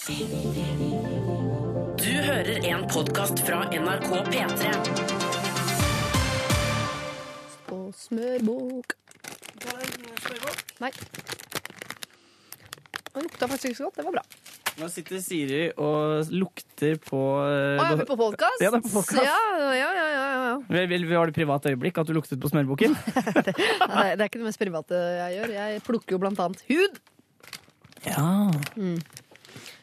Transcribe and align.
Du 0.00 0.06
hører 2.08 2.64
en 2.64 2.86
podkast 2.88 3.42
fra 3.44 3.58
NRK 3.68 4.08
P3. 4.30 4.70
På 7.66 7.80
smørbok. 7.92 8.94
Nei. 10.80 10.90
Det 13.10 13.26
lukta 13.26 13.44
faktisk 13.44 13.68
ikke 13.68 13.76
så 13.76 13.90
godt. 13.90 14.00
Det 14.00 14.08
var 14.08 14.16
bra. 14.16 14.24
Nå 14.80 14.88
sitter 14.88 15.20
Siri 15.20 15.62
og 15.76 16.32
lukter 16.32 16.96
på 17.04 17.20
eh, 17.44 17.76
Å, 17.76 17.84
er 17.84 18.00
vi 18.00 18.08
på 18.08 18.16
podkast? 18.16 18.64
Ja, 18.64 18.72
det 18.72 18.80
er 18.80 18.88
på 18.88 18.96
podcast. 18.96 19.20
Ja, 19.20 19.36
ja, 19.60 19.70
ja, 19.76 20.10
ja, 20.16 20.26
ja. 20.48 20.58
vil, 20.64 20.88
vil, 20.96 21.08
Var 21.12 21.28
det 21.28 21.36
privat 21.42 21.68
øyeblikk 21.68 22.00
at 22.00 22.08
du 22.08 22.16
luktet 22.16 22.40
på 22.40 22.48
smørboken? 22.48 22.96
Nei, 23.92 24.16
det 24.16 24.22
er 24.22 24.28
ikke 24.30 24.40
det 24.40 24.48
mest 24.48 24.64
private 24.64 25.08
jeg 25.20 25.42
gjør. 25.42 25.58
Jeg 25.60 25.88
plukker 25.92 26.16
jo 26.16 26.24
blant 26.24 26.40
annet 26.48 26.64
hud. 26.72 27.02
Ja. 28.08 28.48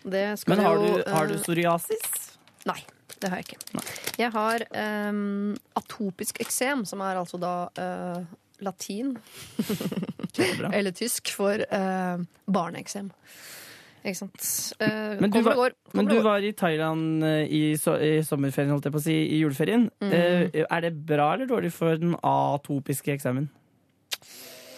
Det 0.07 0.39
skal 0.39 0.55
Men 0.55 0.65
har 0.65 0.79
jo 0.79 0.87
du, 0.87 1.11
har 1.11 1.27
du 1.27 1.35
eh, 1.35 1.41
psoriasis? 1.43 2.23
Nei, 2.67 2.79
det 3.21 3.31
har 3.31 3.41
jeg 3.41 3.49
ikke. 3.49 3.84
Jeg 4.17 4.31
har 4.34 4.65
um, 5.11 5.55
atopisk 5.77 6.41
eksem, 6.43 6.85
som 6.88 7.03
er 7.05 7.20
altså 7.20 7.39
da 7.41 7.53
uh, 7.77 8.23
latin 8.63 9.15
eller 10.77 10.95
tysk 10.95 11.34
for 11.35 11.59
uh, 11.59 12.23
barneeksem. 12.48 13.12
Ikke 14.07 14.20
sant. 14.21 14.48
Uh, 14.79 15.20
Men 15.20 15.31
du, 15.34 15.41
var, 15.43 15.59
år, 15.65 15.77
men 15.98 16.07
du 16.07 16.17
var 16.23 16.45
i 16.45 16.53
Thailand 16.55 17.26
i, 17.51 17.76
so 17.79 17.98
i 17.99 18.21
sommerferien, 18.23 18.71
holdt 18.71 18.87
jeg 18.87 18.95
på 18.95 19.01
å 19.01 19.07
si, 19.09 19.17
i 19.35 19.41
juleferien. 19.41 19.89
Mm. 19.99 20.12
Uh, 20.13 20.63
er 20.63 20.87
det 20.87 20.95
bra 21.07 21.34
eller 21.35 21.49
dårlig 21.49 21.73
for 21.76 21.99
den 21.99 22.15
atopiske 22.23 23.12
eksamen? 23.17 23.49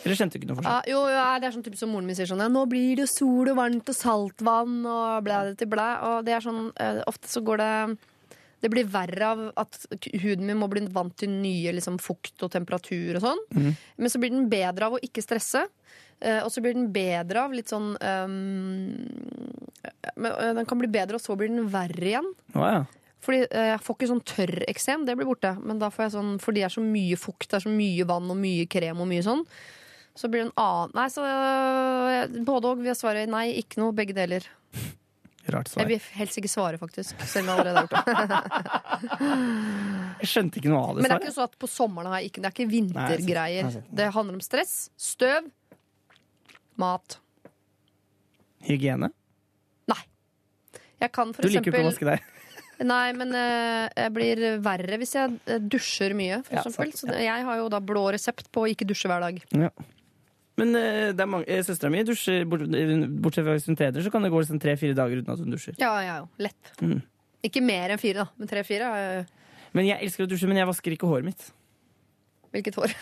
Eller 0.06 0.16
kjente 0.16 0.38
du 0.38 0.40
ikke 0.40 0.50
noe 0.52 0.62
Ja, 0.62 0.62
forskjell? 0.80 0.92
jo, 0.94 1.00
ja, 1.12 1.26
det 1.40 1.48
er 1.50 1.56
sånn 1.58 1.66
typisk 1.66 1.82
som 1.84 1.92
moren 1.92 2.06
min 2.08 2.16
sier 2.16 2.30
sånn 2.30 2.40
ja, 2.44 2.48
Nå 2.52 2.62
blir 2.72 2.96
det 3.02 3.10
sol 3.12 3.50
og 3.52 3.58
varmt 3.60 3.90
og 3.92 3.98
saltvann 3.98 4.78
og 4.88 5.24
blæ 5.26 5.40
det 5.50 5.58
til 5.60 5.68
blæ. 5.72 5.90
Og 6.08 6.26
det 6.28 6.38
er 6.38 6.46
sånn 6.46 6.70
eh, 6.80 7.02
Ofte 7.10 7.28
så 7.32 7.42
går 7.44 7.60
det 7.60 7.72
Det 8.64 8.72
blir 8.72 8.88
verre 8.92 9.28
av 9.34 9.42
at 9.64 9.76
huden 10.24 10.46
min 10.48 10.58
må 10.60 10.68
bli 10.72 10.86
vant 10.92 11.16
til 11.20 11.32
nye 11.32 11.72
liksom, 11.76 12.00
fukt 12.04 12.44
og 12.44 12.52
temperatur 12.52 13.16
og 13.20 13.24
sånn. 13.24 13.44
Mm. 13.56 13.70
Men 13.98 14.12
så 14.12 14.20
blir 14.20 14.34
den 14.36 14.50
bedre 14.52 14.88
av 14.90 14.98
å 14.98 15.04
ikke 15.04 15.24
stresse. 15.24 15.66
eh, 16.20 16.42
og 16.44 16.52
så 16.52 16.60
blir 16.64 16.74
den 16.76 16.90
bedre 16.92 17.44
av 17.46 17.54
litt 17.56 17.72
sånn 17.72 17.94
um, 17.96 19.08
men, 20.16 20.32
eh, 20.32 20.54
Den 20.58 20.66
kan 20.68 20.80
bli 20.80 20.88
bedre, 20.92 21.16
og 21.16 21.24
så 21.24 21.36
blir 21.40 21.48
den 21.52 21.70
verre 21.72 22.04
igjen. 22.12 22.28
Oh, 22.56 22.66
ja. 22.68 22.84
Fordi 23.24 23.42
eh, 23.48 23.70
Jeg 23.74 23.82
får 23.84 23.96
ikke 23.98 24.12
sånn 24.14 24.24
tørreksem, 24.28 25.06
det 25.08 25.16
blir 25.20 25.28
borte. 25.30 25.54
Men 25.64 25.80
da 25.82 25.90
får 25.92 26.08
jeg 26.08 26.16
sånn, 26.18 26.34
fordi 26.44 26.62
det 26.64 26.68
er 26.70 26.76
så 26.78 26.84
mye 26.84 27.20
fukt, 27.20 27.50
det 27.52 27.60
er 27.60 27.66
så 27.68 27.74
mye 27.74 28.08
vann 28.10 28.30
og 28.32 28.40
mye 28.40 28.68
krem 28.72 29.00
og 29.04 29.08
mye 29.12 29.24
sånn, 29.26 29.44
så 30.18 30.30
blir 30.32 30.44
det 30.44 30.50
en 30.50 30.56
annen 30.60 30.96
Nei, 30.98 31.08
så 31.14 31.26
øh, 31.26 32.40
både 32.48 32.74
og 32.74 32.88
svaret 32.98 33.30
nei, 33.32 33.46
ikke 33.62 33.82
noe, 33.82 33.96
begge 33.96 34.16
deler. 34.18 34.46
Rart 35.50 35.70
svar. 35.72 35.82
Jeg 35.86 35.90
vil 35.90 36.18
helst 36.20 36.38
ikke 36.38 36.52
svare, 36.52 36.80
faktisk. 36.82 37.22
Selv 37.26 37.50
om 37.50 37.52
jeg 37.52 37.62
allerede 37.64 37.80
har 37.80 37.88
gjort 37.88 38.30
det. 38.30 39.30
Jeg 40.20 40.30
skjønte 40.34 40.60
ikke 40.60 40.72
noe 40.72 40.82
av 40.84 40.98
det 40.98 41.04
Men 41.04 41.08
det 41.08 41.16
er 41.16 41.24
ikke 41.24 41.36
sånn 41.38 41.48
at 41.48 41.56
på 41.64 41.70
sommeren 41.72 42.12
har 42.12 42.20
jeg 42.20 42.30
ikke 42.30 42.42
Det 42.44 42.50
er 42.50 42.56
ikke 42.58 42.72
vintergreier. 42.74 43.78
Det 44.02 44.10
handler 44.16 44.36
om 44.36 44.44
stress, 44.44 44.74
støv, 45.00 45.48
mat. 46.82 47.16
Hygiene? 48.68 49.10
Nei. 49.90 50.02
Jeg 51.00 51.14
kan 51.16 51.32
for 51.34 51.48
Du 51.48 51.54
liker 51.54 51.72
ikke 51.72 51.86
å 51.86 51.90
vaske 51.90 52.10
deg. 52.12 52.28
Nei, 52.92 53.06
men 53.16 53.34
eh, 53.36 53.86
jeg 53.92 54.12
blir 54.16 54.44
verre 54.64 55.00
hvis 55.02 55.16
jeg 55.18 55.40
eh, 55.52 55.60
dusjer 55.60 56.14
mye, 56.16 56.42
for 56.48 56.56
Ja, 56.60 56.62
eksempel. 56.64 56.94
sant, 56.96 57.12
Så 57.16 57.24
jeg 57.24 57.48
har 57.48 57.58
jo 57.60 57.72
da 57.72 57.82
blå 57.84 58.06
resept 58.16 58.48
på 58.56 58.64
å 58.64 58.70
ikke 58.72 58.88
dusje 58.88 59.12
hver 59.12 59.24
dag. 59.24 59.42
Ja. 59.52 59.72
Men 60.60 60.76
eh, 60.76 61.12
det 61.16 61.24
er 61.24 61.30
mange, 61.30 61.48
eh, 61.48 61.62
søstera 61.66 61.92
mi 61.94 62.02
dusjer, 62.08 62.44
bort, 62.50 62.66
bortsett 63.24 63.46
fra 63.48 63.56
hvis 63.56 63.70
hun 63.70 63.78
trener, 63.80 64.04
så 64.06 64.12
kan 64.14 64.26
det 64.26 64.32
gå 64.34 64.42
liksom 64.42 64.60
tre-fire 64.62 64.98
dager 64.98 65.22
uten 65.22 65.34
at 65.36 65.44
hun 65.44 65.54
dusjer. 65.56 65.78
Ja, 65.82 65.94
ja, 66.06 66.18
jo. 66.24 66.28
Lett. 66.44 66.74
Mm. 66.84 67.00
Ikke 67.48 67.64
mer 67.64 67.94
enn 67.96 68.02
fire, 68.02 68.26
da. 68.26 68.40
Men 68.40 68.52
tre-fire 68.52 68.90
er 69.00 69.24
Men 69.78 69.86
jeg 69.88 70.02
elsker 70.04 70.26
å 70.26 70.30
dusje, 70.32 70.50
men 70.50 70.58
jeg 70.60 70.68
vasker 70.68 70.96
ikke 70.96 71.08
håret 71.10 71.30
mitt. 71.30 71.50
Hvilket 72.50 72.80
hår? 72.80 72.94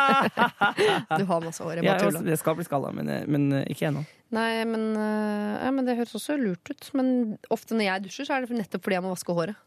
Du 1.20 1.24
har 1.28 1.44
masse 1.44 1.60
hår. 1.60 1.80
Jeg 1.80 1.84
bare 1.84 2.00
tuller. 2.06 2.24
Det 2.24 2.38
skal 2.40 2.56
bli 2.56 2.64
skalla, 2.64 2.92
men, 2.96 3.10
eh, 3.12 3.26
men 3.28 3.50
eh, 3.58 3.66
ikke 3.74 3.90
ennå. 3.90 4.04
Nei, 4.32 4.62
men, 4.64 4.86
ja, 4.94 5.70
men 5.74 5.84
det 5.88 5.98
høres 5.98 6.14
også 6.16 6.36
lurt 6.40 6.70
ut. 6.70 6.88
Men 6.96 7.36
ofte 7.52 7.76
når 7.76 7.88
jeg 7.88 8.04
dusjer, 8.06 8.28
så 8.28 8.36
er 8.38 8.46
det 8.46 8.56
nettopp 8.56 8.86
fordi 8.86 8.96
jeg 8.96 9.04
må 9.04 9.12
vaske 9.12 9.34
håret. 9.36 9.58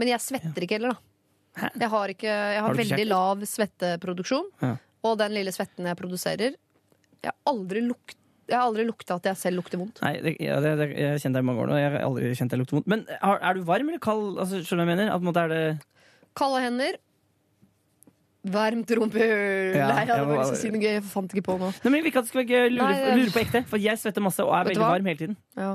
Men 0.00 0.12
jeg 0.12 0.22
svetter 0.24 0.64
ikke 0.66 0.78
heller, 0.78 0.94
da. 0.94 1.70
Jeg 1.80 1.90
har, 1.92 2.12
ikke, 2.14 2.30
jeg 2.30 2.60
har, 2.60 2.68
Har 2.68 2.78
veldig 2.78 2.94
sjekket? 2.94 3.10
lav 3.10 3.42
svetteproduksjon. 3.50 4.46
Ja. 4.62 4.76
Og 5.06 5.18
den 5.20 5.32
lille 5.36 5.52
svetten 5.54 5.86
jeg 5.88 5.96
produserer 5.96 6.54
Jeg 6.54 7.28
har 7.30 7.36
aldri, 7.48 7.82
lukt, 7.84 8.16
jeg 8.48 8.56
har 8.58 8.66
aldri 8.68 8.84
lukta 8.88 9.16
at 9.20 9.28
jeg 9.30 9.36
selv 9.40 9.60
lukter 9.60 9.80
vondt. 9.80 10.00
Nei, 10.04 10.14
det, 10.24 10.34
ja, 10.40 10.56
det, 10.64 10.72
det, 10.80 10.88
jeg 10.96 11.12
har 11.14 11.20
kjent 11.22 11.36
deg 11.36 11.44
i 11.44 11.48
mange 11.50 11.62
år 11.64 11.70
nå. 11.70 11.76
Jeg 11.80 11.92
har 11.92 12.06
aldri 12.06 12.32
kjent 12.38 12.54
deg 12.54 12.62
lukte 12.62 12.76
vondt. 12.78 12.88
Men 12.90 13.04
er, 13.18 13.36
er 13.50 13.54
du 13.58 13.62
varm 13.68 13.92
eller 13.92 14.02
kald? 14.02 14.40
Altså, 14.40 14.62
skjønner 14.64 14.84
du 14.84 14.90
hva 14.90 14.96
jeg 14.96 15.00
mener? 15.04 15.44
Er 15.44 15.54
det 15.54 15.62
Kalde 16.40 16.62
hender. 16.64 16.98
Varmt 18.50 18.88
rumpehull. 18.96 19.74
Ja, 19.76 19.90
Nei, 19.90 20.04
jeg 20.06 20.08
hadde 20.14 20.28
bare 20.30 20.40
lyst 20.40 20.54
til 20.54 20.56
å 20.56 20.62
si 20.62 20.70
noe 20.72 20.80
gøy. 20.80 20.92
Jeg 20.96 21.04
fant 21.10 21.34
ikke 21.34 21.44
på 21.44 21.56
noe. 21.60 21.72
Nei, 21.76 21.90
men 21.90 21.98
Jeg 21.98 22.04
vil 22.06 22.10
ikke 22.12 22.22
at 22.22 22.28
det 22.28 22.32
skal 22.32 22.46
være 22.48 22.70
lure, 22.72 22.86
Nei, 22.86 23.00
det- 23.04 23.16
lure 23.18 23.34
på 23.34 23.42
ekte, 23.42 23.60
for 23.68 23.82
jeg 23.84 24.00
svetter 24.00 24.24
masse 24.24 24.40
og 24.46 24.54
er 24.56 24.70
veldig 24.70 24.86
varm 24.86 25.10
hele 25.10 25.20
tiden. 25.20 25.36
Ja. 25.60 25.74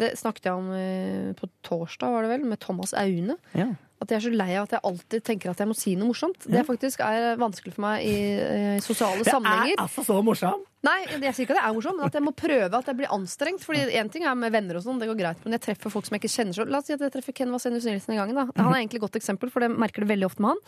Det 0.00 0.12
snakket 0.18 0.50
jeg 0.50 0.60
om 0.60 0.70
eh, 0.76 1.32
på 1.38 1.48
torsdag, 1.66 2.12
var 2.14 2.26
det 2.26 2.32
vel, 2.34 2.46
med 2.50 2.60
Thomas 2.62 2.94
Aune. 2.98 3.38
Ja. 3.56 3.72
At 4.02 4.10
jeg 4.10 4.18
er 4.18 4.24
så 4.26 4.32
lei 4.34 4.50
av 4.58 4.66
at 4.66 4.74
jeg 4.74 4.84
alltid 4.84 5.24
tenker 5.24 5.52
at 5.52 5.60
jeg 5.62 5.70
må 5.70 5.74
si 5.78 5.94
noe 5.96 6.10
morsomt. 6.10 6.44
Det 6.50 6.64
faktisk 6.66 7.00
er 7.06 7.38
vanskelig 7.40 7.72
for 7.76 7.84
meg 7.86 8.04
i 8.04 8.16
eh, 8.42 8.80
sosiale 8.84 9.24
sammenhenger. 9.24 9.76
Det 9.76 9.78
er 9.78 9.84
altså 9.86 10.04
så 10.04 10.18
morsom! 10.26 10.64
Nei, 10.84 10.98
jeg 11.08 11.32
sier 11.32 11.46
ikke 11.46 11.54
at 11.54 11.62
jeg 11.62 11.70
er 11.70 11.76
morsom, 11.78 11.96
men 11.96 12.10
at 12.10 12.18
jeg 12.18 12.24
må 12.26 12.34
prøve 12.36 12.80
at 12.80 12.90
jeg 12.90 12.98
blir 12.98 13.14
anstrengt. 13.14 13.62
Fordi 13.64 13.86
en 14.00 14.10
ting 14.12 14.26
er 14.28 14.36
med 14.36 14.52
venner 14.52 14.76
og 14.76 14.84
sånn, 14.84 14.98
det 15.00 15.08
går 15.08 15.20
greit, 15.22 15.46
men 15.46 15.56
jeg 15.56 15.64
treffer 15.70 15.94
folk 15.94 16.08
som 16.08 16.18
jeg 16.18 16.24
ikke 16.24 16.34
kjenner 16.34 16.58
så 16.58 16.66
La 16.68 16.82
oss 16.82 16.90
si 16.90 16.96
at 16.96 17.06
jeg 17.06 17.14
treffer 17.14 17.36
Ken 17.38 17.54
Vasenius 17.54 17.86
Nilsen 17.88 18.16
i 18.16 18.18
gangen. 18.20 18.36
da 18.36 18.48
Han 18.50 18.74
er 18.74 18.82
egentlig 18.82 19.00
et 19.00 19.06
godt 19.06 19.16
eksempel, 19.22 19.52
for 19.54 19.64
det 19.64 19.70
merker 19.72 20.04
det 20.04 20.10
veldig 20.12 20.28
ofte 20.28 20.44
med 20.44 20.52
han. 20.52 20.60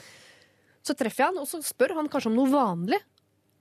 Så 0.86 0.96
treffer 0.96 1.26
jeg 1.26 1.34
han, 1.34 1.42
og 1.42 1.50
så 1.50 1.60
spør 1.66 1.98
han 1.98 2.08
kanskje 2.08 2.30
om 2.30 2.38
noe 2.38 2.52
vanlig. 2.54 3.02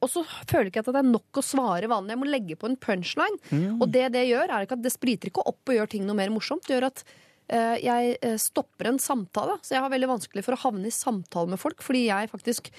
Og 0.05 0.11
så 0.13 0.21
føler 0.45 0.69
ikke 0.69 0.81
jeg 0.83 0.85
at 0.85 0.95
det 0.95 1.01
er 1.01 1.11
nok 1.11 1.39
å 1.41 1.43
svare 1.45 1.89
vanlig. 1.89 2.13
Jeg 2.13 2.21
må 2.21 2.27
legge 2.29 2.57
på 2.61 2.69
en 2.69 2.77
punchline. 2.77 3.39
Og 3.81 3.87
det 3.91 4.07
det 4.13 4.27
gjør, 4.29 4.51
er 4.53 4.65
ikke 4.67 4.77
at 4.77 4.83
det 4.85 4.93
spriter 4.93 5.31
ikke 5.31 5.45
opp 5.49 5.71
og 5.71 5.79
gjør 5.79 5.89
ting 5.95 6.05
noe 6.05 6.17
mer 6.19 6.33
morsomt. 6.33 6.65
Det 6.67 6.75
gjør 6.77 6.87
at 6.91 7.01
uh, 7.09 7.75
jeg 7.81 8.13
eh, 8.21 8.37
stopper 8.41 8.91
en 8.91 9.01
samtale. 9.01 9.57
Så 9.65 9.75
jeg 9.75 9.83
har 9.83 9.93
veldig 9.93 10.11
vanskelig 10.13 10.45
for 10.45 10.57
å 10.57 10.61
havne 10.67 10.91
i 10.91 10.93
samtale 10.93 11.51
med 11.55 11.61
folk, 11.61 11.81
fordi 11.85 12.05
jeg 12.07 12.31
faktisk 12.31 12.69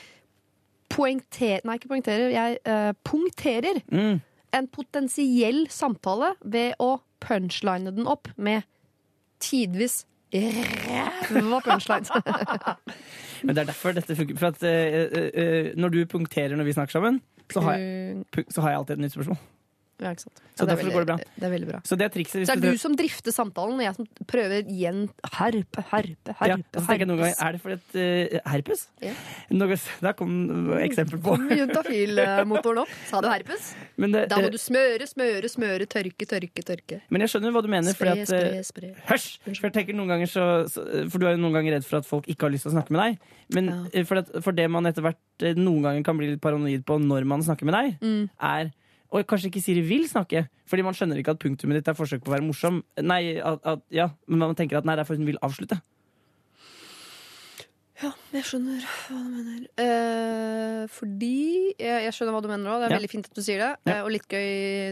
poengterer 0.94 1.66
Nei, 1.66 1.76
ikke 1.81 1.91
poengterer. 1.91 2.31
Jeg 2.31 2.60
uh, 2.69 2.92
punkterer 3.06 3.82
Mm. 3.91 4.20
en 4.54 4.69
potensiell 4.72 5.66
samtale 5.72 6.34
ved 6.47 6.78
å 6.81 7.00
punchline 7.20 7.91
den 7.97 8.06
opp 8.08 8.31
med 8.37 8.62
tidvis 9.43 10.04
ræva 10.41 11.60
punchlines. 11.64 12.12
Men 13.44 13.56
det 13.56 13.62
er 13.62 13.70
derfor 13.72 13.92
dette 13.97 14.16
funker. 14.16 14.38
For 14.41 14.52
at 14.52 14.62
uh, 14.62 15.19
uh, 15.32 15.72
når 15.78 15.88
du 15.94 16.00
punkterer 16.10 16.56
når 16.56 16.64
vi 16.64 16.76
snakker 16.76 16.98
sammen, 16.98 17.20
så 17.52 17.60
har 17.60 17.76
jeg, 17.76 18.24
så 18.50 18.60
har 18.60 18.70
jeg 18.70 18.78
alltid 18.78 18.94
et 18.96 19.04
nytt 19.04 19.12
spørsmål. 19.12 19.38
Ja, 20.00 20.10
ikke 20.12 20.26
sant. 20.26 20.40
Så 20.56 20.64
Ja, 20.64 20.66
det, 20.66 20.72
er 20.72 20.90
går 20.92 21.04
det 21.06 21.08
veldig, 21.08 21.24
det 21.40 21.44
er 21.46 21.50
veldig 21.52 21.68
bra. 21.70 21.78
Så 21.88 21.96
det 21.96 22.04
er 22.04 22.10
trikset. 22.12 22.38
Hvis 22.42 22.48
Så 22.48 22.52
er 22.56 22.60
du 22.60 22.66
du 22.72 22.78
som 22.80 22.94
drifter 22.96 23.32
samtalen, 23.32 23.78
og 23.80 23.84
jeg 23.84 23.94
som 23.96 24.06
prøver 24.28 24.66
igjen 24.68 25.08
herpe, 25.36 25.84
herpe, 25.92 26.34
herpe. 26.40 26.48
ja, 26.48 26.56
så 26.76 26.82
tenker 26.86 27.04
jeg 27.04 27.08
noen 27.08 27.20
ganger, 27.22 27.36
Er 27.46 27.52
det 27.56 27.60
fordi 27.62 27.76
et 27.76 27.96
eh, 28.34 28.40
herpes? 28.52 28.82
Ja. 29.04 29.12
Noe, 29.56 29.78
der 30.04 30.12
kom 30.18 30.32
et 30.76 30.84
eksempel 30.90 31.20
på. 31.24 31.36
Juntafil-motoren 31.96 32.82
opp. 32.84 32.92
Sa 33.08 33.20
du 33.24 33.28
herpes? 33.30 33.74
Men, 33.96 34.12
det, 34.12 34.26
Da 34.30 34.38
må 34.42 34.50
du 34.52 34.58
smøre, 34.60 35.06
smøre, 35.08 35.48
smøre, 35.52 35.86
tørke, 35.88 36.26
tørke, 36.28 36.62
tørke. 36.66 37.00
men 37.10 37.24
jeg 37.24 37.32
skjønner 37.32 37.52
hva 37.56 37.62
du 37.64 37.68
mener. 37.72 37.96
Spre, 37.96 38.12
at, 38.12 38.32
eh, 38.36 38.62
spre, 38.62 38.92
spre. 38.92 38.92
Hysj! 39.10 39.28
For, 39.46 39.68
jeg 39.68 39.76
tenker 39.78 39.96
noen 39.96 40.08
ganger 40.12 40.26
så, 40.30 40.46
for 41.10 41.18
du 41.22 41.26
er 41.26 41.36
jo 41.36 41.42
noen 41.44 41.56
ganger 41.56 41.76
redd 41.78 41.84
for 41.88 42.00
at 42.02 42.08
folk 42.08 42.28
ikke 42.28 42.48
har 42.48 42.54
lyst 42.56 42.66
til 42.68 42.72
å 42.74 42.76
snakke 42.76 42.92
med 42.96 43.02
deg. 43.04 43.18
Men 43.56 43.70
Ja. 43.72 43.78
eh, 43.92 44.04
for, 44.04 44.20
at, 44.20 44.32
for 44.44 44.52
det 44.52 44.68
man 44.70 44.84
etter 44.86 45.02
hvert 45.06 45.48
noen 45.56 45.82
ganger 45.84 46.04
kan 46.04 46.16
bli 46.18 46.32
litt 46.34 46.40
paranoid 46.42 46.84
på 46.88 46.98
når 47.00 47.24
man 47.28 47.40
snakker 47.44 47.64
med 47.68 47.74
deg, 47.74 47.96
Mm. 48.00 48.28
er 48.40 48.72
og 49.11 49.27
kanskje 49.31 49.50
ikke 49.50 49.62
Siri 49.62 49.83
vil 49.87 50.06
snakke, 50.09 50.47
fordi 50.67 50.83
man 50.83 50.94
skjønner 50.94 51.19
ikke 51.21 51.34
at 51.37 51.43
punktumet 51.43 51.78
ditt 51.78 51.89
er 51.89 51.94
forsøk 51.99 52.25
på 52.25 52.31
å 52.33 52.34
være 52.37 52.47
morsom. 52.47 52.83
Nei, 53.00 53.37
at, 53.38 53.61
at, 53.64 53.82
ja, 53.94 54.08
Men 54.26 54.38
man 54.38 54.55
tenker 54.58 54.79
at 54.79 54.85
nei, 54.88 54.97
det 54.97 55.05
er 55.05 55.08
fordi 55.11 55.23
hun 55.23 55.31
vil 55.31 55.38
avslutte. 55.47 55.79
Ja, 58.03 58.11
jeg 58.35 58.44
skjønner 58.44 58.82
hva 58.85 59.17
du 59.23 59.29
mener. 59.32 59.61
Eh, 59.81 60.82
fordi 60.93 61.32
jeg, 61.81 62.03
jeg 62.05 62.12
skjønner 62.12 62.35
hva 62.37 62.43
du 62.44 62.50
mener 62.50 62.69
òg. 62.75 62.82
Det 62.82 62.88
er 62.91 62.93
Ja. 62.93 62.99
veldig 62.99 63.11
fint 63.14 63.31
at 63.31 63.38
du 63.38 63.41
sier 63.47 63.62
det. 63.62 63.70
Ja. 63.88 63.94
Eh, 63.94 64.03
og 64.05 64.11
litt 64.12 64.26
gøy 64.29 64.44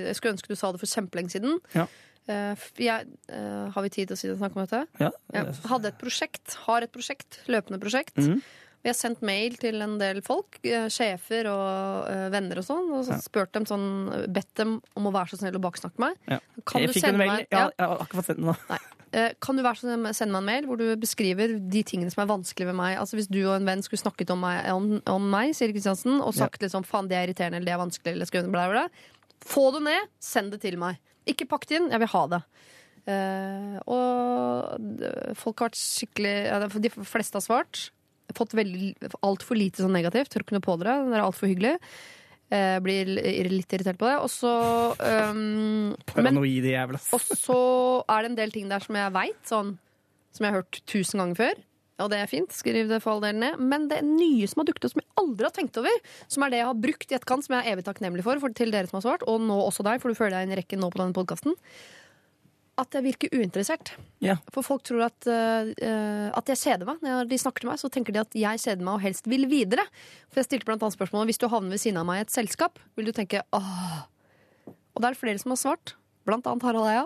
Jeg 0.08 0.16
skulle 0.16 0.32
ønske 0.38 0.48
du 0.48 0.56
sa 0.56 0.70
det 0.72 0.80
for 0.80 0.88
kjempelenge 0.88 1.34
siden. 1.34 1.58
Ja. 1.76 1.84
Eh, 2.32 2.56
jeg, 2.80 3.06
eh, 3.28 3.68
har 3.74 3.82
vi 3.84 3.90
tid 3.92 4.08
til 4.08 4.16
å 4.16 4.18
si 4.18 4.28
det, 4.30 4.38
snakke 4.40 4.56
om 4.56 4.64
dette? 4.64 4.86
Ja, 5.04 5.10
Jeg 5.34 5.52
hadde 5.68 5.90
et 5.92 5.98
prosjekt, 6.00 6.54
har 6.64 6.80
et 6.86 6.92
prosjekt, 6.92 7.42
løpende 7.46 7.78
prosjekt. 7.82 8.16
Mhm. 8.16 8.40
Vi 8.84 8.90
har 8.92 8.96
sendt 8.98 9.22
mail 9.24 9.54
til 9.56 9.80
en 9.80 9.94
del 9.98 10.18
folk, 10.24 10.58
eh, 10.68 10.90
sjefer 10.92 11.46
og 11.48 12.08
eh, 12.12 12.26
venner 12.34 12.58
og 12.60 12.66
sånn, 12.66 12.90
og 12.92 13.06
så 13.08 13.16
spurt 13.24 13.54
dem 13.56 13.64
sånn, 13.64 13.86
bedt 14.28 14.50
dem 14.60 14.74
om 15.00 15.08
å 15.08 15.12
være 15.14 15.32
så 15.32 15.38
snill 15.40 15.56
å 15.56 15.62
baksnakke 15.64 16.02
meg. 16.04 16.18
Ja. 16.28 16.38
Kan 16.68 16.84
jeg 16.84 16.90
du 16.92 16.98
fikk 16.98 17.06
en 17.06 17.14
sende 17.14 17.22
mail. 17.22 17.30
meg- 17.32 17.46
Ja, 17.50 17.62
ja. 17.64 17.70
jeg 17.78 17.88
har 17.88 18.02
akkurat 18.04 18.20
fått 18.20 18.28
sendt 18.28 18.42
den 18.42 18.50
nå. 18.52 18.56
Nei. 18.68 18.78
Eh, 19.14 19.32
Kan 19.40 19.56
du 19.56 19.62
være 19.62 19.78
så 19.78 19.86
sende 20.12 20.32
meg 20.34 20.42
en 20.42 20.44
mail 20.44 20.66
hvor 20.66 20.76
du 20.76 20.84
beskriver 21.00 21.56
de 21.70 21.82
tingene 21.86 22.10
som 22.12 22.24
er 22.24 22.32
vanskelig 22.34 22.66
ved 22.66 22.74
meg? 22.74 22.98
Altså 22.98 23.14
Hvis 23.16 23.28
du 23.30 23.40
og 23.46 23.54
en 23.56 23.64
venn 23.64 23.80
skulle 23.86 24.02
snakket 24.02 24.30
om 24.34 24.40
meg, 24.42 24.66
om, 24.74 25.00
om 25.06 25.30
meg 25.30 25.54
sier 25.54 25.70
Kristiansen, 25.72 26.20
og 26.20 26.34
sagt 26.34 26.60
liksom 26.60 26.84
faen 26.84 27.08
det 27.08 27.16
er 27.16 27.28
irriterende 27.28 27.56
eller 27.62 27.70
det 27.70 27.74
er 27.76 27.84
vanskelig, 27.84 28.12
eller 28.18 28.26
skal 28.26 28.48
bla, 28.50 28.68
bla, 28.68 28.84
bla. 28.84 28.88
Få 29.40 29.70
det 29.72 29.82
ned, 29.86 30.08
send 30.20 30.50
det 30.52 30.60
til 30.66 30.76
meg. 30.76 30.98
Ikke 31.30 31.46
pakk 31.48 31.64
det 31.70 31.78
inn, 31.80 31.90
jeg 31.94 32.00
vil 32.04 32.12
ha 32.12 32.26
det. 32.34 32.42
Uh, 33.04 33.78
og 33.86 35.36
folk 35.36 35.60
har 35.60 35.68
vært 35.68 35.76
skikkelig 35.76 36.34
ja, 36.48 36.58
De 36.66 36.90
fleste 37.04 37.36
har 37.36 37.44
svart. 37.44 37.90
Fått 38.32 38.54
altfor 38.56 39.58
lite 39.58 39.84
sånn 39.84 39.94
negativt. 39.94 40.32
Tør 40.32 40.46
ikke 40.46 40.56
noe 40.56 40.64
på 40.64 40.78
dere. 40.80 41.00
Dere 41.08 41.20
er 41.20 41.26
altfor 41.26 41.50
hyggelige. 41.50 41.78
Eh, 42.52 42.78
blir 42.84 43.08
litt 43.08 43.72
irritert 43.72 43.98
på 44.00 44.08
det. 44.08 44.16
Og 44.22 44.30
så 44.32 44.54
um, 44.94 45.92
Paranoide 46.08 46.74
jævla. 46.74 47.00
og 47.16 47.22
så 47.24 47.60
er 48.08 48.24
det 48.24 48.32
en 48.32 48.40
del 48.42 48.54
ting 48.54 48.72
der 48.72 48.84
som 48.84 48.98
jeg 48.98 49.14
veit, 49.14 49.40
sånn, 49.48 49.76
som 50.34 50.46
jeg 50.46 50.54
har 50.54 50.62
hørt 50.62 50.82
tusen 50.90 51.22
ganger 51.22 51.40
før. 51.40 51.64
Og 52.02 52.08
det 52.10 52.18
er 52.18 52.30
fint, 52.30 52.50
skriv 52.50 52.88
det 52.90 52.98
for 53.04 53.14
all 53.14 53.22
del 53.22 53.36
ned. 53.38 53.60
Men 53.62 53.86
det 53.90 54.00
nye 54.06 54.48
som 54.50 54.62
har 54.62 54.68
dukket 54.70 54.88
opp, 54.88 54.94
som 54.96 55.02
jeg 55.04 55.12
aldri 55.22 55.46
har 55.46 55.54
tenkt 55.54 55.78
over, 55.78 56.00
som 56.26 56.44
er 56.44 56.50
det 56.50 56.60
jeg 56.60 56.70
har 56.70 56.80
brukt 56.86 57.06
i 57.06 57.18
etterkant, 57.18 57.46
som 57.46 57.54
jeg 57.54 57.62
er 57.62 57.76
evig 57.76 57.84
takknemlig 57.86 58.24
for, 58.26 58.42
for 58.42 58.56
til 58.56 58.74
dere 58.74 58.90
som 58.90 58.98
har 58.98 59.04
svart, 59.06 59.26
og 59.30 59.44
nå 59.44 59.60
også 59.62 59.86
deg, 59.86 60.02
for 60.02 60.10
du 60.10 60.18
føler 60.18 60.34
deg 60.34 60.48
i 60.48 60.50
en 60.50 60.58
rekke 60.58 60.80
nå 60.80 60.90
på 60.90 61.00
denne 61.00 61.14
podkasten, 61.16 61.54
at 62.80 62.96
jeg 62.96 63.04
virker 63.04 63.34
uinteressert. 63.36 63.92
Ja. 64.24 64.34
For 64.54 64.66
folk 64.66 64.82
tror 64.86 65.04
at, 65.06 65.26
eh, 65.30 66.30
at 66.34 66.50
jeg 66.50 66.58
kjeder 66.58 66.88
meg. 66.88 67.02
Når 67.04 67.28
de 67.30 67.38
snakker 67.38 67.62
til 67.62 67.70
meg, 67.70 67.78
så 67.78 67.90
tenker 67.92 68.14
de 68.16 68.22
at 68.24 68.34
jeg 68.34 68.62
kjeder 68.64 68.82
meg 68.82 68.94
og 68.96 69.04
helst 69.04 69.28
vil 69.30 69.46
videre. 69.50 69.84
For 70.32 70.42
jeg 70.42 70.48
stilte 70.48 70.66
blant 70.66 70.82
annet 70.82 70.96
spørsmålet 70.96 71.30
hvis 71.30 71.38
du 71.38 71.46
havner 71.52 71.70
ved 71.70 71.82
siden 71.84 72.00
av 72.02 72.08
meg 72.08 72.22
i 72.22 72.24
et 72.26 72.34
selskap, 72.34 72.80
vil 72.98 73.06
du 73.06 73.12
tenke 73.14 73.44
åh. 73.54 74.00
Og 74.66 75.02
det 75.02 75.06
er 75.06 75.14
det 75.14 75.20
flere 75.20 75.38
som 75.42 75.54
har 75.54 75.60
svart. 75.60 75.94
Blant 76.26 76.46
annet 76.50 76.66
Harald 76.66 76.88
Eia. 76.90 77.04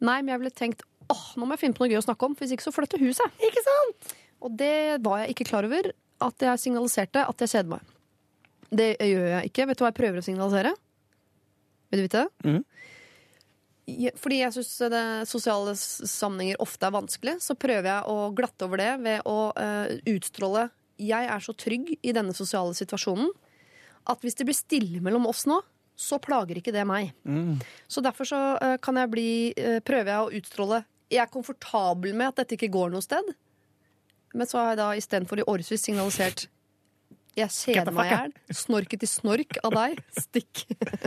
Nei, 0.00 0.20
men 0.22 0.34
jeg 0.34 0.42
ville 0.44 0.54
tenkt 0.62 0.84
åh, 1.10 1.24
nå 1.36 1.46
må 1.46 1.56
jeg 1.56 1.64
finne 1.64 1.74
på 1.74 1.82
noe 1.84 1.90
gøy 1.90 1.98
å 1.98 2.06
snakke 2.06 2.28
om, 2.28 2.36
for 2.38 2.46
hvis 2.46 2.54
ikke 2.54 2.68
så 2.68 2.74
flytter 2.74 3.02
huset. 3.02 3.40
Ikke 3.42 3.64
sant? 3.66 4.14
Og 4.46 4.54
det 4.56 5.00
var 5.02 5.24
jeg 5.24 5.34
ikke 5.34 5.48
klar 5.50 5.66
over. 5.66 5.90
At 6.22 6.44
jeg 6.44 6.60
signaliserte 6.60 7.24
at 7.26 7.42
jeg 7.42 7.50
kjeder 7.50 7.72
meg. 7.74 7.96
Det 8.70 8.92
gjør 9.02 9.26
jeg 9.34 9.50
ikke. 9.50 9.66
Vet 9.66 9.80
du 9.80 9.82
hva 9.82 9.90
jeg 9.90 9.98
prøver 9.98 10.20
å 10.20 10.24
signalisere? 10.24 10.72
Vil 11.90 11.98
du 11.98 12.06
vite 12.06 12.22
det? 12.22 12.46
Mhm. 12.46 12.64
Fordi 14.20 14.38
jeg 14.40 14.52
syns 14.56 14.72
sosiale 15.30 15.72
s- 15.76 16.02
sammenhenger 16.10 16.60
ofte 16.62 16.86
er 16.88 16.94
vanskelig, 16.94 17.36
så 17.44 17.54
prøver 17.58 17.88
jeg 17.90 18.06
å 18.12 18.30
glatte 18.36 18.66
over 18.66 18.80
det 18.82 18.90
ved 19.04 19.26
å 19.28 19.38
uh, 19.56 19.92
utstråle 20.10 20.68
Jeg 21.00 21.28
er 21.32 21.40
så 21.44 21.54
trygg 21.56 21.94
i 22.02 22.12
denne 22.12 22.34
sosiale 22.36 22.74
situasjonen 22.76 23.30
at 24.10 24.22
hvis 24.24 24.34
det 24.38 24.46
blir 24.48 24.56
stille 24.56 25.00
mellom 25.04 25.26
oss 25.28 25.44
nå, 25.46 25.58
så 26.00 26.16
plager 26.18 26.56
ikke 26.56 26.72
det 26.72 26.86
meg. 26.88 27.10
Mm. 27.28 27.58
Så 27.88 28.00
derfor 28.04 28.24
så 28.28 28.38
uh, 28.56 28.76
kan 28.80 28.96
jeg 28.96 29.10
bli 29.12 29.28
uh, 29.56 29.78
prøver 29.84 30.12
jeg 30.14 30.20
å 30.24 30.32
utstråle 30.40 30.78
Jeg 31.12 31.22
er 31.24 31.32
komfortabel 31.34 32.14
med 32.16 32.28
at 32.32 32.40
dette 32.42 32.56
ikke 32.56 32.70
går 32.72 32.92
noe 32.94 33.04
sted. 33.04 33.34
Men 34.32 34.46
så 34.46 34.60
har 34.62 34.72
jeg 34.72 34.78
da 34.80 34.88
istedenfor 34.96 35.40
i 35.42 35.46
årevis 35.50 35.82
signalisert 35.84 36.46
jeg 37.40 37.74
kjeder 37.74 37.94
meg 37.94 38.10
i 38.10 38.14
hjel. 38.14 38.36
Snorket 38.60 39.06
i 39.06 39.08
snork 39.10 39.58
av 39.66 39.74
deg. 39.76 39.98
Stikk. 40.18 40.64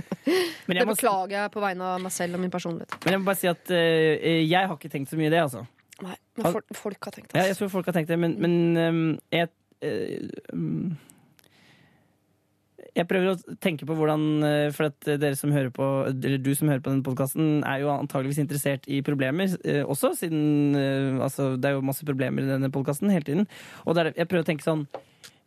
Men 0.67 0.81
Det 0.81 0.89
beklager 0.93 1.37
jeg 1.37 1.53
på 1.53 1.63
vegne 1.63 1.93
av 1.95 2.03
meg 2.03 2.13
selv 2.15 2.37
og 2.37 2.43
min 2.43 2.53
personlighet. 2.53 2.97
men 3.03 3.15
jeg 3.15 3.21
må 3.21 3.29
bare 3.29 3.41
si 3.41 3.49
at 3.51 3.71
uh, 3.73 3.79
jeg 4.23 4.69
har 4.69 4.75
ikke 4.77 4.91
tenkt 4.91 5.11
så 5.11 5.19
mye 5.19 5.29
i 5.29 5.33
det, 5.33 5.41
altså. 5.43 5.65
Nei, 6.03 6.15
men 6.39 6.55
folk, 6.55 6.75
folk 6.75 7.07
har 7.07 7.15
tenkt 7.15 7.33
Ja, 7.35 7.43
det. 7.43 7.49
jeg 7.51 7.57
tror 7.59 7.69
folk 7.71 7.87
har 7.87 7.95
tenkt 7.95 8.09
det, 8.09 8.17
men, 8.19 8.37
men 8.41 8.55
um, 8.79 9.01
jeg 9.31 9.51
uh, 9.85 10.55
um, 10.55 10.95
Jeg 12.97 13.07
prøver 13.09 13.29
å 13.33 13.55
tenke 13.61 13.85
på 13.89 13.95
hvordan 13.97 14.25
For 14.75 14.89
at 14.89 15.07
dere 15.21 15.37
som 15.37 15.53
hører 15.53 15.71
på 15.73 15.85
Eller 16.09 16.41
du 16.41 16.51
som 16.57 16.69
hører 16.69 16.81
på 16.83 16.91
denne 16.91 17.05
podkasten, 17.05 17.61
er 17.61 17.83
jo 17.83 17.93
antageligvis 17.93 18.41
interessert 18.43 18.89
i 18.89 19.03
problemer 19.05 19.53
også, 19.85 20.13
siden 20.19 20.75
altså, 21.21 21.53
det 21.57 21.69
er 21.69 21.77
jo 21.77 21.85
masse 21.85 22.05
problemer 22.05 22.43
i 22.45 22.51
denne 22.51 22.73
podkasten 22.73 23.13
hele 23.13 23.25
tiden. 23.25 23.47
Og 23.85 23.97
der, 23.97 24.11
jeg 24.17 24.29
prøver 24.29 24.45
å 24.45 24.49
tenke 24.49 24.65
sånn 24.65 24.87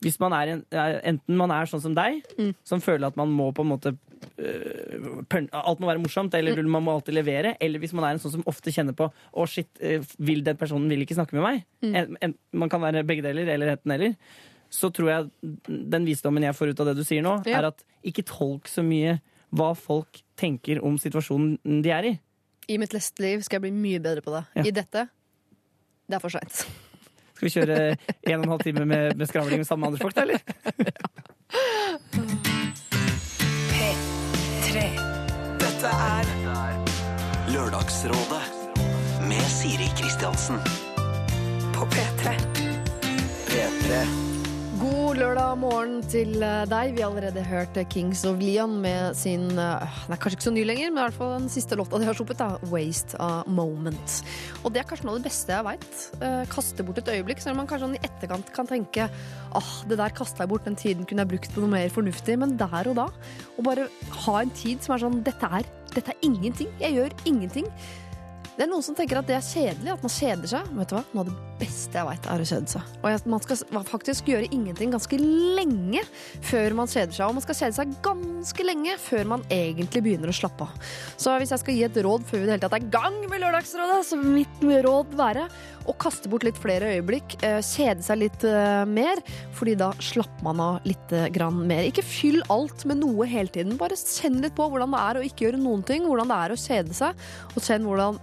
hvis 0.05 0.19
man 0.21 0.33
er 0.37 0.51
en, 0.53 0.65
Enten 1.05 1.37
man 1.37 1.51
er 1.51 1.65
sånn 1.71 1.81
som 1.83 1.95
deg, 1.97 2.23
Mm. 2.39 2.55
som 2.65 2.81
føler 2.81 3.07
at 3.07 3.17
man 3.17 3.31
må 3.33 3.53
på 3.55 3.63
en 3.65 3.71
måte 3.73 3.95
øh, 4.39 5.23
Alt 5.53 5.81
må 5.81 5.87
være 5.89 6.03
morsomt, 6.03 6.35
eller 6.35 6.63
man 6.69 6.83
må 6.85 6.95
alltid 6.97 7.15
levere. 7.15 7.55
Eller 7.61 7.79
hvis 7.83 7.93
man 7.97 8.05
er 8.05 8.15
en 8.17 8.19
sånn 8.23 8.33
som 8.37 8.45
ofte 8.47 8.73
kjenner 8.75 8.93
på 8.97 9.09
Å, 9.11 9.47
shit, 9.49 9.69
øh, 9.81 10.05
vil 10.19 10.43
den 10.45 10.57
personen 10.61 10.89
vil 10.93 11.05
ikke 11.07 11.17
snakke 11.19 11.37
med 11.39 11.43
meg. 11.47 11.65
En, 11.83 12.17
en, 12.21 12.35
man 12.53 12.69
kan 12.73 12.81
være 12.85 13.05
begge 13.07 13.23
deler, 13.25 13.49
eller 13.55 13.75
enten 13.77 13.93
eller. 13.97 14.15
Så 14.71 14.91
tror 14.93 15.09
jeg 15.13 15.31
den 15.67 16.05
visdommen 16.09 16.43
jeg 16.43 16.55
får 16.59 16.73
ut 16.75 16.81
av 16.81 16.87
det 16.91 16.97
du 16.99 17.05
sier 17.07 17.23
nå, 17.23 17.39
Ja. 17.47 17.59
er 17.61 17.69
at 17.71 17.85
ikke 18.05 18.25
tolk 18.27 18.67
så 18.69 18.83
mye 18.85 19.21
hva 19.55 19.75
folk 19.79 20.21
tenker 20.37 20.83
om 20.85 20.99
situasjonen 20.99 21.83
de 21.83 21.91
er 21.95 22.05
i. 22.11 22.15
I 22.69 22.79
mitt 22.83 22.93
neste 22.93 23.23
liv 23.23 23.45
skal 23.47 23.61
jeg 23.61 23.71
bli 23.71 23.77
mye 23.79 24.01
bedre 24.03 24.21
på 24.27 24.33
det. 24.35 24.45
Ja. 24.57 24.63
I 24.67 24.71
dette 24.75 25.09
det 26.09 26.15
er 26.17 26.21
for 26.23 26.31
seint. 26.35 26.67
Skal 27.37 27.47
vi 27.47 27.53
kjøre 27.53 27.79
en 27.93 28.39
og 28.39 28.45
en 28.47 28.53
halv 28.55 28.63
time 28.65 28.85
med, 28.89 29.17
med 29.17 29.29
skravling 29.29 29.67
sammen 29.69 29.85
med 29.85 29.89
andre 29.93 30.01
folk, 30.01 30.17
da, 30.17 30.23
eller? 30.23 30.41
P3. 33.73 34.87
Dette 35.61 35.91
er 35.93 36.33
Lørdagsrådet 37.53 38.41
med 39.29 39.45
Siri 39.53 39.91
Kristiansen. 40.01 40.65
På 41.77 41.85
P3. 41.93 42.33
P3. 43.53 44.36
God 44.77 45.17
lørdag 45.17 45.55
morgen 45.57 46.03
til 46.05 46.43
eh, 46.45 46.67
deg. 46.69 46.91
Vi 46.93 47.01
har 47.01 47.09
allerede 47.09 47.41
hørt 47.49 47.79
Kings 47.89 48.27
of 48.29 48.37
Leon 48.43 48.75
med 48.83 49.15
sin 49.17 49.47
det 49.49 49.57
Den 49.57 50.13
er 50.13 50.21
kanskje 50.21 50.37
ikke 50.37 50.47
så 50.47 50.53
ny 50.53 50.65
lenger, 50.69 50.91
men 50.91 51.01
i 51.01 51.05
hvert 51.07 51.17
fall 51.17 51.33
den 51.39 51.49
siste 51.53 51.79
låta 51.81 51.97
de 51.97 52.05
har 52.05 52.19
sluppet. 52.19 52.37
da, 52.37 52.59
'Waste 52.69 53.17
a 53.17 53.45
Moment'. 53.49 54.19
Og 54.65 54.75
det 54.75 54.83
er 54.83 54.89
kanskje 54.91 55.09
noe 55.09 55.17
av 55.17 55.23
det 55.23 55.31
beste 55.31 55.55
jeg 55.55 55.65
veit. 55.65 55.97
Kaste 56.53 56.85
bort 56.85 56.99
et 57.01 57.09
øyeblikk, 57.09 57.41
selv 57.41 57.57
om 57.57 57.63
man 57.63 57.71
kanskje 57.71 57.87
sånn 57.87 57.97
i 57.97 58.05
etterkant 58.05 58.53
kan 58.53 58.69
tenke 58.69 59.09
åh, 59.55 59.73
det 59.89 59.97
der 59.97 60.13
kasta 60.13 60.45
jeg 60.45 60.53
bort, 60.53 60.65
den 60.69 60.77
tiden 60.77 61.07
kunne 61.07 61.25
jeg 61.25 61.33
brukt 61.33 61.55
på 61.55 61.65
noe 61.65 61.73
mer 61.73 61.89
fornuftig. 61.89 62.37
Men 62.39 62.59
der 62.61 62.91
og 62.93 62.97
da, 63.01 63.09
å 63.57 63.65
bare 63.65 63.89
ha 64.27 64.41
en 64.43 64.51
tid 64.51 64.85
som 64.85 64.95
er 64.95 65.07
sånn 65.07 65.23
dette 65.25 65.47
er, 65.47 65.65
dette 65.95 66.13
er 66.13 66.21
ingenting. 66.21 66.69
Jeg 66.83 66.99
gjør 67.01 67.17
ingenting. 67.25 67.73
Det 68.57 68.65
er 68.65 68.71
noen 68.71 68.85
som 68.85 68.95
tenker 68.97 69.19
at 69.21 69.27
det 69.29 69.35
er 69.37 69.45
kjedelig, 69.45 69.91
at 69.93 70.05
man 70.07 70.13
kjeder 70.15 70.49
seg. 70.49 70.69
Vet 70.79 70.89
du 70.89 70.95
hva? 70.97 71.03
Noe 71.13 71.27
av 71.27 71.29
det 71.29 71.57
beste 71.61 71.99
jeg 71.99 72.09
veit, 72.09 72.29
er 72.33 72.41
å 72.41 72.47
kjede 72.49 72.73
seg. 72.73 72.95
Og 73.05 73.27
man 73.29 73.43
skal 73.45 73.83
faktisk 73.91 74.31
gjøre 74.33 74.49
ingenting 74.49 74.95
ganske 74.95 75.19
lenge 75.21 76.01
før 76.49 76.77
man 76.79 76.89
kjeder 76.89 77.13
seg. 77.13 77.27
Og 77.27 77.37
man 77.37 77.45
skal 77.45 77.59
kjede 77.59 77.77
seg 77.77 77.93
ganske 78.07 78.65
lenge 78.65 78.97
før 79.03 79.29
man 79.35 79.45
egentlig 79.53 80.03
begynner 80.07 80.33
å 80.33 80.37
slappe 80.39 80.65
av. 80.65 80.89
Så 81.21 81.37
hvis 81.37 81.53
jeg 81.53 81.65
skal 81.67 81.77
gi 81.77 81.85
et 81.85 82.01
råd 82.09 82.25
før 82.31 82.41
vi 82.41 82.49
det 82.49 82.57
hele 82.57 82.65
tatt 82.65 82.79
er 82.79 82.87
i 82.87 82.95
gang 82.97 83.19
med 83.29 83.45
Lørdagsrådet, 83.45 84.01
så 84.09 84.21
vil 84.23 84.39
mitt 84.41 84.65
råd 84.89 85.13
være 85.21 85.45
å 85.87 85.95
kaste 86.01 86.31
bort 86.31 86.47
litt 86.47 86.59
flere 86.61 86.93
øyeblikk, 86.97 87.39
eh, 87.47 87.59
kjede 87.65 88.05
seg 88.05 88.21
litt 88.21 88.47
eh, 88.47 88.85
mer, 88.89 89.23
fordi 89.57 89.77
da 89.79 89.91
slapper 90.03 90.47
man 90.47 90.63
av 90.63 90.89
litt 90.89 91.15
eh, 91.15 91.51
mer. 91.57 91.87
Ikke 91.89 92.05
fyll 92.07 92.43
alt 92.53 92.85
med 92.89 93.01
noe 93.03 93.27
hele 93.31 93.53
tiden. 93.53 93.77
Bare 93.81 93.99
kjenn 93.99 94.41
litt 94.43 94.57
på 94.57 94.69
hvordan 94.71 94.95
det 94.95 95.03
er 95.03 95.21
å 95.21 95.25
ikke 95.27 95.47
gjøre 95.47 95.63
noen 95.63 95.85
ting, 95.87 96.07
hvordan 96.07 96.33
det 96.33 96.39
er 96.43 96.55
å 96.55 96.61
kjede 96.61 96.97
seg, 96.97 97.27
og 97.55 97.63
kjenn 97.63 97.87
hvordan 97.87 98.19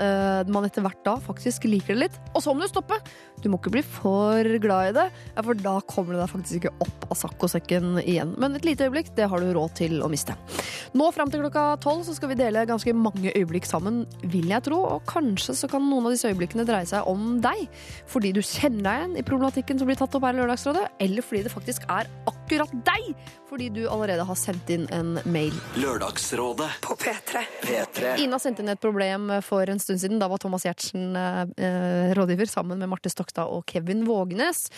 man 0.54 0.66
etter 0.68 0.84
hvert 0.84 1.00
da 1.06 1.16
faktisk 1.24 1.68
liker 1.70 1.96
det 1.96 2.08
litt. 2.08 2.18
Og 2.34 2.44
så 2.44 2.54
må 2.54 2.64
du 2.64 2.72
stoppe! 2.72 3.00
Du 3.44 3.50
må 3.52 3.60
ikke 3.60 3.74
bli 3.74 3.84
for 3.84 4.48
glad 4.64 4.92
i 4.92 4.96
det, 4.96 5.06
for 5.44 5.60
da 5.60 5.76
kommer 5.90 6.16
du 6.16 6.22
deg 6.22 6.32
faktisk 6.32 6.60
ikke 6.62 6.86
opp 6.86 7.08
av 7.12 7.20
saccosekken 7.20 8.00
igjen. 8.04 8.34
Men 8.40 8.56
et 8.56 8.68
lite 8.68 8.88
øyeblikk, 8.88 9.12
det 9.18 9.28
har 9.30 9.44
du 9.44 9.52
råd 9.56 9.76
til 9.82 9.98
å 10.06 10.10
miste. 10.12 10.36
Nå 10.96 11.10
fram 11.16 11.32
til 11.34 11.44
klokka 11.44 11.66
tolv 11.84 12.06
så 12.08 12.16
skal 12.16 12.32
vi 12.32 12.40
dele 12.40 12.64
ganske 12.70 12.94
mange 12.96 13.34
øyeblikk 13.34 13.68
sammen, 13.68 14.04
vil 14.24 14.48
jeg 14.54 14.64
tro. 14.70 14.80
Og 14.96 15.04
kanskje 15.10 15.58
så 15.60 15.70
kan 15.72 15.84
noen 15.90 16.08
av 16.08 16.16
disse 16.16 16.32
øyeblikkene 16.32 16.68
dreie 16.68 16.88
seg 16.90 17.10
om 17.10 17.42
deg. 17.44 17.53
Fordi 18.10 18.34
du 18.36 18.42
kjenner 18.42 18.84
deg 18.84 19.00
igjen 19.02 19.16
i 19.20 19.26
problematikken 19.28 19.80
som 19.80 19.90
blir 19.90 20.00
tatt 20.00 20.16
opp 20.18 20.28
her 20.28 20.36
i 20.36 20.42
Lørdagsrådet, 20.42 20.86
eller 21.04 21.26
fordi 21.26 21.46
det 21.46 21.54
faktisk 21.54 21.88
er 21.92 22.12
akkurat 22.30 22.74
deg! 22.88 23.14
Fordi 23.54 23.70
du 23.70 23.84
allerede 23.90 24.24
har 24.26 24.36
sendt 24.36 24.70
inn 24.74 24.88
en 24.90 25.20
mail. 25.30 25.54
Lørdagsrådet. 25.78 26.70
På 26.82 26.96
P3. 26.98 27.44
P3. 27.62 28.16
Ina 28.24 28.40
sendte 28.42 28.64
inn 28.64 28.72
et 28.74 28.82
problem 28.82 29.30
for 29.46 29.70
en 29.70 29.78
stund 29.78 30.02
siden. 30.02 30.18
Da 30.18 30.26
var 30.32 30.42
Thomas 30.42 30.66
Giertsen 30.66 31.14
eh, 31.14 32.16
rådgiver 32.18 32.50
sammen 32.50 32.82
med 32.82 32.90
Marte 32.90 33.14
Stokstad 33.14 33.54
og 33.54 33.62
Kevin 33.70 34.08
Vågenes. 34.10 34.72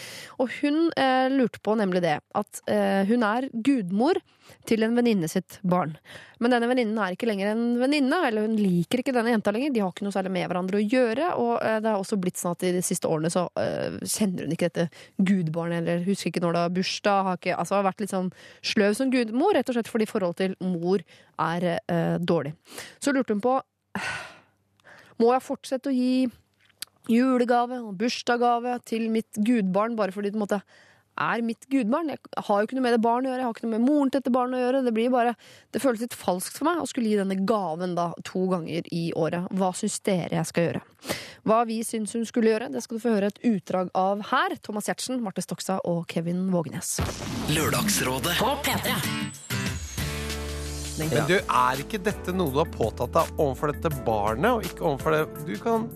Og 0.44 0.52
hun 0.60 0.90
eh, 0.92 1.30
lurte 1.32 1.64
på 1.64 1.78
nemlig 1.80 2.04
det 2.04 2.18
at 2.36 2.62
eh, 2.68 3.08
hun 3.08 3.24
er 3.24 3.48
gudmor 3.56 4.20
til 4.66 4.84
en 4.86 4.96
venninne 4.98 5.28
sitt 5.30 5.60
barn. 5.64 5.96
Men 6.42 6.52
denne 6.52 6.68
venninnen 6.70 6.98
er 7.02 7.16
ikke 7.16 7.28
lenger 7.30 7.52
en 7.54 7.78
venninne, 7.80 8.18
eller 8.28 8.48
hun 8.48 8.58
liker 8.60 9.02
ikke 9.02 9.14
denne 9.16 9.32
jenta 9.32 9.54
lenger. 9.56 9.74
De 9.74 9.84
har 9.84 9.94
ikke 9.94 10.06
noe 10.06 10.16
særlig 10.16 10.34
med 10.36 10.50
hverandre 10.50 10.80
å 10.80 10.84
gjøre, 10.84 11.30
og 11.42 11.54
eh, 11.62 11.78
det 11.84 11.92
har 11.92 12.02
også 12.02 12.20
blitt 12.22 12.40
sånn 12.42 12.56
at 12.58 12.66
i 12.68 12.74
de 12.76 12.84
siste 12.86 13.10
årene 13.10 13.32
så 13.34 13.46
eh, 13.62 13.98
kjenner 14.02 14.46
hun 14.46 14.56
ikke 14.56 14.70
dette 14.72 14.88
gudbarnet, 15.18 15.82
eller 15.82 16.06
husker 16.08 16.32
ikke 16.32 16.44
når 16.44 16.58
det 16.58 16.64
har 16.66 16.76
bursdag, 16.76 17.30
har 17.30 17.40
ikke, 17.40 17.58
altså 17.64 17.80
har 17.80 17.88
vært 17.88 18.04
litt 18.04 18.16
sånn 18.16 18.32
sløv 18.66 18.96
som 18.98 19.12
gudmor, 19.14 19.56
rett 19.56 19.70
og 19.70 19.78
slett 19.78 19.92
fordi 19.92 20.08
forholdet 20.10 20.42
til 20.42 20.56
mor 20.66 21.04
er 21.42 21.68
eh, 21.76 22.18
dårlig. 22.20 22.56
Så 23.04 23.14
lurte 23.16 23.36
hun 23.36 23.44
på 23.44 23.60
Må 25.22 25.30
jeg 25.32 25.46
fortsette 25.46 25.88
å 25.88 25.96
gi 25.96 26.26
julegave 27.08 27.78
og 27.80 27.94
bursdagsgave 28.00 28.74
til 28.90 29.06
mitt 29.14 29.38
gudbarn 29.48 29.96
bare 29.96 30.12
fordi 30.12 30.34
det 30.34 30.42
måte 30.42 30.60
er 31.22 31.44
mitt 31.46 31.68
gudbarn? 31.72 32.12
Jeg 32.12 32.46
har 32.48 32.60
jo 32.60 32.68
ikke 32.68 32.78
noe 32.78 32.86
med 32.86 32.96
det 32.96 33.02
barnet 33.04 33.30
å 33.30 33.32
gjøre, 33.32 33.42
jeg 33.42 33.48
har 33.48 33.56
ikke 33.56 33.66
noe 33.68 33.76
med 33.76 33.86
moren 33.86 34.12
til 34.12 34.22
dette 34.22 34.34
barnet 34.36 34.60
å 34.60 34.64
gjøre. 34.64 34.82
Det 34.86 34.96
blir 34.96 35.14
bare, 35.14 35.36
det 35.76 35.82
føles 35.84 36.04
litt 36.04 36.18
falskt 36.18 36.58
for 36.58 36.70
meg 36.70 36.82
å 36.84 36.90
skulle 36.90 37.12
gi 37.12 37.20
denne 37.20 37.38
gaven 37.48 37.96
da 37.98 38.10
to 38.28 38.46
ganger 38.52 38.90
i 38.96 39.06
året. 39.16 39.48
Hva 39.56 39.72
syns 39.78 40.00
dere 40.06 40.40
jeg 40.40 40.52
skal 40.52 40.70
gjøre? 40.70 40.84
Hva 41.46 41.62
vi 41.70 41.80
syns 41.88 42.16
hun 42.18 42.26
skulle 42.28 42.54
gjøre, 42.54 42.72
det 42.74 42.84
skal 42.86 42.98
du 43.00 43.06
få 43.06 43.16
høre 43.16 43.32
et 43.32 43.42
utdrag 43.48 43.92
av 43.98 44.26
her. 44.32 44.58
Thomas 44.66 44.90
Giertsen, 44.90 45.22
Marte 45.24 45.46
Stokstad 45.46 45.86
og 45.88 46.06
Kevin 46.12 46.48
Vågenes. 46.54 46.98
Lørdagsrådet. 47.54 48.40
På 48.42 48.56
P3. 48.66 49.00
Men 50.96 51.12
du, 51.28 51.36
er 51.36 51.82
ikke 51.84 52.00
dette 52.00 52.32
noe 52.32 52.54
du 52.54 52.62
har 52.62 52.70
påtatt 52.72 53.12
deg 53.16 53.40
overfor 53.42 53.74
dette 53.74 53.92
barnet, 54.08 54.52
og 54.52 54.68
ikke 54.70 54.86
overfor 54.88 55.16
det 55.18 55.24
Du 55.44 55.58
kan 55.60 55.90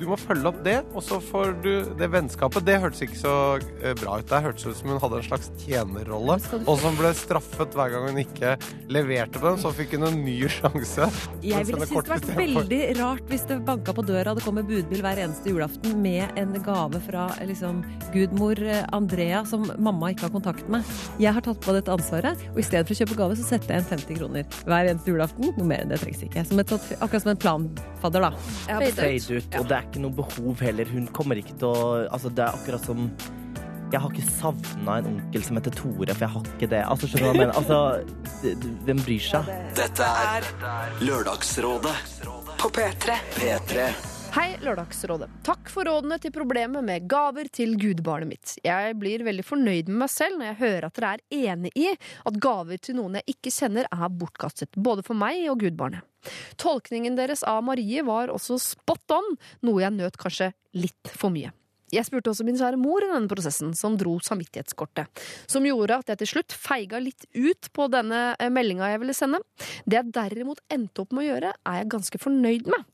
du 0.00 0.06
må 0.08 0.16
følge 0.16 0.48
opp 0.48 0.60
det, 0.64 0.78
og 0.96 1.04
så 1.04 1.18
får 1.20 1.52
du 1.64 1.72
det 1.98 2.08
vennskapet. 2.08 2.64
Det 2.64 2.78
hørtes 2.80 3.02
ikke 3.04 3.18
så 3.20 3.34
eh, 3.82 3.92
bra 4.00 4.16
ut. 4.20 4.28
Det 4.30 4.40
hørtes 4.46 4.64
ut 4.66 4.78
som 4.78 4.92
hun 4.94 5.00
hadde 5.02 5.18
en 5.20 5.26
slags 5.26 5.50
tjenerrolle, 5.60 6.38
og 6.64 6.72
som 6.80 6.96
ble 6.96 7.10
straffet 7.18 7.76
hver 7.76 7.92
gang 7.92 8.06
hun 8.08 8.20
ikke 8.22 8.54
leverte 8.92 9.36
på 9.36 9.50
den. 9.50 9.60
Så 9.60 9.72
fikk 9.76 9.96
hun 9.98 10.08
en 10.08 10.20
ny 10.24 10.38
sjanse. 10.48 11.10
Jeg 11.44 11.68
ville 11.68 11.84
synes 11.84 12.08
det 12.08 12.14
vært 12.14 12.30
veldig 12.38 12.80
rart 13.00 13.28
hvis 13.28 13.44
det 13.50 13.58
banka 13.68 13.94
på 13.96 14.04
døra 14.08 14.34
det 14.36 14.44
kom 14.46 14.60
en 14.60 14.68
budbil 14.70 15.04
hver 15.04 15.20
eneste 15.20 15.52
julaften 15.52 16.00
med 16.00 16.40
en 16.40 16.56
gave 16.64 17.02
fra 17.04 17.28
liksom, 17.44 17.84
gudmor 18.14 18.60
eh, 18.64 18.82
Andrea 18.96 19.44
som 19.48 19.68
mamma 19.76 20.14
ikke 20.14 20.30
har 20.30 20.34
kontakt 20.38 20.72
med. 20.72 20.86
Jeg 21.20 21.36
har 21.36 21.44
tatt 21.44 21.60
på 21.60 21.76
dette 21.76 21.92
ansvaret, 21.92 22.40
og 22.54 22.62
i 22.62 22.66
stedet 22.66 22.88
for 22.88 22.96
å 22.96 23.02
kjøpe 23.02 23.20
gave, 23.20 23.36
så 23.36 23.50
setter 23.52 23.76
jeg 23.76 23.84
inn 23.84 23.90
50 23.92 24.20
kroner 24.22 24.60
hver 24.64 24.92
eneste 24.94 25.12
julaften. 25.12 25.52
Noe 25.60 25.68
mer 25.74 25.84
enn 25.84 25.92
det 25.92 26.00
trengs 26.00 26.24
ikke. 26.24 26.48
Som 26.48 26.64
et, 26.64 26.74
akkurat 26.96 27.26
som 27.26 27.34
en 27.34 27.44
planfadder, 27.44 28.28
da. 28.30 28.32
Fade 28.70 29.12
ut, 29.36 29.60
og 29.60 29.68
det 29.68 29.76
er 29.76 29.89
ikke 29.90 30.02
noe 30.06 30.16
behov 30.16 30.64
heller. 30.64 30.88
Hun 30.94 31.10
kommer 31.16 31.40
ikke 31.40 31.58
til 31.60 31.68
å 31.68 31.84
Altså, 32.06 32.32
det 32.32 32.46
er 32.46 32.56
akkurat 32.56 32.86
som 32.86 33.10
jeg 33.90 33.98
har 33.98 34.12
ikke 34.14 34.30
savna 34.30 34.98
en 35.00 35.08
onkel 35.10 35.42
som 35.42 35.58
heter 35.58 35.74
Tore, 35.74 36.14
for 36.14 36.22
jeg 36.22 36.30
har 36.34 36.44
ikke 36.52 36.68
det. 36.70 36.82
Altså, 36.86 37.08
skjønner 37.10 37.24
du 37.24 37.26
hva 37.26 37.32
jeg 37.34 37.40
mener? 37.40 37.56
Altså, 37.58 38.70
hvem 38.86 39.02
bryr 39.02 39.26
seg? 39.26 39.50
Dette 39.80 40.12
er 40.30 40.46
Lørdagsrådet 41.02 41.96
På 42.60 42.70
P3. 42.76 43.18
P3. 43.34 43.90
Hei, 44.30 44.52
Lørdagsrådet. 44.62 45.26
Takk 45.42 45.66
for 45.74 45.88
rådene 45.90 46.14
til 46.22 46.30
problemet 46.30 46.84
med 46.86 47.08
gaver 47.10 47.48
til 47.50 47.72
gudbarnet 47.74 48.28
mitt. 48.30 48.52
Jeg 48.62 48.92
blir 49.00 49.24
veldig 49.26 49.42
fornøyd 49.42 49.88
med 49.88 50.04
meg 50.04 50.10
selv 50.12 50.38
når 50.38 50.52
jeg 50.52 50.58
hører 50.60 50.84
at 50.86 50.98
dere 51.00 51.08
er 51.16 51.48
enig 51.50 51.72
i 51.74 51.88
at 51.90 52.36
gaver 52.38 52.78
til 52.78 52.94
noen 53.00 53.18
jeg 53.18 53.34
ikke 53.34 53.50
kjenner, 53.56 53.88
er 53.90 54.12
bortkastet. 54.20 54.78
Både 54.78 55.02
for 55.02 55.18
meg 55.18 55.42
og 55.50 55.64
gudbarnet. 55.64 56.06
Tolkningen 56.62 57.16
deres 57.18 57.42
av 57.42 57.64
Marie 57.66 58.04
var 58.06 58.30
også 58.30 58.60
spot 58.62 59.16
on, 59.16 59.34
noe 59.66 59.82
jeg 59.82 59.96
nøt 59.96 60.20
kanskje 60.22 60.52
litt 60.78 61.10
for 61.10 61.34
mye. 61.34 61.50
Jeg 61.90 62.06
spurte 62.06 62.30
også 62.30 62.46
min 62.46 62.58
kjære 62.60 62.78
mor 62.78 63.02
i 63.02 63.10
denne 63.10 63.26
prosessen, 63.32 63.72
som 63.74 63.96
dro 63.98 64.12
samvittighetskortet. 64.22 65.10
Som 65.50 65.66
gjorde 65.66 65.98
at 66.04 66.12
jeg 66.12 66.20
til 66.20 66.30
slutt 66.36 66.54
feiga 66.54 67.02
litt 67.02 67.26
ut 67.34 67.72
på 67.74 67.88
denne 67.90 68.36
eh, 68.36 68.52
meldinga 68.52 68.92
jeg 68.92 69.02
ville 69.02 69.16
sende. 69.18 69.42
Det 69.82 69.98
jeg 69.98 70.14
derimot 70.14 70.62
endte 70.70 71.02
opp 71.02 71.10
med 71.16 71.26
å 71.26 71.28
gjøre, 71.32 71.52
er 71.66 71.82
jeg 71.82 71.90
ganske 71.96 72.22
fornøyd 72.22 72.70
med. 72.70 72.86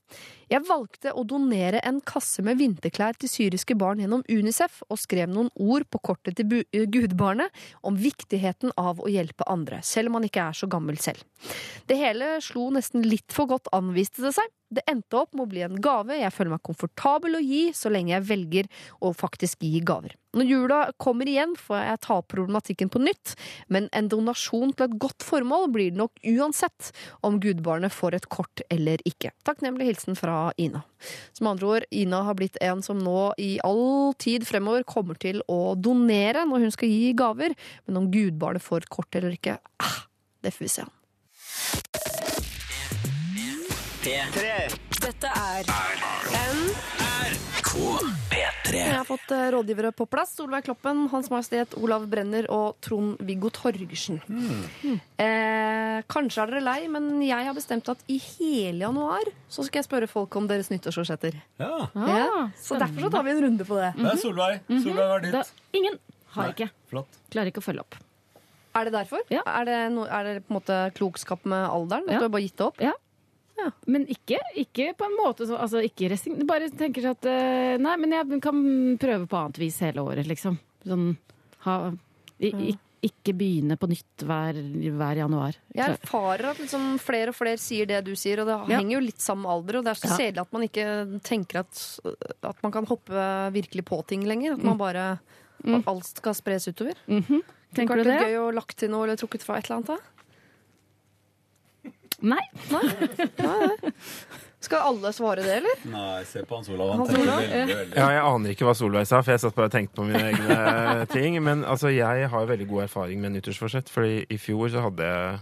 Jeg 0.46 0.62
valgte 0.68 1.10
å 1.10 1.24
donere 1.26 1.80
en 1.86 1.96
kasse 2.06 2.42
med 2.46 2.60
vinterklær 2.60 3.16
til 3.18 3.30
syriske 3.30 3.74
barn 3.78 3.98
gjennom 3.98 4.22
Unicef, 4.30 4.78
og 4.86 5.00
skrev 5.02 5.32
noen 5.32 5.50
ord 5.58 5.88
på 5.90 5.98
kortet 6.06 6.38
til 6.38 6.62
gudbarnet 6.92 7.50
om 7.82 7.98
viktigheten 7.98 8.70
av 8.78 9.02
å 9.02 9.10
hjelpe 9.10 9.46
andre, 9.50 9.80
selv 9.82 10.12
om 10.12 10.20
man 10.20 10.28
ikke 10.28 10.44
er 10.46 10.58
så 10.58 10.70
gammel 10.70 11.00
selv. 11.02 11.24
Det 11.90 11.98
hele 11.98 12.36
slo 12.44 12.68
nesten 12.74 13.02
litt 13.02 13.34
for 13.34 13.50
godt 13.50 13.72
an, 13.74 13.90
viste 13.96 14.22
det 14.22 14.36
seg. 14.38 14.52
Det 14.66 14.82
endte 14.90 15.18
opp 15.20 15.34
med 15.36 15.44
å 15.44 15.50
bli 15.50 15.62
en 15.62 15.76
gave 15.78 16.16
jeg 16.18 16.32
føler 16.34 16.56
meg 16.56 16.62
komfortabel 16.66 17.38
å 17.38 17.42
gi, 17.42 17.68
så 17.76 17.90
lenge 17.92 18.16
jeg 18.16 18.26
velger 18.26 18.70
å 19.04 19.12
faktisk 19.14 19.62
gi 19.62 19.78
gaver. 19.86 20.16
Når 20.36 20.48
jula 20.50 20.78
kommer 21.00 21.28
igjen, 21.30 21.54
får 21.56 21.78
jeg 21.80 22.00
ta 22.04 22.16
opp 22.18 22.26
problematikken 22.32 22.90
på 22.92 23.00
nytt, 23.00 23.36
men 23.72 23.86
en 23.96 24.10
donasjon 24.12 24.74
til 24.74 24.88
et 24.88 24.96
godt 25.00 25.24
formål 25.24 25.70
blir 25.72 25.94
det 25.94 26.00
nok 26.00 26.18
uansett 26.34 26.90
om 27.24 27.38
gudbarnet 27.40 27.94
får 27.94 28.18
et 28.18 28.28
kort 28.32 28.64
eller 28.66 29.00
ikke. 29.08 29.30
Takknemlig 29.46 29.88
hilsen 29.92 30.18
fra 30.18 30.50
Ina. 30.60 30.82
Som 31.36 31.52
andre 31.52 31.70
ord, 31.70 31.88
Ina 31.94 32.24
har 32.26 32.36
blitt 32.36 32.58
en 32.64 32.82
som 32.84 33.00
nå 33.00 33.30
i 33.40 33.54
all 33.64 34.12
tid 34.20 34.44
fremover 34.48 34.84
kommer 34.88 35.16
til 35.22 35.40
å 35.48 35.76
donere 35.78 36.44
når 36.48 36.66
hun 36.66 36.74
skal 36.74 36.90
gi 36.90 37.14
gaver, 37.16 37.56
men 37.86 38.02
om 38.02 38.10
gudbarnet 38.12 38.66
får 38.66 38.90
kort 38.92 39.14
eller 39.16 39.38
ikke, 39.38 39.60
ah, 39.78 39.98
det 40.42 40.52
får 40.56 40.66
vi 40.66 40.74
se 40.74 40.84
an. 40.88 40.94
Dette 44.06 45.26
er 45.34 45.66
P3. 48.30 48.74
Jeg 48.76 48.92
har 48.94 49.06
fått 49.08 49.32
eh, 49.34 49.48
rådgivere 49.50 49.90
på 49.98 50.04
plass. 50.06 50.36
Solveig 50.38 50.62
Kloppen, 50.68 51.00
Hans 51.10 51.26
Majestet 51.32 51.72
Olav 51.80 52.04
Brenner 52.12 52.46
og 52.54 52.76
Trond-Viggo 52.86 53.50
Torgersen. 53.56 54.20
Eh, 55.18 56.04
kanskje 56.06 56.44
er 56.44 56.52
dere 56.54 56.62
lei, 56.62 56.76
men 56.92 57.16
jeg 57.26 57.48
har 57.48 57.56
bestemt 57.56 57.90
at 57.90 58.04
i 58.06 58.20
hele 58.22 58.84
januar 58.84 59.26
så 59.50 59.64
skal 59.66 59.80
jeg 59.82 59.88
spørre 59.88 60.08
folk 60.12 60.38
om 60.38 60.46
deres 60.52 60.70
nyttårsforsetter. 60.70 61.34
Ja. 61.58 61.72
Ja, 61.98 62.44
så 62.62 62.78
derfor 62.78 63.08
så 63.08 63.10
tar 63.16 63.26
vi 63.26 63.32
en 63.34 63.42
runde 63.48 63.66
på 63.66 63.80
det. 63.80 63.88
Det 63.98 64.12
er 64.12 64.20
Solveig. 64.22 64.60
Solveig, 64.70 65.08
var 65.16 65.24
ditt. 65.24 65.34
Da, 65.34 65.42
ingen 65.80 65.98
har 66.36 66.52
ikke. 66.54 66.68
Flott. 66.92 67.18
Klarer 67.34 67.50
ikke 67.50 67.64
å 67.64 67.66
følge 67.72 67.82
opp. 67.82 67.98
Er 68.76 68.86
det 68.86 68.94
derfor? 69.00 69.26
Ja. 69.34 69.42
Er, 69.50 69.66
det 69.66 69.80
no, 69.98 70.06
er 70.06 70.30
det 70.30 70.36
på 70.46 70.54
en 70.54 70.60
måte 70.60 70.78
klokskap 70.94 71.42
med 71.48 71.66
alderen? 71.66 72.06
At 72.06 72.20
Ja. 72.20 72.22
du 72.22 72.28
har 72.28 72.34
bare 72.38 72.46
gitt 72.46 72.56
det 72.62 72.70
opp? 72.70 72.78
Men 73.86 74.06
ikke, 74.12 74.38
ikke 74.54 74.92
på 74.98 75.06
en 75.08 75.14
måte 75.18 75.46
så, 75.48 75.56
altså 75.56 75.80
ikke 75.84 76.10
resign... 76.12 76.42
Bare 76.48 76.68
tenker 76.70 77.02
seg 77.06 77.16
at 77.16 77.28
eh, 77.30 77.76
Nei, 77.82 77.94
men 78.02 78.12
jeg 78.12 78.40
kan 78.44 78.58
prøve 79.00 79.28
på 79.30 79.38
annet 79.40 79.60
vis 79.62 79.78
hele 79.84 80.04
året, 80.04 80.26
liksom. 80.28 80.58
Sånn 80.86 81.14
ha 81.66 81.76
i, 82.38 82.50
i, 82.50 82.74
Ikke 83.08 83.32
begynne 83.36 83.78
på 83.80 83.88
nytt 83.90 84.24
hver, 84.28 84.58
hver 84.98 85.20
januar. 85.22 85.56
Jeg 85.74 85.96
erfarer 85.96 86.50
at 86.52 86.60
liksom 86.60 86.98
flere 87.02 87.32
og 87.32 87.38
flere 87.38 87.60
sier 87.60 87.88
det 87.88 88.02
du 88.06 88.12
sier, 88.18 88.42
og 88.42 88.50
det 88.50 88.56
Ja. 88.56 88.78
henger 88.80 88.98
jo 88.98 89.04
litt 89.06 89.20
sammen 89.24 89.46
med 89.46 89.54
alder. 89.54 89.78
Og 89.78 89.84
det 89.86 89.90
er 89.94 90.00
så 90.02 90.10
Ja. 90.10 90.16
kjedelig 90.20 90.44
at 90.44 90.52
man 90.52 90.62
ikke 90.68 90.86
tenker 91.22 91.60
at, 91.64 91.82
at 92.42 92.62
man 92.62 92.72
kan 92.72 92.86
hoppe 92.86 93.26
virkelig 93.56 93.84
på 93.88 94.02
ting 94.06 94.24
lenger. 94.28 94.54
At 94.54 94.64
man 94.64 94.78
bare 94.78 95.18
At 95.66 95.86
alt 95.88 96.04
skal 96.04 96.34
spres 96.34 96.68
utover. 96.68 96.94
Mm 97.08 97.22
-hmm. 97.22 97.42
Tenker 97.74 97.96
du 97.96 98.04
det? 98.04 98.20
gøy 98.20 98.36
å 98.38 98.54
lagt 98.54 98.76
til 98.76 98.90
noe 98.90 99.04
eller 99.04 99.16
trukket 99.16 99.42
fra 99.42 99.56
et 99.58 99.64
eller 99.64 99.76
annet. 99.76 99.86
da. 99.86 99.96
Nei. 102.26 102.42
Nei. 102.72 103.92
Skal 104.66 104.82
alle 104.88 105.12
svare 105.14 105.44
det, 105.44 105.58
eller? 105.60 105.82
Nei, 105.92 106.22
se 106.26 106.40
på 106.48 106.56
Hans 106.58 106.68
Olav. 106.72 106.94
Han 106.96 107.06
Sola? 107.06 107.36
tenker 107.38 107.58
veldig, 107.60 107.76
veldig. 107.76 107.96
Ja, 108.00 108.06
jeg 108.16 108.22
aner 108.26 108.54
ikke 108.54 108.66
hva 108.66 108.72
Solveig 108.74 109.06
sa, 109.06 109.20
for 109.22 109.34
jeg 109.36 109.42
satt 109.44 109.54
bare 109.54 109.68
og 109.70 109.74
tenkte 109.76 109.94
på 110.00 110.06
mine 110.08 110.22
egne 110.32 111.06
ting. 111.16 111.36
Men 111.44 111.62
altså, 111.68 111.92
jeg 111.94 112.30
har 112.32 112.48
veldig 112.50 112.66
god 112.72 112.86
erfaring 112.88 113.20
med 113.22 113.36
nyttårsforsett, 113.36 113.92
fordi 113.92 114.24
i 114.32 114.38
fjor 114.42 114.72
så 114.74 114.82
hadde 114.88 115.06
jeg 115.06 115.36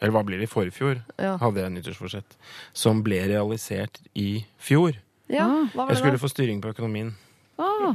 Eller 0.00 0.14
hva 0.16 0.22
blir 0.24 0.40
det? 0.40 0.46
I 0.48 0.52
forfjor 0.54 1.02
Ja. 1.20 1.34
hadde 1.42 1.60
jeg 1.60 1.74
nyttårsforsett 1.74 2.38
som 2.72 3.02
ble 3.04 3.18
realisert 3.28 3.98
i 4.16 4.46
fjor. 4.56 4.96
Ja, 5.28 5.44
hva 5.74 5.84
var 5.84 5.92
Jeg 5.92 6.00
skulle 6.00 6.16
da? 6.16 6.22
få 6.24 6.30
styring 6.32 6.62
på 6.64 6.72
økonomien, 6.72 7.12
Ah, 7.60 7.92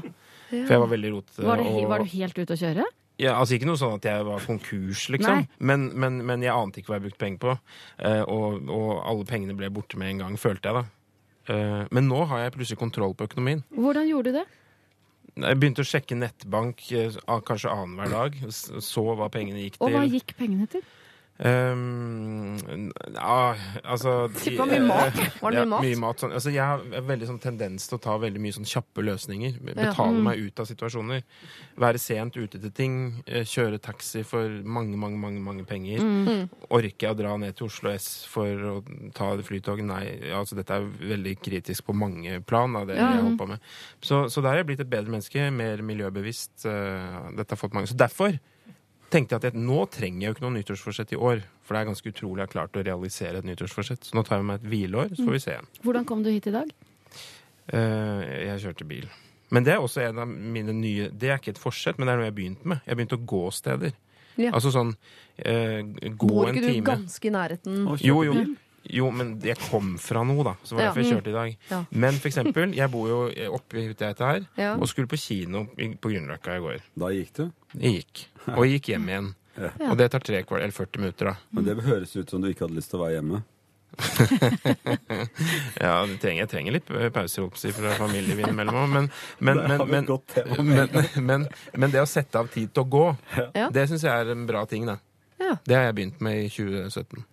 for 0.52 0.70
jeg 0.70 0.80
var 0.84 0.92
veldig 0.92 1.10
rotete. 1.16 1.42
var, 1.44 1.58
det, 1.58 1.66
og- 1.66 1.90
var 1.90 2.00
du 2.06 2.06
helt 2.14 2.38
ute 2.38 2.54
å 2.54 2.60
kjøre? 2.62 2.86
Ja, 3.22 3.38
altså 3.40 3.56
Ikke 3.56 3.70
noe 3.70 3.80
sånn 3.80 3.96
at 3.96 4.06
jeg 4.10 4.26
var 4.28 4.44
konkurs, 4.44 5.06
liksom. 5.14 5.46
Men, 5.60 5.88
men, 5.96 6.20
men 6.28 6.44
jeg 6.44 6.52
ante 6.52 6.82
ikke 6.82 6.92
hva 6.92 7.00
jeg 7.00 7.06
brukte 7.08 7.22
penger 7.22 7.42
på. 7.46 7.56
Eh, 8.04 8.22
og, 8.28 8.68
og 8.68 8.90
alle 9.08 9.28
pengene 9.30 9.56
ble 9.56 9.70
borte 9.72 10.00
med 10.02 10.12
en 10.12 10.26
gang, 10.26 10.38
følte 10.42 10.72
jeg 10.72 10.82
da. 10.82 10.84
Eh, 11.56 11.82
men 11.96 12.10
nå 12.10 12.26
har 12.32 12.44
jeg 12.44 12.56
plutselig 12.58 12.82
kontroll 12.82 13.16
på 13.16 13.30
økonomien. 13.30 13.64
Hvordan 13.72 14.10
gjorde 14.10 14.34
du 14.34 14.40
det? 14.42 14.46
Jeg 15.36 15.60
begynte 15.60 15.84
å 15.84 15.88
sjekke 15.88 16.18
nettbank 16.20 16.84
eh, 16.96 17.16
kanskje 17.48 17.72
annenhver 17.72 18.12
dag. 18.12 18.38
Så 18.52 19.08
hva 19.16 19.32
pengene 19.32 19.64
gikk 19.64 19.80
til. 19.80 19.88
Og 19.88 19.96
hva 19.96 20.06
gikk 20.10 20.36
pengene 20.40 20.68
til? 20.72 20.84
Ehm, 21.38 22.92
ja, 23.13 23.56
altså 23.84 24.13
det 24.32 24.54
var 24.58 24.70
mye 24.70 24.84
mat. 24.88 25.18
Var 25.44 25.51
det 25.51 25.60
ja, 25.60 25.65
mye 25.65 25.72
mat? 25.74 25.84
Mye 25.84 26.00
mat 26.00 26.22
sånn. 26.24 26.32
altså, 26.38 26.51
jeg 26.54 26.63
har 26.63 27.04
veldig 27.10 27.27
sånn 27.27 27.39
tendens 27.44 27.88
til 27.89 27.98
å 27.98 28.01
ta 28.06 28.15
veldig 28.22 28.39
mye 28.44 28.56
sånn 28.56 28.68
kjappe 28.70 29.04
løsninger. 29.04 29.58
Ja. 29.60 29.74
Betale 29.82 30.15
Mm. 30.15 30.24
meg 30.30 30.39
ut 30.46 30.60
av 30.63 30.68
situasjoner. 30.70 31.24
Være 31.82 32.00
sent 32.00 32.38
ute 32.39 32.60
til 32.62 32.72
ting. 32.72 32.96
eh, 33.27 33.44
Kjøre 33.44 33.80
taxi 33.82 34.24
for 34.24 34.48
mange, 34.63 34.96
mange, 34.98 35.18
mange, 35.20 35.42
mange 35.44 35.65
penger. 35.68 36.00
Mm. 36.00 36.50
Orker 36.70 37.08
jeg 37.10 37.12
å 37.12 37.18
dra 37.20 37.36
ned 37.38 37.56
til 37.58 37.68
Oslo 37.68 37.89
S 37.92 38.25
for 38.32 38.46
å 38.48 39.12
ta 39.13 39.36
flytog? 39.44 39.84
Nei. 39.84 40.32
altså 40.32 40.56
Dette 40.56 40.72
er 40.80 40.88
veldig 40.88 41.36
kritisk 41.44 41.86
på 41.86 41.94
mange 41.96 42.39
plan. 42.46 42.72
Da, 42.74 42.86
det 42.86 42.96
Ja. 42.98 43.12
jeg 43.12 43.24
holdt 43.24 43.38
på 43.38 43.48
med. 43.48 43.60
Så, 44.01 44.25
så 44.32 44.42
der 44.42 44.54
er 44.54 44.63
jeg 44.63 44.68
blitt 44.68 44.80
et 44.80 44.89
bedre 44.89 45.12
menneske. 45.12 45.51
Mer 45.51 45.77
miljøbevisst. 45.84 46.65
eh, 46.65 47.32
Dette 47.36 47.51
har 47.51 47.58
fått 47.60 47.74
mange. 47.74 47.88
Så 47.92 47.98
derfor 47.98 48.39
tenkte 49.14 49.36
jeg 49.36 49.42
at 49.42 49.48
jeg, 49.50 49.66
nå 49.68 49.84
trenger 49.94 50.24
jeg 50.24 50.32
jo 50.32 50.36
ikke 50.36 50.46
noe 50.46 50.56
nyttårsforsett 50.56 51.14
i 51.16 51.20
år. 51.20 51.44
For 51.66 51.76
det 51.76 51.82
er 51.82 51.90
ganske 51.90 52.12
utrolig 52.12 52.42
jeg 52.42 52.48
har 52.48 52.54
klart 52.54 52.80
å 52.80 52.86
realisere 52.86 53.42
et 53.42 53.48
nyttårsforsett. 53.48 54.08
Så 54.08 54.18
nå 54.18 54.26
tar 54.26 54.42
jeg 54.42 54.48
meg 54.50 54.62
et 54.62 54.72
hvileår, 54.72 55.14
så 55.14 55.26
får 55.26 55.38
vi 55.38 55.44
se 55.44 55.54
igjen. 55.56 55.70
Hvordan 55.86 56.10
kom 56.10 56.26
du 56.26 56.32
hit 56.34 56.50
i 56.50 56.56
dag? 56.56 56.74
Uh, 57.74 58.22
jeg 58.46 58.62
kjørte 58.68 58.90
bil. 58.90 59.08
Men 59.54 59.66
det 59.66 59.76
er 59.76 59.84
også 59.84 60.02
en 60.04 60.20
av 60.24 60.30
mine 60.30 60.74
nye 60.74 61.08
Det 61.14 61.30
er 61.30 61.38
ikke 61.40 61.54
et 61.54 61.62
forsett, 61.62 62.00
men 62.00 62.08
det 62.08 62.14
er 62.14 62.20
noe 62.20 62.28
jeg 62.28 62.34
har 62.34 62.40
begynt 62.40 62.68
med. 62.68 62.82
Jeg 62.84 62.94
har 62.94 63.00
begynt 63.00 63.18
å 63.18 63.22
gå 63.34 63.44
steder. 63.54 63.96
Ja. 64.36 64.52
Altså 64.52 64.72
sånn 64.74 64.90
eh, 65.40 65.80
Gå 66.12 66.28
Bor 66.28 66.50
en 66.50 66.58
ikke 66.58 66.74
du 66.74 66.82
ganske 66.84 67.30
i 67.30 67.32
nærheten? 67.32 67.86
Jo, 68.04 68.18
jo. 68.28 68.34
Jo, 68.94 69.10
men 69.12 69.39
jeg 69.42 69.58
kom 69.70 69.96
fra 69.98 70.22
noe, 70.24 70.44
da. 70.44 70.54
Så 70.63 70.75
var 70.75 70.82
det 70.82 70.86
Ja. 70.86 70.89
derfor 70.94 71.01
jeg 71.04 71.13
kjørte 71.15 71.30
i 71.32 71.34
dag. 71.34 71.58
Ja. 71.72 71.80
Men 71.92 72.13
for 72.22 72.27
eksempel, 72.30 72.75
jeg 72.75 72.92
bor 72.92 73.08
jo 73.10 73.20
oppe 73.56 73.77
i 73.82 73.88
dette 73.94 74.20
her, 74.25 74.46
Ja. 74.58 74.75
og 74.75 74.88
skulle 74.88 75.08
på 75.08 75.18
kino 75.18 75.65
på 75.75 76.10
Grünerløkka 76.12 76.58
i 76.58 76.62
går. 76.62 76.82
Da 76.98 77.10
gikk 77.10 77.34
du. 77.34 77.51
Jeg 77.80 78.04
gikk. 78.06 78.25
Og 78.56 78.65
jeg 78.68 78.80
gikk 78.80 78.88
hjem 78.94 79.08
igjen. 79.10 79.36
Ja. 79.58 79.70
Og 79.89 79.98
det 79.98 80.12
tar 80.12 80.20
tre 80.20 80.44
kvart, 80.44 80.62
eller 80.62 80.72
40 80.75 81.00
minutter, 81.00 81.25
da. 81.32 81.36
Men 81.51 81.63
det 81.65 81.77
høres 81.84 82.15
ut 82.15 82.30
som 82.30 82.42
du 82.42 82.50
ikke 82.51 82.68
hadde 82.68 82.75
lyst 82.75 82.89
til 82.92 83.00
å 83.00 83.06
være 83.08 83.15
hjemme. 83.22 83.44
Ja, 85.80 86.06
jeg 86.06 86.20
trenger, 86.20 86.42
jeg 86.44 86.50
trenger 86.51 86.75
litt 86.75 86.89
pauser 87.15 87.42
holdt 87.46 87.56
på 87.56 87.60
å 87.60 87.62
si, 87.62 87.72
fra 87.75 87.94
familieliv 87.96 88.42
innimellom 88.44 88.75
òg, 88.75 88.89
men, 88.96 89.10
men, 89.39 89.62
men, 89.70 89.84
men, 89.92 90.06
gått 90.10 90.27
til. 90.36 90.50
men, 90.63 90.89
men, 91.24 91.48
men 91.75 91.94
det 91.94 92.01
å 92.04 92.10
sette 92.10 92.39
av 92.42 92.50
tid 92.54 92.74
til 92.75 92.84
å 92.86 92.89
gå, 92.96 93.06
Ja. 93.56 93.70
det 93.74 93.88
syns 93.92 94.04
jeg 94.08 94.12
er 94.25 94.32
en 94.36 94.46
bra 94.50 94.65
ting, 94.70 94.86
da. 94.89 94.98
Ja. 95.39 95.56
Det 95.68 95.75
har 95.77 95.88
jeg 95.89 95.96
begynt 95.96 96.22
med 96.24 96.46
i 96.46 96.50
2017. 96.50 97.24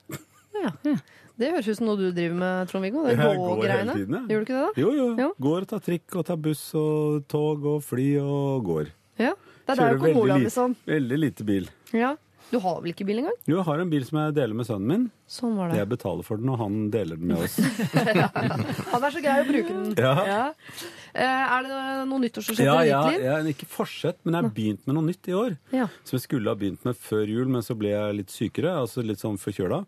Ja, 0.63 0.71
ja. 0.87 0.97
Det 1.39 1.49
høres 1.55 1.69
ut 1.69 1.77
som 1.79 1.87
noe 1.89 1.97
du 1.97 2.11
driver 2.13 2.35
med, 2.39 2.69
Trond-Viggo. 2.71 3.05
Det 3.09 3.17
gå-greiene. 3.19 3.95
Gjør 4.29 4.43
du 4.43 4.45
ikke 4.45 4.57
det, 4.59 4.65
da? 4.67 4.81
Jo, 4.83 4.91
jo. 4.99 5.07
Jo. 5.19 5.29
Går 5.41 5.65
og 5.65 5.69
tar 5.73 5.81
trikk 5.81 6.17
og 6.21 6.27
tar 6.29 6.37
buss 6.45 6.65
og 6.79 7.25
tog 7.33 7.65
og 7.73 7.81
fly 7.83 8.09
og 8.21 8.65
går. 8.69 8.91
Ja. 9.19 9.33
Det 9.63 9.73
er 9.73 9.81
Kjører 9.81 9.99
kong 10.03 10.15
veldig 10.19 10.37
li- 10.37 10.45
liksom. 10.45 10.77
Veldig 10.87 11.19
lite 11.23 11.45
bil. 11.49 11.69
Ja. 11.97 12.15
Du 12.53 12.59
har 12.61 12.83
vel 12.83 12.93
ikke 12.93 13.07
bil 13.09 13.23
engang? 13.23 13.37
Jo, 13.49 13.55
jeg 13.57 13.65
har 13.65 13.81
en 13.81 13.89
bil 13.89 14.03
som 14.05 14.19
jeg 14.21 14.35
deler 14.37 14.57
med 14.59 14.67
sønnen 14.69 14.91
min. 14.91 15.05
Sånn 15.33 15.55
var 15.57 15.71
det. 15.73 15.79
Jeg 15.81 15.89
betaler 15.89 16.27
for 16.27 16.41
den, 16.41 16.51
og 16.53 16.59
han 16.61 16.91
deler 16.93 17.17
den 17.17 17.31
med 17.31 17.47
oss. 17.47 17.55
Han 18.93 19.07
er 19.07 19.15
så 19.15 19.23
grei 19.25 19.37
å 19.41 19.47
bruke 19.49 19.73
den. 19.73 19.95
Ja. 19.97 20.13
ja. 20.29 20.43
Er 21.17 21.65
det 21.65 21.79
noe 22.11 22.21
nyttårsforsett 22.27 22.69
Ja, 22.69 22.77
i 22.85 22.91
ja, 22.91 23.01
ditt 23.07 23.17
liv? 23.17 23.25
Ja, 23.25 23.39
ikke 23.55 23.71
forsett, 23.73 24.21
men 24.27 24.37
jeg 24.37 24.45
har 24.45 24.55
begynt 24.59 24.85
med 24.85 24.99
noe 24.99 25.09
nytt 25.09 25.33
i 25.33 25.37
år. 25.39 25.57
Ja. 25.73 25.89
Som 26.05 26.19
jeg 26.19 26.27
skulle 26.27 26.53
ha 26.53 26.61
begynt 26.61 26.85
med 26.85 27.01
før 27.01 27.25
jul, 27.25 27.49
men 27.57 27.65
så 27.65 27.79
ble 27.79 27.95
jeg 27.95 28.21
litt 28.21 28.37
sykere. 28.37 28.77
Altså 28.83 29.05
litt 29.07 29.25
sånn 29.25 29.41
forkjøla. 29.41 29.83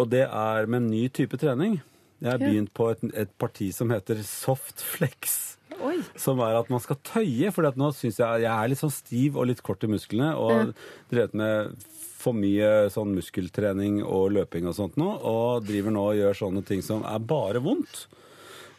Og 0.00 0.08
det 0.08 0.24
er 0.24 0.72
med 0.72 0.86
en 0.86 0.90
ny 0.94 1.04
type 1.12 1.36
trening. 1.40 1.82
Jeg 2.20 2.32
har 2.32 2.40
begynt 2.40 2.72
på 2.76 2.88
et, 2.92 3.04
et 3.12 3.36
parti 3.40 3.70
som 3.76 3.92
heter 3.92 4.24
soft 4.24 4.80
flex. 4.84 5.49
Oi. 5.86 5.96
Som 6.20 6.42
er 6.44 6.58
at 6.58 6.70
man 6.72 6.82
skal 6.82 6.98
tøye. 7.06 7.50
For 7.54 7.66
nå 7.80 7.90
syns 7.96 8.20
jeg 8.20 8.44
jeg 8.44 8.52
er 8.52 8.70
litt 8.70 8.82
sånn 8.82 8.94
stiv 8.94 9.38
og 9.40 9.50
litt 9.50 9.62
kort 9.66 9.84
i 9.86 9.90
musklene. 9.90 10.32
Og 10.36 10.52
har 10.54 10.72
drevet 11.12 11.36
med 11.38 11.88
for 12.20 12.36
mye 12.36 12.90
sånn 12.92 13.14
muskeltrening 13.16 14.02
og 14.04 14.34
løping 14.36 14.68
og 14.68 14.76
sånt 14.76 14.98
nå. 15.00 15.10
Og 15.26 15.66
driver 15.68 15.94
nå 15.94 16.06
og 16.12 16.18
gjør 16.20 16.40
sånne 16.44 16.64
ting 16.68 16.84
som 16.84 17.04
er 17.08 17.22
bare 17.24 17.62
vondt. 17.64 18.06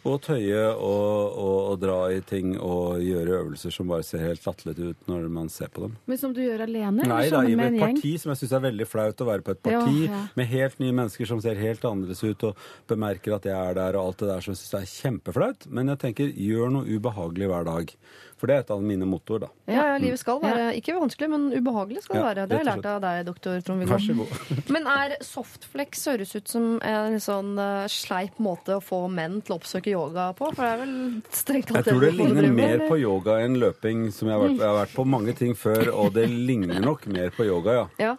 Og 0.08 0.17
tøye 0.25 0.62
og, 0.72 1.36
og, 1.38 1.58
og 1.72 1.75
dra 1.81 1.98
i 2.10 2.22
ting 2.25 2.55
og 2.58 3.03
gjøre 3.05 3.36
øvelser 3.38 3.74
som 3.75 3.91
bare 3.91 4.05
ser 4.05 4.24
helt 4.25 4.46
latterlige 4.48 4.96
ut 4.96 5.10
når 5.12 5.27
man 5.29 5.51
ser 5.53 5.70
på 5.74 5.84
dem. 5.86 5.93
Men 6.10 6.17
som 6.17 6.34
du 6.34 6.41
gjør 6.41 6.63
alene? 6.65 7.05
Nei, 7.05 7.27
da, 7.29 7.43
i 7.46 7.53
et 7.53 7.77
parti 7.77 8.15
som 8.22 8.34
jeg 8.34 8.41
syns 8.41 8.55
er 8.58 8.63
veldig 8.65 8.88
flaut 8.89 9.22
å 9.22 9.29
være 9.29 9.46
på 9.46 9.53
et 9.53 9.62
parti 9.67 10.00
Ja, 10.08 10.10
ja. 10.10 10.24
med 10.39 10.50
helt 10.50 10.81
nye 10.81 10.96
mennesker 11.03 11.29
som 11.29 11.43
ser 11.43 11.62
helt 11.62 11.86
annerledes 11.86 12.24
ut 12.25 12.48
og 12.50 12.65
bemerker 12.89 13.38
at 13.38 13.46
jeg 13.46 13.53
er 13.58 13.77
der 13.77 14.00
og 14.00 14.10
alt 14.10 14.24
det 14.24 14.31
der, 14.31 14.41
som 14.41 14.55
jeg 14.55 14.63
syns 14.63 14.79
er 14.81 14.89
kjempeflaut. 14.96 15.70
Men 15.70 15.93
jeg 15.93 16.01
tenker 16.08 16.34
gjør 16.50 16.74
noe 16.79 16.98
ubehagelig 16.98 17.51
hver 17.53 17.70
dag. 17.70 17.96
For 18.41 18.50
det 18.50 18.55
er 18.55 18.63
et 18.63 18.71
av 18.74 18.79
mine 18.81 19.05
mottoer, 19.05 19.43
da. 19.43 19.48
Ja, 19.69 19.83
ja, 19.91 19.98
livet 20.01 20.17
skal 20.17 20.39
være 20.41 20.71
ikke 20.79 20.95
vanskelig, 20.98 21.27
men 21.29 21.43
ubehagelig 21.53 22.01
skal 22.07 22.15
det 22.15 22.21
Ja, 22.21 22.27
være. 22.31 22.45
Det 22.50 22.57
har 22.57 22.63
jeg 22.63 22.69
lært 22.71 22.88
av 22.89 23.01
deg, 23.03 23.19
doktor 23.27 23.60
Trond-Viggo. 23.67 23.91
Vær 23.93 24.01
så 24.01 24.15
god. 24.17 24.63
Men 24.74 24.88
er 24.89 25.13
softflex 25.25 26.07
høres 26.10 26.33
ut 26.39 26.50
som 26.50 26.65
en 26.81 27.19
sånn 27.21 27.51
eh, 27.62 27.86
sleip 27.91 28.41
måte 28.41 28.79
å 28.79 28.81
få 28.81 29.03
menn 29.13 29.43
til 29.45 29.53
å 29.53 29.60
oppsøke 29.62 29.93
yoga 29.93 30.31
på? 30.39 30.50
For 30.55 30.65
det 30.65 30.71
er 30.71 30.81
vel 30.81 30.98
strengt 31.38 31.69
tatt 31.69 31.83
Jeg 31.83 31.91
tror 31.91 32.01
det 32.07 32.12
ligner 32.17 32.50
mer 32.50 32.74
eller? 32.79 32.88
på 32.89 32.98
yoga 33.03 33.38
enn 33.45 33.60
løping. 33.62 34.07
som 34.15 34.31
Jeg 34.31 34.38
har 34.39 34.43
vært, 34.48 34.57
jeg 34.57 34.67
har 34.71 34.79
vært 34.81 34.98
på 34.98 35.07
mange 35.13 35.38
ting 35.38 35.53
før, 35.53 35.93
og 35.93 36.12
det 36.17 36.25
ligner 36.33 36.81
nok 36.81 37.05
mer 37.13 37.29
på 37.38 37.45
yoga, 37.45 37.77
ja. 37.83 37.88
Ja. 38.01 38.17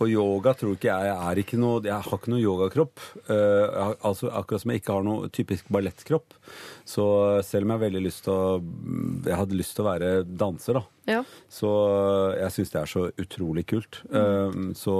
Og 0.00 0.08
yoga 0.08 0.54
tror 0.56 0.78
ikke 0.78 0.88
jeg 0.88 1.12
er 1.12 1.38
ikke 1.42 1.58
noe 1.60 1.82
Jeg 1.84 1.92
har 1.92 2.16
ikke 2.16 2.30
noe 2.32 2.40
yogakropp. 2.40 3.02
Uh, 3.28 3.92
altså, 4.00 4.30
akkurat 4.32 4.62
som 4.62 4.72
jeg 4.72 4.80
ikke 4.80 4.94
har 4.96 5.04
noe 5.04 5.28
typisk 5.28 5.68
ballettkropp. 5.72 6.36
Så 6.88 7.04
selv 7.46 7.66
om 7.66 7.72
jeg 7.74 7.78
har 7.78 7.84
veldig 7.86 8.02
lyst 8.04 8.24
til 8.26 8.32
å 8.34 8.62
Jeg 9.26 9.36
hadde 9.36 9.58
lyst 9.58 9.76
til 9.76 9.84
å 9.84 9.90
være 9.90 10.10
danser, 10.24 10.80
da. 10.80 10.84
Ja. 11.10 11.20
Så 11.50 11.68
eh, 11.90 12.40
jeg 12.44 12.54
syns 12.54 12.72
det 12.74 12.80
er 12.80 12.90
så 12.90 13.02
utrolig 13.18 13.64
kult. 13.70 14.02
Mm. 14.10 14.72
så 14.78 14.94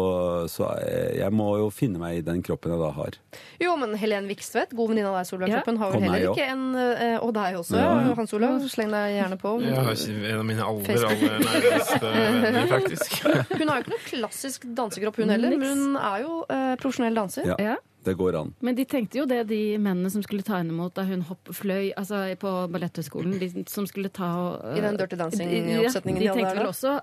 så 0.50 0.70
jeg, 0.82 1.18
jeg 1.20 1.34
må 1.36 1.46
jo 1.60 1.68
finne 1.74 2.00
meg 2.00 2.18
i 2.18 2.24
den 2.26 2.40
kroppen 2.46 2.72
jeg 2.74 2.80
da 2.80 2.90
har. 2.96 3.18
Jo, 3.62 3.74
men 3.80 3.94
Helen 4.00 4.26
Vikstvedt, 4.30 4.74
god 4.76 4.92
venninne 4.92 5.10
av 5.12 5.18
deg, 5.20 5.28
Solveig 5.28 5.52
Ja. 5.52 5.60
Har 5.80 5.94
vel 5.94 6.04
heller 6.06 6.24
ikke 6.32 6.46
en 6.50 6.64
eh, 6.76 7.16
Og 7.22 7.32
deg 7.36 7.58
også, 7.60 7.76
Ja, 7.78 7.92
ja. 8.08 8.14
Hans 8.18 8.34
Olav. 8.36 8.58
Sleng 8.70 8.90
deg 8.94 9.14
gjerne 9.16 9.38
på. 9.40 9.54
Ja, 9.64 9.84
en 9.84 10.40
av 10.40 10.46
mine 10.48 10.66
aller, 10.66 11.04
aller 11.10 11.44
nærmeste 11.44 12.14
venner, 12.16 12.66
faktisk. 12.70 13.20
Hun 13.60 13.68
har 13.70 13.80
jo 13.80 13.84
ikke 13.84 13.94
noen 13.94 14.08
klassisk 14.08 14.66
dansekropp, 14.76 15.20
hun 15.20 15.32
heller, 15.32 15.54
men 15.60 15.84
hun 15.84 15.96
er 16.00 16.24
jo 16.24 16.40
eh, 16.50 16.74
profesjonell 16.80 17.16
danser. 17.22 17.52
Ja, 17.54 17.60
Ja. 17.60 17.76
Det 18.04 18.14
går 18.16 18.36
an. 18.38 18.54
Men 18.64 18.76
de 18.78 18.84
tenkte 18.88 19.18
jo 19.20 19.26
det, 19.28 19.42
de 19.50 19.76
mennene 19.76 20.08
som 20.12 20.22
skulle 20.24 20.44
ta 20.46 20.56
henne 20.56 20.72
imot 20.72 20.94
da 20.96 21.04
hun 21.04 21.20
hopp, 21.28 21.50
fløy 21.52 21.90
altså 21.98 22.22
på 22.40 22.52
Balletthøgskolen. 22.72 23.36
De 23.40 23.64
som 23.68 23.84
skulle 23.88 24.08
ta 24.14 24.30
og, 24.40 24.78
I 24.78 24.80
den 24.84 24.96
Dirty 24.96 25.18
Dancing-oppsetningen 25.20 26.24
ja, 26.24 26.32
de 26.32 26.40
de 26.40 26.40
tenkte 26.40 26.56
vel 26.56 26.70
også 26.70 26.94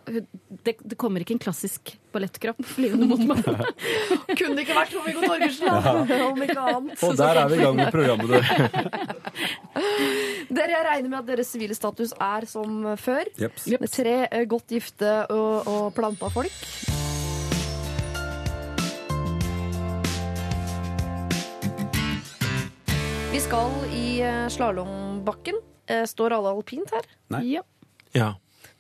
det, 0.66 0.74
det 0.82 0.98
kommer 0.98 1.22
ikke 1.22 1.36
en 1.38 1.44
klassisk 1.44 1.94
ballettkropp 2.16 2.64
flyvende 2.66 3.08
mot 3.10 3.22
meg. 3.30 3.44
Kunne 4.40 4.56
det 4.58 4.66
ikke 4.66 4.78
vært 4.78 4.94
Trond-Viggo 4.96 5.22
Torgersen, 5.28 5.68
da? 5.70 5.94
Om 6.32 6.44
ikke 6.48 6.66
annet. 6.72 7.04
Og 7.06 7.18
der 7.20 7.42
er 7.44 7.52
vi 7.52 7.60
i 7.60 7.64
gang 7.64 7.78
med 7.78 7.92
programmet. 7.94 8.28
Du. 8.28 8.38
Dere, 10.58 10.72
jeg 10.74 10.86
regner 10.88 11.12
med 11.12 11.20
at 11.20 11.30
deres 11.34 11.52
sivile 11.54 11.78
status 11.78 12.16
er 12.18 12.48
som 12.50 12.88
før. 12.98 13.30
Yep. 13.38 13.68
Med 13.84 13.94
tre 13.94 14.18
eh, 14.26 14.48
godt 14.50 14.78
gifte 14.78 15.20
og, 15.30 15.68
og 15.68 15.94
planta 15.98 16.32
folk. 16.34 17.17
Vi 23.32 23.40
skal 23.44 23.72
i 23.94 24.22
eh, 24.22 24.48
slalåmbakken. 24.48 25.56
Eh, 25.88 26.04
Står 26.06 26.34
alle 26.38 26.50
alpint 26.56 26.92
her? 26.92 27.06
Nei. 27.34 27.44
Ja. 27.58 27.64
Ja. 28.16 28.34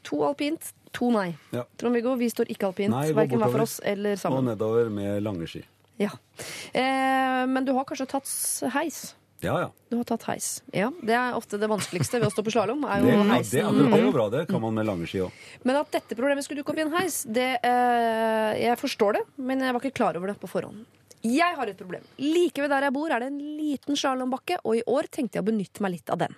To 0.08 0.22
alpint, 0.28 0.72
to 0.96 1.12
nei. 1.12 1.34
Ja. 1.52 1.66
Trond-Viggo, 1.80 2.16
vi 2.20 2.30
står 2.32 2.52
ikke 2.54 2.70
alpint. 2.72 2.96
Verken 3.18 3.42
hver 3.44 3.54
for 3.54 3.66
oss 3.66 3.78
eller 3.84 4.20
Og 4.32 4.44
nedover 4.48 4.90
med 4.94 5.22
lange 5.24 5.48
ski. 5.52 5.64
Ja. 6.00 6.14
Eh, 6.72 7.44
men 7.50 7.66
du 7.68 7.74
har 7.76 7.88
kanskje 7.90 8.08
tatt 8.10 8.32
heis? 8.74 9.16
Ja, 9.44 9.60
ja. 9.62 9.70
Du 9.92 10.00
har 10.00 10.06
tatt 10.10 10.24
heis. 10.32 10.64
Ja, 10.74 10.90
Det 11.04 11.14
er 11.14 11.36
ofte 11.38 11.60
det 11.62 11.70
vanskeligste 11.70 12.18
ved 12.18 12.32
å 12.32 12.34
stå 12.34 12.42
på 12.48 12.54
slalåm. 12.56 12.86
Er 12.90 13.04
Det, 13.04 13.12
jo 13.12 13.18
ja, 13.20 13.38
det, 13.38 13.52
det, 13.52 14.00
er 14.00 14.06
jo 14.08 14.14
bra. 14.16 14.30
Det 14.34 14.48
kan 14.50 14.62
man 14.64 14.74
med 14.80 14.88
lange 14.88 15.10
ski 15.10 15.22
òg. 15.28 15.42
Men 15.68 15.78
at 15.84 15.92
dette 15.94 16.18
problemet 16.18 16.48
skulle 16.48 16.64
dukke 16.64 16.74
opp 16.74 16.82
i 16.82 16.86
en 16.88 16.96
heis, 16.96 17.22
det, 17.30 17.60
eh, 17.62 18.52
jeg 18.64 18.80
forstår 18.82 19.20
det, 19.20 19.26
men 19.38 19.62
jeg 19.62 19.76
var 19.76 19.84
ikke 19.84 20.00
klar 20.00 20.18
over 20.18 20.34
det 20.34 20.40
på 20.42 20.50
forhånd. 20.50 20.88
Jeg 21.28 21.58
har 21.58 21.70
et 21.70 21.80
problem. 21.80 22.04
Like 22.22 22.62
ved 22.64 22.72
der 22.72 22.88
jeg 22.88 22.96
bor 22.96 23.12
er 23.12 23.24
det 23.24 23.30
en 23.32 23.40
liten 23.58 23.98
slalåmbakke, 24.00 24.60
og 24.64 24.78
i 24.78 24.84
år 24.88 25.10
tenkte 25.12 25.40
jeg 25.40 25.46
å 25.46 25.48
benytte 25.50 25.84
meg 25.84 25.98
litt 25.98 26.12
av 26.14 26.22
den. 26.22 26.36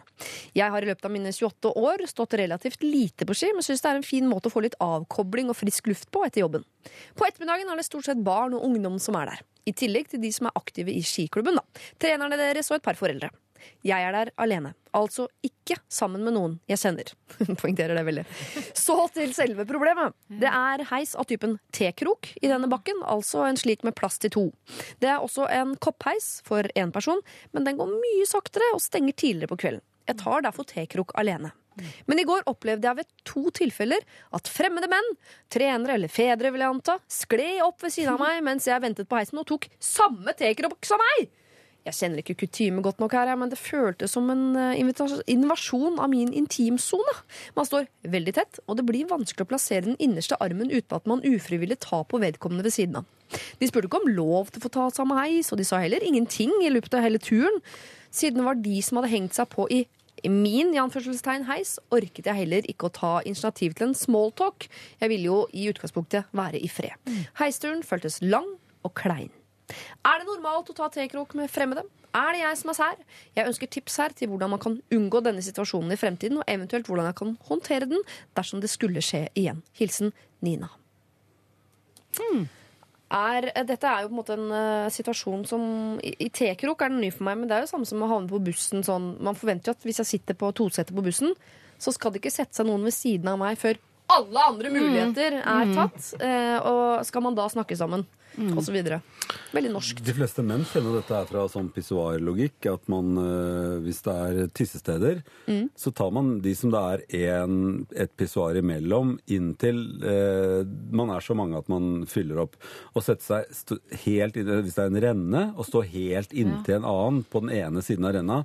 Jeg 0.57 0.73
har 0.73 0.85
i 0.85 0.89
løpet 0.89 1.05
av 1.05 1.13
mine 1.13 1.33
28 1.35 1.73
år 1.77 2.05
stått 2.09 2.37
relativt 2.39 2.85
lite 2.85 3.27
på 3.27 3.35
ski, 3.37 3.51
men 3.55 3.65
syns 3.65 3.83
det 3.85 3.91
er 3.91 3.99
en 3.99 4.07
fin 4.07 4.29
måte 4.29 4.49
å 4.49 4.53
få 4.53 4.63
litt 4.65 4.77
avkobling 4.83 5.51
og 5.51 5.59
frisk 5.59 5.91
luft 5.91 6.09
på 6.13 6.23
etter 6.25 6.43
jobben. 6.45 6.65
På 7.19 7.27
ettermiddagen 7.27 7.69
er 7.69 7.79
det 7.79 7.87
stort 7.87 8.07
sett 8.09 8.23
barn 8.25 8.55
og 8.57 8.65
ungdom 8.65 8.97
som 9.03 9.19
er 9.19 9.33
der. 9.33 9.45
I 9.69 9.75
tillegg 9.77 10.09
til 10.09 10.23
de 10.23 10.31
som 10.33 10.49
er 10.49 10.57
aktive 10.57 10.93
i 10.95 11.03
skiklubben, 11.05 11.59
da. 11.59 11.85
Trenerne 12.01 12.39
deres 12.39 12.71
og 12.71 12.79
et 12.79 12.87
par 12.87 12.97
foreldre. 12.97 13.29
Jeg 13.85 14.05
er 14.05 14.15
der 14.15 14.31
alene, 14.41 14.73
altså 14.95 15.27
ikke 15.45 15.77
sammen 15.91 16.23
med 16.25 16.35
noen 16.35 16.57
jeg 16.69 16.81
kjenner. 16.81 17.11
Poengterer 17.61 17.97
det 17.97 18.05
veldig. 18.07 18.25
Så 18.77 18.97
til 19.15 19.33
selve 19.37 19.65
problemet. 19.69 20.15
Det 20.41 20.49
er 20.49 20.85
heis 20.91 21.15
av 21.19 21.29
typen 21.29 21.57
T-krok 21.75 22.31
i 22.41 22.49
denne 22.49 22.69
bakken, 22.71 23.03
altså 23.03 23.45
en 23.47 23.59
slik 23.59 23.85
med 23.87 23.97
plass 23.99 24.19
til 24.21 24.33
to. 24.35 24.45
Det 25.01 25.11
er 25.11 25.23
også 25.23 25.47
en 25.53 25.75
koppheis 25.81 26.39
for 26.47 26.67
én 26.75 26.93
person, 26.95 27.21
men 27.53 27.67
den 27.67 27.79
går 27.79 27.93
mye 27.93 28.27
saktere 28.29 28.73
og 28.75 28.83
stenger 28.83 29.17
tidligere 29.17 29.53
på 29.53 29.61
kvelden. 29.65 29.85
Jeg 30.09 30.17
tar 30.23 30.45
derfor 30.45 30.65
T-krok 30.65 31.13
alene. 31.21 31.53
Men 32.05 32.19
i 32.19 32.25
går 32.27 32.47
opplevde 32.49 32.87
jeg 32.87 32.99
ved 32.99 33.09
to 33.27 33.43
tilfeller 33.55 34.05
at 34.35 34.51
fremmede 34.51 34.89
menn, 34.91 35.11
trenere 35.53 35.95
eller 35.95 36.11
fedre 36.11 36.51
vil 36.53 36.63
jeg 36.65 36.75
anta, 36.75 36.97
skled 37.11 37.61
opp 37.65 37.85
ved 37.85 37.93
siden 37.95 38.15
av 38.15 38.23
meg 38.23 38.41
mens 38.45 38.67
jeg 38.67 38.83
ventet 38.83 39.09
på 39.09 39.19
heisen 39.19 39.39
og 39.41 39.47
tok 39.49 39.69
samme 39.79 40.35
T-krok 40.39 40.79
som 40.87 41.01
meg! 41.01 41.29
Jeg 41.87 41.95
kjenner 41.95 42.21
ikke 42.21 42.35
kutyme 42.43 42.83
godt 42.85 42.99
nok 43.01 43.13
her, 43.15 43.31
men 43.39 43.51
det 43.51 43.59
føltes 43.59 44.11
som 44.13 44.27
en 44.29 44.57
eh, 44.59 44.79
invasjon 45.31 45.99
av 46.01 46.11
min 46.11 46.33
intimsone. 46.35 47.13
Man 47.55 47.67
står 47.67 47.87
veldig 48.03 48.33
tett, 48.35 48.59
og 48.67 48.77
det 48.77 48.85
blir 48.89 49.07
vanskelig 49.09 49.47
å 49.47 49.49
plassere 49.49 49.87
den 49.87 49.99
innerste 50.03 50.37
armen 50.43 50.69
uten 50.73 50.97
at 50.97 51.07
man 51.09 51.23
ufrivillig 51.25 51.79
tar 51.85 52.03
på 52.09 52.19
vedkommende 52.21 52.67
ved 52.67 52.75
siden 52.75 52.99
av. 53.01 53.07
De 53.61 53.69
spurte 53.69 53.89
ikke 53.89 54.01
om 54.01 54.11
lov 54.11 54.51
til 54.51 54.61
å 54.61 54.65
få 54.65 54.73
ta 54.75 54.89
samme 54.93 55.17
heis, 55.21 55.53
og 55.53 55.61
de 55.61 55.67
sa 55.67 55.79
heller 55.81 56.03
ingenting 56.05 56.51
i 56.65 56.73
løpet 56.73 56.97
av 56.97 57.05
hele 57.05 57.21
turen. 57.21 57.61
Siden 58.11 58.41
det 58.41 58.47
var 58.49 58.59
de 58.59 58.83
som 58.85 58.99
hadde 58.99 59.13
hengt 59.13 59.37
seg 59.37 59.49
på 59.53 59.69
i 59.71 59.83
min 60.27 60.73
i 60.75 60.79
anførselstegn 60.81 61.45
heis, 61.47 61.77
orket 61.95 62.27
jeg 62.27 62.41
heller 62.41 62.65
ikke 62.67 62.89
å 62.89 62.95
ta 62.95 63.13
initiativ 63.23 63.77
til 63.77 63.89
en 63.89 63.95
smalltalk. 63.95 64.67
Jeg 64.99 65.13
ville 65.13 65.29
jo 65.29 65.41
i 65.55 65.69
utgangspunktet 65.71 66.27
være 66.35 66.59
i 66.59 66.67
fred. 66.67 66.97
Heisturen 67.39 67.85
føltes 67.87 68.19
lang 68.25 68.57
og 68.83 68.97
klein. 68.99 69.31
Er 70.05 70.21
det 70.21 70.27
normalt 70.29 70.69
å 70.71 70.75
ta 70.77 70.89
T-krok 70.93 71.35
med 71.39 71.51
fremmede? 71.51 71.85
Er 72.15 72.33
det 72.33 72.41
jeg 72.41 72.57
som 72.57 72.71
er 72.71 72.77
sær? 72.77 73.01
Jeg 73.37 73.49
ønsker 73.51 73.69
tips 73.69 73.97
her 74.01 74.13
til 74.17 74.31
hvordan 74.31 74.53
man 74.55 74.61
kan 74.61 74.79
unngå 74.93 75.21
denne 75.25 75.43
situasjonen 75.45 75.93
i 75.93 75.99
fremtiden, 75.99 76.39
og 76.41 76.49
eventuelt 76.49 76.89
hvordan 76.89 77.09
jeg 77.11 77.19
kan 77.19 77.35
håndtere 77.49 77.89
den 77.89 78.05
dersom 78.37 78.63
det 78.63 78.71
skulle 78.73 79.03
skje 79.05 79.27
igjen. 79.37 79.61
Hilsen 79.77 80.13
Nina. 80.45 80.71
Er, 83.09 83.47
dette 83.65 83.89
er 83.89 84.03
jo 84.03 84.09
på 84.09 84.13
en 84.13 84.19
måte 84.19 84.35
en 84.37 84.49
uh, 84.53 84.89
situasjon 84.93 85.45
som 85.49 85.61
I, 86.05 86.11
i 86.25 86.29
T-krok 86.33 86.83
er 86.85 86.91
den 86.93 87.01
ny 87.01 87.09
for 87.13 87.25
meg, 87.25 87.39
men 87.39 87.49
det 87.49 87.57
er 87.57 87.65
jo 87.65 87.71
samme 87.71 87.89
som 87.89 88.03
å 88.05 88.09
havne 88.09 88.29
på 88.29 88.41
bussen 88.45 88.85
sånn 88.85 89.15
Man 89.25 89.37
forventer 89.37 89.71
jo 89.71 89.77
at 89.77 89.87
hvis 89.87 90.01
jeg 90.03 90.11
sitter 90.11 90.37
på 90.37 90.51
tosetet 90.57 90.93
på 90.93 91.05
bussen, 91.05 91.33
så 91.81 91.93
skal 91.95 92.13
det 92.13 92.21
ikke 92.21 92.33
sette 92.33 92.59
seg 92.59 92.67
noen 92.69 92.85
ved 92.85 92.93
siden 92.93 93.31
av 93.31 93.39
meg 93.41 93.57
før 93.57 93.79
alle 94.09 94.45
andre 94.51 94.71
muligheter 94.73 95.41
er 95.41 95.75
tatt, 95.75 96.13
eh, 96.19 96.57
og 96.65 97.05
skal 97.07 97.25
man 97.25 97.37
da 97.37 97.49
snakke 97.51 97.77
sammen? 97.77 98.07
Og 98.39 98.61
så 98.63 98.71
videre. 98.71 99.01
Veldig 99.51 99.71
norsk. 99.73 99.99
De 100.05 100.13
fleste 100.15 100.43
menn 100.45 100.61
kjenner 100.69 100.99
dette 100.99 101.11
her 101.11 101.25
fra 101.27 101.43
sånn 101.51 101.67
pissoarlogikk. 101.75 102.69
At 102.71 102.85
man, 102.91 103.09
øh, 103.19 103.79
hvis 103.83 103.99
det 104.05 104.13
er 104.15 104.51
tissesteder, 104.55 105.21
så 105.75 105.91
tar 105.97 106.13
man 106.15 106.37
de 106.45 106.53
som 106.55 106.71
det 106.71 106.83
er 107.19 107.43
en, 107.43 107.85
et 107.91 108.13
pissoar 108.15 108.55
imellom, 108.61 109.17
inntil 109.27 109.81
eh, 110.05 110.61
man 110.95 111.11
er 111.15 111.25
så 111.25 111.35
mange 111.35 111.59
at 111.59 111.67
man 111.73 112.05
fyller 112.09 112.45
opp. 112.45 112.55
Og 112.93 113.03
sette 113.03 113.25
seg 113.25 113.51
st 113.51 113.79
helt 114.05 114.39
inn, 114.39 114.53
Hvis 114.63 114.77
det 114.77 114.85
er 114.85 114.93
en 114.93 115.03
renne, 115.09 115.45
og 115.57 115.67
stå 115.67 115.83
helt 115.89 116.31
inntil 116.31 116.79
en 116.79 116.89
annen 116.93 117.23
på 117.27 117.43
den 117.43 117.55
ene 117.59 117.83
siden 117.83 118.07
av 118.07 118.15
renna, 118.15 118.43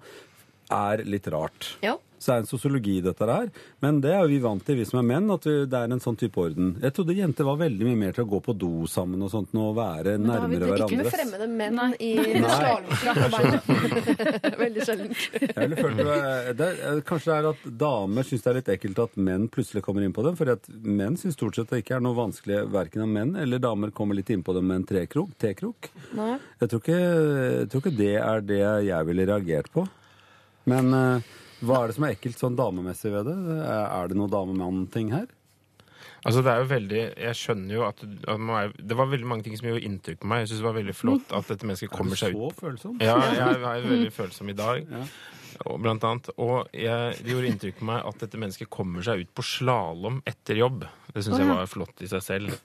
er 0.72 1.04
litt 1.04 1.28
rart. 1.32 1.74
Ja. 1.84 1.98
Så 2.24 2.30
det 2.30 2.34
er 2.38 2.42
en 2.44 2.48
sosiologi, 2.48 2.92
dette 3.04 3.26
her. 3.28 3.48
Men 3.84 3.98
det 4.00 4.12
er 4.14 4.22
jo 4.24 4.30
vi 4.30 4.38
vant 4.40 4.62
til, 4.64 4.78
vi 4.78 4.84
som 4.88 4.96
er 5.02 5.04
menn, 5.04 5.26
at 5.34 5.44
vi, 5.44 5.52
det 5.68 5.76
er 5.76 5.92
en 5.92 6.00
sånn 6.00 6.16
type 6.16 6.40
orden. 6.40 6.70
Jeg 6.80 6.94
trodde 6.96 7.16
jenter 7.18 7.44
var 7.44 7.58
veldig 7.60 7.84
mye 7.84 7.98
mer 8.00 8.14
til 8.16 8.24
å 8.24 8.28
gå 8.30 8.38
på 8.46 8.54
do 8.56 8.70
sammen 8.88 9.20
og 9.26 9.28
sånt, 9.32 9.50
og 9.60 9.74
være 9.76 10.14
Da 10.22 10.38
har 10.38 10.46
vi 10.48 10.60
det 10.62 10.70
ikke 10.72 11.00
med 11.02 11.10
fremmede 11.12 11.48
menn 11.52 11.82
i 12.00 12.12
slalåmfrakk 12.40 13.20
på 13.20 13.28
beina. 13.34 13.58
Veldig 14.64 14.86
sjelden. 14.88 15.12
Er- 16.54 17.02
kanskje 17.04 17.28
det 17.28 17.36
er 17.36 17.48
at 17.50 17.66
damer 17.84 18.24
syns 18.24 18.46
det 18.46 18.50
er 18.52 18.58
litt 18.60 18.70
ekkelt 18.72 19.02
at 19.04 19.18
menn 19.20 19.44
plutselig 19.52 19.82
kommer 19.84 20.06
inn 20.06 20.14
på 20.16 20.24
dem. 20.24 20.38
For 20.38 20.48
at 20.54 20.70
menn 20.80 21.18
syns 21.20 21.36
stort 21.36 21.58
sett 21.58 21.74
det 21.74 21.82
ikke 21.82 21.98
er 21.98 22.06
noe 22.06 22.16
vanskelig 22.16 22.62
verken 22.72 23.04
om 23.04 23.12
menn 23.18 23.34
eller 23.42 23.60
damer 23.60 23.92
kommer 23.92 24.16
litt 24.16 24.32
inn 24.32 24.44
på 24.46 24.54
dem 24.56 24.70
med 24.70 24.80
en 24.80 24.88
trekrok. 24.88 25.36
Jeg 25.44 25.60
tror, 26.72 26.80
ikke, 26.80 26.96
jeg 26.96 27.68
tror 27.68 27.84
ikke 27.84 27.94
det 28.00 28.14
er 28.22 28.48
det 28.48 28.62
jeg 28.88 29.10
ville 29.10 29.28
reagert 29.28 29.68
på. 29.76 29.84
Men 30.70 30.92
eh, 30.96 31.32
hva 31.64 31.80
er 31.82 31.90
det 31.90 31.96
som 31.96 32.06
er 32.06 32.14
ekkelt 32.16 32.40
sånn 32.40 32.58
damemessig 32.58 33.12
ved 33.14 33.28
det? 33.30 33.36
Er 33.64 34.10
det 34.10 34.18
noe 34.18 34.32
dame-mann-ting 34.32 35.12
her? 35.14 35.28
Altså 36.24 36.40
det 36.40 36.52
er 36.52 36.62
jo 36.62 36.68
veldig, 36.70 37.00
Jeg 37.20 37.36
skjønner 37.36 37.74
jo 37.74 37.82
at, 37.84 38.00
at 38.00 38.40
man 38.40 38.72
Det 38.80 38.96
var 38.96 39.10
veldig 39.10 39.28
mange 39.28 39.44
ting 39.44 39.58
som 39.60 39.68
gjorde 39.68 39.84
inntrykk 39.84 40.22
på 40.22 40.28
meg. 40.30 40.44
Jeg 40.44 40.52
syns 40.52 40.62
det 40.62 40.68
var 40.70 40.76
veldig 40.78 40.96
flott 40.96 41.34
at 41.36 41.52
dette 41.52 41.68
mennesket 41.68 41.92
kommer 41.92 42.20
seg 42.20 42.36
ut. 42.36 42.40
Er 42.40 42.48
du 42.48 42.56
Så 42.56 42.64
følsom? 42.64 42.98
Ja, 43.04 43.16
jeg 43.28 43.56
er 43.60 43.88
veldig 43.88 44.12
følsom 44.14 44.52
i 44.52 44.56
dag. 44.56 44.92
Og, 45.68 45.76
blant 45.84 46.04
annet. 46.08 46.30
Og 46.40 46.72
jeg, 46.74 47.18
det 47.20 47.30
gjorde 47.30 47.50
inntrykk 47.52 47.78
på 47.78 47.88
meg 47.92 48.08
at 48.08 48.24
dette 48.24 48.40
mennesket 48.40 48.72
kommer 48.72 49.04
seg 49.06 49.22
ut 49.22 49.34
på 49.36 49.44
slalåm 49.46 50.22
etter 50.26 50.58
jobb. 50.64 50.88
Det 51.14 51.22
syns 51.22 51.38
jeg 51.38 51.46
var 51.46 51.68
flott 51.70 52.02
i 52.02 52.08
seg 52.10 52.22
selv. 52.26 52.56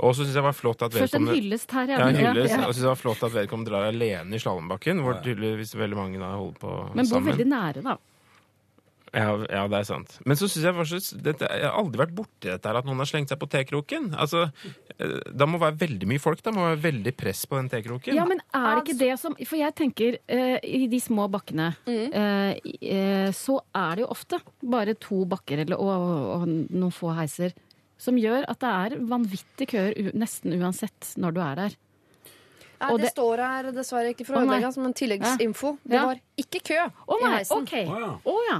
Og 0.00 0.12
så 0.12 0.24
syns 0.26 0.36
jeg 0.36 0.44
var 0.44 0.56
flott 0.56 0.82
at 0.84 0.92
Først 0.92 1.16
en 1.16 1.24
vedkommende 1.24 1.38
hyllest 1.38 1.72
her, 1.76 1.88
ja, 1.88 1.98
ja. 1.98 2.32
hyllest, 2.32 2.54
Ja. 2.54 2.60
Og 2.66 2.74
så 2.74 2.76
synes 2.76 2.84
jeg 2.86 2.92
var 2.92 3.00
flott 3.00 3.24
at 3.24 3.34
vedkommende 3.36 3.72
drar 3.72 3.88
alene 3.88 4.36
i 4.36 4.42
slalåmbakken, 4.42 5.00
hvor 5.04 5.20
tydeligvis 5.24 5.74
veldig 5.80 5.96
mange 5.98 6.20
da 6.20 6.34
holder 6.36 6.60
på 6.60 6.76
Men 6.94 7.04
bor 7.04 7.10
sammen. 7.16 7.32
veldig 7.32 7.48
nære, 7.48 7.84
da. 7.88 7.96
Ja, 9.10 9.30
ja, 9.50 9.62
det 9.66 9.78
er 9.80 9.86
sant. 9.88 10.12
Men 10.28 10.38
så 10.38 10.46
synes 10.46 10.62
jeg 10.62 11.22
dette, 11.24 11.48
jeg 11.50 11.66
har 11.66 11.74
aldri 11.74 11.98
vært 11.98 12.12
borti 12.14 12.46
dette 12.46 12.68
her 12.68 12.78
at 12.78 12.86
noen 12.86 13.00
har 13.02 13.08
slengt 13.10 13.32
seg 13.32 13.40
på 13.42 13.48
T-kroken. 13.50 14.12
Altså, 14.14 14.44
eh, 15.00 15.16
Da 15.34 15.48
må 15.50 15.58
være 15.58 15.80
veldig 15.80 16.06
mye 16.06 16.22
folk. 16.22 16.42
Da 16.46 16.52
må 16.54 16.68
være 16.68 16.82
veldig 16.84 17.14
press 17.18 17.42
på 17.50 17.58
den 17.58 17.68
T-kroken. 17.72 18.14
Ja, 18.14 18.24
men 18.28 18.38
er 18.54 18.76
det 18.78 18.84
ikke 18.86 18.98
det 19.00 19.18
som 19.18 19.34
For 19.34 19.56
jeg 19.58 19.74
tenker, 19.74 20.18
eh, 20.28 20.58
i 20.62 20.86
de 20.86 21.00
små 21.02 21.26
bakkene, 21.30 21.72
eh, 21.86 22.60
eh, 22.82 23.30
så 23.34 23.58
er 23.74 23.96
det 23.96 24.04
jo 24.06 24.12
ofte 24.14 24.38
bare 24.62 24.94
to 24.94 25.24
bakker 25.26 25.64
eller, 25.66 25.80
og, 25.80 26.42
og 26.42 26.46
noen 26.46 26.94
få 26.94 27.10
heiser 27.18 27.52
som 28.00 28.16
gjør 28.16 28.46
at 28.48 28.60
det 28.64 28.70
er 28.72 28.98
vanvittig 29.10 29.66
køer 29.74 30.10
nesten 30.16 30.56
uansett 30.56 31.12
når 31.20 31.36
du 31.36 31.40
er 31.44 31.58
der. 31.66 31.78
Nei, 32.80 32.94
det, 32.96 33.02
det- 33.04 33.10
står 33.12 33.40
her 33.44 33.66
dessverre 33.76 34.14
ikke 34.14 34.24
for 34.24 34.38
Å, 34.38 34.40
å 34.40 34.46
nei. 34.48 34.54
ødelegge 34.56 34.72
som 34.72 34.86
en 34.88 34.94
tilleggsinfo. 34.96 35.74
Det 35.84 35.98
Ja. 35.98 36.06
var 36.08 36.20
ikke 36.40 36.62
kø 36.64 36.78
Å 36.80 37.18
i 37.18 37.24
nei, 37.26 37.32
heisen. 37.34 37.60
OK. 37.60 37.74
Å, 37.76 37.98
ja. 38.00 38.12
Å 38.24 38.36
ja. 38.48 38.58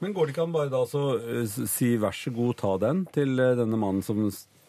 Men 0.00 0.14
går 0.16 0.26
det 0.26 0.32
ikke 0.34 0.46
an 0.46 0.54
bare 0.56 0.70
da 0.72 0.80
så 0.88 1.02
eh, 1.20 1.44
si 1.68 1.90
vær 2.00 2.16
så 2.16 2.32
god, 2.32 2.56
ta 2.56 2.72
den 2.80 3.04
til 3.12 3.36
eh, 3.38 3.52
denne 3.60 3.76
mannen 3.76 4.00
som 4.02 4.22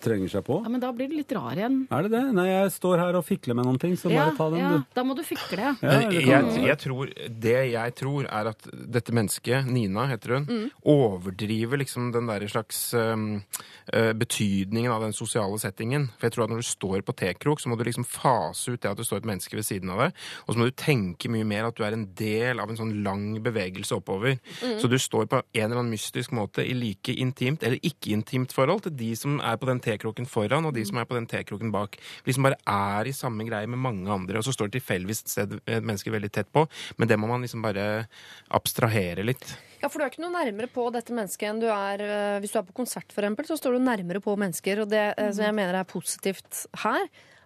trenger 0.06 0.32
seg 0.32 0.46
på? 0.48 0.60
ja. 0.64 0.70
Men 0.76 0.82
da 0.84 0.92
blir 0.96 1.10
det 1.12 1.18
litt 1.24 1.34
rar 1.36 1.58
igjen. 1.58 1.80
Er 1.94 2.06
det 2.06 2.12
det? 2.14 2.24
Nei, 2.38 2.46
jeg 2.52 2.72
står 2.76 3.02
her 3.02 3.18
og 3.20 3.26
fikler 3.28 3.58
med 3.58 3.66
noen 3.68 3.80
ting, 3.82 3.96
så 4.00 4.12
Ja, 4.14 4.26
bare 4.28 4.38
ta 4.38 4.50
den, 4.54 4.60
ja, 4.62 4.70
du. 4.78 4.84
da 4.96 5.04
må 5.08 5.16
du 5.18 5.24
fikle, 5.26 5.60
ja. 5.60 5.74
Jeg, 5.82 6.26
jeg 6.66 6.78
tror, 6.86 7.12
det 7.46 7.58
jeg 7.74 7.96
tror, 8.00 8.28
er 8.30 8.50
at 8.54 8.70
dette 8.72 9.16
mennesket, 9.16 9.66
Nina 9.72 10.06
heter 10.12 10.38
hun, 10.38 10.48
overdriver 10.86 11.80
liksom 11.82 12.12
den 12.16 12.28
der 12.30 12.46
slags 12.52 12.94
eh, 12.94 14.12
betydningen 14.16 14.92
av 14.92 15.02
den 15.06 15.14
sosiale 15.16 15.58
settingen. 15.62 16.10
For 16.18 16.28
jeg 16.28 16.36
tror 16.36 16.46
at 16.48 16.54
når 16.54 16.64
du 16.64 16.68
står 16.70 17.06
på 17.08 17.16
T-krok, 17.18 17.62
så 17.62 17.70
må 17.72 17.78
du 17.80 17.84
liksom 17.88 18.06
fase 18.08 18.74
ut 18.76 18.82
det 18.84 18.92
at 18.92 19.00
det 19.00 19.06
står 19.08 19.24
et 19.24 19.30
menneske 19.32 19.58
ved 19.58 19.66
siden 19.68 19.92
av 19.94 20.06
deg. 20.06 20.20
Og 20.46 20.54
så 20.56 20.62
må 20.62 20.70
du 20.70 20.76
tenke 20.78 21.32
mye 21.34 21.48
mer 21.48 21.68
at 21.70 21.78
du 21.78 21.84
er 21.86 21.96
en 21.98 22.08
del 22.18 22.62
av 22.64 22.72
en 22.72 22.80
sånn 22.80 22.94
lang 23.06 23.28
bevegelse 23.46 23.98
oppover. 23.98 24.38
Så 24.82 24.90
du 24.92 24.98
står 25.02 25.28
på 25.32 25.42
en 25.42 25.66
eller 25.66 25.82
annen 25.82 25.94
mystisk 25.94 26.34
måte 26.36 26.66
i 26.66 26.76
like 26.78 27.14
intimt 27.16 27.64
eller 27.66 27.82
ikke-intimt 27.86 28.54
forhold 28.56 28.86
til 28.88 28.96
de 28.98 29.12
som 29.20 29.40
er 29.42 29.58
på 29.62 29.70
den 29.70 29.82
T-kroken 29.96 30.28
foran, 30.30 30.68
og 30.68 30.76
de 30.76 30.86
som 30.88 31.00
er 31.02 31.08
på 31.10 31.18
den 31.18 31.28
T-kroken 31.30 31.74
bak. 31.74 31.98
Liksom 32.28 32.46
bare 32.48 32.60
er 32.70 33.10
i 33.10 33.16
samme 33.16 33.48
greie 33.48 33.70
med 33.70 33.82
mange 33.82 34.12
andre, 34.12 34.40
og 34.40 34.48
så 34.48 34.54
står 34.56 34.70
det 34.70 34.80
tilfeldigvis 34.80 35.24
et 35.26 35.34
sted 35.36 35.56
et 35.66 35.86
menneske 35.86 36.14
veldig 36.14 36.32
tett 36.34 36.52
på. 36.54 36.66
Men 37.00 37.10
det 37.10 37.20
må 37.20 37.30
man 37.32 37.46
liksom 37.46 37.64
bare 37.66 38.06
abstrahere 38.54 39.26
litt. 39.26 39.56
Ja, 39.82 39.90
for 39.90 40.00
du 40.00 40.06
er 40.06 40.14
ikke 40.14 40.24
noe 40.24 40.34
nærmere 40.34 40.70
på 40.72 40.88
dette 40.94 41.14
mennesket 41.14 41.50
enn 41.50 41.62
du 41.62 41.68
er 41.70 42.02
eh, 42.02 42.40
Hvis 42.42 42.56
du 42.56 42.60
er 42.62 42.68
på 42.68 42.78
konsert, 42.80 43.12
for 43.14 43.22
eksempel, 43.22 43.48
så 43.50 43.60
står 43.60 43.78
du 43.78 43.86
nærmere 43.86 44.24
på 44.24 44.34
mennesker. 44.40 44.82
Og 44.82 44.92
det 44.92 45.06
eh, 45.14 45.32
som 45.36 45.46
jeg 45.46 45.58
mener 45.58 45.78
er 45.78 45.90
positivt 45.90 46.66
her, 46.82 47.06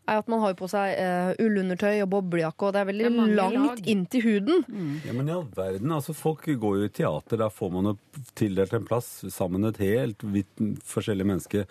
er 0.10 0.22
at 0.24 0.30
man 0.32 0.42
har 0.42 0.56
på 0.58 0.68
seg 0.70 0.96
uh, 0.98 1.32
ullundertøy 1.44 2.02
og 2.04 2.10
boblejakke, 2.14 2.66
og 2.66 2.74
det 2.74 2.82
er 2.82 2.88
veldig 2.90 3.06
Det 3.06 3.12
er 3.12 3.36
langt 3.38 3.58
lag. 3.60 3.82
inn 3.94 4.06
til 4.10 4.26
huden. 4.26 4.64
Ja, 5.06 5.14
men 5.14 5.30
i 5.30 5.36
all 5.36 5.46
verden, 5.56 5.94
altså 5.94 6.16
Folk 6.18 6.48
går 6.50 6.80
jo 6.80 6.88
i 6.88 6.94
teater, 7.02 7.38
der 7.44 7.54
får 7.54 7.74
man 7.76 7.92
jo 7.92 7.96
tildelt 8.40 8.74
en 8.74 8.88
plass 8.90 9.10
sammen 9.34 9.62
med 9.62 9.76
et 9.78 9.84
helt 9.86 10.26
vidt 10.34 10.64
forskjellig 10.90 11.28
menneske. 11.30 11.66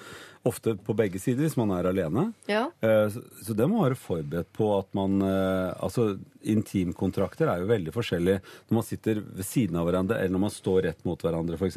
Ofte 0.46 0.76
på 0.78 0.94
begge 0.96 1.18
sider, 1.18 1.42
hvis 1.42 1.56
man 1.58 1.70
er 1.74 1.88
alene. 1.90 2.28
Ja. 2.46 2.68
Eh, 2.80 3.08
Så 3.42 3.54
det 3.58 3.66
må 3.68 3.82
være 3.82 3.96
forberedt 3.98 4.52
på 4.54 4.68
at 4.78 4.86
man 4.94 5.20
eh, 5.22 5.74
Altså, 5.82 6.18
intimkontrakter 6.48 7.48
er 7.50 7.62
jo 7.62 7.68
veldig 7.68 7.92
forskjellige 7.92 8.38
når 8.68 8.76
man 8.78 8.86
sitter 8.86 9.18
ved 9.24 9.44
siden 9.46 9.76
av 9.80 9.88
hverandre, 9.88 10.18
eller 10.20 10.34
når 10.36 10.42
man 10.46 10.52
står 10.54 10.82
rett 10.86 11.02
mot 11.08 11.20
hverandre, 11.24 11.58
f.eks. 11.58 11.76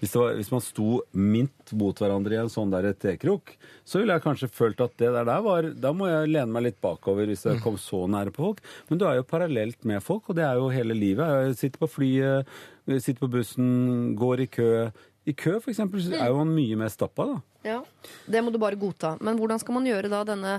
Hvis, 0.00 0.14
var- 0.18 0.34
hvis 0.38 0.50
man 0.52 0.60
sto 0.64 0.88
mint 1.14 1.72
mot 1.78 1.96
hverandre 2.02 2.34
i 2.36 2.40
en 2.42 2.50
sånn 2.52 2.72
der 2.74 2.90
tekrok, 2.98 3.54
så 3.86 4.00
ville 4.02 4.16
jeg 4.18 4.24
kanskje 4.26 4.50
følt 4.52 4.80
at 4.84 4.96
det 5.00 5.12
der, 5.14 5.24
der 5.28 5.40
var 5.44 5.70
Da 5.74 5.92
må 5.96 6.08
jeg 6.10 6.32
lene 6.34 6.50
meg 6.52 6.66
litt 6.68 6.80
bakover 6.82 7.26
hvis 7.30 7.44
jeg 7.46 7.62
kom 7.64 7.76
så 7.80 8.04
nære 8.10 8.32
på 8.34 8.44
folk. 8.48 8.60
Men 8.90 8.98
du 9.00 9.06
er 9.08 9.16
jo 9.20 9.28
parallelt 9.28 9.84
med 9.84 10.02
folk, 10.02 10.28
og 10.28 10.36
det 10.36 10.44
er 10.44 10.58
jo 10.60 10.68
hele 10.72 10.94
livet. 10.98 11.48
Jeg 11.48 11.56
sitter 11.62 11.78
på 11.86 11.90
flyet, 11.94 12.46
sitter 12.98 13.20
på 13.22 13.30
bussen, 13.38 14.14
går 14.18 14.40
i 14.44 14.46
kø. 14.50 14.70
I 15.26 15.32
kø, 15.32 15.58
eksempel, 15.72 16.02
er 16.12 16.28
jo 16.28 16.40
han 16.42 16.50
mye 16.54 16.76
mer 16.76 16.92
stappa, 16.92 17.24
da. 17.34 17.40
Ja, 17.64 17.78
Det 18.28 18.42
må 18.44 18.52
du 18.52 18.58
bare 18.60 18.76
godta. 18.76 19.14
Men 19.24 19.38
hvordan 19.40 19.58
skal 19.62 19.78
man 19.78 19.86
gjøre 19.88 20.10
da 20.12 20.18
denne 20.28 20.50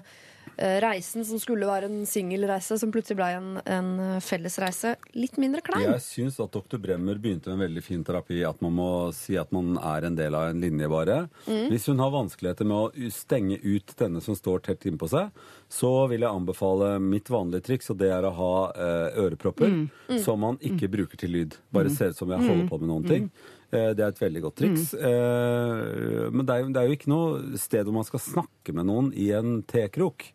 eh, 0.57 0.79
reisen 0.81 1.21
som 1.27 1.37
skulle 1.37 1.67
være 1.69 1.85
en 1.85 1.99
singelreise, 2.09 2.79
som 2.81 2.89
plutselig 2.89 3.19
ble 3.19 3.27
en, 3.37 3.49
en 3.61 3.91
eh, 4.01 4.15
fellesreise, 4.25 4.95
litt 5.13 5.37
mindre 5.37 5.61
klein? 5.61 5.83
Jeg 5.85 6.01
syns 6.01 6.39
at 6.41 6.55
dr. 6.57 6.79
Bremmer 6.81 7.19
begynte 7.21 7.51
med 7.51 7.59
en 7.59 7.63
veldig 7.67 7.83
fin 7.85 8.01
terapi. 8.07 8.39
At 8.49 8.63
man 8.65 8.73
må 8.73 8.87
si 9.13 9.37
at 9.37 9.53
man 9.53 9.77
er 9.77 10.07
en 10.09 10.17
del 10.17 10.33
av 10.33 10.47
en 10.49 10.63
linje, 10.65 10.89
bare. 10.89 11.19
Hvis 11.45 11.85
hun 11.91 12.01
har 12.01 12.09
vanskeligheter 12.15 12.65
med 12.65 12.75
å 13.05 13.11
stenge 13.13 13.59
ut 13.61 13.93
denne 14.01 14.23
som 14.25 14.33
står 14.39 14.65
tett 14.65 14.87
innpå 14.89 15.05
seg, 15.13 15.29
så 15.69 15.91
vil 16.09 16.25
jeg 16.25 16.31
anbefale 16.33 16.95
mitt 17.03 17.29
vanlige 17.29 17.67
triks, 17.69 17.91
og 17.93 17.99
det 18.01 18.09
er 18.17 18.25
å 18.25 18.33
ha 18.33 18.51
eh, 18.73 19.21
ørepropper 19.27 19.77
som 20.25 20.41
man 20.41 20.57
ikke 20.65 20.89
bruker 20.97 21.21
til 21.21 21.37
lyd. 21.37 21.59
Bare 21.69 21.93
ser 21.93 22.15
ut 22.15 22.17
som 22.17 22.33
jeg 22.33 22.41
holder 22.49 22.65
på 22.73 22.81
med 22.81 22.89
noen 22.89 23.05
ting. 23.13 23.29
Eh, 23.75 23.93
Det 23.97 24.03
er 24.05 24.13
et 24.13 24.21
veldig 24.23 24.41
godt 24.45 24.59
triks. 24.61 24.93
Mm. 24.95 26.35
Men 26.35 26.45
det 26.45 26.55
er, 26.55 26.61
jo, 26.63 26.69
det 26.73 26.81
er 26.81 26.89
jo 26.89 26.97
ikke 26.97 27.11
noe 27.11 27.59
sted 27.61 27.85
hvor 27.87 27.97
man 27.99 28.07
skal 28.07 28.23
snakke 28.23 28.75
med 28.75 28.87
noen 28.89 29.11
i 29.13 29.29
en 29.35 29.59
tekrok. 29.69 30.29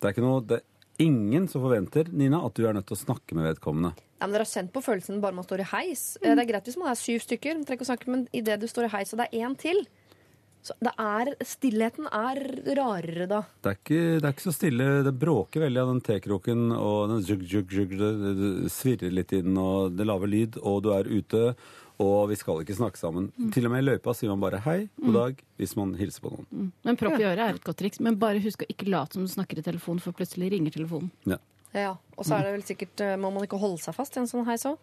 Det 0.00 0.08
er 0.08 0.14
ikke 0.16 0.24
noe 0.24 0.42
det 0.44 0.60
er 0.60 1.04
ingen 1.04 1.48
som 1.50 1.64
forventer, 1.64 2.10
Nina, 2.14 2.38
at 2.46 2.54
du 2.54 2.66
er 2.68 2.74
nødt 2.76 2.86
til 2.86 2.96
å 2.96 3.02
snakke 3.02 3.34
med 3.34 3.48
vedkommende. 3.48 3.94
Ja, 4.20 4.28
men 4.28 4.36
Dere 4.36 4.46
har 4.46 4.52
kjent 4.52 4.72
på 4.74 4.82
følelsen 4.84 5.20
bare 5.22 5.34
man 5.36 5.46
står 5.46 5.64
i 5.64 5.68
heis. 5.72 6.04
Mm. 6.22 6.28
Det 6.36 6.44
er 6.44 6.50
greit 6.52 6.68
hvis 6.70 6.78
man 6.80 6.92
er 6.92 7.00
syv 7.00 7.24
stykker, 7.24 7.58
men 8.08 8.26
idet 8.32 8.60
du 8.62 8.68
står 8.70 8.86
i 8.88 8.92
heis 8.94 9.12
og 9.14 9.20
det 9.20 9.26
er 9.30 9.42
én 9.44 9.56
til 9.58 9.82
så 10.64 10.72
det 10.80 10.94
er, 10.96 11.28
Stillheten 11.44 12.06
er 12.08 12.38
rarere 12.78 13.26
da. 13.28 13.42
Det 13.60 13.68
er, 13.68 13.78
ikke, 13.78 14.02
det 14.16 14.24
er 14.24 14.32
ikke 14.32 14.46
så 14.46 14.54
stille. 14.56 14.86
Det 15.04 15.12
bråker 15.20 15.66
veldig 15.66 15.80
av 15.82 15.90
den 15.92 16.02
tekroken, 16.06 16.62
og 16.72 17.10
den 17.10 17.24
zhug, 17.26 17.42
zhug, 17.50 17.68
zhug, 17.68 17.92
det, 18.00 18.12
det 18.38 18.70
svirrer 18.72 19.12
litt 19.12 19.34
inn, 19.36 19.58
og 19.60 19.92
det 19.98 20.06
lager 20.08 20.32
lyd, 20.32 20.56
og 20.64 20.78
du 20.86 20.88
er 20.96 21.10
ute, 21.10 21.42
og 22.00 22.30
vi 22.32 22.38
skal 22.40 22.62
ikke 22.64 22.78
snakke 22.78 22.98
sammen. 22.98 23.28
Til 23.52 23.68
og 23.68 23.74
med 23.74 23.84
i 23.84 23.88
løypa 23.90 24.16
sier 24.16 24.32
man 24.32 24.40
bare 24.46 24.62
hei, 24.64 24.78
god 25.04 25.18
dag, 25.20 25.44
hvis 25.60 25.76
man 25.76 25.92
hilser 26.00 26.24
på 26.24 26.32
noen. 26.32 26.72
Men 26.88 26.98
propp 27.02 27.20
i 27.20 27.28
øret 27.28 27.44
er 27.44 27.60
et 27.60 27.68
godt 27.68 27.82
triks. 27.84 28.00
Men 28.02 28.16
bare 28.24 28.40
husk 28.42 28.64
å 28.64 28.70
ikke 28.72 28.88
late 28.88 29.18
som 29.18 29.28
du 29.28 29.34
snakker 29.36 29.60
i 29.60 29.66
telefonen, 29.68 30.00
for 30.00 30.16
plutselig 30.16 30.48
ringer 30.56 30.74
telefonen. 30.80 31.12
Ja. 31.28 31.38
Ja, 31.74 31.96
Og 32.16 32.24
så 32.24 32.38
er 32.38 32.46
det 32.46 32.50
vel 32.54 32.62
sikkert 32.62 33.00
eh, 33.02 33.16
Må 33.18 33.32
man 33.34 33.42
ikke 33.48 33.58
holde 33.58 33.80
seg 33.82 33.96
fast 33.96 34.14
i 34.14 34.20
en 34.20 34.28
sånn 34.30 34.44
heis 34.46 34.62
òg? 34.70 34.76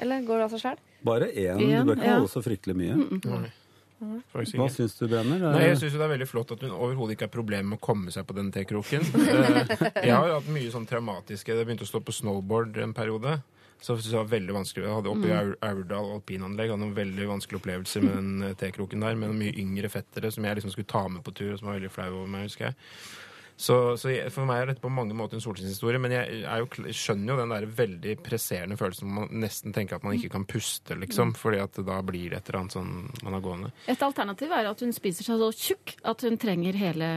Eller 0.00 0.22
går 0.24 0.40
det 0.40 0.44
av 0.46 0.54
seg 0.54 0.62
sjæl? 0.62 0.78
Bare 1.04 1.26
én. 1.28 1.60
Du 1.60 1.90
bør 1.90 1.98
ikke 1.98 2.06
ja. 2.08 2.14
holde 2.16 2.30
så 2.32 2.40
fryktelig 2.44 2.76
mye. 2.80 2.94
Faktisk 3.20 3.58
Hva 4.00 4.68
syns 4.72 4.94
du, 4.98 5.06
Brenner? 5.10 5.38
Nei, 5.52 5.64
jeg 5.68 5.78
syns 5.82 5.92
det 5.98 6.04
er 6.06 6.12
veldig 6.14 6.28
flott 6.30 6.52
at 6.54 6.62
hun 6.64 6.72
overhodet 6.72 7.16
ikke 7.18 7.26
har 7.28 7.34
problemer 7.34 7.68
med 7.74 7.78
å 7.80 7.84
komme 7.84 8.12
seg 8.14 8.24
på 8.28 8.36
den 8.38 8.48
T-kroken. 8.54 9.04
Eh, 9.04 10.06
Jeg 10.06 10.14
har 10.16 10.30
hatt 10.32 10.48
mye 10.52 10.70
sånn 10.72 10.86
traumatiske 10.88 11.52
Jeg 11.52 11.66
begynte 11.68 11.84
å 11.84 11.90
stå 11.90 12.00
på 12.04 12.14
snowboard 12.16 12.78
en 12.80 12.94
periode. 12.96 13.38
Så 13.80 13.94
jeg 13.94 14.02
synes 14.02 14.10
det 14.12 14.18
var 14.20 14.32
veldig 14.34 14.54
vanskelig. 14.58 14.84
Jeg 14.84 14.92
hadde 14.98 15.12
oppe 15.12 15.28
i 15.28 15.36
Aurdal 15.70 16.10
alpinanlegg 16.18 16.68
hadde 16.72 16.82
noen 16.82 16.96
veldig 16.98 17.28
vanskelige 17.30 17.60
opplevelser 17.62 18.04
med 18.04 18.16
den 18.18 18.42
eh, 18.50 18.56
tekroken 18.60 19.00
der, 19.04 19.16
med 19.16 19.30
noen 19.32 19.40
mye 19.40 19.54
yngre 19.62 19.88
fettere 19.92 20.28
som 20.32 20.44
jeg 20.44 20.58
liksom 20.60 20.74
skulle 20.74 20.90
ta 20.90 21.06
med 21.08 21.24
på 21.24 21.32
tur, 21.36 21.54
og 21.54 21.60
som 21.62 21.70
var 21.70 21.78
veldig 21.78 21.92
flau 21.94 22.10
over 22.18 22.28
meg, 22.28 22.48
husker 22.50 22.68
jeg. 22.70 22.76
Så, 23.60 23.76
så 24.00 24.08
jeg, 24.08 24.30
for 24.32 24.48
meg 24.48 24.62
er 24.62 24.70
dette 24.70 24.80
på 24.80 24.88
mange 24.92 25.12
måter 25.16 25.36
en 25.36 25.42
solskinnshistorie, 25.44 26.00
men 26.00 26.14
jeg, 26.14 26.40
er 26.48 26.62
jo, 26.62 26.68
skjønner 26.96 27.34
jo 27.34 27.40
den 27.42 27.52
der 27.52 27.66
veldig 27.80 28.14
presserende 28.24 28.78
følelsen 28.80 29.04
hvor 29.04 29.26
man 29.26 29.44
nesten 29.44 29.74
tenker 29.76 29.98
at 29.98 30.06
man 30.06 30.16
ikke 30.16 30.32
kan 30.32 30.46
puste, 30.48 30.96
liksom, 30.96 31.34
fordi 31.36 31.60
at 31.60 31.76
da 31.84 31.98
blir 32.06 32.32
det 32.32 32.40
et 32.40 32.48
eller 32.48 32.62
annet 32.62 32.78
sånn 32.78 32.94
man 33.20 33.36
har 33.36 33.44
gående. 33.44 33.72
Et 33.92 34.06
alternativ 34.06 34.54
er 34.56 34.70
at 34.70 34.84
hun 34.86 34.96
spiser 34.96 35.28
seg 35.28 35.44
så 35.44 35.50
tjukk 35.52 35.98
at 36.08 36.24
hun 36.24 36.40
trenger 36.40 36.78
hele 36.80 37.10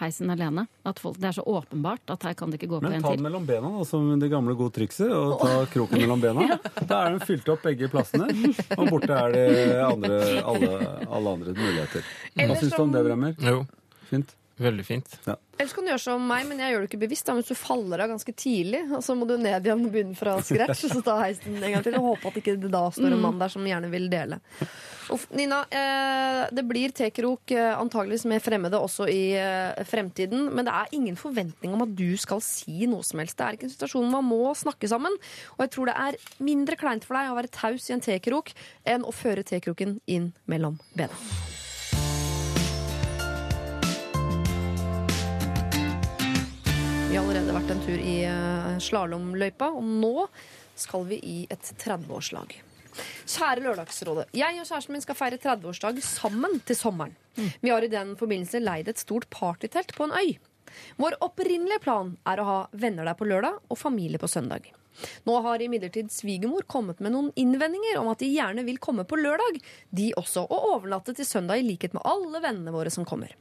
heisen 0.00 0.30
alene. 0.32 0.64
At 0.88 0.98
folk, 0.98 1.18
det 1.20 1.28
er 1.28 1.36
så 1.36 1.44
åpenbart 1.46 2.10
at 2.14 2.24
her 2.26 2.36
kan 2.38 2.50
det 2.50 2.58
ikke 2.58 2.70
gå 2.72 2.80
på 2.80 2.88
en 2.88 2.94
til. 2.94 2.96
Men 2.96 3.04
ta 3.04 3.12
den 3.14 3.26
mellom 3.26 3.44
bena, 3.48 3.70
da, 3.76 3.84
som 3.88 4.08
det 4.20 4.30
gamle 4.32 4.56
gode 4.58 4.74
trikset. 4.78 5.12
Og 5.14 5.36
ta 5.42 5.66
kroken 5.70 6.00
mellom 6.02 6.22
bena. 6.24 6.48
Da 6.90 7.04
er 7.04 7.14
den 7.14 7.22
fylt 7.24 7.48
opp 7.52 7.62
begge 7.64 7.90
plassene. 7.92 8.30
Og 8.78 8.88
borte 8.90 9.14
er 9.20 9.36
det 9.36 9.44
andre, 9.84 10.18
alle, 10.42 10.72
alle 11.06 11.36
andre 11.38 11.54
muligheter. 11.56 12.08
Hva 12.40 12.56
syns 12.58 12.74
du 12.74 12.82
om 12.82 12.96
det, 12.96 13.04
Bremmer? 13.06 13.36
Jo, 13.38 13.62
Fint. 14.10 14.34
Veldig 14.60 14.84
fint. 14.86 15.18
Ja. 15.26 15.36
Ellers 15.54 15.72
kan 15.74 15.86
du 15.86 15.92
gjøre 15.92 16.02
som 16.02 16.24
meg, 16.26 16.46
men 16.48 16.58
jeg 16.62 16.72
gjør 16.72 16.82
det 16.82 16.88
ikke 16.88 17.00
bevisst. 17.04 17.26
Da. 17.28 17.34
Hvis 17.38 17.50
du 17.52 17.58
faller 17.58 18.02
av 18.02 18.10
ganske 18.10 18.34
tidlig, 18.34 18.80
og 18.94 19.04
så 19.06 19.14
må 19.18 19.26
du 19.28 19.36
ned 19.38 19.66
igjen 19.66 19.84
og 19.86 19.94
begynne 19.94 20.18
fra 20.18 20.34
scratch, 20.42 20.84
og 20.88 20.96
så 20.96 21.02
ta 21.06 21.14
heisen 21.20 21.58
en 21.60 21.76
gang 21.76 21.84
til, 21.86 21.96
og 21.98 22.08
håpe 22.12 22.30
at 22.30 22.38
ikke 22.40 22.56
det 22.62 22.70
da 22.72 22.82
står 22.94 23.14
en 23.14 23.22
mann 23.22 23.38
der 23.42 23.52
som 23.52 23.66
gjerne 23.66 23.90
vil 23.92 24.08
dele. 24.12 24.40
Uff, 25.14 25.26
Nina, 25.36 25.60
eh, 25.70 26.42
det 26.54 26.64
blir 26.66 26.94
tekrok 26.96 27.54
eh, 27.54 27.70
antageligvis 27.76 28.26
med 28.30 28.42
fremmede 28.42 28.80
også 28.80 29.06
i 29.12 29.22
eh, 29.38 29.84
fremtiden, 29.86 30.48
men 30.54 30.66
det 30.66 30.74
er 30.74 30.94
ingen 30.96 31.18
forventning 31.20 31.76
om 31.76 31.84
at 31.86 31.94
du 31.94 32.16
skal 32.20 32.42
si 32.44 32.88
noe 32.90 33.06
som 33.06 33.22
helst. 33.22 33.38
Det 33.38 33.46
er 33.46 33.58
ikke 33.58 33.68
en 33.68 33.74
situasjon 33.76 34.10
man 34.10 34.26
må 34.26 34.42
snakke 34.58 34.90
sammen, 34.90 35.18
og 35.56 35.66
jeg 35.66 35.74
tror 35.76 35.92
det 35.92 35.98
er 36.08 36.22
mindre 36.42 36.80
kleint 36.80 37.06
for 37.06 37.20
deg 37.20 37.30
å 37.30 37.36
være 37.38 37.52
taus 37.54 37.90
i 37.90 37.98
en 37.98 38.04
tekrok 38.04 38.54
enn 38.88 39.06
å 39.06 39.14
føre 39.14 39.46
tekroken 39.46 40.00
inn 40.10 40.32
mellom 40.50 40.80
bena. 40.96 41.62
Vi 47.14 47.18
har 47.18 47.28
allerede 47.30 47.52
vært 47.54 47.68
en 47.70 47.82
tur 47.84 48.00
i 48.02 48.12
uh, 48.26 48.72
slalåmløypa, 48.82 49.68
og 49.78 49.84
nå 49.86 50.24
skal 50.74 51.04
vi 51.06 51.20
i 51.22 51.34
et 51.46 51.68
30-årslag. 51.78 52.56
Kjære 53.30 53.62
Lørdagsrådet. 53.62 54.24
Jeg 54.34 54.58
og 54.58 54.66
kjæresten 54.66 54.96
min 54.96 55.04
skal 55.04 55.18
feire 55.20 55.38
30-årsdag 55.38 56.00
sammen 56.02 56.58
til 56.66 56.74
sommeren. 56.74 57.14
Vi 57.62 57.70
har 57.70 57.86
i 57.86 57.92
den 57.92 58.16
forbindelse 58.18 58.58
leid 58.64 58.90
et 58.90 58.98
stort 58.98 59.28
partytelt 59.30 59.94
på 59.94 60.08
en 60.08 60.16
øy. 60.18 60.34
Vår 60.98 61.14
opprinnelige 61.22 61.84
plan 61.86 62.16
er 62.26 62.42
å 62.42 62.48
ha 62.50 62.58
venner 62.82 63.06
der 63.06 63.14
på 63.22 63.30
lørdag 63.30 63.62
og 63.62 63.78
familie 63.78 64.18
på 64.18 64.32
søndag. 64.34 64.66
Nå 65.22 65.38
har 65.46 65.62
imidlertid 65.62 66.10
svigermor 66.10 66.66
kommet 66.66 66.98
med 66.98 67.14
noen 67.14 67.30
innvendinger 67.38 68.02
om 68.02 68.10
at 68.10 68.26
de 68.26 68.34
gjerne 68.34 68.66
vil 68.66 68.82
komme 68.82 69.06
på 69.06 69.22
lørdag, 69.22 69.62
de 69.94 70.10
også, 70.18 70.48
og 70.50 70.70
overnatte 70.74 71.14
til 71.14 71.30
søndag 71.30 71.62
i 71.62 71.68
likhet 71.70 71.94
med 71.94 72.10
alle 72.10 72.42
vennene 72.42 72.74
våre 72.74 72.90
som 72.90 73.06
kommer. 73.06 73.38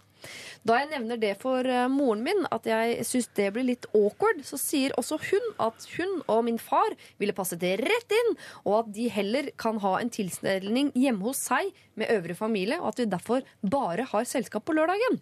Da 0.68 0.80
jeg 0.80 0.92
nevner 0.94 1.20
det 1.20 1.34
for 1.42 1.68
eh, 1.68 1.90
moren 1.92 2.24
min, 2.26 2.46
at 2.54 2.68
jeg 2.70 3.04
syns 3.08 3.30
det 3.38 3.50
blir 3.56 3.68
litt 3.68 3.88
awkward, 3.92 4.44
så 4.48 4.60
sier 4.60 4.96
også 5.00 5.20
hun 5.30 5.50
at 5.64 5.88
hun 5.98 6.16
og 6.28 6.46
min 6.48 6.62
far 6.62 6.96
ville 7.22 7.36
passet 7.36 7.62
det 7.64 7.76
rett 7.84 8.16
inn, 8.16 8.34
og 8.64 8.80
at 8.84 8.94
de 8.96 9.10
heller 9.12 9.52
kan 9.60 9.82
ha 9.84 9.98
en 10.00 10.14
tilstelning 10.14 10.94
hjemme 10.96 11.28
hos 11.28 11.44
seg 11.50 11.74
med 12.00 12.12
øvrig 12.14 12.38
familie, 12.40 12.80
og 12.80 12.94
at 12.94 13.04
vi 13.04 13.12
derfor 13.12 13.46
bare 13.62 14.08
har 14.14 14.30
selskap 14.30 14.66
på 14.68 14.76
lørdagen. 14.78 15.20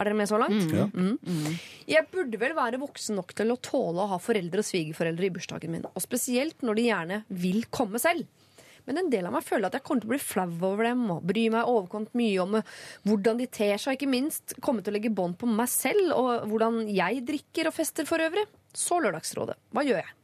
Er 0.00 0.08
dere 0.08 0.16
med 0.16 0.30
så 0.30 0.38
langt? 0.40 0.70
Ja. 0.72 0.86
Mm. 0.94 1.56
Jeg 1.90 2.06
burde 2.12 2.38
vel 2.40 2.54
være 2.56 2.80
voksen 2.80 3.18
nok 3.20 3.34
til 3.36 3.52
å 3.52 3.58
tåle 3.60 4.06
å 4.06 4.12
ha 4.14 4.18
foreldre 4.22 4.62
og 4.62 4.66
svigerforeldre 4.66 5.28
i 5.28 5.32
bursdagen 5.34 5.74
min, 5.74 5.84
og 5.84 6.02
spesielt 6.02 6.64
når 6.64 6.78
de 6.78 6.86
gjerne 6.88 7.18
vil 7.28 7.66
komme 7.68 8.00
selv. 8.00 8.24
Men 8.88 9.02
en 9.02 9.10
del 9.12 9.28
av 9.28 9.34
meg 9.34 9.46
føler 9.46 9.68
at 9.68 9.78
jeg 9.78 9.86
kommer 9.86 10.04
til 10.04 10.10
å 10.10 10.14
bli 10.14 10.22
flau 10.22 10.48
over 10.70 10.86
dem 10.88 11.04
og 11.16 11.26
bry 11.26 11.48
meg 11.52 11.70
overkomt 11.70 12.14
mye 12.18 12.44
om 12.44 12.56
eh, 12.60 12.70
hvordan 13.08 13.40
de 13.42 13.48
ter 13.50 13.76
seg, 13.76 13.92
og 13.92 13.98
ikke 13.98 14.12
minst 14.12 14.56
komme 14.64 14.84
til 14.84 14.94
å 14.94 14.98
legge 14.98 15.12
bånd 15.14 15.38
på 15.40 15.50
meg 15.50 15.70
selv 15.72 16.14
og 16.16 16.48
hvordan 16.50 16.84
jeg 16.90 17.24
drikker 17.28 17.70
og 17.70 17.76
fester 17.76 18.08
for 18.08 18.22
øvrig. 18.22 18.46
Så 18.76 19.00
Lørdagsrådet. 19.02 19.58
Hva 19.74 19.84
gjør 19.86 20.02
jeg? 20.04 20.19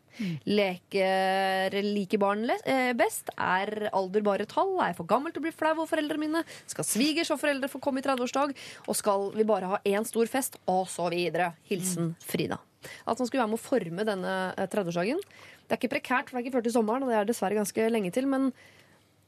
Leker 0.47 1.77
like 1.87 2.21
barn 2.21 2.45
eh, 2.51 2.93
best? 2.99 3.33
Er 3.37 3.89
alder 3.93 4.25
bare 4.27 4.47
tall? 4.51 4.75
Er 4.81 4.93
jeg 4.93 4.99
for 5.01 5.11
gammel 5.11 5.35
til 5.35 5.43
å 5.43 5.47
bli 5.47 5.55
flau 5.55 5.73
over 5.75 5.91
foreldrene 5.91 6.23
mine? 6.27 6.45
Skal 6.71 6.87
svigers 6.89 7.33
og 7.35 7.41
foreldre 7.43 7.71
få 7.73 7.81
komme 7.83 8.03
i 8.03 8.07
30-årsdag? 8.07 8.55
Og 8.87 8.99
skal 8.99 9.31
vi 9.37 9.47
bare 9.49 9.73
ha 9.75 9.83
én 9.89 10.07
stor 10.09 10.31
fest? 10.31 10.61
Og 10.71 10.87
så 10.91 11.11
videre. 11.13 11.53
Hilsen 11.71 12.15
Frida. 12.25 12.61
At 13.07 13.19
man 13.19 13.27
skulle 13.29 13.43
være 13.43 13.53
med 13.53 13.61
å 13.61 13.65
forme 13.67 14.07
denne 14.07 14.35
eh, 14.55 14.69
30-årsdagen. 14.71 15.23
Det 15.67 15.75
er 15.75 15.81
ikke 15.81 15.95
prekært, 15.97 16.31
for 16.31 16.37
det 16.39 16.45
er 16.45 16.47
ikke 16.47 16.59
før 16.59 16.67
til 16.69 16.77
sommeren, 16.77 17.07
og 17.07 17.11
det 17.11 17.19
er 17.19 17.29
dessverre 17.29 17.59
ganske 17.59 17.89
lenge 17.91 18.13
til. 18.15 18.29
Men 18.31 18.53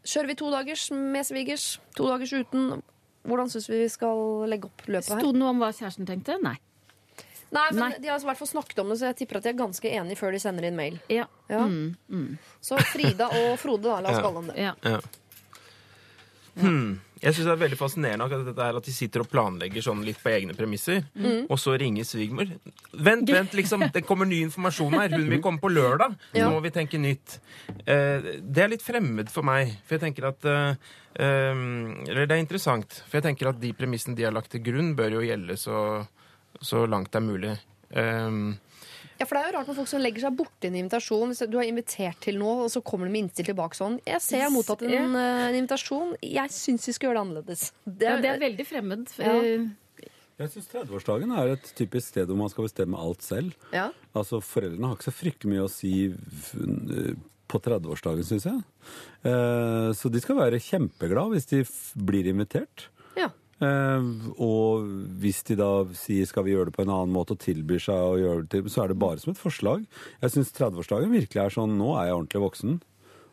kjører 0.06 0.30
vi 0.30 0.38
to 0.38 0.52
dagers 0.54 0.86
med 0.94 1.26
svigers, 1.26 1.66
to 1.98 2.06
dagers 2.10 2.34
uten, 2.36 2.80
hvordan 3.28 3.50
syns 3.52 3.68
vi 3.70 3.82
vi 3.82 3.90
skal 3.92 4.46
legge 4.48 4.70
opp 4.70 4.86
løpet 4.86 5.10
her? 5.12 5.20
Sto 5.20 5.34
det 5.34 5.42
noe 5.42 5.52
om 5.52 5.62
hva 5.62 5.72
kjæresten 5.74 6.08
tenkte? 6.08 6.38
Nei. 6.44 6.56
Nei, 7.50 7.66
men 7.72 7.80
Nei. 7.80 7.98
De 8.02 8.08
har 8.10 8.20
i 8.20 8.26
hvert 8.28 8.38
fall 8.42 8.50
snakket 8.50 8.78
om 8.82 8.90
det, 8.92 8.98
så 9.00 9.08
jeg 9.08 9.16
tipper 9.22 9.38
at 9.40 9.46
de 9.46 9.52
er 9.54 9.58
ganske 9.62 9.88
enige 9.88 10.18
før 10.20 10.34
de 10.36 10.40
sender 10.42 10.66
inn 10.68 10.76
mail. 10.76 10.98
Ja. 11.08 11.24
Ja. 11.48 11.62
Mm, 11.64 11.94
mm. 12.12 12.38
Så 12.60 12.76
Frida 12.92 13.30
og 13.32 13.54
Frode, 13.62 13.88
da. 13.88 14.00
La 14.04 14.10
oss 14.12 14.18
Ja. 14.18 14.22
kalle 14.26 14.42
dem 14.42 14.50
det. 14.52 14.58
ja. 14.62 14.74
Ja. 14.84 15.00
Hmm. 16.58 16.98
Jeg 17.22 17.34
syns 17.34 17.46
det 17.48 17.52
er 17.52 17.60
veldig 17.60 17.76
fascinerende 17.78 18.26
akkurat 18.28 18.46
dette 18.46 18.62
her 18.66 18.76
at 18.78 18.86
de 18.86 18.92
sitter 18.94 19.22
og 19.24 19.28
planlegger 19.30 19.82
sånn 19.82 20.04
litt 20.06 20.20
på 20.22 20.30
egne 20.30 20.54
premisser, 20.54 21.00
og 21.50 21.56
så 21.58 21.74
ringer 21.78 22.06
svigermor. 22.06 22.50
Vent, 22.94 23.30
vent, 23.30 23.56
liksom! 23.58 23.82
Det 23.94 24.04
kommer 24.06 24.26
ny 24.30 24.38
informasjon 24.44 24.94
her. 24.94 25.10
Hun 25.16 25.26
vil 25.30 25.42
komme 25.42 25.58
på 25.62 25.70
lørdag. 25.70 26.14
Ja. 26.34 26.46
Nå 26.46 26.56
må 26.56 26.62
vi 26.62 26.70
tenke 26.74 26.98
nytt. 27.02 27.40
Eh, 27.86 28.38
det 28.42 28.62
er 28.62 28.70
litt 28.70 28.86
fremmed 28.86 29.30
for 29.34 29.46
meg, 29.46 29.72
for 29.86 29.96
jeg 29.98 30.04
tenker 30.06 30.28
at 30.30 30.46
eh, 30.46 30.92
eh, 31.18 31.64
Eller 32.06 32.26
det 32.30 32.36
er 32.38 32.44
interessant, 32.44 33.00
for 33.08 33.18
jeg 33.18 33.26
tenker 33.26 33.50
at 33.50 33.58
de 33.62 33.72
premissene 33.74 34.14
de 34.18 34.26
har 34.28 34.34
lagt 34.34 34.54
til 34.54 34.62
grunn, 34.62 34.94
bør 34.98 35.18
jo 35.18 35.26
gjelde 35.26 35.58
så, 35.58 35.80
så 36.60 36.86
langt 36.88 37.12
det 37.12 37.20
er 37.20 37.26
mulig. 37.28 37.58
Um, 37.94 38.58
Ja, 39.18 39.26
for 39.26 39.34
det 39.34 39.40
er 39.42 39.48
jo 39.50 39.56
rart 39.58 39.66
med 39.66 39.74
folk 39.80 39.88
som 39.90 39.98
legger 40.00 40.22
seg 40.22 40.34
borti 40.38 40.68
en 40.68 40.76
invitasjon. 40.78 41.32
Hvis 41.32 41.40
du 41.50 41.56
har 41.58 41.66
invitert 41.66 42.20
til 42.22 42.36
noe, 42.38 42.68
og 42.68 42.70
så 42.70 42.78
kommer 42.86 43.08
de 43.08 43.12
med 43.16 43.24
innstill 43.24 43.48
tilbake 43.48 43.74
sånn. 43.74 43.96
Jeg 44.06 44.20
ser 44.22 44.36
jeg 44.38 44.46
har 44.46 44.52
mottatt 44.54 44.84
en, 44.86 45.16
eh, 45.18 45.40
en 45.48 45.56
invitasjon. 45.58 46.12
Jeg 46.22 46.52
syns 46.54 46.86
vi 46.86 46.92
skal 46.94 47.08
gjøre 47.08 47.18
det 47.18 47.24
annerledes. 47.26 47.64
Det 47.84 48.06
ja, 48.06 48.12
er, 48.14 48.22
det 48.22 48.30
er 48.30 48.38
veldig 48.44 48.66
fremmed. 48.68 49.10
Ja. 49.18 49.32
Eh, 49.42 49.66
Jeg 50.38 50.52
syns 50.54 50.68
30-årsdagen 50.70 51.32
er 51.34 51.48
et 51.56 51.72
typisk 51.74 52.12
sted 52.12 52.28
hvor 52.30 52.38
man 52.38 52.48
skal 52.52 52.68
bestemme 52.68 52.94
alt 53.02 53.22
selv. 53.26 53.56
ja. 53.74 53.88
Altså, 54.14 54.38
Foreldrene 54.38 54.86
har 54.86 54.94
ikke 54.94 55.10
så 55.10 55.16
fryktelig 55.18 55.50
mye 55.50 55.66
å 55.66 55.72
si 55.72 56.14
på 57.48 57.58
30-årsdagen, 57.64 58.22
syns 58.28 58.46
jeg. 58.46 58.62
Eh, 59.26 59.90
Så 59.98 60.10
de 60.12 60.20
skal 60.22 60.36
være 60.38 60.60
kjempeglade 60.62 61.34
hvis 61.34 61.48
de 61.50 61.64
blir 62.06 62.28
invitert. 62.30 62.86
Eh, 63.58 64.10
og 64.38 64.86
hvis 65.18 65.42
de 65.48 65.58
da 65.58 65.70
sier 65.98 66.28
skal 66.30 66.46
vi 66.46 66.54
gjøre 66.54 66.70
det 66.70 66.76
på 66.76 66.84
en 66.86 66.94
annen 66.94 67.14
måte 67.14 67.34
og 67.34 67.42
tilbyr 67.42 67.82
seg 67.82 67.98
å 67.98 68.18
gjøre 68.20 68.46
det 68.46 68.52
til, 68.54 68.70
så 68.70 68.84
er 68.84 68.92
det 68.92 69.00
bare 69.02 69.22
som 69.22 69.34
et 69.34 69.40
forslag. 69.40 69.86
Jeg 70.22 70.34
syns 70.36 70.54
30-årsdagen 70.54 71.14
virkelig 71.14 71.44
er 71.44 71.54
sånn 71.58 71.78
nå 71.78 71.94
er 71.98 72.10
jeg 72.10 72.18
ordentlig 72.20 72.44
voksen. 72.46 72.80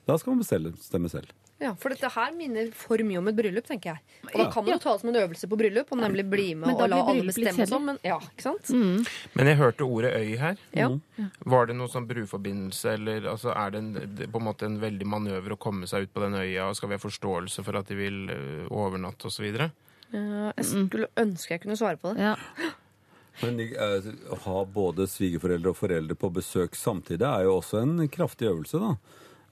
Da 0.06 0.20
skal 0.22 0.36
man 0.36 0.44
bestemme, 0.44 1.10
selv. 1.10 1.32
ja, 1.58 1.72
For 1.82 1.90
dette 1.90 2.10
her 2.14 2.34
minner 2.38 2.68
for 2.78 3.02
mye 3.02 3.18
om 3.18 3.30
et 3.32 3.38
bryllup, 3.38 3.66
tenker 3.66 3.96
jeg. 3.96 4.20
Og 4.28 4.36
da 4.38 4.46
kan 4.54 4.66
man 4.66 4.76
jo 4.76 4.82
ta 4.84 4.92
det 4.94 5.02
som 5.02 5.10
en 5.10 5.18
øvelse 5.18 5.50
på 5.50 5.58
bryllup, 5.58 5.94
og 5.96 5.98
nemlig 5.98 6.26
bli 6.30 6.46
med 6.54 6.70
Men 6.70 6.76
og 6.76 6.92
la 6.92 7.00
alle 7.02 7.26
bestemme 7.26 7.66
sånn. 7.70 7.88
Men, 7.88 7.98
ja, 8.06 8.20
ikke 8.22 8.46
sant? 8.46 8.70
men 9.34 9.50
jeg 9.50 9.58
hørte 9.62 9.88
ordet 9.88 10.12
øy 10.14 10.36
her. 10.42 10.62
Ja. 10.78 10.92
Var 11.56 11.72
det 11.72 11.78
noe 11.80 11.90
sånn 11.90 12.06
bruforbindelse, 12.10 12.98
eller 13.00 13.32
altså, 13.34 13.54
er 13.56 13.74
det, 13.74 13.82
en, 13.82 14.14
det 14.20 14.30
på 14.30 14.42
en 14.42 14.48
måte 14.52 14.70
en 14.70 14.78
veldig 14.84 15.10
manøver 15.10 15.58
å 15.58 15.62
komme 15.62 15.90
seg 15.90 16.06
ut 16.06 16.14
på 16.14 16.26
den 16.26 16.38
øya, 16.38 16.70
og 16.70 16.78
skal 16.78 16.94
vi 16.94 17.00
ha 17.00 17.06
forståelse 17.06 17.66
for 17.66 17.82
at 17.82 17.90
de 17.90 17.98
vil 17.98 18.22
øh, 18.36 18.70
overnatte 18.70 19.32
osv.? 19.32 19.50
Ja, 20.14 20.52
jeg 20.54 20.66
skulle 20.70 21.08
ønske 21.18 21.56
jeg 21.56 21.64
kunne 21.66 21.78
svare 21.80 21.98
på 22.02 22.14
det. 22.14 22.22
ja. 22.32 22.36
Men 23.42 23.60
eh, 23.60 24.06
å 24.32 24.38
ha 24.46 24.62
både 24.64 25.10
svigerforeldre 25.12 25.74
og 25.74 25.80
foreldre 25.80 26.16
på 26.16 26.30
besøk 26.38 26.78
samtidig 26.80 27.26
er 27.28 27.48
jo 27.48 27.58
også 27.58 27.82
en 27.82 27.98
kraftig 28.12 28.48
øvelse, 28.48 28.80
da. 28.80 28.94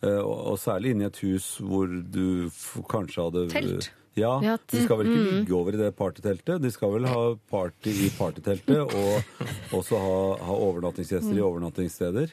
Eh, 0.03 0.19
og, 0.21 0.37
og 0.53 0.61
særlig 0.61 0.93
inne 0.93 1.07
i 1.07 1.09
et 1.09 1.19
hus 1.25 1.49
hvor 1.63 1.91
du 1.91 2.49
kanskje 2.91 3.27
hadde 3.27 3.43
Telt. 3.51 3.91
Ja, 4.15 4.39
Ja, 4.45 4.57
De 4.69 4.81
skal 4.83 4.97
vel 4.99 5.07
ikke 5.09 5.31
ligge 5.39 5.55
over 5.57 5.73
i 5.73 5.77
det 5.79 5.95
partyteltet. 5.97 6.61
De 6.61 6.69
skal 6.71 6.91
vel 6.93 7.05
ha 7.09 7.21
party 7.49 7.89
i 8.05 8.09
partyteltet 8.13 8.77
og 8.93 9.23
også 9.73 9.97
ha, 9.97 10.17
ha 10.45 10.53
overnattingsgjester 10.67 11.33
i 11.33 11.41
overnattingssteder. 11.41 12.29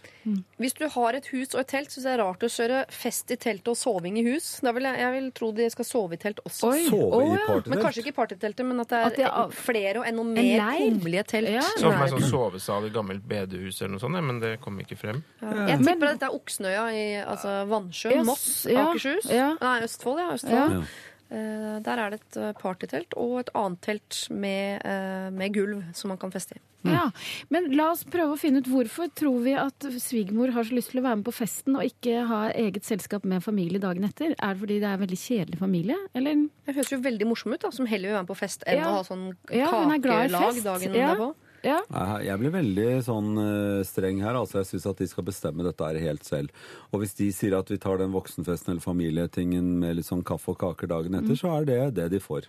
Hvis 0.61 0.75
du 0.77 0.85
har 0.93 1.17
et 1.17 1.27
hus 1.33 1.55
og 1.55 1.63
et 1.63 1.71
telt, 1.73 1.89
syns 1.95 2.05
jeg 2.05 2.11
det 2.11 2.19
er 2.19 2.23
rart 2.25 2.45
å 2.45 2.51
kjøre 2.53 2.83
fest 2.93 3.33
i 3.33 3.39
teltet 3.41 3.71
og 3.73 3.79
soving 3.81 4.19
i 4.21 4.25
hus. 4.29 4.51
Da 4.61 4.75
vil 4.77 4.85
jeg, 4.91 5.01
jeg 5.01 5.15
vil 5.17 5.31
tro 5.41 5.51
de 5.57 5.71
skal 5.73 5.89
sove 5.89 6.19
i 6.19 6.21
telt 6.21 6.43
også. 6.45 6.69
Oi. 6.75 6.85
Sove 6.91 7.17
Å, 7.17 7.23
i 7.25 7.41
partytelt. 7.47 7.73
Men 7.73 7.83
kanskje 7.87 8.05
ikke 8.05 8.13
i 8.13 8.19
partyteltet, 8.21 8.67
men 8.69 8.85
at 8.85 8.93
det 8.93 8.99
er 9.01 9.07
At 9.11 9.17
det 9.17 9.27
er- 9.31 9.57
flere 9.61 9.97
og 10.03 10.07
enda 10.13 10.25
mer 10.25 10.65
kummerlige 10.85 11.25
telt. 11.33 11.49
Ja. 11.57 11.65
Så 11.79 11.89
for 11.89 11.97
meg 11.99 12.13
sånn 12.13 12.29
sovesal 12.29 12.87
i 12.87 12.93
gammelt 12.95 13.25
bedehus 13.27 13.81
eller 13.81 13.97
noe 13.97 14.05
sånt, 14.05 14.21
men 14.23 14.41
det 14.45 14.61
kom 14.61 14.77
ikke 14.85 14.99
frem. 15.01 15.23
Jeg 15.41 15.79
tipper 15.81 16.13
at 16.13 16.19
dette 16.21 16.29
er 16.29 16.37
Oksnøya 16.37 16.85
i 16.93 17.05
altså 17.25 17.57
Vannsjø, 17.73 18.13
Ja, 18.15 18.23
Moss, 18.29 18.67
ja, 18.69 18.85
Akershus. 18.91 19.31
ja. 19.33 19.55
Nei, 19.61 19.81
Østfold. 19.89 20.19
Ja, 20.21 20.29
Østfold. 20.37 20.85
Eh, 21.31 21.79
Der 21.87 21.99
er 22.03 22.11
det 22.11 22.21
et 22.21 22.37
eh, 22.43 22.53
partytelt 22.59 23.15
og 23.17 23.39
et 23.41 23.51
annet 23.55 23.81
telt 23.81 24.29
med, 24.31 24.83
eh, 24.85 25.31
med 25.31 25.53
gulv 25.55 25.85
som 25.95 26.09
man 26.11 26.19
kan 26.19 26.31
feste 26.35 26.57
i. 26.59 26.61
Ja, 26.83 27.11
Men 27.51 27.67
la 27.77 27.91
oss 27.93 28.05
prøve 28.09 28.33
å 28.35 28.39
finne 28.41 28.63
ut 28.63 28.69
hvorfor 28.73 29.11
tror 29.15 29.43
vi 29.45 29.53
at 29.55 29.85
svigermor 30.01 30.51
har 30.55 30.65
så 30.65 30.73
lyst 30.73 30.91
til 30.95 31.01
å 31.03 31.05
være 31.05 31.19
med 31.21 31.27
på 31.27 31.35
festen 31.37 31.77
og 31.77 31.85
ikke 31.85 32.23
ha 32.27 32.39
eget 32.57 32.83
selskap 32.89 33.23
med 33.29 33.45
familie 33.45 33.79
dagen 33.79 34.03
etter? 34.09 34.33
Er 34.41 34.55
det 34.55 34.63
fordi 34.63 34.79
det 34.81 34.89
er 34.89 34.97
en 34.97 35.05
veldig 35.05 35.21
kjedelig 35.21 35.59
familie, 35.61 35.99
eller? 36.17 36.49
Det 36.67 36.75
høres 36.75 36.91
jo 36.95 36.99
veldig 37.05 37.29
morsom 37.29 37.53
ut, 37.53 37.61
da, 37.61 37.71
som 37.71 37.85
heller 37.87 38.09
vil 38.09 38.17
være 38.17 38.25
med 38.25 38.33
på 38.33 38.39
fest 38.41 38.65
enn 38.67 38.79
Ja. 38.81 38.89
å 38.89 38.97
ha 38.97 39.03
sånn 39.05 39.37
kakelag 39.47 40.31
ja, 40.33 40.51
dagen 40.65 40.95
Ja. 40.95 41.15
derpå. 41.15 41.35
Ja. 41.67 41.81
Jeg 42.25 42.39
blir 42.41 42.55
veldig 42.55 42.89
sånn 43.05 43.35
eh, 43.43 43.83
streng 43.89 44.23
her. 44.25 44.39
altså 44.41 44.61
Jeg 44.63 44.71
syns 44.73 44.87
at 44.91 45.03
de 45.03 45.09
skal 45.11 45.27
bestemme 45.27 45.67
dette 45.67 45.85
her 45.85 45.99
helt 46.01 46.25
selv. 46.25 46.55
Og 46.93 47.03
hvis 47.03 47.17
de 47.19 47.29
sier 47.37 47.59
at 47.59 47.69
vi 47.71 47.79
tar 47.83 48.01
den 48.01 48.15
voksenfesten 48.15 48.73
eller 48.75 48.85
familietingen 48.85 49.77
med 49.83 49.99
litt 49.99 50.09
sånn 50.09 50.25
kaffe 50.25 50.55
og 50.55 50.61
kaker 50.63 50.91
dagen 50.91 51.19
etter, 51.21 51.37
så 51.37 51.53
er 51.59 51.69
det 51.69 51.83
det 52.01 52.09
de 52.17 52.23
får. 52.23 52.49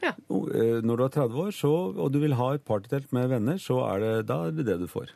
Ja. 0.00 0.14
Eh, 0.32 0.80
Når 0.84 0.96
du 0.96 1.04
er 1.04 1.12
30 1.12 1.40
år 1.44 1.50
så, 1.52 1.70
og 1.92 2.12
du 2.12 2.20
vil 2.22 2.32
ha 2.38 2.54
et 2.56 2.64
partytelt 2.64 3.10
med 3.16 3.28
venner, 3.32 3.58
så 3.60 3.80
er 3.90 4.00
det, 4.00 4.12
da 4.30 4.38
er 4.48 4.54
det 4.56 4.64
det 4.68 4.78
du 4.80 4.86
får. 4.88 5.12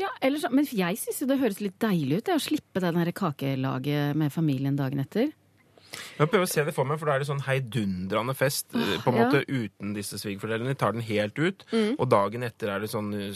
Ja, 0.00 0.10
ellers, 0.22 0.46
men 0.50 0.66
jeg 0.66 0.98
syns 0.98 1.22
jo 1.22 1.28
det 1.30 1.38
høres 1.42 1.60
litt 1.62 1.78
deilig 1.82 2.18
ut 2.18 2.28
det, 2.30 2.38
å 2.38 2.42
slippe 2.42 2.82
den 2.82 2.98
her 2.98 3.10
kakelaget 3.14 4.18
med 4.18 4.34
familien 4.34 4.78
dagen 4.78 5.02
etter. 5.04 5.30
Jeg 6.14 6.30
prøver 6.30 6.46
å 6.46 6.50
se 6.50 6.64
det 6.66 6.74
for 6.76 6.86
meg, 6.86 7.00
for 7.00 7.10
da 7.10 7.16
er 7.16 7.24
det 7.24 7.28
sånn 7.28 7.42
heidundrende 7.46 8.34
fest 8.38 8.74
eh, 8.78 8.96
på 9.02 9.10
en 9.10 9.18
måte 9.18 9.42
uten 9.48 9.94
disse 9.96 10.18
svigerforeldrene. 10.20 10.74
De 10.74 10.78
tar 10.78 10.94
den 10.94 11.02
helt 11.06 11.38
ut, 11.40 11.64
og 11.98 12.06
dagen 12.12 12.46
etter 12.46 12.70
er 12.74 12.84
det 12.84 12.90
sånn 12.92 13.10
eh, 13.18 13.32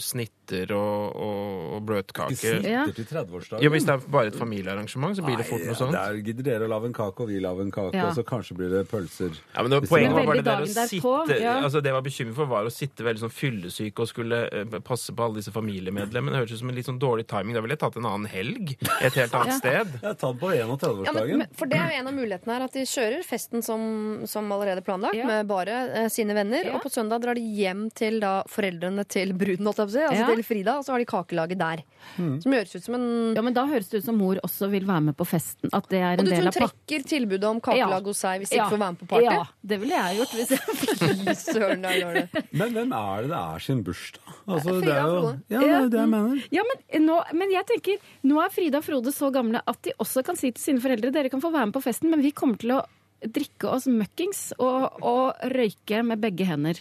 snitter 0.49 0.73
og, 0.75 1.15
og, 1.15 1.75
og 1.77 1.83
bløtkake. 1.87 2.53
Ja. 2.65 2.85
Til 2.93 3.05
30-årsdagen. 3.05 3.63
Ja, 3.63 3.69
Hvis 3.73 3.85
det 3.87 3.93
er 3.95 4.05
bare 4.11 4.27
et 4.31 4.37
familiearrangement, 4.37 5.15
så 5.17 5.23
blir 5.25 5.37
det 5.39 5.45
fort 5.49 5.63
noe 5.65 5.75
sånt. 5.77 5.93
Der 5.95 6.19
gidder 6.25 6.43
dere 6.47 6.67
å 6.67 6.71
lage 6.71 6.89
en 6.89 6.95
kake, 6.95 7.23
og 7.25 7.29
vi 7.31 7.39
lager 7.43 7.61
en 7.65 7.71
kake, 7.71 7.95
Ja. 7.95 8.07
og 8.09 8.15
så 8.17 8.23
kanskje 8.23 8.55
blir 8.57 8.69
det 8.73 8.83
pølser. 8.89 9.31
Ja, 9.55 9.61
men 9.63 9.71
det, 9.71 9.81
Poenget 9.89 10.13
var 10.13 10.25
bare 10.25 10.41
det 10.41 10.45
der 10.45 10.63
å 10.63 10.67
derpå, 10.69 11.13
sitte 11.27 11.39
ja. 11.41 11.55
altså 11.63 11.81
Det 11.81 11.89
jeg 11.89 11.97
var 11.97 12.05
bekymret 12.05 12.35
for, 12.35 12.45
var 12.49 12.65
å 12.67 12.73
sitte 12.73 13.03
veldig 13.05 13.23
sånn 13.25 13.33
fyllesyk 13.33 13.99
og 13.99 14.07
skulle 14.09 14.41
eh, 14.51 14.79
passe 14.85 15.13
på 15.15 15.23
alle 15.25 15.39
disse 15.41 15.51
familiemedlemmene. 15.55 16.35
Det 16.35 16.41
hørtes 16.43 16.59
ut 16.59 16.63
som 16.63 16.69
en 16.73 16.75
litt 16.79 16.89
sånn 16.89 16.99
dårlig 17.01 17.27
timing. 17.29 17.55
Da 17.57 17.61
ville 17.63 17.75
jeg 17.77 17.83
tatt 17.83 17.97
en 17.99 18.05
annen 18.09 18.29
helg 18.29 18.75
et 19.01 19.13
helt 19.13 19.33
annet 19.35 19.57
sted. 19.59 19.93
Jeg 20.01 20.17
tatt 20.21 20.39
på 20.39 20.53
Ja, 20.55 20.65
men, 20.67 20.77
31-årsdagen. 20.79 21.43
Ja, 21.45 21.47
for 21.59 21.69
det 21.71 21.77
er 21.79 21.93
jo 21.93 21.99
en 22.01 22.07
av 22.11 22.15
mulighetene 22.17 22.55
her, 22.57 22.65
at 22.67 22.73
de 22.77 22.85
kjører 22.89 23.23
festen 23.27 23.63
som, 23.65 23.81
som 24.29 24.49
allerede 24.51 24.83
planlagt, 24.85 25.17
Ja. 25.19 25.25
med 25.27 25.47
bare 25.49 25.77
eh, 26.03 26.07
sine 26.11 26.33
venner. 26.37 26.65
Ja. 26.65 26.75
Og 26.77 26.83
på 26.85 26.91
søndag 26.93 27.21
drar 27.23 27.35
de 27.37 27.41
hjem 27.43 27.89
til 27.95 28.19
da 28.23 28.43
foreldrene 28.49 29.05
til 29.09 29.33
bruden, 29.37 29.65
holdt 29.69 29.81
jeg 29.83 29.89
på 29.89 29.93
å 29.93 29.97
si, 29.97 30.03
altså 30.05 30.19
Ja. 30.19 30.38
Til 30.39 30.47
Frida, 30.47 30.77
og 30.79 30.85
så 30.87 30.95
har 30.95 31.03
de 31.03 31.07
kakelaget 31.09 31.59
der. 31.59 31.83
Som 32.15 32.55
høres 32.55 32.71
ut 32.75 32.83
som 32.87 32.95
en 32.97 33.07
Ja, 33.35 33.41
men 33.45 33.53
Da 33.53 33.65
høres 33.67 33.89
det 33.91 33.99
ut 34.01 34.05
som 34.07 34.17
mor 34.17 34.39
også 34.43 34.69
vil 34.71 34.85
være 34.87 35.03
med 35.09 35.17
på 35.19 35.27
festen. 35.27 35.69
At 35.75 35.89
det 35.91 35.99
er 35.99 36.15
Og 36.17 36.23
en 36.23 36.25
du 36.25 36.31
tror 36.31 36.47
hun 36.47 36.55
trekker 36.55 37.03
tilbudet 37.11 37.43
om 37.49 37.59
kakelag 37.61 37.99
Ja. 38.01 38.07
hos 38.07 38.17
seg 38.23 38.39
hvis 38.41 38.49
de 38.53 38.55
Ja. 38.57 38.63
ikke 38.65 38.73
får 38.77 38.81
være 38.85 38.91
med 38.95 38.99
på 39.03 39.07
party? 39.11 39.25
Ja, 39.29 39.43
det 39.73 39.79
ville 39.83 39.95
jeg 39.99 40.17
gjort. 40.19 40.33
Hvis 40.39 40.49
jeg... 40.55 40.59
fikk 40.79 41.43
søren, 41.53 41.81
da 41.85 41.89
gjør 41.93 42.13
det. 42.21 42.43
Men 42.55 42.73
hvem 42.77 42.93
er 42.95 43.21
det 43.21 43.29
det 43.29 43.39
er 43.43 43.59
sin 43.67 43.83
bursdag? 43.83 44.33
Altså, 44.47 44.69
Frida 44.69 44.85
det 44.85 44.95
er 44.95 45.01
jo, 45.03 45.15
og 45.15 45.23
Frode. 45.23 45.39
ja, 45.49 45.59
det 45.59 45.69
er 45.69 45.89
det 45.93 45.99
jeg 45.99 46.11
mener. 46.15 46.45
Ja, 46.55 46.63
men, 46.71 47.05
nå, 47.05 47.17
men 47.33 47.51
jeg 47.53 47.65
tenker, 47.73 47.97
nå 48.23 48.39
er 48.45 48.49
Frida 48.55 48.77
og 48.81 48.87
Frode 48.87 49.11
så 49.15 49.31
gamle 49.35 49.61
at 49.67 49.81
de 49.83 49.91
også 49.99 50.23
kan 50.25 50.35
si 50.39 50.51
til 50.55 50.63
sine 50.63 50.79
foreldre 50.83 51.11
dere 51.11 51.29
kan 51.29 51.41
få 51.43 51.51
være 51.51 51.67
med 51.69 51.75
på 51.75 51.83
festen, 51.83 52.09
men 52.09 52.21
vi 52.23 52.31
kommer 52.31 52.57
til 52.61 52.71
å 52.77 52.83
drikke 53.19 53.67
oss 53.67 53.85
møkkings 53.91 54.53
og, 54.63 55.01
og 55.03 55.35
røyke 55.51 55.99
med 56.07 56.21
begge 56.23 56.45
hender 56.47 56.79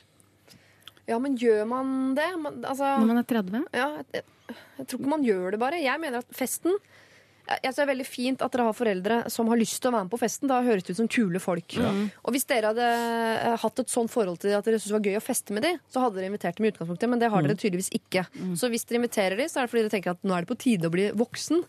Ja, 1.08 1.18
men 1.22 1.36
gjør 1.40 1.64
man 1.68 2.14
det? 2.18 2.28
Man, 2.40 2.62
altså, 2.68 2.94
når 3.00 3.12
man 3.12 3.22
er 3.22 3.28
30. 3.28 3.66
ja, 3.72 3.90
jeg, 4.12 4.24
jeg 4.78 4.86
tror 4.88 5.00
ikke 5.00 5.12
man 5.16 5.26
gjør 5.26 5.54
det 5.54 5.60
bare. 5.62 5.80
Jeg 5.82 6.02
mener 6.02 6.22
at 6.22 6.36
festen 6.36 6.76
jeg 7.48 7.62
jeg 7.64 7.72
synes 7.72 7.78
Det 7.78 7.82
er 7.82 7.88
veldig 7.88 8.04
fint 8.04 8.42
at 8.44 8.52
dere 8.52 8.64
har 8.68 8.74
foreldre 8.76 9.14
som 9.32 9.48
har 9.48 9.56
lyst 9.56 9.78
til 9.80 9.88
å 9.88 9.94
være 9.94 10.04
med 10.04 10.12
på 10.12 10.20
festen. 10.20 10.50
Da 10.50 10.58
høres 10.66 10.84
det 10.84 10.92
ut 10.92 10.98
som 11.00 11.08
kule 11.08 11.40
folk. 11.40 11.78
Og 11.80 12.34
hvis 12.34 12.44
dere 12.50 12.74
hadde 12.74 12.88
eh, 12.92 13.54
hatt 13.62 13.80
et 13.80 13.92
sånn 13.92 14.10
forhold 14.12 14.42
til 14.42 14.52
at 14.52 14.68
dere 14.68 14.76
syntes 14.76 14.90
det 14.92 14.96
var 14.98 15.08
gøy 15.08 15.16
å 15.16 15.24
feste 15.24 15.56
med 15.56 15.64
dem, 15.64 15.78
så 15.88 16.02
hadde 16.04 16.20
dere 16.20 16.28
invitert 16.28 16.60
dem 16.60 16.68
i 16.68 16.72
utgangspunktet, 16.74 17.08
men 17.08 17.22
det 17.22 17.30
har 17.32 17.46
dere 17.46 17.56
tydeligvis 17.56 17.88
ikke. 17.96 18.26
Så 18.58 18.68
hvis 18.68 18.84
dere 18.84 19.00
inviterer 19.00 19.40
dem, 19.40 19.48
så 19.48 19.62
er 19.62 19.64
det 19.64 19.72
fordi 19.72 19.86
dere 19.86 19.94
tenker 19.96 20.12
at 20.12 20.28
nå 20.28 20.36
er 20.36 20.44
det 20.44 20.52
på 20.52 20.60
tide 20.60 20.90
å 20.90 20.92
bli 20.92 21.08
voksen. 21.16 21.64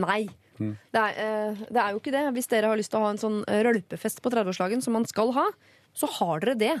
Nei. 0.00 0.22
Det, 0.58 1.02
er, 1.02 1.18
eh, 1.22 1.60
det 1.68 1.82
er 1.82 1.92
jo 1.92 2.00
ikke 2.00 2.14
det. 2.14 2.24
Hvis 2.38 2.50
dere 2.50 2.72
har 2.72 2.80
lyst 2.80 2.92
til 2.94 3.00
å 3.00 3.04
ha 3.04 3.12
en 3.12 3.20
sånn 3.20 3.42
eh, 3.46 3.60
rølpefest 3.68 4.24
på 4.24 4.32
30-årslagen, 4.32 4.80
som 4.84 4.96
man 4.96 5.06
skal 5.08 5.36
ha, 5.36 5.44
så 5.98 6.08
har 6.18 6.44
dere 6.44 6.54
det. 6.60 6.74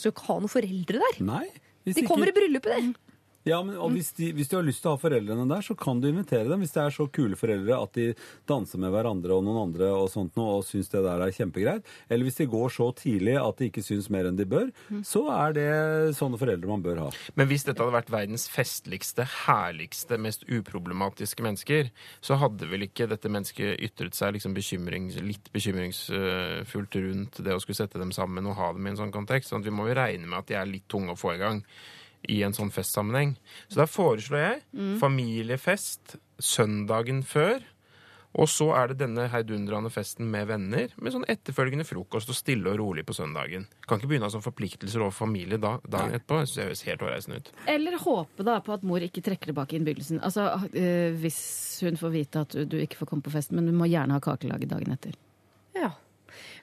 Så 0.00 0.12
ikke 0.12 0.24
ha 0.30 0.38
noen 0.40 0.52
foreldre 0.52 1.00
der. 1.02 1.18
Nei. 1.28 1.46
De 1.84 2.04
kommer 2.06 2.30
i 2.30 2.34
bryllupet, 2.36 2.72
de. 2.78 3.11
Ja, 3.48 3.58
men 3.66 3.74
og 3.74 3.90
hvis, 3.96 4.12
de, 4.14 4.28
hvis 4.36 4.50
du 4.50 4.54
har 4.54 4.66
lyst 4.66 4.84
til 4.84 4.92
å 4.92 4.94
ha 4.94 5.00
foreldrene 5.02 5.48
der, 5.50 5.64
så 5.66 5.74
kan 5.78 5.98
du 5.98 6.06
invitere 6.08 6.46
dem. 6.46 6.60
Hvis 6.62 6.74
det 6.76 6.82
er 6.84 6.94
så 6.94 7.08
kule 7.10 7.38
foreldre 7.38 7.78
at 7.82 7.96
de 7.98 8.12
danser 8.48 8.78
med 8.82 8.92
hverandre 8.94 9.34
og 9.34 9.42
noen 9.46 9.64
andre 9.64 9.88
og 9.96 10.10
sånt 10.12 10.36
noe, 10.38 10.60
og 10.60 10.66
syns 10.66 10.90
det 10.92 11.02
der 11.02 11.24
er 11.24 11.34
kjempegreit. 11.34 11.88
Eller 12.06 12.28
hvis 12.28 12.38
de 12.38 12.46
går 12.52 12.70
så 12.74 12.86
tidlig 12.98 13.34
at 13.40 13.58
de 13.58 13.70
ikke 13.70 13.82
syns 13.82 14.06
mer 14.14 14.28
enn 14.30 14.38
de 14.38 14.46
bør, 14.46 14.70
så 15.06 15.24
er 15.34 15.56
det 15.56 15.68
sånne 16.18 16.38
foreldre 16.38 16.70
man 16.70 16.84
bør 16.84 17.00
ha. 17.04 17.08
Men 17.38 17.50
hvis 17.50 17.66
dette 17.66 17.82
hadde 17.82 17.96
vært 17.96 18.12
verdens 18.14 18.46
festligste, 18.52 19.26
herligste, 19.46 20.20
mest 20.22 20.46
uproblematiske 20.46 21.42
mennesker, 21.42 21.90
så 22.22 22.38
hadde 22.38 22.68
vel 22.70 22.86
ikke 22.86 23.08
dette 23.10 23.32
mennesket 23.32 23.82
ytret 23.88 24.18
seg 24.18 24.36
liksom 24.36 24.54
bekymrings, 24.54 25.18
litt 25.22 25.50
bekymringsfullt 25.54 27.00
rundt 27.02 27.42
det 27.42 27.56
å 27.56 27.62
skulle 27.62 27.80
sette 27.82 27.98
dem 27.98 28.14
sammen 28.14 28.46
og 28.46 28.58
ha 28.60 28.70
dem 28.76 28.86
i 28.86 28.94
en 28.94 29.02
sånn 29.02 29.14
kontekst. 29.14 29.50
sånn 29.50 29.64
at 29.64 29.66
vi 29.66 29.74
må 29.74 29.88
jo 29.90 29.98
regne 29.98 30.28
med 30.28 30.38
at 30.44 30.52
de 30.52 30.60
er 30.60 30.70
litt 30.70 30.86
tunge 30.92 31.16
å 31.16 31.18
få 31.18 31.34
i 31.34 31.42
gang 31.42 31.64
i 32.30 32.42
en 32.46 32.54
sånn 32.54 32.70
festsammenheng. 32.74 33.36
Så 33.68 33.82
da 33.82 33.88
foreslår 33.90 34.42
jeg 34.42 34.98
familiefest 35.00 36.16
søndagen 36.42 37.22
før. 37.26 37.62
Og 38.32 38.48
så 38.48 38.70
er 38.72 38.88
det 38.88 39.02
denne 39.02 39.26
heidundrende 39.28 39.90
festen 39.92 40.30
med 40.32 40.46
venner, 40.48 40.92
med 40.96 41.12
sånn 41.12 41.26
etterfølgende 41.28 41.84
frokost 41.84 42.30
og 42.32 42.36
stille 42.38 42.70
og 42.70 42.78
rolig 42.80 43.04
på 43.04 43.16
søndagen. 43.16 43.66
Kan 43.84 44.00
ikke 44.00 44.08
begynne 44.08 44.24
å 44.24 44.30
ha 44.30 44.32
sånne 44.32 44.46
forpliktelser 44.46 45.04
overfor 45.04 45.26
familie 45.26 45.58
da, 45.60 45.74
dagen 45.84 46.16
etterpå. 46.16 46.38
Jeg 46.40 46.48
synes 46.48 46.56
jeg 46.56 46.70
høres 46.70 46.84
helt 46.86 47.04
hårreisende 47.04 47.40
ut. 47.42 47.50
Eller 47.74 47.98
håpe 48.00 48.46
da 48.48 48.54
på 48.64 48.72
at 48.72 48.86
mor 48.88 49.04
ikke 49.04 49.24
trekker 49.26 49.52
tilbake 49.52 49.76
innbydelsen. 49.76 50.22
Altså, 50.24 50.48
øh, 50.64 51.18
Hvis 51.20 51.42
hun 51.84 52.00
får 52.00 52.14
vite 52.14 52.46
at 52.46 52.56
du 52.72 52.78
ikke 52.80 53.02
får 53.02 53.12
komme 53.12 53.26
på 53.26 53.34
festen, 53.34 53.60
men 53.60 53.68
du 53.68 53.76
må 53.76 53.90
gjerne 53.90 54.16
ha 54.16 54.24
kakelaget 54.24 54.72
dagen 54.72 54.96
etter. 54.96 55.18
Ja. 55.76 55.92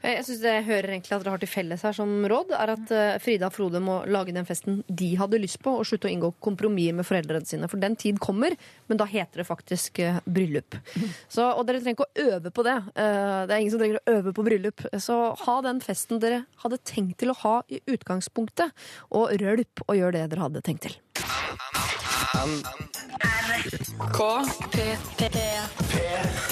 Eh, 0.01 0.13
Jeg 0.15 0.25
synes 0.25 0.41
det 0.43 0.53
jeg 0.53 0.65
hører 0.69 0.93
egentlig 0.93 1.15
at 1.15 1.23
dere 1.25 1.33
har 1.35 1.41
til 1.41 1.51
felles 1.51 1.81
her 1.83 1.95
som 1.95 2.11
råd, 2.31 2.53
er 2.55 2.71
at 2.75 2.91
eh, 2.95 3.17
Frida 3.23 3.49
og 3.49 3.55
Frode 3.55 3.81
må 3.83 3.99
lage 4.07 4.31
den 4.35 4.47
festen 4.47 4.81
de 4.87 5.09
hadde 5.19 5.39
lyst 5.41 5.59
på, 5.63 5.73
og 5.79 5.87
slutte 5.87 6.07
å 6.07 6.13
inngå 6.13 6.31
kompromisser 6.43 6.95
med 6.95 7.07
foreldrene 7.07 7.45
sine. 7.49 7.67
For 7.71 7.81
den 7.81 7.97
tid 7.99 8.19
kommer, 8.23 8.55
men 8.87 8.99
da 9.01 9.07
heter 9.09 9.41
det 9.43 9.47
faktisk 9.49 9.99
eh, 10.03 10.19
bryllup. 10.25 10.77
Så, 11.27 11.43
og 11.51 11.65
dere 11.67 11.81
trenger 11.83 11.97
ikke 11.99 12.07
å 12.07 12.27
øve 12.37 12.53
på 12.55 12.63
det. 12.67 12.77
Eh, 12.95 13.41
det 13.49 13.55
er 13.55 13.59
ingen 13.59 13.73
som 13.75 13.83
trenger 13.83 13.99
å 13.99 14.15
øve 14.19 14.35
på 14.37 14.45
bryllup. 14.47 14.85
Så 15.03 15.19
ha 15.43 15.57
den 15.67 15.81
festen 15.83 16.21
dere 16.23 16.45
hadde 16.63 16.79
tenkt 16.87 17.19
til 17.19 17.33
å 17.33 17.39
ha 17.43 17.55
i 17.67 17.81
utgangspunktet, 17.91 18.71
og 19.11 19.35
rølp 19.41 19.83
og 19.87 19.97
gjør 19.99 20.15
det 20.15 20.25
dere 20.31 20.47
hadde 20.47 20.63
tenkt 20.63 20.87
til. 20.87 20.95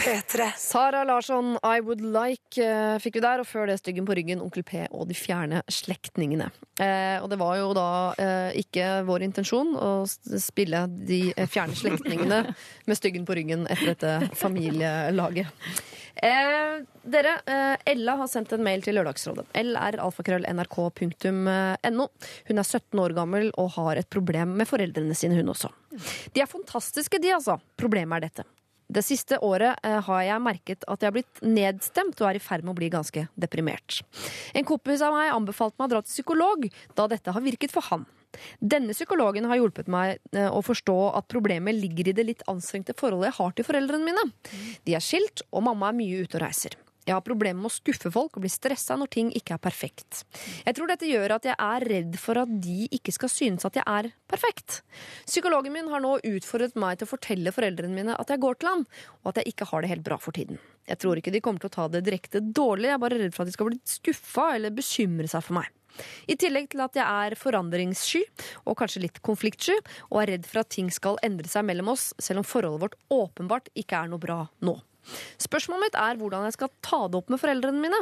P3. 0.08 0.52
Sara 0.58 1.04
Larsson, 1.04 1.58
I 1.64 1.82
Would 1.84 2.02
Like 2.02 2.64
eh, 2.64 2.98
fikk 3.04 3.16
vi 3.20 3.24
der, 3.26 3.40
og 3.44 3.48
før 3.50 3.68
det 3.68 3.76
Styggen 3.82 4.06
på 4.08 4.16
ryggen, 4.16 4.40
Onkel 4.44 4.64
P 4.64 4.86
og 4.88 5.08
De 5.10 5.16
fjerne 5.18 5.62
slektningene. 5.72 6.48
Eh, 6.80 7.18
og 7.20 7.30
det 7.32 7.40
var 7.42 7.58
jo 7.60 7.74
da 7.76 8.14
eh, 8.16 8.52
ikke 8.62 9.04
vår 9.08 9.22
intensjon 9.28 9.76
å 9.76 10.06
spille 10.08 10.88
De 11.10 11.34
eh, 11.36 11.48
fjerne 11.52 11.76
slektningene 11.76 12.40
med 12.88 12.96
Styggen 13.00 13.26
på 13.28 13.36
ryggen 13.36 13.68
etter 13.68 13.88
dette 13.92 14.12
familielaget. 14.40 15.48
Eh, 16.18 16.82
dere, 17.04 17.34
eh, 17.46 17.76
Ella 17.92 18.16
har 18.24 18.28
sendt 18.32 18.54
en 18.56 18.64
mail 18.66 18.82
til 18.86 18.96
Lørdagsrådet. 18.98 19.46
lralfakrøll.nrk.no. 19.60 22.06
Hun 22.48 22.58
er 22.64 22.66
17 22.66 23.04
år 23.04 23.12
gammel 23.18 23.46
og 23.60 23.68
har 23.76 23.94
et 24.00 24.10
problem 24.10 24.56
med 24.58 24.66
foreldrene 24.72 25.16
sine, 25.18 25.38
hun 25.38 25.52
også. 25.54 25.70
De 26.34 26.42
er 26.42 26.50
fantastiske, 26.50 27.20
de, 27.22 27.30
altså. 27.38 27.56
Problemet 27.78 28.18
er 28.18 28.22
dette. 28.32 28.44
Det 28.88 29.04
siste 29.04 29.40
året 29.44 29.80
eh, 29.84 29.98
har 30.08 30.22
jeg 30.24 30.44
merket 30.44 30.86
at 30.88 31.02
jeg 31.02 31.10
har 31.10 31.16
blitt 31.18 31.42
nedstemt 31.44 32.22
og 32.22 32.30
er 32.30 32.40
i 32.40 32.44
ferd 32.44 32.64
med 32.64 32.72
å 32.72 32.78
bli 32.78 32.88
ganske 32.94 33.26
deprimert. 33.36 34.00
En 34.56 34.68
kompis 34.68 35.04
av 35.04 35.16
meg 35.16 35.34
anbefalte 35.36 35.76
meg 35.80 35.90
å 35.90 35.94
dra 35.96 36.04
til 36.06 36.14
psykolog, 36.14 36.70
da 36.96 37.10
dette 37.12 37.36
har 37.36 37.44
virket 37.44 37.76
for 37.76 37.84
han. 37.92 38.08
Denne 38.60 38.96
psykologen 38.96 39.48
har 39.50 39.60
hjulpet 39.60 39.92
meg 39.92 40.18
eh, 40.32 40.48
å 40.48 40.64
forstå 40.64 40.98
at 41.20 41.30
problemet 41.32 41.76
ligger 41.76 42.12
i 42.12 42.16
det 42.16 42.28
litt 42.28 42.48
anstrengte 42.52 42.96
forholdet 42.98 43.32
jeg 43.32 43.40
har 43.42 43.56
til 43.56 43.68
foreldrene 43.68 44.08
mine. 44.08 44.28
De 44.88 44.96
er 44.96 45.04
skilt, 45.04 45.44
og 45.52 45.68
mamma 45.68 45.92
er 45.92 46.00
mye 46.00 46.24
ute 46.24 46.40
og 46.40 46.46
reiser. 46.46 46.78
Jeg 47.08 47.16
har 47.16 47.24
problemer 47.24 47.62
med 47.64 47.70
å 47.70 47.72
skuffe 47.72 48.10
folk 48.12 48.36
og 48.36 48.44
bli 48.44 48.50
stressa 48.52 48.98
når 49.00 49.10
ting 49.14 49.30
ikke 49.40 49.56
er 49.56 49.62
perfekt. 49.64 50.26
Jeg 50.66 50.76
tror 50.76 50.92
dette 50.92 51.08
gjør 51.08 51.38
at 51.38 51.46
jeg 51.48 51.56
er 51.56 51.86
redd 51.88 52.18
for 52.20 52.42
at 52.42 52.52
de 52.66 52.90
ikke 52.98 53.14
skal 53.16 53.32
synes 53.32 53.64
at 53.68 53.80
jeg 53.80 53.88
er 53.88 54.10
perfekt. 54.28 54.82
Psykologen 55.24 55.72
min 55.72 55.88
har 55.94 56.04
nå 56.04 56.18
utfordret 56.20 56.76
meg 56.76 57.00
til 57.00 57.08
å 57.08 57.14
fortelle 57.14 57.54
foreldrene 57.56 57.96
mine 57.96 58.18
at 58.20 58.34
jeg 58.34 58.44
går 58.44 58.60
til 58.60 58.72
han, 58.74 58.84
og 59.24 59.32
at 59.32 59.40
jeg 59.40 59.54
ikke 59.54 59.70
har 59.72 59.86
det 59.86 59.94
helt 59.94 60.04
bra 60.10 60.20
for 60.20 60.36
tiden. 60.36 60.60
Jeg 60.88 61.00
tror 61.00 61.20
ikke 61.20 61.32
de 61.32 61.42
kommer 61.44 61.64
til 61.64 61.72
å 61.72 61.76
ta 61.78 61.88
det 61.92 62.04
direkte 62.04 62.44
dårlig, 62.44 62.92
jeg 62.92 62.98
er 62.98 63.04
bare 63.06 63.22
redd 63.24 63.36
for 63.36 63.46
at 63.46 63.52
de 63.52 63.56
skal 63.56 63.72
bli 63.72 63.80
skuffa 63.88 64.50
eller 64.58 64.76
bekymre 64.76 65.32
seg 65.32 65.48
for 65.48 65.62
meg. 65.62 65.72
I 66.28 66.36
tillegg 66.38 66.68
til 66.74 66.84
at 66.84 67.00
jeg 67.00 67.08
er 67.08 67.38
forandringssky 67.40 68.22
og 68.68 68.78
kanskje 68.80 69.06
litt 69.08 69.24
konfliktsky, 69.26 69.80
og 70.12 70.22
er 70.22 70.34
redd 70.36 70.46
for 70.50 70.62
at 70.62 70.72
ting 70.76 70.92
skal 70.94 71.18
endre 71.26 71.48
seg 71.50 71.66
mellom 71.68 71.96
oss, 71.96 72.12
selv 72.20 72.44
om 72.44 72.48
forholdet 72.48 72.84
vårt 72.84 73.00
åpenbart 73.16 73.72
ikke 73.80 74.04
er 74.04 74.12
noe 74.12 74.22
bra 74.22 74.44
nå. 74.68 74.76
Spørsmålet 75.42 75.88
mitt 75.88 76.00
er 76.00 76.20
hvordan 76.20 76.48
jeg 76.48 76.58
skal 76.58 76.72
ta 76.86 77.02
det 77.08 77.20
opp 77.20 77.32
med 77.34 77.42
foreldrene 77.42 77.82
mine. 77.84 78.00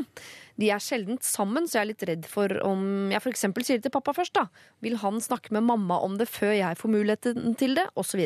De 0.59 0.69
er 0.71 0.83
sjelden 0.83 1.19
sammen, 1.23 1.67
så 1.67 1.79
jeg 1.79 1.83
er 1.83 1.91
litt 1.91 2.05
redd 2.09 2.29
for 2.31 2.51
om 2.65 3.11
jeg 3.13 3.21
f.eks. 3.21 3.47
sier 3.61 3.79
det 3.79 3.87
til 3.87 3.95
pappa 3.95 4.15
først. 4.15 4.35
da. 4.37 4.47
Vil 4.85 4.99
han 5.01 5.19
snakke 5.23 5.55
med 5.55 5.67
mamma 5.67 5.99
om 6.05 6.19
det 6.19 6.29
før 6.31 6.55
jeg 6.55 6.79
får 6.79 6.93
muligheten 6.95 7.57
til 7.59 7.75
det, 7.77 7.89
osv. 7.99 8.23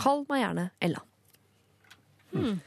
Kall 0.00 0.24
meg 0.30 0.44
gjerne 0.44 0.68
Ella. 0.82 1.02
Hmm. 2.34 2.62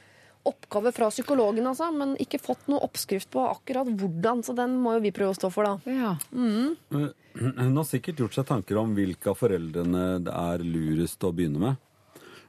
Oppgave 0.47 0.93
fra 0.95 1.09
psykologen, 1.11 1.65
altså, 1.67 1.89
men 1.91 2.13
ikke 2.23 2.39
fått 2.39 2.69
noe 2.71 2.79
oppskrift 2.85 3.27
på 3.33 3.41
akkurat 3.49 3.89
hvordan, 3.99 4.45
så 4.47 4.55
den 4.55 4.77
må 4.79 4.95
jo 4.95 5.01
vi 5.03 5.11
prøve 5.15 5.33
å 5.33 5.39
stå 5.39 5.49
for, 5.51 5.67
da. 5.67 6.13
Mm. 6.31 7.09
Hun 7.35 7.81
har 7.81 7.87
sikkert 7.87 8.21
gjort 8.23 8.37
seg 8.37 8.47
tanker 8.47 8.79
om 8.79 8.93
hvilke 8.95 9.33
av 9.33 9.41
foreldrene 9.41 10.05
det 10.23 10.31
er 10.31 10.63
lurest 10.63 11.27
å 11.27 11.33
begynne 11.35 11.59
med. 11.65 11.83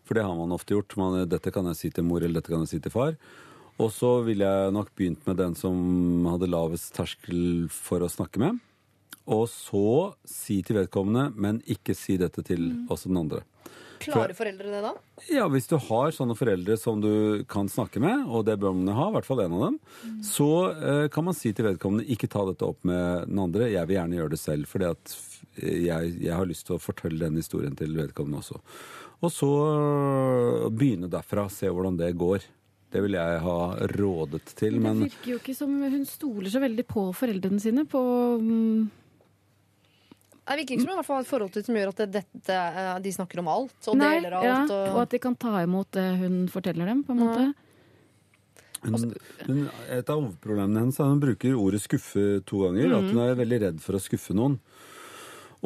For 0.08 0.16
det 0.16 0.24
har 0.24 0.38
man 0.38 0.54
ofte 0.56 0.72
gjort. 0.72 0.96
Man, 0.96 1.20
dette 1.28 1.52
kan 1.52 1.68
jeg 1.68 1.78
si 1.78 1.92
til 1.92 2.06
mor, 2.08 2.24
eller 2.24 2.40
dette 2.40 2.54
kan 2.54 2.64
jeg 2.64 2.72
si 2.72 2.80
til 2.84 2.94
far. 2.94 3.18
Og 3.78 3.92
så 3.94 4.16
ville 4.26 4.46
jeg 4.48 4.72
nok 4.74 4.88
begynt 4.98 5.28
med 5.28 5.38
den 5.38 5.54
som 5.58 6.24
hadde 6.32 6.50
lavest 6.50 6.90
terskel 6.96 7.68
for 7.70 8.02
å 8.02 8.10
snakke 8.10 8.40
med. 8.42 8.58
Og 9.28 9.44
så 9.52 10.16
si 10.26 10.62
til 10.64 10.80
vedkommende, 10.80 11.28
men 11.36 11.60
ikke 11.68 11.94
si 11.94 12.16
dette 12.18 12.42
til 12.46 12.72
også 12.88 13.12
den 13.12 13.20
andre. 13.20 13.44
Klarer 13.98 14.34
foreldre 14.36 14.70
det 14.70 14.80
da? 14.82 14.92
Ja, 15.26 15.46
hvis 15.50 15.66
du 15.70 15.74
har 15.88 16.12
sånne 16.14 16.36
foreldre 16.38 16.76
som 16.78 17.00
du 17.02 17.44
kan 17.50 17.68
snakke 17.70 18.00
med, 18.02 18.28
og 18.30 18.44
det 18.46 18.54
bør 18.62 18.76
man 18.76 18.94
ha, 18.94 19.08
i 19.10 19.16
hvert 19.16 19.26
fall 19.26 19.42
en 19.42 19.56
av 19.56 19.64
dem, 19.66 19.78
så 20.24 20.50
eh, 20.70 21.06
kan 21.12 21.26
man 21.26 21.36
si 21.36 21.52
til 21.52 21.66
vedkommende 21.66 22.06
ikke 22.14 22.30
ta 22.30 22.44
dette 22.48 22.66
opp 22.66 22.86
med 22.88 23.26
den 23.26 23.42
andre. 23.42 23.72
Jeg 23.72 23.90
vil 23.90 23.98
gjerne 23.98 24.20
gjøre 24.20 24.34
det 24.34 24.40
selv, 24.42 24.70
fordi 24.70 24.88
at 24.92 25.16
jeg, 25.58 26.14
jeg 26.22 26.34
har 26.34 26.48
lyst 26.48 26.68
til 26.68 26.78
å 26.78 26.82
fortelle 26.82 27.26
den 27.26 27.40
historien 27.42 27.74
til 27.78 27.96
vedkommende 27.98 28.42
også. 28.44 28.62
Og 29.18 29.32
så 29.34 29.48
øh, 29.48 30.68
begynne 30.70 31.10
derfra, 31.10 31.48
se 31.50 31.70
hvordan 31.70 31.98
det 31.98 32.12
går. 32.18 32.46
Det 32.88 33.02
vil 33.04 33.18
jeg 33.18 33.40
ha 33.44 33.58
rådet 33.98 34.54
til, 34.56 34.78
Men 34.80 35.02
det 35.02 35.10
virker 35.10 35.32
jo 35.34 35.40
ikke 35.42 35.56
som 35.56 35.74
hun 35.82 36.06
stoler 36.08 36.48
så 36.48 36.62
veldig 36.62 36.86
på 36.88 37.10
foreldrene 37.12 37.60
sine. 37.60 37.84
På 37.84 38.00
mm, 38.40 38.88
Det 40.48 40.56
virker 40.62 40.76
ikke 40.78 40.84
som 40.86 40.88
hun 40.88 40.94
i 40.94 41.00
hvert 41.00 41.08
fall 41.10 41.18
har 41.18 41.26
et 41.26 41.32
forhold 41.32 41.52
til 41.52 41.66
som 41.66 41.76
gjør 41.76 41.92
at 41.92 42.02
det, 42.04 42.08
dette, 42.16 42.58
eh, 42.82 42.92
de 43.04 43.12
snakker 43.12 43.42
om 43.42 43.50
alt. 43.52 43.76
Og 43.90 43.98
Nei, 43.98 44.14
deler 44.16 44.38
alt. 44.38 44.48
ja, 44.48 44.60
og... 44.64 44.92
og 44.94 45.00
at 45.02 45.16
de 45.16 45.22
kan 45.26 45.36
ta 45.36 45.64
imot 45.66 45.90
det 45.98 46.08
hun 46.22 46.38
forteller 46.52 46.88
dem, 46.88 47.02
på 47.04 47.16
en 47.16 47.24
måte. 47.26 47.48
hun, 48.86 49.12
hun, 49.50 49.62
et 49.90 50.08
av 50.08 50.22
hovedproblemene 50.22 50.86
hennes 50.86 51.02
er 51.02 51.10
at 51.10 51.12
hun 51.12 51.24
bruker 51.26 51.58
ordet 51.58 51.82
skuffe 51.84 52.28
to 52.48 52.62
ganger. 52.64 52.94
At 53.02 53.10
hun 53.10 53.24
er 53.26 53.36
veldig 53.42 53.64
redd 53.66 53.84
for 53.84 53.98
å 53.98 54.00
skuffe 54.06 54.38
noen. 54.38 54.60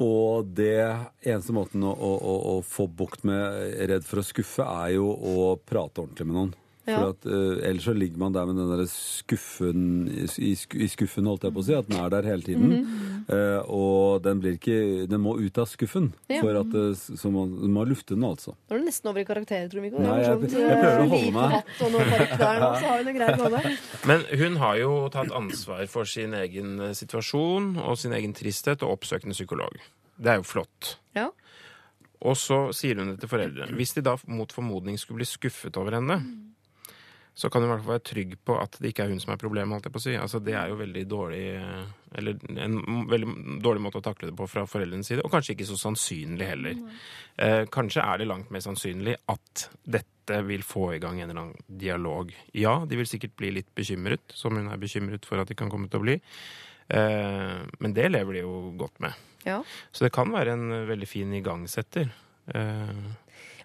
Og 0.01 0.49
det 0.57 0.79
eneste 1.21 1.53
måten 1.53 1.85
å, 1.85 1.93
å, 1.93 2.35
å, 2.55 2.55
få 2.65 2.87
bukt 2.89 3.27
med 3.29 3.77
redd 3.91 4.07
for 4.09 4.23
å 4.23 4.25
skuffe, 4.25 4.65
er 4.65 4.95
jo 4.97 5.11
å 5.13 5.55
prate 5.61 6.01
ordentlig 6.01 6.29
med 6.29 6.39
noen. 6.39 6.55
Ja. 6.83 6.97
For 6.99 7.13
at, 7.13 7.27
uh, 7.31 7.61
Ellers 7.63 7.85
så 7.87 7.93
ligger 7.95 8.19
man 8.19 8.35
der 8.35 8.47
med 8.49 8.57
den 8.59 8.71
der 8.73 8.89
skuffen 8.91 9.83
i, 10.11 10.53
i 10.53 10.89
skuffen, 10.91 11.29
holdt 11.31 11.45
jeg 11.47 11.55
på 11.55 11.63
å 11.63 11.67
si. 11.67 11.75
At 11.79 11.87
den 11.91 12.01
er 12.03 12.11
der 12.11 12.27
hele 12.27 12.43
tiden. 12.43 12.73
Eh, 13.31 13.61
og 13.71 14.23
den, 14.25 14.41
blir 14.43 14.57
ikke, 14.59 15.07
den 15.07 15.23
må 15.23 15.37
ut 15.39 15.61
av 15.63 15.69
skuffen. 15.71 16.09
Ja. 16.33 16.41
For 16.43 16.59
at 16.59 16.75
uh, 16.75 16.91
så 16.99 17.31
man, 17.31 17.53
man 17.61 17.77
må 17.77 17.85
lufte 17.87 18.17
den, 18.17 18.27
altså. 18.27 18.57
Nå 18.67 18.75
er 18.77 18.83
du 18.83 18.89
nesten 18.89 19.13
over 19.13 19.23
i 19.23 19.27
karakterer, 19.29 19.71
tror 19.71 19.87
jeg, 19.87 19.95
Nei, 19.95 20.17
jeg- 20.25 20.27
sånn, 20.33 20.43
jeg 20.59 20.81
prøver 20.83 21.05
å 21.05 21.11
holde 21.15 21.33
meg. 21.39 21.55
Men 24.11 24.27
hun 24.43 24.59
har 24.65 24.81
jo 24.83 24.93
tatt 25.15 25.31
ansvar 25.39 25.87
for 25.93 26.09
sin 26.09 26.35
egen 26.35 26.75
situasjon 26.99 27.77
og 27.85 27.95
sin 28.01 28.15
egen 28.19 28.35
tristhet 28.37 28.83
og 28.83 28.99
oppsøkende 28.99 29.39
psykolog. 29.39 29.79
Det 30.19 30.35
er 30.35 30.43
jo 30.43 30.47
flott. 30.51 30.97
Ja. 31.17 31.29
Og 32.23 32.37
så 32.39 32.69
sier 32.77 32.99
hun 33.01 33.15
det 33.15 33.21
til 33.23 33.31
foreldrene. 33.33 33.75
Hvis 33.79 33.95
de 33.97 34.03
da 34.07 34.15
mot 34.31 34.53
formodning 34.55 34.99
skulle 35.01 35.23
bli 35.23 35.27
skuffet 35.31 35.79
over 35.81 35.97
henne, 35.99 36.19
så 37.35 37.49
kan 37.49 37.63
hun 37.63 37.71
i 37.71 37.73
hvert 37.73 37.85
fall 37.85 37.95
være 37.95 38.05
trygg 38.11 38.33
på 38.45 38.57
at 38.61 38.75
det 38.79 38.91
ikke 38.93 39.07
er 39.07 39.13
hun 39.13 39.21
som 39.23 39.33
er 39.33 39.41
problemet. 39.41 39.73
holdt 39.73 39.87
jeg 39.89 39.95
på 39.95 40.01
å 40.03 40.05
si. 40.05 40.15
Altså, 40.21 40.41
Det 40.45 40.53
er 40.53 40.69
jo 40.69 40.77
veldig 40.77 41.05
dårlig 41.09 41.43
eh, 41.57 41.85
Eller 42.21 42.37
en 42.61 43.07
veldig 43.09 43.61
dårlig 43.65 43.81
måte 43.81 44.03
å 44.03 44.05
takle 44.05 44.29
det 44.29 44.37
på 44.37 44.49
fra 44.53 44.67
foreldrenes 44.69 45.09
side, 45.09 45.25
og 45.25 45.33
kanskje 45.33 45.55
ikke 45.55 45.69
så 45.71 45.79
sannsynlig 45.81 46.49
heller. 46.51 46.77
Eh, 47.41 47.63
kanskje 47.73 48.05
er 48.05 48.21
det 48.21 48.29
langt 48.29 48.51
mer 48.53 48.61
sannsynlig 48.61 49.17
at 49.33 49.69
dette 49.89 50.43
vil 50.45 50.61
få 50.63 50.91
i 50.95 51.01
gang 51.01 51.23
en 51.23 51.31
eller 51.31 51.41
annen 51.47 51.79
dialog. 51.81 52.35
Ja, 52.53 52.83
de 52.85 53.01
vil 53.01 53.09
sikkert 53.09 53.35
bli 53.41 53.55
litt 53.57 53.73
bekymret, 53.75 54.37
som 54.37 54.59
hun 54.61 54.69
er 54.69 54.77
bekymret 54.83 55.25
for 55.25 55.41
at 55.41 55.49
de 55.49 55.57
kan 55.57 55.73
komme 55.73 55.89
til 55.89 56.03
å 56.03 56.05
bli. 56.05 56.19
Eh, 56.93 57.59
men 57.81 57.97
det 57.97 58.11
lever 58.13 58.37
de 58.37 58.45
jo 58.45 58.75
godt 58.77 59.01
med. 59.01 59.17
Ja. 59.49 59.63
Så 59.91 60.05
det 60.05 60.13
kan 60.15 60.31
være 60.31 60.53
en 60.53 60.69
veldig 60.87 61.09
fin 61.09 61.33
igangsetter. 61.41 62.13
Eh, 62.53 63.05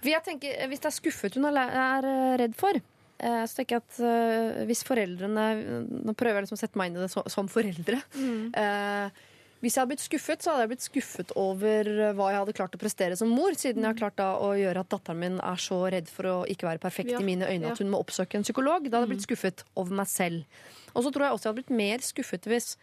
jeg 0.05 0.23
tenker, 0.23 0.53
eh, 0.55 0.67
Hvis 0.69 0.79
det 0.79 0.85
er 0.91 0.95
skuffet 0.95 1.35
hun 1.35 1.45
er 1.49 1.57
er 1.57 2.05
eh, 2.05 2.37
redd 2.43 2.55
for, 2.55 2.79
eh, 3.19 3.43
så 3.47 3.59
tenker 3.59 3.77
jeg 3.77 3.85
at 3.85 3.97
eh, 4.03 4.65
hvis 4.69 4.83
foreldrene 4.87 5.47
Nå 5.87 6.13
prøver 6.17 6.39
jeg 6.39 6.47
liksom 6.47 6.59
å 6.59 6.61
sette 6.61 6.79
meg 6.79 6.91
inn 6.91 6.99
i 6.99 7.05
det 7.05 7.11
som 7.33 7.49
foreldre. 7.51 8.01
Eh, 8.17 9.25
hvis 9.57 9.73
jeg 9.73 9.81
hadde 9.81 9.89
blitt 9.89 10.03
skuffet, 10.05 10.43
så 10.43 10.53
hadde 10.53 10.67
jeg 10.67 10.71
blitt 10.75 10.85
skuffet 10.85 11.31
over 11.41 11.87
hva 12.13 12.27
jeg 12.29 12.41
hadde 12.43 12.53
klart 12.59 12.75
å 12.77 12.81
prestere 12.81 13.15
som 13.17 13.31
mor, 13.33 13.55
siden 13.57 13.81
jeg 13.81 13.89
har 13.89 13.97
klart 13.97 14.19
da 14.19 14.27
å 14.37 14.51
gjøre 14.53 14.83
at 14.83 14.91
datteren 14.91 15.17
min 15.23 15.39
er 15.41 15.63
så 15.63 15.79
redd 15.89 16.11
for 16.13 16.29
å 16.29 16.35
ikke 16.45 16.67
være 16.69 16.83
perfekt 16.83 17.15
Ja, 17.15 17.21
i 17.23 17.25
mine 17.25 17.49
øyne 17.49 17.71
at 17.73 17.81
hun 17.81 17.89
må 17.89 18.03
oppsøke 18.03 18.37
en 18.37 18.45
psykolog. 18.45 18.85
Da 18.85 18.99
hadde 18.99 19.07
jeg 19.07 19.15
blitt 19.15 19.25
skuffet 19.25 19.65
over 19.73 19.97
meg 19.97 20.11
selv. 20.11 20.61
Og 20.93 21.07
så 21.07 21.13
tror 21.13 21.25
jeg 21.25 21.39
også 21.39 21.47
jeg 21.47 21.53
hadde 21.55 21.61
blitt 21.63 21.79
mer 21.81 22.05
skuffet 22.05 22.45
hvis 22.51 22.75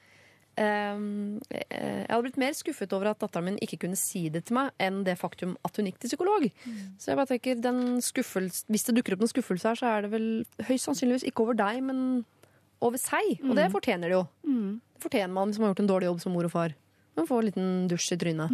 jeg 0.56 2.06
hadde 2.08 2.22
blitt 2.26 2.38
mer 2.40 2.54
skuffet 2.54 2.92
over 2.94 3.10
at 3.10 3.20
datteren 3.22 3.48
min 3.48 3.58
ikke 3.64 3.80
kunne 3.84 3.98
si 3.98 4.28
det 4.32 4.44
til 4.48 4.58
meg, 4.58 4.70
enn 4.82 5.02
det 5.06 5.16
faktum 5.20 5.56
at 5.66 5.76
hun 5.76 5.88
gikk 5.90 5.98
til 6.02 6.12
psykolog. 6.12 6.46
Så 6.98 7.10
jeg 7.10 7.18
bare 7.18 7.30
tenker, 7.32 7.58
den 7.60 7.98
Hvis 7.98 8.86
det 8.86 8.94
dukker 8.96 9.16
opp 9.16 9.24
noen 9.24 9.32
skuffelse 9.32 9.68
her, 9.68 9.80
så 9.80 9.86
er 9.90 10.06
det 10.06 10.12
vel 10.14 10.28
høyst 10.68 10.86
sannsynligvis 10.86 11.26
ikke 11.26 11.42
over 11.46 11.58
deg, 11.58 11.82
men 11.82 12.24
over 12.84 12.98
seg. 13.00 13.40
Og 13.48 13.54
det 13.56 13.70
fortjener 13.72 14.08
det 14.12 14.16
jo. 14.18 14.24
Det 14.94 15.02
fortjener 15.02 15.34
man 15.34 15.48
hvis 15.50 15.58
man 15.58 15.68
har 15.68 15.74
gjort 15.74 15.84
en 15.84 15.92
dårlig 15.92 16.06
jobb 16.10 16.20
som 16.22 16.32
mor 16.36 16.46
og 16.48 16.52
far. 16.54 16.74
Man 17.16 17.26
får 17.28 17.38
en 17.40 17.46
liten 17.50 17.88
dusj 17.90 18.12
i 18.14 18.18
trynet. 18.18 18.50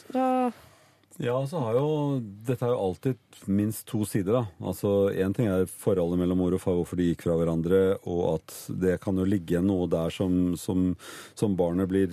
Så 0.00 0.12
da, 0.14 0.26
Ja, 1.22 1.36
så 1.46 1.60
har 1.62 1.76
jo 1.78 1.88
Dette 2.42 2.66
er 2.66 2.72
jo 2.72 2.78
alltid 2.88 3.46
minst 3.46 3.84
to 3.86 4.00
sider, 4.08 4.34
da. 4.34 4.66
Altså 4.66 5.12
Én 5.14 5.34
ting 5.36 5.46
er 5.46 5.68
forholdet 5.70 6.18
mellom 6.18 6.40
mor 6.42 6.56
og 6.56 6.62
far, 6.62 6.74
hvorfor 6.74 6.98
de 6.98 7.06
gikk 7.06 7.22
fra 7.26 7.36
hverandre, 7.38 7.82
og 8.10 8.22
at 8.32 8.54
det 8.82 8.96
kan 9.04 9.20
jo 9.20 9.26
ligge 9.28 9.62
noe 9.62 9.86
der 9.90 10.10
som, 10.14 10.56
som, 10.58 10.88
som 11.38 11.54
barnet 11.58 11.90
blir, 11.92 12.10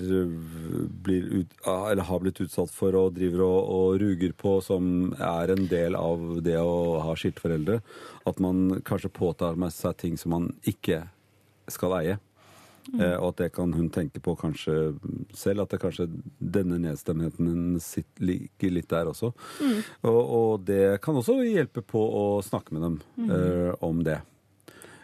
blir 1.01 1.29
ut, 1.33 1.57
eller 1.65 2.05
har 2.05 2.21
blitt 2.21 2.43
utsatt 2.45 2.73
for 2.73 2.97
og 2.99 3.15
driver 3.17 3.45
og, 3.47 3.59
og 3.73 4.01
ruger 4.03 4.35
på, 4.37 4.59
som 4.65 5.15
er 5.17 5.55
en 5.55 5.65
del 5.71 5.97
av 5.97 6.43
det 6.45 6.59
å 6.61 7.01
ha 7.01 7.17
skilte 7.17 7.41
foreldre. 7.41 7.81
At 8.29 8.41
man 8.43 8.83
kanskje 8.85 9.13
påtar 9.17 9.57
med 9.57 9.73
seg 9.73 9.97
ting 9.97 10.19
som 10.21 10.37
man 10.37 10.51
ikke 10.61 11.07
skal 11.71 11.97
eie. 12.03 12.21
Eh, 12.99 13.15
og 13.17 13.31
at 13.31 13.43
det 13.43 13.49
kan 13.55 13.73
hun 13.75 13.89
tenke 13.93 14.21
på 14.23 14.35
kanskje 14.39 14.93
selv, 15.37 15.63
at 15.63 15.73
det 15.73 15.81
kanskje 15.83 16.09
denne 16.39 16.79
nedstemtheten 16.81 17.49
hennes 17.51 17.87
ligger 18.21 18.75
litt 18.75 18.89
der 18.91 19.11
også. 19.11 19.31
Og, 20.01 20.21
og 20.21 20.65
det 20.67 20.99
kan 21.03 21.17
også 21.17 21.39
hjelpe 21.45 21.85
på 21.85 22.01
å 22.01 22.25
snakke 22.45 22.75
med 22.75 22.87
dem 22.87 22.99
eh, 23.29 23.71
om 23.85 24.03
det. 24.05 24.21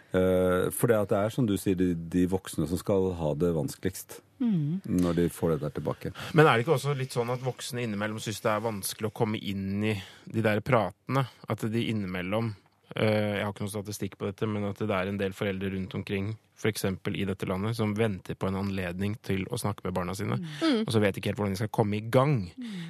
Uh, 0.08 0.70
for 0.72 0.88
det 0.88 0.96
at 0.96 1.10
det 1.10 1.18
er 1.18 1.32
som 1.34 1.44
du 1.44 1.52
sier, 1.60 1.76
de, 1.76 1.90
de 1.92 2.22
voksne 2.32 2.64
som 2.70 2.78
skal 2.80 3.10
ha 3.18 3.34
det 3.36 3.50
vanskeligst 3.52 4.22
når 4.38 5.16
de 5.18 5.26
får 5.28 5.50
det 5.50 5.58
der 5.64 5.74
tilbake. 5.74 6.12
Men 6.32 6.46
er 6.46 6.56
det 6.56 6.64
ikke 6.64 6.76
også 6.76 6.94
litt 6.96 7.12
sånn 7.12 7.32
at 7.34 7.42
voksne 7.42 7.82
innimellom 7.82 8.20
syns 8.22 8.38
det 8.44 8.52
er 8.52 8.62
vanskelig 8.64 9.10
å 9.10 9.16
komme 9.20 9.40
inn 9.42 9.82
i 9.82 9.96
de 10.30 10.44
der 10.44 10.62
pratene? 10.64 11.26
At 11.50 11.66
de 11.66 11.82
innimellom 11.90 12.52
Jeg 12.96 13.42
har 13.44 13.50
ikke 13.52 13.64
noen 13.66 13.72
statistikk 13.74 14.14
på 14.18 14.26
dette, 14.30 14.46
men 14.48 14.64
at 14.70 14.78
det 14.80 14.90
er 14.96 15.10
en 15.10 15.18
del 15.20 15.34
foreldre 15.36 15.68
rundt 15.74 15.94
omkring 15.98 16.30
f.eks. 16.58 16.84
i 17.12 17.24
dette 17.28 17.46
landet 17.46 17.76
som 17.76 17.92
venter 17.94 18.34
på 18.34 18.48
en 18.48 18.56
anledning 18.58 19.14
til 19.22 19.44
å 19.52 19.58
snakke 19.60 19.84
med 19.84 19.94
barna 19.94 20.14
sine, 20.18 20.38
og 20.86 20.88
så 20.90 20.98
vet 21.02 21.14
de 21.14 21.20
ikke 21.20 21.30
helt 21.30 21.38
hvordan 21.42 21.52
de 21.54 21.60
skal 21.60 21.68
komme 21.76 21.98
i 22.00 22.06
gang. 22.10 22.38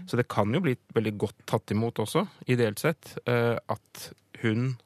Så 0.08 0.16
det 0.16 0.28
kan 0.32 0.54
jo 0.54 0.60
bli 0.64 0.76
veldig 0.94 1.14
godt 1.20 1.42
tatt 1.50 1.74
imot 1.74 1.98
også, 2.04 2.22
ideelt 2.48 2.78
sett, 2.80 3.16
eh, 3.28 3.58
at 3.68 4.10
hun 4.44 4.76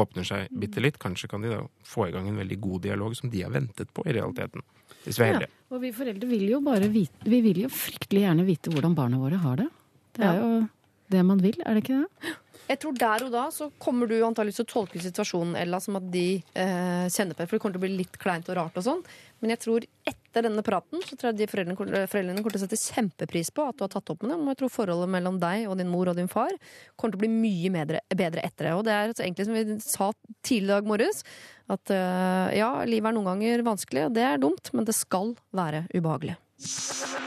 åpner 0.00 0.24
seg 0.26 0.48
bitte 0.58 0.80
litt. 0.82 0.96
Kanskje 0.98 1.28
kan 1.30 1.44
de 1.44 1.52
da 1.52 1.60
få 1.86 2.08
i 2.08 2.14
gang 2.16 2.26
en 2.26 2.40
veldig 2.40 2.56
god 2.64 2.82
dialog 2.88 3.14
som 3.14 3.30
de 3.30 3.44
har 3.44 3.52
ventet 3.54 3.92
på 3.94 4.02
i 4.08 4.14
realiteten. 4.16 4.64
Hvis 5.04 5.20
vi 5.20 5.26
er 5.28 5.34
heldige. 5.36 5.52
Og 5.70 5.82
vi 5.84 5.92
foreldre 5.94 6.26
vil 6.30 6.48
jo 6.48 6.58
bare 6.64 6.88
vite 6.90 7.28
Vi 7.28 7.38
vil 7.44 7.60
jo 7.66 7.68
fryktelig 7.72 8.22
gjerne 8.24 8.44
vite 8.48 8.72
hvordan 8.72 8.94
barna 8.96 9.18
våre 9.20 9.36
har 9.44 9.60
det. 9.60 9.68
Det 10.16 10.24
er 10.24 10.34
Ja. 10.34 10.40
jo 10.40 10.68
det 11.10 11.22
man 11.28 11.38
vil, 11.44 11.60
er 11.66 11.74
det 11.74 11.84
ikke 11.84 12.00
det? 12.02 12.32
jeg 12.68 12.78
tror 12.80 12.94
der 12.96 13.24
og 13.26 13.32
da 13.34 13.44
så 13.52 13.66
kommer 13.82 14.08
du 14.08 14.14
antakeligvis 14.24 14.60
til 14.62 14.66
å 14.66 14.72
tolke 14.72 15.00
situasjonen 15.02 15.56
Ella, 15.60 15.80
som 15.84 15.98
at 16.00 16.06
de 16.12 16.26
eh, 16.56 17.04
kjenner 17.12 17.36
på 17.36 17.42
det, 17.42 17.48
for 17.50 17.56
det 17.58 17.62
kommer 17.64 17.76
til 17.76 17.82
å 17.82 17.84
bli 17.84 17.96
litt 17.98 18.18
kleint 18.22 18.48
og 18.48 18.56
rart 18.58 18.78
og 18.80 18.86
sånn. 18.86 19.02
Men 19.44 19.52
jeg 19.52 19.60
tror 19.66 19.84
etter 20.08 20.46
denne 20.46 20.62
praten 20.64 21.02
så 21.04 21.18
tror 21.18 21.28
jeg 21.32 21.38
de 21.42 21.48
foreldrene, 21.50 21.76
kommer- 21.76 22.06
foreldrene 22.08 22.40
kommer 22.40 22.56
til 22.56 22.62
å 22.62 22.64
sette 22.64 22.80
kjempepris 22.80 23.50
på 23.52 23.66
at 23.68 23.76
du 23.76 23.84
har 23.84 23.92
tatt 23.92 24.12
opp 24.14 24.22
med 24.24 24.32
dem. 24.32 24.46
Og 24.46 24.54
jeg 24.54 24.60
tror 24.62 24.72
forholdet 24.78 25.12
mellom 25.12 25.36
deg 25.42 25.66
og 25.68 25.76
din 25.82 25.90
mor 25.92 26.08
og 26.08 26.16
din 26.16 26.30
far 26.32 26.54
kommer 26.96 27.12
til 27.12 27.20
å 27.20 27.24
bli 27.26 27.32
mye 27.34 27.74
bedre, 27.74 28.00
bedre 28.16 28.46
etter 28.48 28.70
det. 28.70 28.72
Og 28.78 28.86
det 28.88 28.94
er 28.96 29.12
så 29.12 29.26
egentlig 29.26 29.48
som 29.50 29.58
vi 29.58 29.78
sa 29.84 30.08
tidlig 30.48 30.70
i 30.70 30.72
dag 30.78 30.88
morges, 30.88 31.20
at 31.68 31.92
eh, 31.92 32.56
ja, 32.62 32.70
livet 32.88 33.10
er 33.12 33.18
noen 33.18 33.28
ganger 33.34 33.66
vanskelig, 33.68 34.08
og 34.08 34.16
det 34.16 34.24
er 34.30 34.40
dumt, 34.40 34.72
men 34.72 34.88
det 34.88 34.96
skal 34.96 35.34
være 35.52 35.84
ubehagelig. 35.92 36.38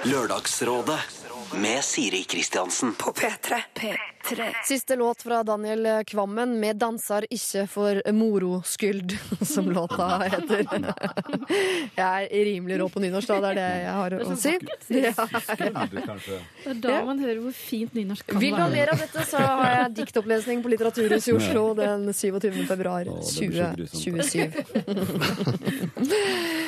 Lørdagsrådet 0.09 0.97
med 1.61 1.83
Siri 1.85 2.23
Kristiansen. 2.29 2.95
På 2.97 3.13
P3. 3.13 3.61
Siste 4.65 4.95
låt 4.95 5.21
fra 5.21 5.43
Daniel 5.43 6.03
Kvammen 6.05 6.59
med 6.59 6.77
'Dansar 6.77 7.25
ikke 7.29 7.67
for 7.67 8.01
moro 8.11 8.61
skyld', 8.65 9.15
som 9.53 9.71
låta 9.71 10.19
heter. 10.27 10.65
Jeg 11.97 12.27
er 12.31 12.45
rimelig 12.45 12.79
rå 12.81 12.89
på 12.89 12.99
nynorsk, 12.99 13.27
da. 13.27 13.39
Det 13.39 13.49
er 13.49 13.55
det 13.55 13.67
jeg 13.83 13.93
har 13.93 14.09
Det 14.09 14.25
å 14.25 14.35
si. 14.35 14.53
Ja. 14.97 15.13
kanskje. 16.07 16.39
Det 16.63 16.71
er 16.71 16.81
da 16.83 17.05
man 17.05 17.19
hører 17.19 17.39
hvor 17.45 17.55
fint 17.55 17.93
nynorsk 17.95 18.27
kan 18.27 18.35
være. 18.35 18.43
Vil 18.45 18.55
du 18.55 18.61
ha 18.61 18.69
mer 18.69 18.93
av 18.93 18.97
dette, 19.03 19.25
så 19.29 19.37
har 19.41 19.71
jeg 19.75 19.95
diktopplesning 20.01 20.63
på 20.63 20.71
Litteraturhuset 20.73 21.31
i 21.31 21.37
Oslo 21.37 21.63
den 21.77 22.07
27. 22.13 22.65
februar 22.67 23.07
Å, 23.07 23.17
det 23.21 23.47
blir 23.47 23.63
så 23.63 23.71
grusomt. 23.77 24.03
2027. 24.03 24.51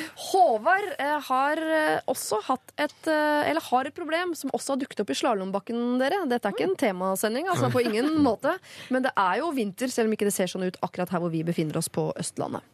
Håvard 0.30 0.84
eh, 0.98 1.18
har 1.26 1.60
eh, 1.64 2.00
også 2.10 2.40
hatt 2.46 2.72
et 2.80 3.08
eh, 3.08 3.48
Eller 3.50 3.64
har 3.70 3.88
et 3.88 3.96
problem 3.96 4.34
som 4.38 4.52
også 4.56 4.74
har 4.74 4.82
dukket 4.82 5.02
opp 5.04 5.12
i 5.12 5.16
slalåmbakken, 5.16 5.80
dere. 6.00 6.22
Dette 6.30 6.50
er 6.50 6.56
ikke 6.56 6.68
en 6.68 6.76
temasending, 6.78 7.49
altså 7.50 7.70
på 7.72 7.82
ingen 7.84 8.20
måte. 8.24 8.56
Men 8.94 9.06
det 9.06 9.12
er 9.18 9.40
jo 9.42 9.50
vinter, 9.56 9.90
selv 9.92 10.10
om 10.10 10.16
ikke 10.16 10.28
det 10.28 10.36
ser 10.36 10.50
sånn 10.50 10.68
ut 10.68 10.78
akkurat 10.84 11.12
her 11.14 11.22
hvor 11.22 11.32
vi 11.32 11.42
befinner 11.46 11.80
oss 11.80 11.90
på 11.92 12.10
Østlandet. 12.20 12.64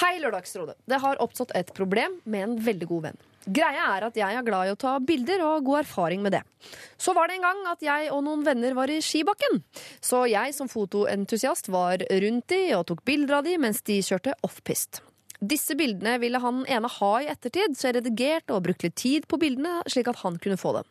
Hei, 0.00 0.14
Lørdagsrådet. 0.22 0.78
Det 0.86 1.00
har 1.02 1.20
oppstått 1.22 1.54
et 1.58 1.74
problem 1.74 2.20
med 2.30 2.46
en 2.46 2.56
veldig 2.62 2.88
god 2.90 3.10
venn. 3.10 3.20
Greia 3.50 3.86
er 3.96 4.04
at 4.04 4.18
jeg 4.20 4.36
er 4.36 4.44
glad 4.44 4.68
i 4.68 4.72
å 4.74 4.78
ta 4.78 4.98
bilder 5.00 5.40
og 5.40 5.54
har 5.54 5.62
god 5.66 5.78
erfaring 5.80 6.22
med 6.22 6.34
det. 6.36 6.42
Så 7.00 7.14
var 7.16 7.30
det 7.30 7.38
en 7.38 7.46
gang 7.46 7.62
at 7.70 7.82
jeg 7.82 8.10
og 8.12 8.20
noen 8.26 8.44
venner 8.46 8.76
var 8.76 8.92
i 8.92 9.00
skibakken. 9.02 9.62
Så 10.04 10.26
jeg 10.28 10.54
som 10.54 10.68
fotoentusiast 10.68 11.70
var 11.72 12.04
rundt 12.04 12.50
de 12.52 12.60
og 12.76 12.84
tok 12.90 13.04
bilder 13.08 13.40
av 13.40 13.48
de 13.48 13.56
mens 13.62 13.80
de 13.86 13.98
kjørte 14.04 14.36
offpist. 14.46 15.00
Disse 15.40 15.72
bildene 15.72 16.18
ville 16.20 16.38
han 16.42 16.66
ene 16.68 16.88
ha 17.00 17.12
i 17.24 17.30
ettertid, 17.32 17.72
så 17.78 17.88
jeg 17.88 18.02
redigerte 18.02 18.52
og 18.52 18.66
brukte 18.66 18.90
litt 18.90 18.98
tid 19.00 19.28
på 19.28 19.40
bildene, 19.40 19.78
slik 19.88 20.10
at 20.12 20.20
han 20.20 20.36
kunne 20.36 20.60
få 20.60 20.74
dem. 20.76 20.90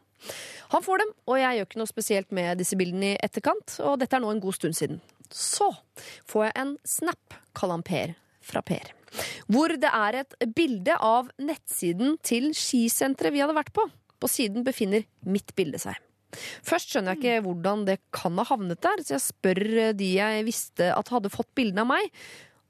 Han 0.74 0.86
får 0.86 1.02
dem, 1.02 1.14
og 1.26 1.40
jeg 1.40 1.58
gjør 1.58 1.68
ikke 1.68 1.82
noe 1.82 1.90
spesielt 1.90 2.34
med 2.36 2.60
disse 2.62 2.78
bildene 2.78 3.14
i 3.16 3.20
etterkant, 3.26 3.80
og 3.82 3.98
dette 4.02 4.18
er 4.18 4.22
nå 4.22 4.30
en 4.34 4.42
god 4.44 4.58
stund 4.58 4.78
siden. 4.78 5.00
Så 5.34 5.72
får 6.30 6.46
jeg 6.48 6.56
en 6.62 6.76
snap, 6.86 7.38
kaller 7.58 7.80
han 7.80 7.86
Per, 7.88 8.14
fra 8.46 8.62
Per. 8.66 8.92
Hvor 9.50 9.74
det 9.82 9.90
er 9.90 10.20
et 10.22 10.36
bilde 10.56 10.94
av 11.02 11.32
nettsiden 11.42 12.20
til 12.26 12.52
skisenteret 12.58 13.34
vi 13.34 13.42
hadde 13.42 13.58
vært 13.58 13.74
på. 13.74 13.88
På 14.20 14.30
siden 14.30 14.66
befinner 14.68 15.08
mitt 15.26 15.56
bilde 15.58 15.82
seg. 15.82 15.98
Først 16.66 16.92
skjønner 16.92 17.16
jeg 17.16 17.22
ikke 17.24 17.46
hvordan 17.48 17.88
det 17.88 17.98
kan 18.14 18.38
ha 18.38 18.46
havnet 18.52 18.82
der, 18.86 19.02
så 19.02 19.16
jeg 19.16 19.26
spør 19.26 19.64
de 19.98 20.12
jeg 20.20 20.46
visste 20.46 20.92
at 20.94 21.10
hadde 21.14 21.34
fått 21.34 21.50
bildene 21.58 21.86
av 21.88 21.90
meg. 21.96 22.14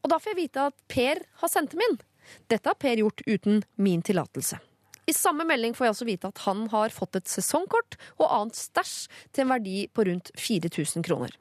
Og 0.03 0.13
da 0.13 0.19
får 0.21 0.33
jeg 0.33 0.41
vite 0.45 0.69
at 0.69 0.77
Per 0.91 1.19
har 1.41 1.51
sendt 1.51 1.75
dem 1.75 1.83
inn. 1.89 1.99
Dette 2.47 2.71
har 2.71 2.79
Per 2.79 3.01
gjort 3.01 3.25
uten 3.27 3.63
min 3.75 4.05
tillatelse. 4.05 4.61
I 5.09 5.15
samme 5.15 5.45
melding 5.49 5.73
får 5.73 5.87
jeg 5.87 5.95
også 5.95 6.09
vite 6.09 6.29
at 6.29 6.45
han 6.45 6.67
har 6.73 6.93
fått 6.93 7.17
et 7.17 7.29
sesongkort 7.31 7.97
og 8.19 8.27
annet 8.29 8.57
stæsj 8.59 8.95
til 9.33 9.45
en 9.45 9.53
verdi 9.55 9.77
på 9.93 10.05
rundt 10.05 10.33
4000 10.37 11.05
kroner. 11.07 11.33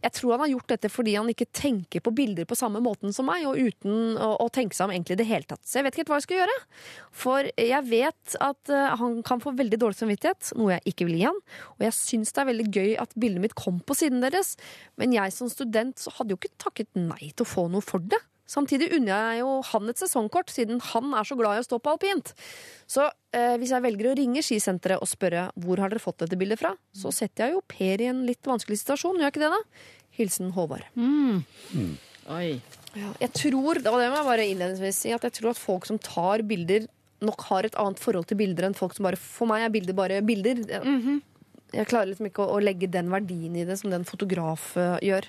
Jeg 0.00 0.14
tror 0.16 0.34
han 0.34 0.42
har 0.44 0.52
gjort 0.54 0.70
dette 0.72 0.88
fordi 0.88 1.14
han 1.18 1.28
ikke 1.28 1.48
tenker 1.56 2.00
på 2.04 2.12
bilder 2.16 2.46
på 2.48 2.56
samme 2.56 2.80
måten 2.80 3.12
som 3.12 3.26
meg, 3.28 3.44
og 3.48 3.58
uten 3.58 4.16
å, 4.16 4.30
å 4.40 4.46
tenke 4.52 4.76
seg 4.76 4.86
om 4.86 4.94
egentlig 4.94 5.18
i 5.18 5.20
det 5.20 5.28
hele 5.28 5.48
tatt. 5.48 5.62
Så 5.66 5.78
jeg 5.78 5.86
vet 5.86 5.96
ikke 5.96 6.02
helt 6.04 6.12
hva 6.12 6.20
jeg 6.20 6.26
skal 6.26 6.40
gjøre. 6.40 6.56
For 7.24 7.50
jeg 7.50 7.88
vet 7.90 8.38
at 8.46 8.72
eh, 8.72 8.94
han 9.02 9.20
kan 9.26 9.44
få 9.44 9.52
veldig 9.58 9.80
dårlig 9.82 10.00
samvittighet, 10.00 10.54
noe 10.56 10.78
jeg 10.78 10.94
ikke 10.94 11.10
vil 11.10 11.20
gi 11.20 11.26
han. 11.28 11.44
Og 11.76 11.86
jeg 11.86 11.98
syns 11.98 12.32
det 12.32 12.44
er 12.44 12.50
veldig 12.54 12.68
gøy 12.78 12.96
at 13.04 13.14
bildet 13.20 13.44
mitt 13.44 13.58
kom 13.58 13.82
på 13.84 13.98
siden 14.00 14.24
deres. 14.24 14.54
Men 15.00 15.16
jeg 15.16 15.36
som 15.36 15.52
student 15.52 16.00
så 16.00 16.14
hadde 16.16 16.34
jo 16.34 16.40
ikke 16.40 16.56
takket 16.70 16.90
nei 16.96 17.34
til 17.34 17.44
å 17.44 17.52
få 17.52 17.68
noe 17.72 17.84
for 17.84 18.00
det. 18.00 18.22
Samtidig 18.50 18.90
unner 18.96 19.12
jeg 19.14 19.42
jo 19.44 19.50
han 19.68 19.92
et 19.92 20.00
sesongkort, 20.00 20.50
siden 20.50 20.80
han 20.90 21.14
er 21.14 21.28
så 21.28 21.36
glad 21.38 21.58
i 21.58 21.62
å 21.62 21.66
stå 21.68 21.78
på 21.78 21.92
alpint. 21.94 22.32
Så 22.90 23.04
eh, 23.06 23.54
hvis 23.60 23.70
jeg 23.76 23.84
velger 23.84 24.10
å 24.10 24.16
ringe 24.18 24.42
skisenteret 24.42 24.98
og 24.98 25.10
spørre 25.10 25.48
hvor 25.62 25.82
har 25.82 25.92
dere 25.92 26.02
fått 26.02 26.24
dette 26.24 26.38
bildet 26.40 26.58
fra, 26.58 26.74
så 26.90 27.14
setter 27.14 27.46
jeg 27.46 27.56
jo 27.56 27.64
Per 27.70 28.02
i 28.02 28.10
en 28.10 28.24
litt 28.26 28.42
vanskelig 28.50 28.80
situasjon. 28.82 29.20
Gjør 29.20 29.28
jeg 29.28 29.36
ikke 29.36 29.44
det, 29.44 29.52
da? 29.54 29.90
Hilsen 30.18 30.50
Håvard. 30.56 30.88
Oi. 32.30 32.50
Ja, 32.98 33.12
jeg 33.22 33.30
tror, 33.38 33.78
og 33.78 33.96
det 34.02 34.10
må 34.10 34.18
jeg 34.18 34.26
bare 34.26 34.46
innledningsvis 34.50 35.04
si, 35.04 35.14
at 35.14 35.24
jeg 35.26 35.38
tror 35.38 35.52
at 35.52 35.62
folk 35.62 35.86
som 35.86 36.00
tar 36.02 36.42
bilder, 36.46 36.88
nok 37.22 37.46
har 37.52 37.68
et 37.68 37.78
annet 37.78 38.02
forhold 38.02 38.26
til 38.26 38.38
bilder 38.40 38.66
enn 38.66 38.76
folk 38.76 38.96
som 38.96 39.06
bare 39.06 39.18
For 39.20 39.46
meg 39.46 39.66
er 39.66 39.72
bilder 39.74 39.94
bare 39.94 40.20
bilder. 40.26 40.62
Jeg, 40.66 41.20
jeg 41.76 41.88
klarer 41.90 42.10
liksom 42.10 42.30
ikke 42.30 42.42
å, 42.42 42.56
å 42.56 42.62
legge 42.64 42.90
den 42.90 43.12
verdien 43.12 43.58
i 43.60 43.66
det 43.68 43.76
som 43.78 43.92
den 43.92 44.06
fotograf 44.08 44.72
uh, 44.80 44.96
gjør. 45.04 45.28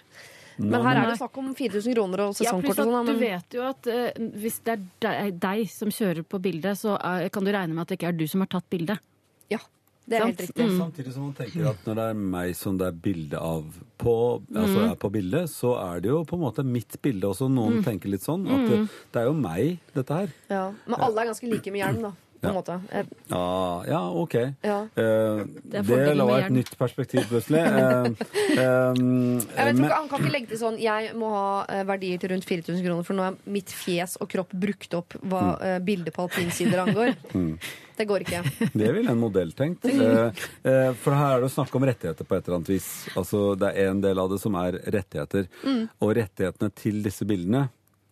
Men 0.57 0.85
her 0.85 1.01
er 1.01 1.11
det 1.11 1.19
snakk 1.21 1.37
om 1.41 1.51
4000 1.57 1.95
kroner 1.95 2.25
og 2.25 2.33
sesongkort 2.37 2.77
ja, 2.77 2.85
og 2.85 2.89
at 2.89 2.95
sånn. 2.95 3.05
Men... 3.07 3.11
du 3.11 3.21
vet 3.21 3.57
jo 3.57 3.67
at 3.67 3.91
uh, 3.91 4.31
hvis 4.41 4.57
det 4.65 4.73
er 4.75 4.87
deg, 5.05 5.37
deg 5.43 5.61
som 5.71 5.93
kjører 5.93 6.25
på 6.27 6.41
bildet, 6.43 6.79
så 6.81 6.97
er, 6.97 7.29
kan 7.33 7.47
du 7.47 7.53
regne 7.53 7.75
med 7.75 7.85
at 7.85 7.93
det 7.93 7.99
ikke 7.99 8.11
er 8.11 8.17
du 8.19 8.25
som 8.31 8.43
har 8.45 8.51
tatt 8.51 8.67
bildet. 8.73 9.03
Ja, 9.51 9.61
det 10.09 10.17
er 10.17 10.25
helt 10.27 10.41
riktig. 10.43 10.67
Mm. 10.67 10.77
Samtidig 10.79 11.13
som 11.15 11.27
man 11.29 11.35
tenker 11.37 11.69
at 11.71 11.85
når 11.87 11.99
det 11.99 12.07
er 12.11 12.25
meg 12.35 12.55
som 12.57 12.79
det 12.81 12.89
er 12.89 12.97
bilde 13.07 13.41
av 13.41 13.77
på, 14.01 14.15
altså 14.49 14.87
er 14.87 14.97
på 14.99 15.11
bildet, 15.13 15.51
så 15.53 15.75
er 15.77 16.01
det 16.03 16.11
jo 16.11 16.23
på 16.27 16.39
en 16.39 16.43
måte 16.47 16.65
mitt 16.65 16.97
bilde 17.05 17.29
også. 17.29 17.47
Noen 17.53 17.83
tenker 17.85 18.11
litt 18.11 18.25
sånn 18.25 18.47
at 18.49 18.65
det, 18.67 18.81
det 19.13 19.23
er 19.23 19.29
jo 19.29 19.37
meg, 19.37 19.77
dette 19.95 20.19
her. 20.23 20.35
Ja. 20.51 20.65
Men 20.89 20.97
alle 21.07 21.23
er 21.23 21.31
ganske 21.31 21.51
like 21.51 21.73
med 21.73 21.83
hjelm, 21.83 22.05
da. 22.09 22.13
På 22.41 22.47
en 22.49 22.53
Ja. 22.53 22.59
måte. 22.59 22.75
Eh, 22.91 23.05
Ja, 23.29 23.83
ja 23.87 24.01
ok. 24.09 24.33
Ja. 24.63 24.79
Uh, 24.97 25.43
Det 25.63 25.83
det 25.85 26.15
la 26.17 26.25
et 26.39 26.49
nytt 26.51 26.75
perspektiv, 26.77 27.21
plutselig. 27.29 27.61
uh, 27.61 28.07
eh, 28.57 28.57
Jeg 28.57 29.65
vet 29.65 29.75
men- 29.75 29.85
ikke, 29.85 29.93
Han 29.95 30.09
kan 30.09 30.19
ikke 30.23 30.31
legge 30.33 30.47
til 30.49 30.57
sånn 30.57 30.79
Jeg 30.81 31.13
må 31.15 31.29
ha 31.29 31.83
verdier 31.85 32.17
til 32.19 32.29
rundt 32.33 32.45
4000 32.49 32.83
kroner, 32.85 33.03
for 33.05 33.13
nå 33.13 33.27
er 33.29 33.37
mitt 33.45 33.69
fjes 33.69 34.17
og 34.19 34.29
kropp 34.29 34.49
brukt 34.53 34.93
opp 34.97 35.13
hva 35.21 35.57
Mm. 35.61 35.85
bildet 35.85 36.13
på 36.13 36.23
alpinsider 36.27 36.79
angår. 36.87 37.15
Det 38.01 38.07
går 38.07 38.23
ikke. 38.25 38.71
Det 38.73 38.87
ville 38.95 39.11
en 39.11 39.19
modell 39.19 39.51
tenkt. 39.53 39.83
Eh, 39.85 40.93
for 41.03 41.13
her 41.13 41.35
er 41.37 41.41
det 41.41 41.51
snakk 41.53 41.75
om 41.75 41.83
rettigheter 41.85 42.25
på 42.25 42.35
et 42.37 42.47
eller 42.47 42.57
annet 42.57 42.69
vis. 42.71 42.87
Altså, 43.15 43.55
det 43.59 43.75
er 43.77 43.89
en 43.91 44.01
del 44.01 44.17
av 44.17 44.29
det 44.31 44.39
som 44.41 44.55
er 44.55 44.71
rettigheter. 44.89 45.45
Og 46.01 46.15
rettighetene 46.17 46.71
til 46.73 47.03
disse 47.03 47.27
bildene 47.29 47.67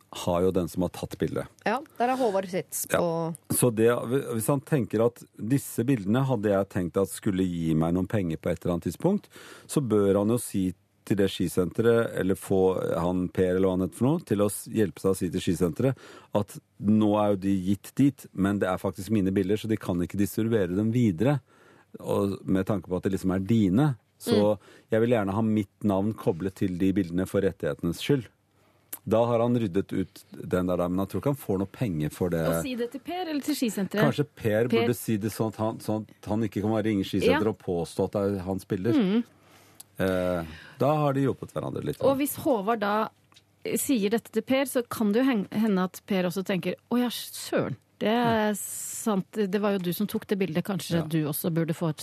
har 0.10 0.42
jo 0.42 0.52
den 0.52 0.68
som 0.70 0.84
har 0.86 0.92
tatt 0.96 1.18
bildet. 1.22 1.48
Ja, 1.68 1.80
Der 2.00 2.10
er 2.10 2.18
Håvard 2.18 2.50
sitt 2.50 2.74
på 2.90 3.36
Så 3.54 3.70
det, 3.70 3.92
hvis 4.34 4.50
han 4.50 4.62
tenker 4.62 5.06
at 5.06 5.22
disse 5.38 5.86
bildene 5.86 6.24
hadde 6.26 6.50
jeg 6.50 6.70
tenkt 6.74 6.98
at 6.98 7.12
skulle 7.14 7.46
gi 7.46 7.76
meg 7.78 7.94
noen 7.94 8.10
penger 8.10 8.42
på 8.42 8.50
et 8.50 8.64
eller 8.64 8.78
annet 8.78 8.90
tidspunkt, 8.90 9.30
så 9.70 9.84
bør 9.86 10.24
han 10.24 10.34
jo 10.34 10.40
si 10.42 10.72
til 11.10 11.18
det 11.18 11.30
skisenteret, 11.34 12.12
eller 12.22 12.38
få 12.38 12.62
han 13.02 13.28
Per 13.34 13.56
eller 13.56 13.66
hva 13.66 13.78
han 13.78 13.86
heter 13.88 13.98
for 13.98 14.10
noe, 14.10 14.24
til 14.30 14.44
å 14.46 14.50
hjelpe 14.50 15.02
seg 15.02 15.14
å 15.14 15.18
si 15.18 15.30
til 15.34 15.42
skisenteret 15.42 16.10
at 16.38 16.58
nå 16.86 17.14
er 17.22 17.32
jo 17.34 17.40
de 17.48 17.56
gitt 17.70 17.94
dit, 17.98 18.26
men 18.34 18.60
det 18.62 18.70
er 18.70 18.82
faktisk 18.82 19.14
mine 19.16 19.34
bilder, 19.34 19.58
så 19.58 19.70
de 19.72 19.80
kan 19.80 19.98
ikke 20.06 20.20
distribuere 20.20 20.76
dem 20.78 20.92
videre. 20.94 21.40
Og 21.98 22.38
med 22.46 22.68
tanke 22.70 22.90
på 22.90 23.00
at 23.00 23.08
det 23.08 23.16
liksom 23.16 23.34
er 23.34 23.46
dine. 23.50 23.88
Så 24.20 24.58
jeg 24.92 25.02
vil 25.02 25.16
gjerne 25.16 25.34
ha 25.34 25.42
mitt 25.46 25.88
navn 25.88 26.12
koblet 26.18 26.58
til 26.60 26.76
de 26.78 26.92
bildene 26.94 27.26
for 27.30 27.42
rettighetenes 27.46 28.04
skyld. 28.04 28.28
Da 29.08 29.22
har 29.26 29.40
han 29.40 29.56
ryddet 29.58 29.94
ut 29.94 30.24
den 30.32 30.68
der, 30.68 30.78
men 30.90 31.00
jeg 31.06 31.10
tror 31.10 31.22
ikke 31.22 31.32
han 31.34 31.40
får 31.46 31.58
noe 31.60 31.72
penger 31.72 32.10
for 32.14 32.30
det. 32.30 32.42
Og 32.48 32.62
si 32.64 32.76
det 32.76 32.92
til 32.92 33.00
Per 33.02 33.22
eller 33.30 33.42
til 33.42 33.56
skisenteret. 33.56 34.04
Kanskje 34.04 34.26
Per, 34.36 34.68
Per- 34.68 34.68
burde 34.74 34.96
si 34.96 35.18
det 35.18 35.32
sånn 35.32 35.54
at 35.54 35.58
han, 35.58 35.80
sånn 35.80 36.06
at 36.10 36.26
han 36.30 36.44
ikke 36.44 36.62
kan 36.62 36.72
bare 36.76 36.84
ringe 36.90 37.04
skisenteret 37.08 37.48
Ja. 37.48 37.50
og 37.50 37.60
påstå 37.64 38.06
at 38.06 38.12
det 38.12 38.26
er 38.36 38.44
han 38.46 38.60
spiller. 38.60 38.94
Mm. 38.94 39.24
Eh, 40.00 40.44
da 40.80 40.92
har 40.96 41.14
de 41.14 41.22
hjulpet 41.26 41.52
hverandre 41.56 41.84
litt. 41.84 42.02
Og 42.06 42.18
hvis 42.22 42.36
Håvard 42.44 42.80
da 42.84 42.94
eh, 43.66 43.76
sier 43.78 44.10
dette 44.14 44.32
til 44.32 44.42
Per, 44.48 44.66
så 44.66 44.84
kan 44.88 45.12
det 45.12 45.24
jo 45.26 45.38
hende 45.52 45.84
at 45.90 46.02
Per 46.08 46.30
også 46.30 46.44
tenker 46.48 46.76
å 46.92 47.00
ja, 47.02 47.10
søren. 47.10 47.76
Det 48.00 48.08
er 48.16 48.54
sant. 48.56 49.28
Det 49.36 49.60
var 49.60 49.74
jo 49.76 49.80
du 49.84 49.92
som 49.92 50.08
tok 50.08 50.26
det 50.32 50.38
bildet. 50.40 50.64
Kanskje 50.64 51.02
Ja. 51.02 51.04
du 51.04 51.26
også 51.28 51.52
burde 51.52 51.76
få 51.76 51.90
et 51.92 52.00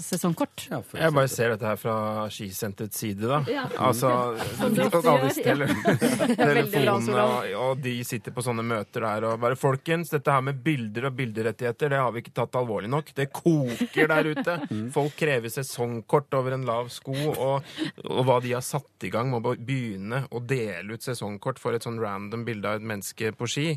sesongkort? 0.00 0.66
Ja, 0.70 0.80
Jeg 0.96 1.14
bare 1.14 1.30
ser 1.30 1.52
dette 1.52 1.66
her 1.66 1.78
fra 1.80 1.94
skisenterets 2.32 2.98
side, 3.02 3.28
da. 3.28 3.40
Ja. 3.50 3.64
Altså, 3.82 4.10
ja. 4.76 4.88
tele 5.36 5.68
telefonene, 6.36 7.24
og, 7.24 7.48
og 7.62 7.82
de 7.84 7.94
sitter 8.06 8.34
på 8.34 8.44
sånne 8.44 8.64
møter 8.66 9.06
der 9.06 9.26
og 9.28 9.40
bare 9.42 9.58
Folkens, 9.58 10.12
dette 10.12 10.32
her 10.34 10.44
med 10.44 10.60
bilder 10.64 11.08
og 11.10 11.16
bilderettigheter, 11.18 11.92
det 11.92 12.00
har 12.02 12.12
vi 12.14 12.22
ikke 12.24 12.34
tatt 12.40 12.58
alvorlig 12.58 12.90
nok. 12.92 13.12
Det 13.16 13.28
koker 13.34 14.10
der 14.12 14.30
ute. 14.32 14.56
Folk 14.96 15.16
krever 15.18 15.52
sesongkort 15.52 16.38
over 16.38 16.56
en 16.56 16.66
lav 16.68 16.90
sko, 16.92 17.16
og, 17.32 17.72
og 18.04 18.22
hva 18.28 18.38
de 18.44 18.54
har 18.56 18.64
satt 18.66 19.06
i 19.06 19.12
gang 19.12 19.30
med 19.32 19.46
å 19.46 19.56
begynne 19.56 20.24
å 20.30 20.42
dele 20.42 20.96
ut 20.96 21.04
sesongkort 21.04 21.60
for 21.62 21.76
et 21.76 21.86
sånn 21.86 22.00
random 22.02 22.46
bilde 22.48 22.68
av 22.68 22.80
et 22.80 22.88
menneske 22.92 23.32
på 23.36 23.50
ski. 23.50 23.68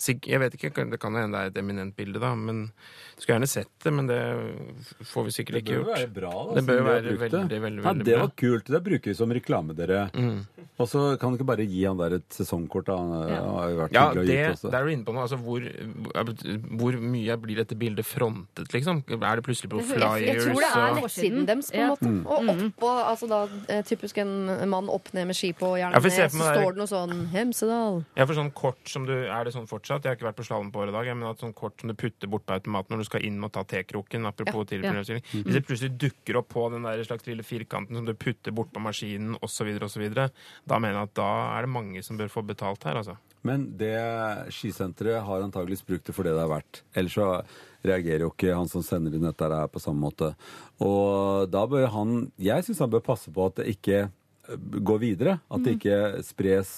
Sik 0.00 0.28
jeg 0.30 0.42
vet 0.42 0.56
ikke, 0.58 0.72
det 0.90 1.00
kan 1.02 1.16
hende 1.16 1.36
det 1.36 1.42
er 1.42 1.52
et 1.52 1.60
eminent 1.60 1.96
bilde, 1.96 2.20
da, 2.22 2.32
men 2.38 2.66
skulle 3.22 3.38
gjerne 3.38 3.48
sett 3.48 3.70
det, 3.82 3.92
men 3.92 4.06
det 4.06 4.18
får 5.08 5.24
vi 5.24 5.30
sikkert 5.32 5.56
ikke 5.62 5.76
gjort. 5.78 5.86
Det 5.86 5.86
bør 5.86 5.96
jo 5.96 5.96
være 5.96 6.14
bra, 6.16 6.32
da. 6.46 6.54
Det 6.60 6.64
bør 6.66 6.82
være 6.84 7.02
veldig, 7.02 7.18
veldig, 7.22 7.60
veldig, 7.62 7.84
ja, 7.86 7.92
det 7.92 8.04
bra. 8.12 8.20
var 8.26 8.32
kult. 8.36 8.66
Det 8.76 8.82
bruker 8.84 9.10
vi 9.10 9.14
som 9.14 9.32
reklame, 9.32 9.76
dere. 9.78 10.02
Mm. 10.14 10.46
Og 10.78 10.88
så 10.90 11.04
kan 11.18 11.32
du 11.32 11.38
ikke 11.38 11.48
bare 11.48 11.64
gi 11.64 11.84
han 11.88 11.96
der 11.96 12.18
et 12.18 12.28
sesongkort. 12.36 12.84
Da. 12.90 12.96
Han 12.96 13.28
Ja. 13.30 13.40
har 13.56 13.70
jo 13.70 13.76
vært 13.80 13.92
Ja, 13.96 14.04
hyggelig 14.10 14.20
å 14.20 14.26
det, 14.26 14.36
gi 14.36 14.52
også. 14.52 14.70
der 14.70 14.78
er 14.80 14.84
du 14.84 14.90
inne 14.92 15.04
på 15.06 15.14
noe. 15.16 15.22
Altså, 15.22 15.38
hvor, 15.40 15.60
hvor 16.78 16.98
mye 17.00 17.36
blir 17.40 17.56
dette 17.62 17.76
bildet 17.78 18.06
frontet, 18.06 18.68
liksom? 18.74 19.02
Er 19.16 19.36
det 19.40 19.44
plutselig 19.46 19.70
på 19.72 19.80
flyers? 19.80 20.20
jeg 20.20 20.42
tror 20.42 20.60
det 20.60 20.70
er 20.76 20.94
nettsiden 21.00 21.46
deres, 21.48 21.70
på 21.72 21.80
en 21.80 21.88
måte. 21.92 22.10
Mm. 22.10 22.20
Og 22.26 22.50
oppå, 22.66 22.90
altså 23.06 23.28
da, 23.30 23.40
eh, 23.72 23.82
typisk 23.88 24.18
en 24.18 24.68
mann 24.68 24.88
opp 24.92 25.12
ned 25.14 25.26
med 25.30 25.36
ski 25.36 25.52
på, 25.56 25.72
gjerne 25.80 26.00
se 26.02 26.22
ned, 26.22 26.30
så 26.30 26.36
meg 26.42 26.58
står 26.60 26.76
det 26.76 26.80
noe 26.82 26.90
sånn 26.92 27.14
Hemsedal. 27.32 28.04
Ja, 28.16 28.26
for 28.26 28.34
sånn 28.34 28.52
kort 28.52 28.88
som 28.88 29.06
du, 29.06 29.14
Er 29.26 29.44
det 29.44 29.52
sånn 29.54 29.66
fortsatt? 29.66 30.02
Jeg 30.04 30.10
har 30.12 30.16
ikke 30.16 30.28
vært 30.32 30.36
på 30.36 30.44
slalåm 30.46 30.70
på 30.72 30.80
året 30.84 30.90
i 30.90 30.92
dag. 30.92 31.16
Men 31.16 31.30
at 31.30 31.38
sånn 31.40 31.54
kort 31.54 31.80
som 31.80 31.88
du 31.88 31.94
putter 31.94 32.28
bort 32.28 32.44
på 32.46 32.52
automaten 32.54 32.90
når 32.96 32.98
du 32.98 33.05
skal 33.06 33.24
inn 33.26 33.38
og 33.44 33.52
ta 33.54 33.64
tekroken, 33.68 34.26
apropos 34.28 34.68
tidligere 34.68 35.04
Ja. 35.06 35.20
Hvis 35.20 35.54
det 35.54 35.64
plutselig 35.66 35.98
dukker 35.98 36.40
opp 36.40 36.48
på 36.52 36.66
den 36.72 36.86
der 36.86 37.02
slags 37.04 37.26
lille 37.26 37.42
firkanten 37.46 37.96
som 37.96 38.06
du 38.06 38.14
putter 38.14 38.52
bort 38.52 38.72
på 38.72 38.82
maskinen 38.82 39.36
osv., 39.42 39.70
osv., 39.82 40.04
da 40.14 40.78
mener 40.78 41.00
jeg 41.00 41.08
at 41.10 41.14
da 41.14 41.30
er 41.56 41.66
det 41.66 41.72
mange 41.72 42.02
som 42.02 42.18
bør 42.18 42.32
få 42.32 42.42
betalt 42.46 42.84
her, 42.84 43.00
altså. 43.02 43.16
Men 43.46 43.68
det 43.78 43.94
skisenteret 44.54 45.22
har 45.22 45.44
antakeligvis 45.44 45.86
brukt 45.86 46.08
det 46.08 46.14
for 46.16 46.26
det 46.26 46.34
det 46.34 46.42
er 46.42 46.50
verdt. 46.50 46.82
Ellers 46.96 47.14
så 47.14 47.28
reagerer 47.86 48.24
jo 48.24 48.32
ikke 48.32 48.56
han 48.56 48.70
som 48.70 48.82
sender 48.82 49.14
inn 49.14 49.26
dette 49.26 49.50
her 49.52 49.70
på 49.70 49.82
samme 49.82 50.02
måte. 50.02 50.32
Og 50.82 51.46
da 51.52 51.66
bør 51.70 51.86
han 51.94 52.32
Jeg 52.42 52.66
syns 52.66 52.82
han 52.82 52.90
bør 52.90 53.04
passe 53.06 53.30
på 53.30 53.46
at 53.46 53.60
det 53.60 53.68
ikke 53.76 54.08
går 54.86 54.98
videre. 55.02 55.38
At 55.50 55.62
det 55.64 55.76
ikke 55.78 56.24
spres 56.26 56.72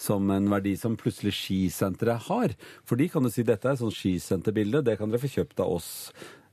som 0.00 0.30
en 0.32 0.48
verdi 0.50 0.74
som 0.80 0.96
plutselig 0.98 1.34
skisenteret 1.36 2.28
har. 2.30 2.54
For 2.88 3.00
de 3.00 3.08
kan 3.12 3.26
jo 3.26 3.32
si 3.32 3.44
dette 3.46 3.68
er 3.68 3.76
et 3.76 3.82
sånt 3.82 3.96
skisenterbilde, 3.96 4.84
det 4.86 4.96
kan 5.00 5.12
dere 5.12 5.22
få 5.22 5.32
kjøpt 5.34 5.60
av 5.60 5.74
oss. 5.76 5.90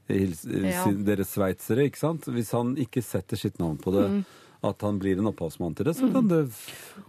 Ja. 0.08 0.84
Dere 1.08 1.26
sveitsere, 1.28 1.88
ikke 1.88 2.00
sant? 2.00 2.28
Hvis 2.32 2.54
han 2.56 2.76
ikke 2.80 3.04
setter 3.04 3.40
sitt 3.40 3.58
navn 3.60 3.80
på 3.82 3.92
det, 3.96 4.06
at 4.68 4.84
han 4.86 5.00
blir 5.00 5.20
en 5.20 5.30
opphavsmann 5.32 5.76
til 5.78 5.90
det, 5.90 5.96
så 6.00 6.08
kan 6.12 6.30
det 6.32 6.44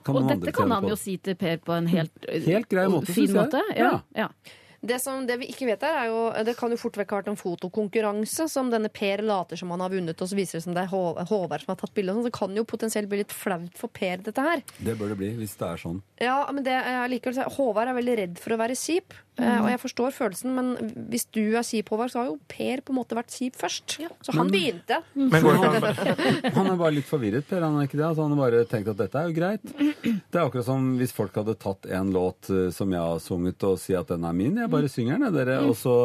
kan 0.06 0.18
Og 0.18 0.30
dette 0.30 0.54
kan 0.54 0.70
han 0.74 0.84
på 0.84 0.92
jo 0.92 0.98
si 1.00 1.16
til 1.22 1.38
Per 1.38 1.60
på 1.64 1.76
en 1.78 1.86
helt, 1.90 2.30
Helt 2.46 2.70
grei 2.70 2.88
måte, 2.92 3.14
fin 3.14 3.30
måte. 3.34 3.62
Ja. 3.74 3.92
Ja. 4.14 4.26
ja. 4.26 4.58
Det, 4.80 5.00
som, 5.02 5.24
det 5.26 5.38
vi 5.40 5.48
ikke 5.50 5.66
vet 5.66 5.82
her, 5.82 5.96
er 6.04 6.06
jo 6.06 6.18
Det 6.46 6.54
kan 6.58 6.70
jo 6.70 6.78
fort 6.78 6.96
vekk 7.00 7.10
ha 7.10 7.20
vært 7.20 7.30
en 7.32 7.38
fotokonkurranse 7.40 8.46
som 8.50 8.70
denne 8.70 8.90
Per 8.94 9.24
later 9.26 9.58
som 9.58 9.72
han 9.74 9.82
har 9.82 9.90
vunnet, 9.90 10.20
og 10.20 10.30
så 10.30 10.38
viser 10.38 10.58
det 10.58 10.66
som 10.68 10.76
det 10.76 10.84
er 10.84 10.92
Håvard 10.92 11.64
som 11.64 11.72
har 11.74 11.80
tatt 11.80 11.94
bilde. 11.96 12.14
sånn. 12.14 12.28
Det 12.28 12.36
kan 12.36 12.54
jo 12.54 12.66
potensielt 12.68 13.10
bli 13.10 13.22
litt 13.24 13.34
flaut 13.34 13.74
for 13.78 13.90
Per, 13.90 14.22
dette 14.28 14.44
her. 14.44 14.62
Det 14.78 14.94
bør 14.98 15.14
det 15.14 15.18
bli, 15.18 15.32
hvis 15.40 15.56
det 15.58 15.66
er 15.66 15.82
sånn. 15.82 16.02
Ja, 16.22 16.40
men 16.52 16.66
det 16.66 16.76
er 16.78 17.10
likevel 17.10 17.50
Håvard 17.58 17.90
er 17.90 17.98
veldig 17.98 18.18
redd 18.22 18.38
for 18.42 18.54
å 18.54 18.60
være 18.60 18.78
kjip. 18.78 19.16
Eh, 19.38 19.58
Og 19.62 19.68
jeg 19.72 19.80
forstår 19.82 20.14
følelsen, 20.16 20.54
men 20.56 20.92
hvis 21.10 21.26
du 21.34 21.42
er 21.56 21.66
kjip, 21.66 21.90
Håvard, 21.92 22.12
så 22.12 22.22
har 22.22 22.30
jo 22.30 22.38
Per 22.50 22.82
på 22.84 22.94
en 22.94 22.98
måte 22.98 23.18
vært 23.18 23.34
kjip 23.34 23.58
først. 23.58 23.98
Så 24.26 24.34
han 24.36 24.50
begynte. 24.52 25.00
Men 25.14 25.44
går 25.44 25.60
han, 25.62 25.78
Han 26.58 26.72
er 26.72 26.80
bare 26.80 26.96
litt 26.98 27.08
forvirret, 27.08 27.46
Per. 27.48 27.62
Han 27.64 27.78
er 27.80 27.88
ikke 27.88 28.00
det? 28.00 28.08
Altså, 28.10 28.26
han 28.26 28.34
har 28.36 28.42
bare 28.44 28.64
tenkt 28.70 28.92
at 28.94 29.00
dette 29.00 29.22
er 29.22 29.30
jo 29.30 29.38
greit. 29.38 29.72
Det 29.78 30.36
er 30.36 30.44
akkurat 30.44 30.68
som 30.68 30.92
hvis 31.00 31.14
folk 31.16 31.38
hadde 31.38 31.56
tatt 31.60 31.88
en 31.98 32.12
låt 32.14 32.50
eh, 32.54 32.68
som 32.74 32.92
jeg 32.92 33.04
har 33.04 33.24
sunget, 33.24 33.64
og 33.68 33.80
si 33.82 33.96
at 33.98 34.10
den 34.12 34.26
er 34.28 34.36
min. 34.36 34.60
Jeg 34.62 34.74
bare 34.74 34.92
synger 34.92 35.16
den, 35.18 35.28
jeg, 35.30 35.38
dere. 35.40 35.62
Og 35.68 35.76
så 35.78 35.96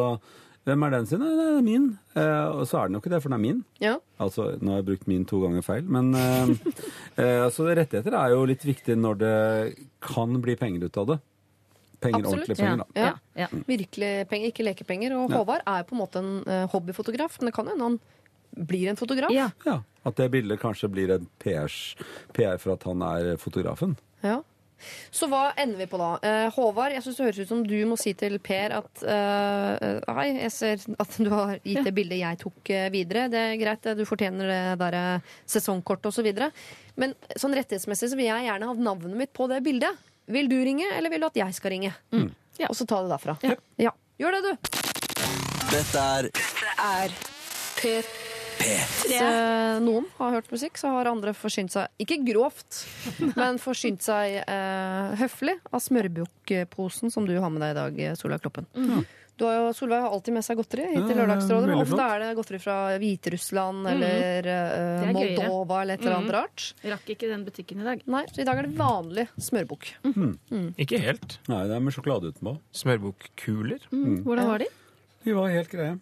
Hvem 0.64 0.84
er 0.86 0.94
den 0.94 1.08
sin? 1.08 1.20
Det 1.20 1.46
er 1.58 1.64
min. 1.64 1.88
Eh, 2.16 2.46
og 2.56 2.64
så 2.70 2.80
er 2.80 2.88
den 2.88 2.96
jo 2.96 3.02
ikke 3.02 3.12
det, 3.12 3.20
for 3.20 3.34
den 3.34 3.36
er 3.36 3.44
min. 3.44 3.58
Ja. 3.84 3.98
Altså, 4.24 4.54
nå 4.62 4.72
har 4.72 4.80
jeg 4.80 4.88
brukt 4.94 5.10
min 5.12 5.26
to 5.28 5.42
ganger 5.44 5.66
feil, 5.66 5.84
men 5.92 6.14
eh, 6.16 6.54
eh, 7.20 7.42
altså, 7.44 7.68
rettigheter 7.68 8.16
er 8.16 8.32
jo 8.32 8.46
litt 8.48 8.64
viktig 8.64 8.96
når 8.96 9.20
det 9.20 9.34
kan 10.08 10.40
bli 10.44 10.56
penger 10.60 10.88
ut 10.88 11.00
av 11.04 11.10
det. 11.12 11.20
Penger, 12.04 12.20
Absolutt. 12.20 12.44
ordentlige 12.44 12.60
penger, 12.60 12.84
da. 12.84 12.88
Ja. 13.00 13.12
Ja. 13.46 13.48
Virkelig 13.68 14.12
penger, 14.30 14.54
ikke 14.54 14.68
lekepenger. 14.68 15.16
Og 15.18 15.34
Håvard 15.34 15.64
er 15.66 15.88
på 15.88 15.96
en 15.96 16.02
måte 16.04 16.22
en 16.24 16.34
eh, 16.46 16.66
hobbyfotograf, 16.74 17.40
men 17.40 17.50
det 17.50 17.56
kan 17.56 17.72
hende 17.72 17.90
han 17.90 18.00
blir 18.54 18.90
en 18.92 19.00
fotograf. 19.00 19.34
Ja. 19.34 19.50
Ja, 19.66 19.82
At 20.06 20.20
det 20.20 20.30
bildet 20.34 20.62
kanskje 20.62 20.90
blir 20.92 21.14
en 21.16 21.30
PRs, 21.42 21.96
PR 22.36 22.60
for 22.62 22.76
at 22.76 22.84
han 22.90 23.02
er 23.08 23.38
fotografen. 23.42 23.96
Ja. 24.22 24.42
Så 25.14 25.30
hva 25.32 25.54
ender 25.60 25.80
vi 25.80 25.88
på 25.88 26.00
da? 26.02 26.10
Eh, 26.28 26.50
Håvard, 26.52 26.92
jeg 26.96 27.04
synes 27.06 27.20
det 27.20 27.28
høres 27.28 27.40
ut 27.40 27.52
som 27.54 27.62
du 27.68 27.76
må 27.88 27.98
si 28.00 28.12
til 28.20 28.36
Per 28.44 28.74
at 28.76 29.04
eh, 29.08 30.00
Hei, 30.18 30.26
jeg 30.42 30.54
ser 30.56 30.84
at 31.00 31.18
du 31.24 31.30
har 31.32 31.54
gitt 31.64 31.86
det 31.88 31.94
bildet 31.96 32.20
jeg 32.20 32.42
tok 32.44 32.74
eh, 32.74 32.90
videre. 32.94 33.30
Det 33.32 33.44
er 33.54 33.60
greit, 33.62 33.92
du 33.96 34.04
fortjener 34.10 34.50
det 34.52 34.62
der 34.82 34.98
eh, 35.00 35.36
sesongkortet 35.56 36.12
osv. 36.12 36.28
Men 37.00 37.16
sånn 37.40 37.56
rettighetsmessig 37.56 38.12
så 38.12 38.20
vil 38.20 38.28
jeg 38.28 38.50
gjerne 38.50 38.70
ha 38.70 38.76
navnet 38.92 39.22
mitt 39.24 39.34
på 39.36 39.48
det 39.52 39.62
bildet. 39.66 40.10
Vil 40.32 40.50
du 40.50 40.58
ringe, 40.64 40.88
eller 40.96 41.12
vil 41.12 41.24
du 41.24 41.28
at 41.28 41.40
jeg 41.44 41.56
skal 41.58 41.76
ringe? 41.76 41.94
Ja. 42.60 42.70
Og 42.70 42.76
så 42.78 42.86
ta 42.88 43.02
det 43.04 43.12
derfra. 43.12 43.38
Ja. 43.82 43.92
Gjør 44.22 44.38
det, 44.38 44.42
du. 44.46 44.82
Dette 45.74 46.04
er 46.04 46.30
Er 46.84 47.16
P3. 47.80 48.24
Hvis 48.64 49.16
eh, 49.18 49.80
noen 49.84 50.06
har 50.20 50.36
hørt 50.38 50.52
musikk, 50.54 50.78
så 50.80 50.92
har 50.94 51.10
andre 51.10 51.34
forsynt 51.36 51.74
seg 51.74 52.04
Ikke 52.04 52.20
grovt, 52.24 52.84
men 53.40 53.58
forsynt 53.62 54.06
seg 54.06 54.38
eh, 54.44 55.16
høflig 55.20 55.58
av 55.74 55.82
smørbukkposen 55.84 57.12
som 57.12 57.28
du 57.28 57.34
har 57.36 57.52
med 57.52 57.64
deg 57.66 57.74
i 57.74 57.80
dag, 57.80 58.00
eh, 58.08 58.16
Solveig 58.20 58.44
Kloppen. 58.46 58.70
Du 59.38 59.46
har 59.48 59.56
jo, 59.58 59.70
Solveig 59.74 60.04
har 60.04 60.14
alltid 60.14 60.36
med 60.36 60.46
seg 60.46 60.60
godteri 60.60 60.84
hit 60.92 61.08
til 61.10 61.18
Lørdagsrådet. 61.18 61.70
men 61.72 61.82
Ofte 61.82 62.06
er 62.06 62.22
det 62.22 62.28
godteri 62.38 62.60
fra 62.62 62.76
Hviterussland 63.02 63.90
eller 63.94 64.50
uh. 64.52 65.08
Moldova 65.16 65.80
eller 65.82 65.98
et 65.98 66.06
eller 66.06 66.18
annet 66.20 66.36
rart. 66.36 66.68
Rakk 66.94 67.10
ikke 67.16 67.32
den 67.32 67.48
butikken 67.48 67.82
i 67.82 67.88
dag. 67.88 68.06
Nei, 68.14 68.24
så 68.30 68.44
i 68.44 68.48
dag 68.48 68.62
er 68.62 68.70
det 68.70 68.78
vanlig 68.78 69.26
smørbukk. 69.42 69.90
Ikke 70.86 71.02
helt. 71.02 71.40
Nei, 71.50 71.64
det 71.70 71.80
er 71.80 71.84
med 71.84 71.98
sjokolade 71.98 72.30
utenpå. 72.30 72.56
Smørbukkuler. 72.84 73.90
Hvordan 73.90 74.54
var 74.54 74.64
de? 74.66 74.70
De 75.24 75.36
var 75.40 75.50
helt 75.54 75.72
greie. 75.72 75.98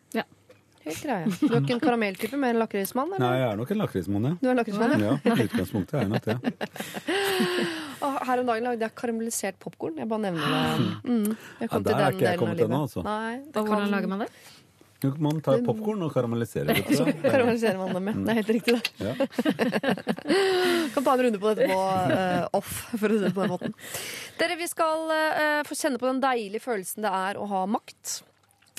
Helt 0.81 1.03
greie. 1.05 1.29
Du 1.37 1.51
er 1.53 1.59
ikke 1.61 1.75
en 1.75 1.83
karamelltype, 1.83 2.37
med 2.41 2.55
en 2.55 2.59
lakrismann? 2.63 3.11
Nei, 3.21 3.35
jeg 3.37 3.47
er 3.51 3.59
nok 3.59 3.73
en 3.73 3.81
lakrismann, 3.83 4.25
ja. 4.25 4.33
Du 4.41 4.47
er 4.47 4.55
en 4.55 4.61
lakrismann, 4.63 4.95
ja. 4.97 5.13
Ja, 5.21 5.35
i 5.37 5.45
utgangspunktet 5.45 5.93
er 5.99 6.07
jeg 6.07 6.11
nok 6.15 6.25
det. 6.25 6.37
Og 8.01 8.15
her 8.27 8.41
om 8.41 8.47
dagen 8.49 8.63
lagde 8.65 8.81
jeg 8.87 8.95
karamellisert 8.97 9.59
popkorn. 9.61 9.97
Jeg 10.01 10.07
bare 10.09 10.23
nevner 10.27 10.41
det. 10.41 10.87
Mm. 11.05 11.35
Ja, 11.61 11.67
der 11.79 12.01
er 12.01 12.15
ikke 12.15 12.25
jeg 12.31 12.39
kommet 12.41 12.63
ennå, 12.65 12.81
altså. 12.87 13.03
Nei, 13.05 13.37
Og 13.51 13.61
hvordan 13.61 13.85
kan- 13.85 13.91
lager 13.97 14.07
man 14.15 14.25
det? 14.25 14.31
Man 15.17 15.39
tar 15.41 15.57
popkorn 15.65 16.03
og 16.05 16.11
karamelliserer 16.13 16.67
det. 16.77 16.97
Så. 16.97 17.05
Karamelliserer 17.23 17.77
man 17.79 17.93
det 17.97 18.01
med. 18.05 18.19
Det 18.25 18.29
er 18.29 18.37
helt 18.37 18.51
riktig, 18.53 18.75
det. 18.77 18.83
Ja. 19.01 19.13
Kan 20.93 21.03
ta 21.07 21.13
en 21.15 21.23
runde 21.25 21.39
på 21.41 21.53
dette 21.55 21.69
på 21.71 21.79
uh, 21.81 22.45
off, 22.57 22.73
for 22.99 23.07
å 23.09 23.17
si 23.17 23.23
det 23.25 23.31
på 23.33 23.41
den 23.45 23.53
måten. 23.55 23.73
Dere, 24.37 24.57
vi 24.59 24.67
skal 24.69 25.09
uh, 25.09 25.61
få 25.65 25.77
kjenne 25.79 25.97
på 26.01 26.05
den 26.09 26.21
deilige 26.21 26.61
følelsen 26.61 27.01
det 27.07 27.13
er 27.17 27.39
å 27.41 27.47
ha 27.49 27.63
makt. 27.69 28.19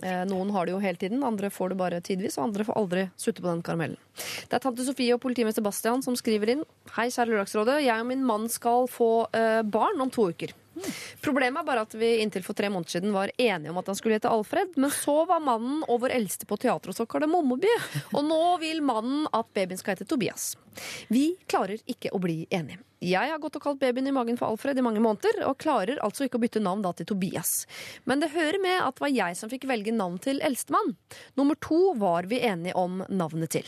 Eh, 0.02 0.22
noen 0.26 0.50
har 0.50 0.66
det 0.66 0.74
jo 0.74 0.80
hele 0.82 0.98
tiden, 0.98 1.22
andre 1.22 1.50
får 1.52 1.72
det 1.72 1.78
bare 1.78 2.00
tidvis, 2.02 2.38
og 2.38 2.48
andre 2.48 2.66
får 2.66 2.78
aldri 2.80 3.04
sutte 3.16 3.42
på 3.42 3.48
den 3.48 3.62
karamellen. 3.62 4.00
Det 4.50 4.58
er 4.58 4.64
tante 4.64 4.86
Sofie 4.86 5.14
og 5.14 5.22
politimester 5.22 5.62
Bastian 5.62 6.02
som 6.02 6.16
skriver 6.18 6.56
inn. 6.56 6.64
Hei, 6.96 7.06
kjære 7.06 7.30
Lørdagsrådet. 7.30 7.78
Jeg 7.86 8.02
og 8.02 8.10
min 8.10 8.26
mann 8.26 8.48
skal 8.50 8.90
få 8.90 9.12
eh, 9.30 9.62
barn 9.62 10.02
om 10.02 10.10
to 10.10 10.26
uker. 10.34 10.56
Problemet 11.22 11.62
er 11.62 11.66
bare 11.66 11.84
at 11.86 11.94
vi 11.98 12.14
inntil 12.22 12.44
for 12.46 12.56
tre 12.58 12.70
måneder 12.72 12.96
siden 12.96 13.14
var 13.14 13.32
enige 13.36 13.72
om 13.72 13.80
at 13.80 13.90
han 13.90 13.98
skulle 13.98 14.18
hete 14.18 14.30
Alfred, 14.32 14.76
men 14.80 14.92
så 14.94 15.22
var 15.28 15.44
mannen 15.44 15.82
og 15.86 16.02
vår 16.04 16.16
eldste 16.16 16.48
på 16.48 16.58
teater 16.60 16.92
og 16.92 16.96
så 16.96 17.06
Kardemommeby, 17.08 17.72
og 18.12 18.24
nå 18.26 18.42
vil 18.62 18.82
mannen 18.84 19.28
at 19.32 19.52
babyen 19.54 19.80
skal 19.80 19.96
hete 19.96 20.08
Tobias. 20.08 20.54
Vi 21.12 21.34
klarer 21.50 21.82
ikke 21.90 22.12
å 22.14 22.20
bli 22.22 22.42
enige. 22.50 22.80
Jeg 23.02 23.32
har 23.32 23.40
gått 23.42 23.56
og 23.58 23.64
kalt 23.64 23.80
babyen 23.80 24.06
i 24.06 24.14
magen 24.14 24.38
for 24.38 24.52
Alfred 24.52 24.78
i 24.78 24.84
mange 24.86 25.02
måneder, 25.02 25.42
og 25.48 25.58
klarer 25.60 25.98
altså 26.06 26.28
ikke 26.28 26.38
å 26.38 26.44
bytte 26.44 26.62
navn 26.62 26.84
da 26.84 26.92
til 26.94 27.08
Tobias. 27.10 27.64
Men 28.06 28.22
det 28.22 28.30
hører 28.34 28.60
med 28.62 28.78
at 28.78 28.96
det 28.96 29.04
var 29.04 29.14
jeg 29.16 29.38
som 29.38 29.50
fikk 29.50 29.66
velge 29.70 29.94
navn 29.94 30.20
til 30.22 30.38
eldstemann. 30.44 30.94
Nummer 31.38 31.58
to 31.58 31.96
var 31.98 32.30
vi 32.30 32.44
enige 32.46 32.78
om 32.78 33.02
navnet 33.10 33.58
til. 33.58 33.66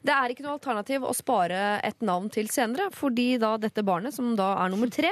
Det 0.00 0.14
er 0.14 0.32
ikke 0.32 0.46
noe 0.46 0.56
alternativ 0.56 1.04
å 1.04 1.12
spare 1.16 1.78
et 1.84 1.98
navn 2.06 2.30
til 2.32 2.48
senere, 2.52 2.88
fordi 2.94 3.34
da 3.42 3.56
dette 3.60 3.84
barnet, 3.84 4.14
som 4.16 4.30
da 4.38 4.54
er 4.62 4.72
nummer 4.72 4.88
tre, 4.92 5.10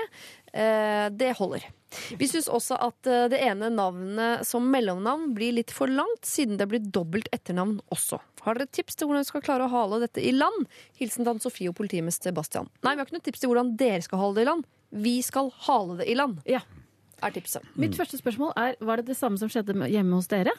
det 0.57 1.33
holder. 1.39 1.65
Vi 2.19 2.27
syns 2.29 2.49
også 2.51 2.77
at 2.83 3.09
eh, 3.11 3.27
det 3.33 3.39
ene 3.47 3.69
navnet 3.73 4.47
som 4.47 4.67
mellomnavn 4.73 5.33
blir 5.37 5.55
litt 5.57 5.73
for 5.75 5.91
langt, 5.91 6.27
siden 6.27 6.59
det 6.61 6.67
blir 6.71 6.83
dobbelt 6.83 7.29
etternavn 7.35 7.79
også. 7.95 8.19
Har 8.47 8.59
dere 8.59 8.71
tips 8.71 8.99
til 8.99 9.09
hvordan 9.09 9.25
vi 9.25 9.31
skal 9.31 9.45
klare 9.47 9.67
å 9.67 9.73
hale 9.73 10.01
dette 10.05 10.23
i 10.23 10.33
land? 10.35 10.67
Hilsen 11.01 11.27
Dan 11.27 11.41
Sofie 11.43 11.71
og 11.71 11.77
politimester 11.79 12.35
Bastian. 12.37 12.69
Nei, 12.87 12.95
vi 12.95 13.03
har 13.03 13.09
ikke 13.09 13.19
noe 13.19 13.27
tips 13.27 13.43
til 13.43 13.53
hvordan 13.53 13.75
dere 13.81 14.03
skal 14.05 14.23
hale 14.23 14.39
det 14.39 14.47
i 14.47 14.51
land. 14.51 14.67
Vi 15.07 15.17
skal 15.27 15.51
hale 15.67 15.99
det 16.01 16.09
i 16.11 16.17
land, 16.19 16.41
Ja. 16.47 16.63
er 17.23 17.35
tipset. 17.35 17.65
Mitt 17.75 17.97
første 17.99 18.19
spørsmål 18.21 18.53
er 18.61 18.77
var 18.81 19.01
det 19.01 19.07
det 19.11 19.19
samme 19.19 19.39
som 19.41 19.51
skjedde 19.51 19.75
hjemme 19.91 20.19
hos 20.19 20.29
dere? 20.31 20.55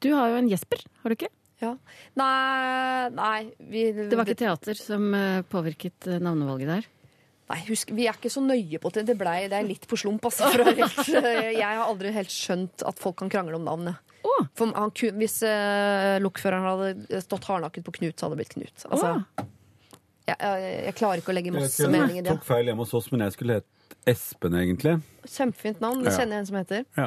Du 0.00 0.12
har 0.14 0.30
jo 0.30 0.36
en 0.40 0.48
Jesper, 0.48 0.84
har 1.02 1.10
du 1.12 1.16
ikke? 1.16 1.32
Ja. 1.62 1.76
Nei, 2.18 3.08
nei 3.14 3.52
vi, 3.58 3.86
Det 3.92 4.16
var 4.16 4.26
ikke 4.26 4.42
teater 4.42 4.76
som 4.78 5.06
eh, 5.16 5.42
påvirket 5.48 6.08
eh, 6.10 6.20
navnevalget 6.20 6.68
der? 6.68 6.88
Nei, 7.44 7.58
husk, 7.68 7.90
Vi 7.92 8.06
er 8.08 8.16
ikke 8.16 8.32
så 8.32 8.40
nøye 8.40 8.80
på 8.80 8.90
det. 8.94 9.04
Det, 9.10 9.16
ble, 9.20 9.34
det 9.52 9.58
er 9.58 9.66
litt 9.68 9.84
på 9.88 9.98
slump. 10.00 10.24
Altså, 10.24 10.48
for 10.54 10.64
helt, 10.70 11.10
jeg 11.60 11.64
har 11.64 11.84
aldri 11.84 12.12
helt 12.14 12.32
skjønt 12.32 12.84
at 12.88 13.02
folk 13.02 13.18
kan 13.20 13.32
krangle 13.32 13.58
om 13.58 13.66
navnet. 13.68 14.14
Oh. 14.24 14.46
For 14.56 14.72
han, 14.72 14.94
hvis 15.18 15.42
uh, 15.44 16.16
lokføreren 16.24 16.64
hadde 16.70 17.20
stått 17.26 17.44
hardnakket 17.50 17.84
på 17.84 17.98
Knut, 17.98 18.16
så 18.16 18.26
hadde 18.26 18.38
det 18.38 18.44
blitt 18.44 18.56
Knut. 18.56 18.86
Altså, 18.88 19.12
jeg, 20.24 20.38
jeg, 20.40 20.72
jeg 20.88 20.96
klarer 20.96 21.20
ikke 21.20 21.34
å 21.34 21.36
legge 21.36 21.52
masse 21.52 21.88
mening 21.92 22.16
i 22.16 22.22
jeg 22.22 22.28
det. 22.30 22.38
tok 22.38 22.46
feil 22.48 22.70
hjemme 22.70 22.86
hos 22.86 22.94
oss, 22.96 23.10
men 23.12 23.26
jeg 23.26 23.36
skulle 23.36 23.60
hett 23.60 23.70
Espen, 24.08 24.52
egentlig. 24.56 24.98
Kjempefint 25.24 25.80
navn. 25.80 26.02
Det 26.04 26.12
kjenner 26.12 26.36
jeg 26.36 26.42
en 26.42 26.48
som 26.48 26.56
heter. 26.58 26.82
Ja. 26.96 27.06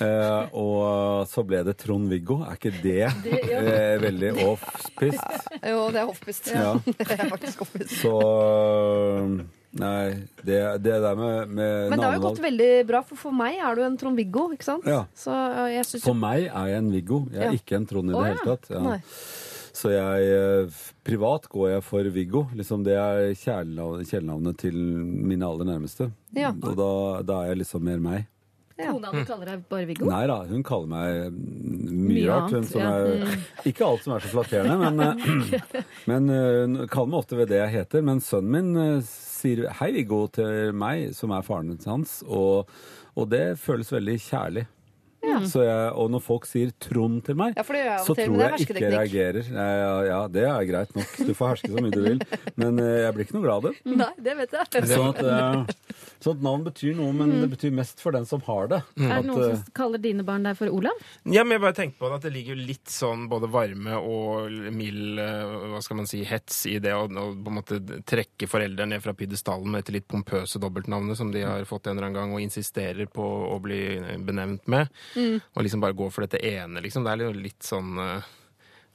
Uh, 0.00 0.54
og 0.58 1.28
så 1.30 1.44
ble 1.46 1.60
det 1.66 1.76
Trond-Viggo. 1.82 2.40
Er 2.46 2.58
ikke 2.58 2.72
det, 2.82 3.10
Det, 3.26 3.40
ja. 3.50 3.60
eh, 3.62 3.94
veldig 4.02 4.32
off-pist? 4.42 5.50
Jo, 5.60 5.84
det 5.94 6.02
er 6.02 6.10
off-pist. 6.10 6.50
Ja. 6.54 6.72
det 6.98 7.06
er 7.06 7.30
faktisk 7.30 7.62
off-pist. 7.66 7.94
Så 8.00 8.14
Nei, 9.74 10.14
det, 10.46 10.58
det 10.84 10.98
der 11.02 11.16
med, 11.18 11.48
med 11.50 11.88
Men 11.90 11.98
det 11.98 12.06
har 12.06 12.14
jo 12.18 12.24
gått 12.28 12.42
veldig 12.44 12.68
bra, 12.86 13.00
for 13.02 13.18
for 13.18 13.34
meg 13.34 13.56
er 13.58 13.74
du 13.74 13.82
en 13.82 13.96
Trond-Viggo, 13.98 14.44
ikke 14.54 14.66
sant? 14.68 14.84
Ja. 14.86 15.00
Så 15.18 15.34
øh, 15.34 15.70
jeg 15.74 15.86
synes 15.88 16.04
For 16.06 16.14
meg 16.18 16.44
er 16.46 16.68
jeg 16.70 16.82
en 16.84 16.92
Viggo. 16.94 17.24
Jeg 17.32 17.40
er 17.42 17.50
Ja. 17.50 17.58
ikke 17.58 17.80
en 17.80 17.86
Trond 17.90 18.12
i 18.12 18.14
det 18.14 18.20
ja. 18.22 18.28
hele 18.34 18.44
tatt. 18.52 18.70
Ja. 18.70 18.82
Nei. 18.84 19.00
Så 19.74 19.90
jeg 19.90 20.28
eh, 20.30 20.76
Privat 21.04 21.48
går 21.50 21.72
jeg 21.72 21.82
for 21.82 22.06
Viggo. 22.14 22.44
Liksom 22.54 22.84
det 22.86 22.94
er 22.94 23.32
kjælenavnet, 23.34 24.60
til 24.62 24.78
mine 24.78 25.48
aller 25.48 25.66
nærmeste. 25.72 26.06
Ja. 26.38 26.52
Og 26.54 26.78
da, 26.78 26.92
da 27.26 27.40
er 27.42 27.50
jeg 27.54 27.64
liksom 27.64 27.82
mer 27.90 27.98
meg. 27.98 28.28
Kona 28.78 29.10
di 29.14 29.20
kaller 29.26 29.46
deg 29.52 29.66
bare 29.70 29.86
Viggo? 29.86 30.06
Nei 30.10 30.24
da, 30.26 30.40
hun 30.48 30.62
kaller 30.66 30.88
meg 30.90 31.34
mye, 31.34 32.06
Mye 32.08 32.24
rart. 32.30 32.48
Hun 32.50 32.56
annet, 32.62 32.70
som 32.70 32.80
ja. 32.82 32.94
er, 32.94 33.20
Mm. 33.24 33.44
Ikke 33.70 33.86
alt 33.86 34.02
som 34.06 34.14
er 34.16 34.24
så 34.24 34.30
flatterende, 34.32 34.78
men, 34.82 35.04
eh, 35.04 35.84
men 36.10 36.26
hun 36.30 36.80
kaller 36.90 37.10
meg 37.12 37.20
ofte 37.20 37.38
ved 37.38 37.50
det 37.50 37.60
jeg 37.60 37.74
heter. 37.74 38.02
Men 38.06 38.22
sønnen 38.22 38.50
min 38.54 39.02
sier 39.44 39.68
'hei, 39.76 39.90
Viggo' 39.92 40.30
til 40.32 40.72
meg, 40.72 41.12
som 41.14 41.32
er 41.34 41.44
faren 41.44 41.76
hans, 41.86 42.22
og, 42.26 42.70
og 43.14 43.30
det 43.30 43.58
føles 43.60 43.92
veldig 43.92 44.16
kjærlig. 44.24 44.66
Ja. 45.24 45.40
Så 45.48 45.64
jeg, 45.64 45.90
og 45.98 46.10
når 46.14 46.22
folk 46.24 46.48
sier 46.48 46.72
Trond 46.82 47.22
til 47.26 47.38
meg, 47.38 47.54
Ja, 47.56 47.64
så 48.04 48.14
til, 48.16 48.28
tror 48.30 48.42
er 48.44 48.54
jeg 48.54 48.66
ikke 48.66 48.80
jeg 48.82 48.92
reagerer. 48.94 49.48
Ja, 49.50 49.66
ja, 49.80 49.92
ja, 50.08 50.20
det 50.32 50.44
er 50.48 50.66
greit 50.68 50.94
nok. 50.96 51.14
Du 51.24 51.32
får 51.36 51.54
herske 51.54 51.70
så 51.72 51.82
mye 51.84 51.94
du 51.94 52.02
vil, 52.04 52.20
men 52.60 52.80
eh, 52.82 53.04
jeg 53.04 53.16
blir 53.16 53.26
ikke 53.28 53.36
noe 53.38 53.46
glad 53.46 53.56
av 53.56 53.68
det. 53.68 53.94
Nei, 54.02 54.10
det 54.26 54.36
vet 54.40 54.56
jeg. 54.58 54.88
Sånn 54.90 55.10
at, 55.12 55.20
eh, 55.24 56.06
sånn 56.24 56.38
at 56.38 56.44
navn 56.46 56.66
betyr 56.66 56.96
noe, 56.98 57.14
men 57.16 57.34
det 57.42 57.50
betyr 57.54 57.74
mest 57.76 58.02
for 58.04 58.16
den 58.16 58.28
som 58.28 58.42
har 58.48 58.70
det. 58.72 58.80
Er 59.00 59.16
At, 59.18 59.24
det 59.24 59.30
noen 59.30 59.44
eh, 59.48 59.56
som 59.62 59.74
kaller 59.76 60.02
dine 60.02 60.26
barn 60.26 60.46
deg 60.46 60.58
for 60.58 60.72
Olav? 60.74 61.04
Ja, 61.24 61.44
men 61.44 61.56
jeg 61.56 61.64
bare 61.64 61.78
tenkte 61.78 62.00
på 62.02 62.10
det 62.12 62.20
at 62.20 62.28
det 62.28 62.34
ligger 62.36 62.58
litt 62.60 62.92
sånn 62.92 63.26
både 63.32 63.50
varme 63.52 63.98
og 64.00 64.52
mild 64.74 65.20
hva 65.20 65.80
skal 65.84 65.98
man 66.00 66.08
si, 66.10 66.22
hets 66.26 66.64
i 66.70 66.78
det 66.82 66.92
å 66.96 67.06
på 67.08 67.50
en 67.50 67.58
måte 67.58 67.80
trekke 68.08 68.48
foreldre 68.50 68.86
ned 68.88 69.02
fra 69.04 69.14
pidestallen 69.16 69.70
med 69.70 69.82
dette 69.82 69.94
litt 69.96 70.08
pompøse 70.10 70.60
dobbeltnavnet 70.62 71.18
som 71.18 71.30
de 71.34 71.42
har 71.44 71.64
fått 71.68 71.88
en 71.88 71.96
eller 71.96 72.08
annen 72.08 72.18
gang 72.18 72.34
og 72.36 72.42
insisterer 72.44 73.08
på 73.10 73.24
å 73.24 73.58
bli 73.62 73.80
benevnt 74.24 74.66
med. 74.70 74.90
Mm. 75.14 75.36
Og 75.54 75.66
liksom 75.66 75.82
bare 75.84 75.96
gå 75.96 76.08
for 76.12 76.26
dette 76.26 76.40
ene, 76.44 76.82
liksom. 76.84 77.04
Det 77.06 77.12
er 77.14 77.28
jo 77.28 77.36
litt 77.36 77.62
sånn 77.66 77.98
eh, 78.02 78.32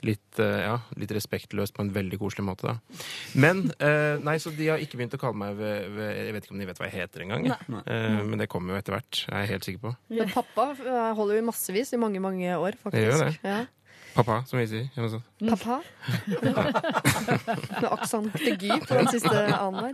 Litt, 0.08 0.40
eh, 0.40 0.62
ja, 0.64 0.78
litt 0.96 1.12
respektløst 1.12 1.74
på 1.76 1.84
en 1.84 1.90
veldig 1.92 2.16
koselig 2.22 2.46
måte, 2.48 2.72
da. 2.72 3.02
Men 3.36 3.66
eh, 3.84 4.16
nei, 4.24 4.38
så 4.40 4.54
de 4.56 4.70
har 4.72 4.80
ikke 4.80 4.96
begynt 4.96 5.18
å 5.18 5.20
kalle 5.20 5.36
meg 5.36 5.58
ved, 5.60 5.90
ved 5.92 6.14
Jeg 6.16 6.36
vet 6.38 6.46
ikke 6.48 6.56
om 6.56 6.62
de 6.64 6.68
vet 6.70 6.80
hva 6.80 6.88
jeg 6.88 6.96
heter 7.02 7.26
engang. 7.26 7.50
Eh, 7.84 8.22
men 8.24 8.40
det 8.40 8.48
kommer 8.48 8.78
jo 8.78 8.80
etter 8.80 8.96
hvert, 8.96 9.26
er 9.28 9.44
jeg 9.44 9.50
helt 9.52 9.68
sikker 9.68 9.84
på. 9.90 9.92
Men 10.16 10.32
pappa 10.32 10.70
øh, 10.78 11.10
holder 11.20 11.36
jo 11.36 11.44
i 11.44 11.48
massevis 11.50 11.92
i 11.92 12.00
mange, 12.00 12.24
mange 12.24 12.48
år, 12.56 12.80
faktisk. 12.80 12.96
Det 12.96 13.04
gjør 13.10 13.26
det. 13.26 13.34
Ja. 13.44 13.60
Pappa, 14.16 14.40
som 14.50 14.60
vi 14.60 14.66
sier. 14.68 14.88
eller 14.96 15.08
noe 15.08 15.14
sånt. 15.14 15.26
Pappa. 15.40 15.80
med 17.82 17.88
aksent 17.94 18.34
til 18.36 18.56
Gy 18.60 18.72
på 18.84 18.98
den 18.98 19.08
siste 19.14 19.34
annen 19.56 19.90
der. 19.90 19.94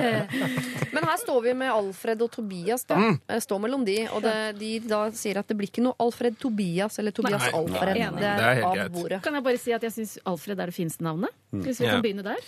Men 0.94 1.06
her 1.06 1.20
står 1.20 1.40
vi 1.44 1.54
med 1.60 1.70
Alfred 1.72 2.24
og 2.24 2.30
Tobias, 2.34 2.84
da. 2.88 2.98
Mm. 2.98 3.18
Står 3.44 3.60
mellom 3.62 3.84
de, 3.86 3.98
og 4.10 4.24
det, 4.24 4.34
de 4.58 4.72
da 4.90 5.02
sier 5.14 5.40
at 5.42 5.50
det 5.50 5.56
blir 5.60 5.70
ikke 5.70 5.84
noe 5.84 5.94
Alfred 6.02 6.38
Tobias 6.40 6.98
eller 7.02 7.14
Tobias 7.16 7.44
Nei, 7.44 7.52
Alfred. 7.60 7.94
nei, 8.00 8.08
nei, 8.10 8.22
det 8.24 8.32
er 8.50 8.62
av 8.66 8.82
bordet. 8.94 9.20
Kan 9.24 9.38
jeg 9.38 9.46
bare 9.46 9.60
si 9.62 9.74
at 9.76 9.86
jeg 9.86 9.94
syns 9.98 10.16
Alfred 10.28 10.58
er 10.64 10.72
det 10.72 10.76
fineste 10.76 11.04
navnet? 11.06 11.34
Mm. 11.50 11.64
Hvis 11.66 11.80
vi 11.82 11.88
kan 11.90 12.02
begynne 12.04 12.22
der. 12.22 12.38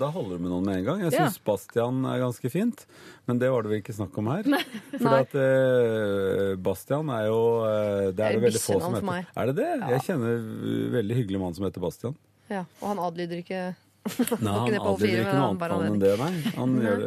Da 0.00 0.10
holder 0.12 0.36
du 0.36 0.42
med 0.44 0.50
noen 0.52 0.66
med 0.68 0.80
en 0.80 0.84
gang. 0.90 1.04
Jeg 1.06 1.16
Ja. 1.20 1.28
Bastian 1.44 2.04
er 2.08 2.18
ganske 2.20 2.50
fint, 2.52 2.84
men 3.26 3.38
det 3.40 3.48
var 3.52 3.64
det 3.64 3.70
vel 3.72 3.80
ikke 3.82 3.94
snakk 3.96 4.16
om 4.20 4.28
her. 4.30 4.44
For 4.94 5.14
at 5.16 5.34
eh, 5.40 6.54
Bastian 6.60 7.08
er 7.12 7.26
jo 7.28 7.40
eh, 7.64 8.10
Det 8.10 8.16
Det 8.16 8.26
er 8.26 8.36
det 8.36 8.42
veldig 8.44 8.62
få 8.62 8.78
som 8.80 8.94
heter. 8.98 9.26
Er 9.36 9.50
det 9.50 9.56
det? 9.56 9.70
Jeg 9.94 10.02
kjenner 10.06 10.34
en 10.36 10.90
veldig 10.96 11.20
hyggelig 11.22 11.40
mann 11.42 11.56
som 11.56 11.66
heter 11.66 11.82
Bastian. 11.82 12.18
Ja, 12.50 12.64
og 12.80 12.90
han 12.92 13.00
adlyder 13.06 13.40
ikke 13.44 13.62
Nei, 14.40 14.52
han 14.64 14.76
adlyder 14.80 15.26
ikke 15.26 15.34
noe 15.36 15.50
annet 15.52 15.90
enn 15.90 15.98
det, 16.00 16.12
nei. 16.18 16.30
Han, 16.56 16.76
gjør, 16.86 17.02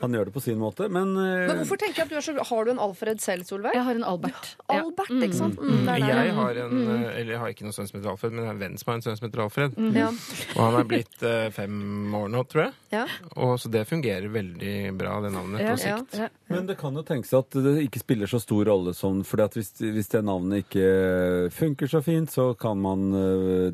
han 0.00 0.12
gjør 0.12 0.28
det 0.28 0.32
på 0.34 0.42
sin 0.44 0.58
måte, 0.60 0.88
men 0.92 1.14
eh, 1.16 1.46
Men 1.48 1.60
hvorfor 1.62 1.78
tenker 1.80 2.02
jeg 2.02 2.06
at 2.06 2.12
du 2.12 2.16
er 2.18 2.24
så 2.26 2.34
Har 2.50 2.64
du 2.66 2.70
en 2.74 2.78
Alfred 2.82 3.20
selv, 3.22 3.46
Solveig? 3.48 3.72
Jeg 3.74 3.84
har 3.86 3.94
en 3.96 4.04
Albert. 4.04 4.50
Albert, 4.68 5.10
ikke 5.14 5.36
sant? 5.38 5.56
Mm. 5.60 5.86
Mm. 5.86 5.90
Jeg 6.02 6.34
har 6.36 6.60
en, 6.64 6.74
Mm. 6.76 6.90
eh, 6.96 7.20
eller 7.20 7.32
jeg 7.32 7.38
har 7.40 7.48
ikke 7.54 7.64
noen 7.64 7.72
sønn 7.76 7.88
som 7.88 7.98
heter 8.00 8.10
Alfred, 8.12 8.32
men 8.32 8.44
jeg 8.44 8.48
har 8.50 8.54
en 8.56 8.60
venn 8.60 8.76
som 8.78 8.90
har 8.92 8.98
en 8.98 9.04
sønn 9.06 9.16
som 9.20 9.26
heter 9.28 9.42
Alfred. 9.46 9.76
Mm. 9.78 9.94
Ja. 9.96 10.08
Og 10.56 10.60
han 10.66 10.76
er 10.80 10.84
blitt 10.90 11.22
uh, 11.24 11.48
fem 11.54 11.76
år 12.14 12.28
nå, 12.34 12.42
tror 12.50 12.64
jeg. 12.66 12.72
Ja. 12.92 13.04
Og 13.36 13.56
så 13.62 13.70
det 13.72 13.86
fungerer 13.88 14.28
veldig 14.32 14.74
bra, 14.98 15.16
det 15.24 15.32
navnet, 15.32 15.62
på 15.64 15.76
sikt. 15.80 16.18
Men 16.50 16.66
det 16.68 16.76
kan 16.78 16.94
jo 16.94 17.02
tenkes 17.06 17.32
at 17.36 17.50
det 17.56 17.76
ikke 17.86 18.02
spiller 18.02 18.26
så 18.30 18.38
stor 18.42 18.64
rolle 18.68 18.92
som 18.94 19.22
fordi 19.26 19.42
at 19.48 19.56
hvis, 19.58 19.72
hvis 19.80 20.08
det 20.12 20.22
navnet 20.26 20.64
ikke 20.66 21.50
funker 21.54 21.90
så 21.90 22.02
fint, 22.04 22.30
så 22.30 22.50
kan 22.58 22.78
man 22.80 23.06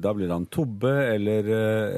Da 0.03 0.13
blir 0.15 0.31
han 0.33 0.47
Tobbe 0.53 0.91
eller, 1.15 1.47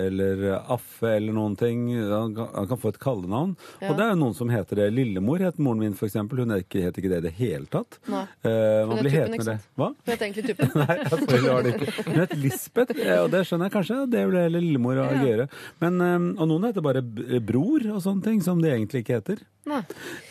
eller 0.07 0.45
Affe 0.71 1.11
eller 1.17 1.33
noen 1.37 1.57
ting. 1.59 1.87
Han 2.11 2.35
kan, 2.37 2.49
han 2.55 2.69
kan 2.71 2.79
få 2.81 2.93
et 2.95 2.99
kallenavn. 3.03 3.57
Ja. 3.81 3.91
Og 3.93 3.99
det 3.99 4.07
er 4.09 4.14
jo 4.15 4.21
noen 4.23 4.37
som 4.37 4.51
heter 4.53 4.81
det. 4.81 4.89
Lillemor 4.95 5.45
het 5.45 5.61
moren 5.63 5.83
min, 5.83 5.95
eksempel. 5.95 6.45
Hun 6.45 6.55
het 6.55 6.67
ikke, 6.67 6.93
det 6.95 7.21
i 7.21 7.25
det 7.29 7.35
hele 7.39 7.69
tatt. 7.71 7.99
Nei. 8.11 8.25
Hun 8.47 8.93
man 8.93 9.03
blir 9.03 9.15
hetende 9.15 9.49
det. 9.51 9.57
Hva? 9.79 9.91
Hun 9.93 10.13
heter 10.13 10.29
egentlig 10.29 10.47
Tuppen. 10.51 10.75
Nei, 10.85 10.99
selvfølgelig 11.13 11.55
var 11.55 11.67
det 11.67 11.75
ikke. 11.75 11.97
Hun 12.09 12.21
het 12.23 12.37
Lisbeth, 12.41 13.01
eh, 13.01 13.19
og 13.23 13.33
det 13.35 13.43
skjønner 13.49 13.71
jeg 13.71 13.77
kanskje. 13.79 13.99
Det 14.15 14.27
ble 14.31 14.45
lillemor 14.55 15.03
og 15.05 15.19
gøyere. 15.25 15.49
Men, 15.85 16.01
eh, 16.05 16.29
og 16.39 16.51
noen 16.51 16.71
heter 16.71 16.85
bare 16.85 17.05
bror 17.45 17.91
og 17.95 18.01
sånne 18.05 18.25
ting, 18.29 18.45
som 18.45 18.63
de 18.63 18.73
egentlig 18.73 19.05
ikke 19.05 19.19
heter. 19.21 19.45
Nei. 19.67 19.81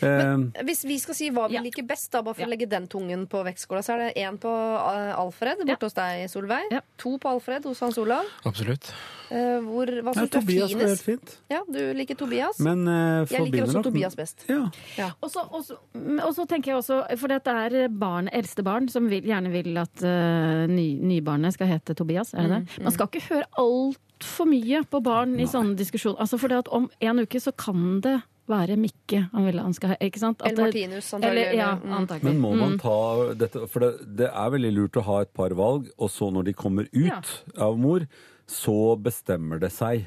Eh, 0.00 0.62
Hvis 0.64 0.84
vi 0.86 0.98
skal 1.02 1.14
si 1.18 1.30
hva 1.34 1.48
vi 1.50 1.58
liker 1.58 1.82
best, 1.88 2.10
da, 2.12 2.20
bare 2.22 2.34
for 2.38 2.46
å 2.46 2.50
legge 2.52 2.68
den 2.70 2.86
tungen 2.88 3.26
på 3.30 3.40
vektskåla, 3.46 3.82
så 3.82 3.94
er 3.96 3.98
det 4.04 4.22
én 4.22 4.38
på 4.38 4.50
eh, 4.52 5.10
Alfred 5.18 5.64
borte 5.66 5.88
hos 5.88 5.96
deg, 5.96 6.28
Solveig. 6.30 6.70
To 7.02 7.16
på 7.18 7.28
Alfred 7.32 7.64
hos 7.66 7.80
Hans 7.80 7.98
Olav. 7.98 8.24
Absolutt. 8.46 8.92
Eh, 9.34 9.58
hvor, 9.64 9.86
hva 10.04 10.12
Nei, 10.14 10.26
syns 10.26 10.30
du 10.30 10.36
er 10.38 10.40
Tobias 10.40 10.74
var 10.74 10.86
helt 10.92 11.02
fint. 11.02 11.36
Ja, 11.50 11.62
du 11.66 11.80
liker 11.98 12.14
Tobias. 12.20 12.58
Men 12.62 12.86
uh, 12.86 13.24
jeg 13.26 13.46
liker 13.48 13.64
også 13.66 13.78
nok- 13.80 13.88
Tobias 13.88 14.14
best. 14.18 14.44
Ja. 14.48 14.70
Ja. 14.98 15.10
Og 15.20 15.30
så- 15.32 15.48
og 15.50 15.64
så- 15.64 15.78
og 15.94 16.34
så 16.36 16.46
tenker 16.46 16.72
jeg 16.72 16.76
også, 16.82 17.00
for 17.18 17.28
det 17.28 17.40
er 17.46 17.88
barn, 17.88 18.28
eldste 18.32 18.62
barn 18.62 18.88
som 18.88 19.08
vil, 19.10 19.22
gjerne 19.22 19.50
vil 19.50 19.76
at 19.78 20.02
uh, 20.04 20.66
ny, 20.70 20.98
nybarnet 21.00 21.52
skal 21.56 21.66
hete 21.66 21.94
Tobias. 21.94 22.34
Er 22.34 22.42
det 22.46 22.50
Mm, 22.50 22.66
det? 22.66 22.82
Man 22.84 22.92
skal 22.92 23.06
ikke 23.08 23.28
høre 23.34 23.46
altfor 23.58 24.46
mye 24.46 24.84
på 24.84 25.02
barn 25.02 25.34
i 25.40 25.44
sånne 25.50 25.74
diskusjoner. 25.76 26.20
Altså 26.20 26.38
for 26.38 26.48
det 26.48 26.58
at 26.58 26.68
om 26.70 26.88
en 27.00 27.18
uke 27.24 27.40
så 27.40 27.50
kan 27.56 28.00
det 28.00 28.20
være 28.48 28.76
Mikke 28.76 29.22
han 29.32 29.46
ville 29.46 29.62
han 29.64 29.72
skal 29.76 29.96
ikke 30.00 30.18
sant? 30.20 30.42
At 30.42 30.52
Eller 30.52 30.66
Martinus, 30.68 31.12
antagelig, 31.16 31.46
Eller, 31.48 31.58
ja, 31.58 31.70
mm. 31.76 31.92
antagelig. 32.00 32.24
Men 32.32 32.40
må 32.40 32.54
man 32.58 32.72
Mm. 32.74 32.80
ta 32.80 33.34
dette 33.34 33.66
For 33.68 33.80
det, 33.80 34.16
det 34.16 34.28
er 34.32 34.50
veldig 34.50 34.72
lurt 34.74 34.92
å 35.00 35.02
ha 35.04 35.20
et 35.22 35.32
par 35.34 35.50
valg, 35.50 35.88
og 35.98 36.10
så 36.10 36.30
når 36.32 36.44
de 36.44 36.52
kommer 36.52 36.84
ut 36.92 37.06
Ja. 37.06 37.20
av 37.58 37.78
mor, 37.78 38.06
så 38.46 38.96
bestemmer 39.00 39.58
det 39.60 39.72
seg. 39.72 40.06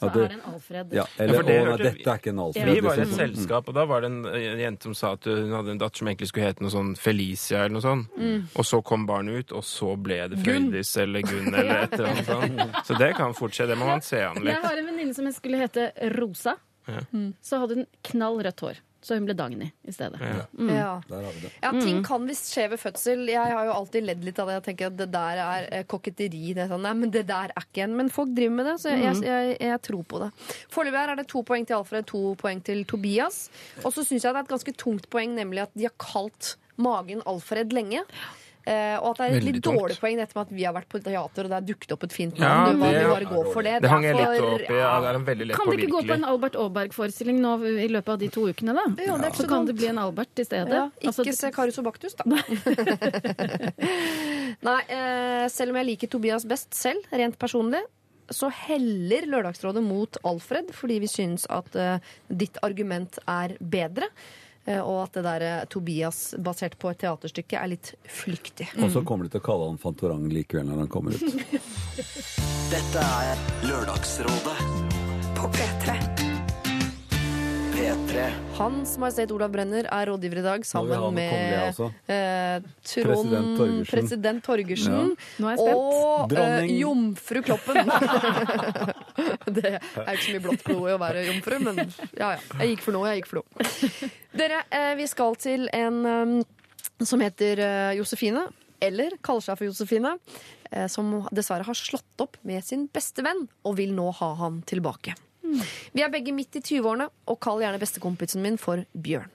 Så 0.00 0.06
er 0.08 0.28
det 0.28 0.32
en 0.32 0.40
Alfred. 0.54 0.92
Ja, 0.94 1.02
Ja, 1.02 1.04
eller 1.22 1.34
for 1.34 1.42
det 1.44 1.56
å, 1.60 1.64
nei, 1.66 1.76
dette 1.76 2.08
er 2.08 2.16
ikke 2.18 2.30
en 2.32 2.38
Alfred. 2.38 2.68
Vi 2.74 2.80
var 2.80 2.96
i 2.96 3.00
et 3.02 3.08
selskap, 3.08 3.68
og 3.68 3.74
da 3.74 3.84
var 3.84 4.00
det 4.00 4.06
en 4.10 4.24
en 4.26 4.58
jente 4.58 4.82
som 4.88 4.94
sa 4.94 5.12
at 5.12 5.24
hun 5.28 5.50
hadde 5.52 5.68
en 5.74 5.78
datter 5.78 5.98
som 5.98 6.08
egentlig 6.08 6.28
skulle 6.28 6.46
hete 6.46 6.62
noe 6.62 6.70
sånn 6.72 6.96
Felicia 6.96 7.58
eller 7.66 7.74
noe 7.76 7.82
sånt. 7.84 8.08
Mm. 8.16 8.46
Og 8.56 8.64
så 8.64 8.82
kom 8.82 9.04
barnet 9.06 9.44
ut, 9.44 9.52
og 9.52 9.62
så 9.62 9.92
ble 10.02 10.26
det. 10.30 10.38
Frøydis 10.40 10.96
eller 10.96 11.20
Gunn 11.20 11.52
eller 11.54 11.82
et 11.84 11.92
eller 11.92 12.08
annet 12.08 12.26
sånt. 12.26 12.76
Så 12.86 12.96
det 12.98 13.14
kan 13.14 13.34
fortsette. 13.34 13.68
Det 13.68 13.78
må 13.78 13.86
man 13.86 14.00
se 14.00 14.22
an 14.24 14.36
Jeg 14.42 14.56
har 14.62 14.76
en 14.78 14.86
venninne 14.86 15.14
som 15.14 15.30
skulle 15.32 15.58
hete 15.60 15.92
Rosa. 16.18 16.56
Ja. 16.90 17.26
Så 17.42 17.58
hadde 17.62 17.74
hun 17.80 17.86
knall 18.10 18.40
rødt 18.46 18.60
hår. 18.66 18.78
Så 19.00 19.16
hun 19.16 19.24
ble 19.24 19.32
Dagny 19.32 19.64
i 19.88 19.92
stedet. 19.96 20.18
Ja. 20.20 20.42
Mm. 20.60 20.68
Ja. 20.76 20.88
Der 21.08 21.22
har 21.24 21.32
vi 21.32 21.40
det. 21.46 21.50
Ja, 21.62 21.70
ting 21.72 22.02
Mm. 22.02 22.04
kan 22.04 22.26
visst 22.28 22.50
skje 22.52 22.66
ved 22.68 22.78
fødsel. 22.82 23.22
Jeg 23.32 23.54
har 23.56 23.64
jo 23.64 23.72
alltid 23.72 24.04
ledd 24.04 24.24
litt 24.26 24.38
av 24.38 24.50
det. 24.50 24.58
Jeg 24.58 24.64
tenker 24.66 24.86
at 24.90 24.96
det 24.98 25.06
der 25.14 25.40
er 25.40 25.68
eh, 25.72 25.84
koketteri. 25.88 26.52
Det 26.52 26.66
er 26.66 26.68
sånn, 26.68 26.82
nei, 26.84 26.92
men 26.98 27.10
det 27.14 27.22
der 27.30 27.48
er 27.56 27.64
ikke 27.64 27.86
en. 27.86 27.96
Men 27.96 28.10
folk 28.12 28.34
driver 28.36 28.54
med 28.58 28.66
det, 28.68 28.74
så 28.82 28.92
jeg, 28.92 29.00
jeg, 29.06 29.22
jeg, 29.24 29.56
jeg 29.70 29.80
tror 29.88 30.04
på 30.04 30.20
det. 30.20 30.28
Foreløpig 30.68 31.00
her 31.00 31.14
er 31.14 31.16
det 31.22 31.28
to 31.32 31.42
poeng 31.48 31.64
til 31.66 31.76
Alfred, 31.78 32.06
to 32.12 32.34
poeng 32.44 32.60
til 32.62 32.84
Tobias. 32.84 33.40
Og 33.86 33.88
så 33.96 34.04
syns 34.04 34.20
jeg 34.28 34.34
det 34.36 34.42
er 34.42 34.44
et 34.44 34.52
ganske 34.52 34.76
tungt 34.76 35.08
poeng, 35.08 35.32
nemlig 35.34 35.62
at 35.64 35.72
de 35.74 35.88
har 35.88 35.96
kalt 35.96 36.56
magen 36.76 37.22
Alfred 37.24 37.72
lenge. 37.72 38.04
Eh, 38.66 38.96
og 39.00 39.12
at 39.12 39.16
det 39.16 39.24
er 39.24 39.30
et 39.30 39.36
Veldig 39.40 39.52
litt 39.54 39.64
tungt. 39.64 39.78
dårlig 39.80 39.96
poeng 40.00 40.16
dette 40.20 40.34
med 40.36 40.42
at 40.46 40.50
vi 40.52 40.64
har 40.68 40.74
vært 40.76 40.88
på 40.92 40.98
teater, 41.02 41.44
og 41.46 41.48
det 41.50 41.56
er 41.56 41.64
dukket 41.74 41.92
opp 41.96 42.02
et 42.04 42.12
fint 42.12 42.38
navn. 42.38 42.80
Ja, 42.82 42.90
det- 42.92 43.00
du 43.00 43.08
bare 43.08 43.24
gå 43.24 43.52
for 43.54 43.62
det. 43.62 43.80
Det 43.82 43.88
hang 43.90 44.02
jeg 44.04 44.14
litt 44.16 44.40
opp 44.40 44.60
i. 44.60 44.74
Ja, 44.76 45.00
det 45.00 45.08
er 45.08 45.14
en 45.16 45.24
veldig 45.24 45.46
lett 45.48 45.56
Kan 45.56 45.70
det 45.70 45.78
ikke 45.80 45.90
gå 45.96 46.02
på 46.06 46.14
en 46.14 46.24
Albert 46.24 46.54
Aaberg-forestilling 46.60 47.40
nå 47.40 47.54
i 47.64 47.88
løpet 47.88 48.08
av 48.08 48.18
de 48.18 48.28
to 48.28 48.40
ukene, 48.52 48.74
da? 48.76 48.84
Ja, 49.02 49.16
det 49.16 49.26
er 49.26 49.30
så 49.32 49.42
så 49.44 49.48
kan 49.48 49.64
det 49.66 49.76
bli 49.76 49.86
en 49.88 49.98
Albert 49.98 50.38
i 50.38 50.44
stedet. 50.44 50.68
Ja, 50.68 50.90
ikke 51.00 51.08
Altså, 51.08 51.32
se 51.34 51.50
Karius 51.50 51.78
og 51.78 51.84
Baktus, 51.84 52.14
da. 52.14 52.24
Nei, 54.60 54.80
eh, 54.92 55.46
selv 55.52 55.72
om 55.72 55.76
jeg 55.80 55.86
liker 55.94 56.10
Tobias 56.12 56.44
best 56.48 56.74
selv, 56.76 57.04
rent 57.12 57.38
personlig, 57.40 57.80
så 58.30 58.50
heller 58.52 59.24
Lørdagsrådet 59.26 59.82
mot 59.82 60.16
Alfred, 60.28 60.70
fordi 60.76 61.00
vi 61.02 61.08
syns 61.10 61.46
at 61.50 61.74
eh, 61.80 61.98
ditt 62.30 62.58
argument 62.62 63.18
er 63.26 63.56
bedre. 63.60 64.10
Eh, 64.70 64.80
og 64.80 65.02
at 65.04 65.18
det 65.18 65.24
der 65.26 65.46
eh, 65.46 65.64
Tobias 65.70 66.22
basert 66.38 66.78
på 66.80 66.92
et 66.92 67.02
teaterstykke 67.04 67.58
er 67.60 67.72
litt 67.74 67.92
flyktig. 68.08 68.70
Og 68.80 68.92
så 68.94 69.04
kommer 69.06 69.26
de 69.26 69.34
til 69.34 69.42
å 69.42 69.46
kalle 69.50 69.70
han 69.72 69.80
Fantorang 69.82 70.28
likevel 70.32 70.70
når 70.70 70.84
han 70.84 70.92
kommer 70.92 71.16
ut. 71.16 71.26
Dette 72.74 73.10
er 73.24 73.44
Lørdagsrådet 73.66 74.58
På 75.38 75.50
P3. 75.54 76.09
P3. 77.80 78.24
Hans 78.58 78.90
Majestet 79.00 79.30
Olav 79.32 79.48
Brenner 79.54 79.86
er 79.88 80.08
rådgiver 80.10 80.40
i 80.42 80.42
dag, 80.44 80.64
sammen 80.68 81.14
med 81.16 81.78
eh, 82.12 82.66
Trond 82.84 83.06
President 83.06 83.54
Torgersen. 83.56 83.86
President 83.88 84.44
Torgersen 84.44 85.14
Nå 85.40 85.48
er 85.48 85.54
jeg 85.54 85.62
spent. 85.62 85.78
og 85.78 86.34
eh, 86.42 86.72
jomfru 86.76 87.40
Kloppen. 87.46 87.88
det 89.56 89.72
er 89.78 90.10
ikke 90.12 90.26
så 90.26 90.34
mye 90.34 90.42
blått 90.44 90.66
blod 90.66 90.90
i 90.90 90.92
å 90.92 90.98
være 91.00 91.22
jomfru, 91.30 91.56
men 91.70 91.80
ja 92.20 92.34
ja. 92.34 92.42
Jeg 92.60 92.74
gikk 92.74 92.84
for 92.84 92.98
noe, 92.98 93.14
jeg 93.14 93.22
gikk 93.22 93.30
for 93.30 93.40
noe. 93.40 94.10
Dere, 94.42 94.60
eh, 94.76 94.92
vi 95.00 95.08
skal 95.14 95.40
til 95.40 95.64
en 95.80 95.98
um, 96.04 96.36
som 97.00 97.24
heter 97.24 97.64
uh, 97.64 97.94
Josefine, 97.96 98.44
eller 98.76 99.16
kaller 99.24 99.48
seg 99.48 99.56
for 99.56 99.70
Josefine, 99.70 100.18
eh, 100.68 100.84
som 100.92 101.16
dessverre 101.32 101.64
har 101.64 101.80
slått 101.80 102.28
opp 102.28 102.36
med 102.44 102.60
sin 102.66 102.90
beste 102.92 103.24
venn 103.24 103.46
og 103.64 103.80
vil 103.80 103.96
nå 103.96 104.10
ha 104.20 104.34
han 104.44 104.60
tilbake. 104.68 105.16
Vi 105.94 106.04
er 106.04 106.12
begge 106.12 106.34
midt 106.36 106.58
i 106.58 106.64
20-årene, 106.64 107.10
og 107.30 107.40
kall 107.42 107.62
gjerne 107.64 107.80
bestekompisen 107.82 108.42
min 108.44 108.58
for 108.60 108.84
Bjørn. 108.94 109.30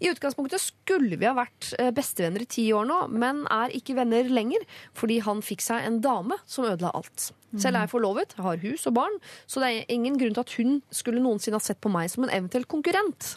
I 0.00 0.10
utgangspunktet 0.10 0.62
skulle 0.62 1.18
vi 1.20 1.28
ha 1.28 1.34
vært 1.36 1.72
eh, 1.80 1.90
bestevenner 1.94 2.44
i 2.44 2.48
ti 2.48 2.66
år 2.72 2.86
nå, 2.88 3.00
men 3.12 3.44
er 3.52 3.74
ikke 3.76 3.96
venner 3.98 4.28
lenger 4.32 4.64
fordi 4.96 5.18
han 5.26 5.42
fikk 5.44 5.64
seg 5.64 5.84
en 5.84 5.98
dame 6.04 6.38
som 6.48 6.68
ødela 6.68 6.94
alt. 6.96 7.30
Selv 7.56 7.78
er 7.78 7.86
jeg 7.86 7.92
forlovet, 7.94 8.34
har 8.42 8.62
hus 8.64 8.86
og 8.88 8.96
barn, 8.98 9.18
så 9.48 9.62
det 9.62 9.68
er 9.68 9.92
ingen 9.92 10.18
grunn 10.20 10.36
til 10.36 10.44
at 10.44 10.54
hun 10.58 10.78
skulle 10.92 11.22
noensinne 11.24 11.60
ha 11.60 11.64
sett 11.64 11.80
på 11.80 11.92
meg 11.92 12.10
som 12.12 12.26
en 12.26 12.32
eventuell 12.32 12.66
konkurrent. 12.68 13.36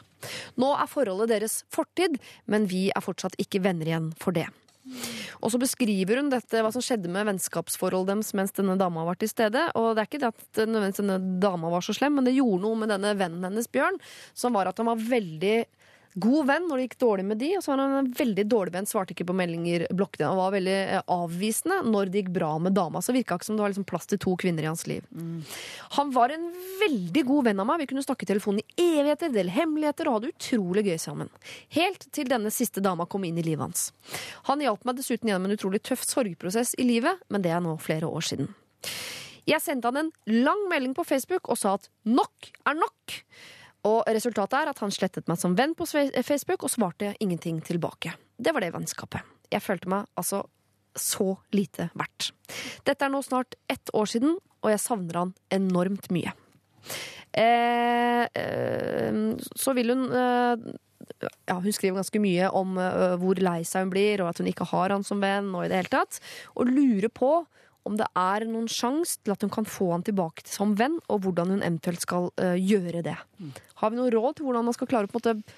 Nå 0.60 0.74
er 0.76 0.90
forholdet 0.92 1.32
deres 1.32 1.62
fortid, 1.72 2.18
men 2.52 2.68
vi 2.72 2.90
er 2.92 3.04
fortsatt 3.04 3.38
ikke 3.40 3.64
venner 3.64 3.88
igjen 3.88 4.12
for 4.20 4.36
det. 4.36 4.50
Og 5.40 5.54
så 5.54 5.60
beskriver 5.62 6.22
hun 6.22 6.32
dette, 6.32 6.62
hva 6.64 6.72
som 6.74 6.84
skjedde 6.84 7.12
med 7.12 7.28
vennskapsforholdet 7.30 8.14
deres 8.14 8.34
mens 8.38 8.56
denne 8.56 8.78
dama 8.80 9.06
var 9.08 9.20
til 9.20 9.32
stede. 9.32 9.68
Og 9.80 9.92
det 9.94 10.04
er 10.04 10.10
ikke 10.10 10.22
det 10.24 10.32
at 10.32 10.62
nødvendigvis 10.66 11.02
denne 11.02 11.20
dama 11.44 11.72
var 11.74 11.86
så 11.86 11.96
slem, 11.96 12.18
men 12.20 12.28
det 12.28 12.38
gjorde 12.38 12.64
noe 12.66 12.80
med 12.80 12.94
denne 12.94 13.16
vennen 13.20 13.46
hennes, 13.50 13.70
Bjørn, 13.70 14.00
som 14.38 14.56
var 14.58 14.70
at 14.70 14.80
han 14.82 14.90
var 14.90 15.02
veldig 15.10 15.58
god 16.14 16.48
venn 16.50 16.66
når 16.70 16.78
det 16.78 16.86
gikk 16.88 16.98
dårlig 17.04 17.26
med 17.30 17.40
de, 17.42 17.50
og 17.58 17.64
så 17.64 17.72
var 17.72 17.82
han 17.84 17.98
en 18.00 18.12
veldig 18.18 18.46
dårlig 18.50 18.74
venn, 18.74 18.88
svarte 18.90 19.14
ikke 19.14 19.28
på 19.30 19.36
meldinger, 19.38 19.86
blokket 19.96 20.26
og 20.28 20.40
var 20.40 20.56
veldig 20.56 20.78
eh, 20.80 21.04
avvisende 21.14 21.80
når 21.86 22.10
det 22.10 22.24
gikk 22.24 22.32
bra 22.40 22.52
med 22.62 22.76
dama. 22.78 23.02
Så 23.06 23.16
virka 23.16 23.38
ikke 23.38 23.50
som 23.50 23.60
det 23.60 23.66
var 23.66 23.74
liksom 23.74 23.88
plass 23.90 24.10
til 24.10 24.22
to 24.22 24.34
kvinner 24.40 24.66
i 24.66 24.70
hans 24.70 24.86
liv. 24.90 25.06
Han 26.00 26.14
var 26.16 26.34
en 26.34 26.50
veldig 26.82 27.26
god 27.30 27.50
venn 27.50 27.62
av 27.64 27.70
meg. 27.70 27.84
Vi 27.84 27.90
kunne 27.92 28.06
snakke 28.06 28.26
i 28.26 28.32
telefonen 28.32 28.64
i 28.64 28.90
evigheter, 29.00 29.34
dele 29.36 29.54
hemmeligheter 29.54 30.10
og 30.10 30.18
ha 30.18 30.24
det 30.24 30.34
utrolig 30.34 30.86
gøy 30.90 30.98
sammen. 31.02 31.32
Helt 31.76 32.10
til 32.16 32.32
denne 32.32 32.52
siste 32.54 32.84
dama 32.84 33.08
kom 33.10 33.28
inn 33.28 33.38
i 33.40 33.46
livet 33.46 33.68
hans. 33.68 33.90
Han 34.50 34.64
hjalp 34.66 34.88
meg 34.88 35.00
dessuten 35.00 35.30
gjennom 35.30 35.50
en 35.50 35.58
utrolig 35.58 35.84
tøff 35.86 36.04
sorgprosess 36.08 36.76
i 36.80 36.88
livet, 36.88 37.22
men 37.30 37.46
det 37.46 37.54
er 37.54 37.64
nå 37.64 37.78
flere 37.84 38.10
år 38.10 38.26
siden. 38.32 38.52
Jeg 39.50 39.64
sendte 39.64 39.90
han 39.90 40.04
en 40.04 40.12
lang 40.46 40.68
melding 40.70 40.94
på 40.98 41.06
Facebook 41.08 41.50
og 41.50 41.58
sa 41.58 41.78
at 41.80 41.90
nok 42.06 42.52
er 42.70 42.78
nok. 42.78 43.16
Og 43.88 44.04
resultatet 44.12 44.58
er 44.60 44.72
at 44.72 44.82
han 44.84 44.92
slettet 44.92 45.30
meg 45.32 45.40
som 45.40 45.56
venn 45.56 45.76
på 45.78 45.88
Facebook 45.88 46.66
og 46.68 46.74
svarte 46.74 47.14
ingenting 47.24 47.62
tilbake. 47.64 48.12
Det 48.36 48.52
var 48.56 48.66
det 48.66 48.74
vennskapet. 48.76 49.24
Jeg 49.50 49.64
følte 49.64 49.92
meg 49.92 50.10
altså 50.20 50.44
så 51.00 51.38
lite 51.56 51.88
verdt. 51.98 52.32
Dette 52.88 53.06
er 53.06 53.14
nå 53.14 53.22
snart 53.24 53.56
ett 53.72 53.92
år 53.96 54.10
siden, 54.10 54.36
og 54.60 54.74
jeg 54.74 54.84
savner 54.84 55.22
han 55.22 55.34
enormt 55.54 56.10
mye. 56.12 56.34
Eh, 57.32 58.26
eh, 58.26 59.20
så 59.56 59.76
vil 59.78 59.94
hun 59.94 60.08
eh, 60.10 60.70
ja, 61.46 61.60
Hun 61.60 61.74
skriver 61.76 62.00
ganske 62.00 62.22
mye 62.24 62.48
om 62.58 62.78
eh, 62.82 63.16
hvor 63.22 63.40
lei 63.44 63.62
seg 63.68 63.86
hun 63.86 63.94
blir, 63.94 64.24
og 64.24 64.32
at 64.32 64.42
hun 64.42 64.50
ikke 64.50 64.68
har 64.72 64.96
han 64.96 65.06
som 65.08 65.22
venn, 65.24 65.54
og 65.54 65.66
i 65.66 65.72
det 65.72 65.84
hele 65.84 65.94
tatt. 65.94 66.20
Og 66.56 66.72
lurer 66.72 67.10
på 67.14 67.32
om 67.90 67.98
det 68.00 68.08
er 68.20 68.46
noen 68.50 68.70
sjanse 68.70 69.18
til 69.24 69.34
at 69.34 69.44
hun 69.46 69.52
kan 69.54 69.68
få 69.68 69.90
han 69.96 70.06
tilbake 70.06 70.46
som 70.50 70.76
venn, 70.80 71.00
og 71.10 71.24
hvordan 71.26 71.56
hun 71.56 71.64
eventuelt 71.66 72.06
skal 72.06 72.30
uh, 72.38 72.56
gjøre 72.56 73.04
det. 73.06 73.18
Har 73.82 73.94
vi 73.94 74.00
noe 74.00 74.14
råd 74.14 74.38
til 74.38 74.48
hvordan 74.48 74.68
man 74.70 74.78
skal 74.78 74.90
klare 74.92 75.10
å 75.10 75.12
på 75.12 75.20
en 75.20 75.42
måte, 75.42 75.58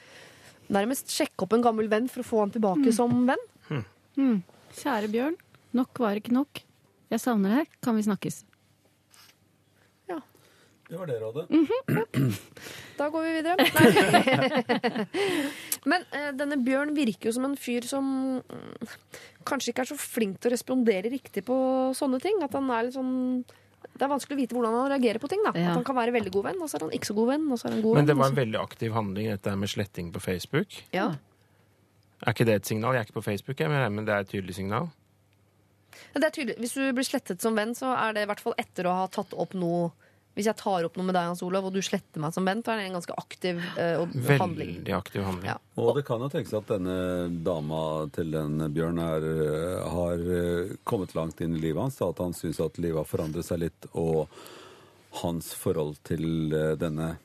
nærmest 0.71 1.11
sjekke 1.11 1.43
opp 1.43 1.55
en 1.57 1.65
gammel 1.65 1.91
venn 1.91 2.07
for 2.11 2.23
å 2.23 2.27
få 2.27 2.43
han 2.45 2.53
tilbake 2.53 2.93
som 2.95 3.25
venn? 3.27 3.47
Mm. 4.19 4.41
Kjære 4.77 5.11
Bjørn, 5.11 5.35
nok 5.77 6.03
var 6.03 6.19
ikke 6.19 6.35
nok. 6.35 6.63
Jeg 7.11 7.23
savner 7.23 7.61
deg. 7.61 7.75
Kan 7.83 7.97
vi 7.99 8.07
snakkes? 8.07 8.41
Det 10.91 10.97
var 10.99 11.07
det 11.07 11.19
rådet. 11.21 11.45
Da 13.01 13.07
går 13.09 13.23
vi 13.23 13.29
videre. 13.39 13.55
Men 15.89 16.03
eh, 16.13 16.27
denne 16.37 16.57
Bjørn 16.61 16.91
virker 16.93 17.29
jo 17.29 17.33
som 17.37 17.47
en 17.47 17.55
fyr 17.57 17.87
som 17.87 18.05
mm, 18.43 18.91
kanskje 19.47 19.71
ikke 19.71 19.85
er 19.85 19.89
så 19.89 19.97
flink 19.97 20.37
til 20.43 20.51
å 20.51 20.53
respondere 20.53 21.09
riktig 21.09 21.41
på 21.47 21.55
sånne 21.97 22.19
ting. 22.21 22.37
At 22.45 22.53
han 22.59 22.67
er 22.75 22.85
litt 22.89 22.97
sånn 22.97 23.15
Det 23.95 24.03
er 24.05 24.11
vanskelig 24.11 24.37
å 24.37 24.41
vite 24.43 24.57
hvordan 24.57 24.75
han 24.77 24.91
reagerer 24.93 25.23
på 25.23 25.31
ting. 25.31 25.41
da 25.47 25.55
Ja. 25.55 25.71
At 25.71 25.79
han 25.79 25.87
kan 25.87 25.97
være 25.97 26.13
veldig 26.19 26.33
god 26.35 26.49
venn, 26.51 26.61
og 26.61 26.69
så 26.69 26.77
er 26.77 26.85
han 26.85 26.93
ikke 26.99 27.09
så 27.09 27.17
god 27.17 27.31
venn. 27.33 27.47
Og 27.49 27.57
så 27.61 27.67
er 27.69 27.75
han 27.77 27.81
god 27.87 27.97
Men 27.97 28.11
det 28.11 28.17
var 28.19 28.29
en 28.29 28.39
veldig 28.43 28.59
aktiv 28.61 28.93
handling, 28.99 29.31
dette 29.31 29.55
med 29.63 29.69
sletting 29.73 30.11
på 30.13 30.21
Facebook. 30.27 30.81
ja. 30.93 31.11
Er 32.21 32.35
ikke 32.35 32.45
det 32.45 32.53
et 32.59 32.67
signal? 32.69 32.93
Jeg 32.93 33.01
er 33.01 33.07
ikke 33.07 33.15
på 33.17 33.23
Facebook, 33.25 33.57
jeg, 33.63 33.69
men 33.89 34.05
det 34.05 34.13
er 34.13 34.21
et 34.21 34.29
tydelig 34.29 34.53
signal. 34.53 34.91
Det 36.13 36.21
er 36.27 36.29
tydelig. 36.35 36.55
Hvis 36.61 36.75
du 36.77 36.83
blir 36.93 37.07
slettet 37.07 37.41
som 37.41 37.55
venn, 37.57 37.71
så 37.73 37.95
er 37.97 38.13
det 38.13 38.27
i 38.27 38.29
hvert 38.29 38.43
fall 38.43 38.53
etter 38.61 38.85
å 38.85 38.93
ha 38.99 39.07
tatt 39.09 39.33
opp 39.33 39.55
noe 39.57 39.87
Hvis 40.37 40.47
jeg 40.47 40.59
tar 40.61 40.85
opp 40.87 40.95
noe 40.95 41.07
med 41.09 41.15
deg, 41.17 41.27
Hans 41.27 41.41
Olav, 41.43 41.65
og 41.67 41.73
du 41.75 41.81
sletter 41.83 42.21
meg 42.23 42.31
som 42.35 42.45
Bent, 42.47 42.67
er 42.71 42.79
det 42.79 42.85
en 42.87 42.95
ganske 42.95 43.15
aktiv 43.19 43.57
uh, 43.75 44.05
handling. 44.39 44.77
Veldig 44.77 44.95
aktiv 44.95 45.25
handling. 45.27 45.49
Ja. 45.51 45.57
Og 45.81 45.91
det 45.97 46.05
kan 46.07 46.23
jo 46.23 46.29
tenkes 46.31 46.55
at 46.55 46.71
denne 46.71 46.95
dama 47.43 47.81
til 48.15 48.31
den 48.31 48.63
Bjørn 48.71 49.01
er, 49.03 49.27
eh, 49.27 49.89
har 49.91 50.23
eh, 50.37 50.71
kommet 50.87 51.15
langt 51.17 51.41
inn 51.43 51.57
i 51.57 51.63
livet 51.63 51.83
hans. 51.83 51.99
da, 51.99 52.11
At 52.13 52.23
han 52.23 52.35
syns 52.37 52.61
at 52.63 52.79
livet 52.79 53.01
har 53.01 53.09
forandret 53.09 53.47
seg 53.47 53.63
litt, 53.65 53.89
og 53.91 54.31
hans 55.19 55.51
forhold 55.57 55.97
til 56.07 56.53
denne 56.79 57.15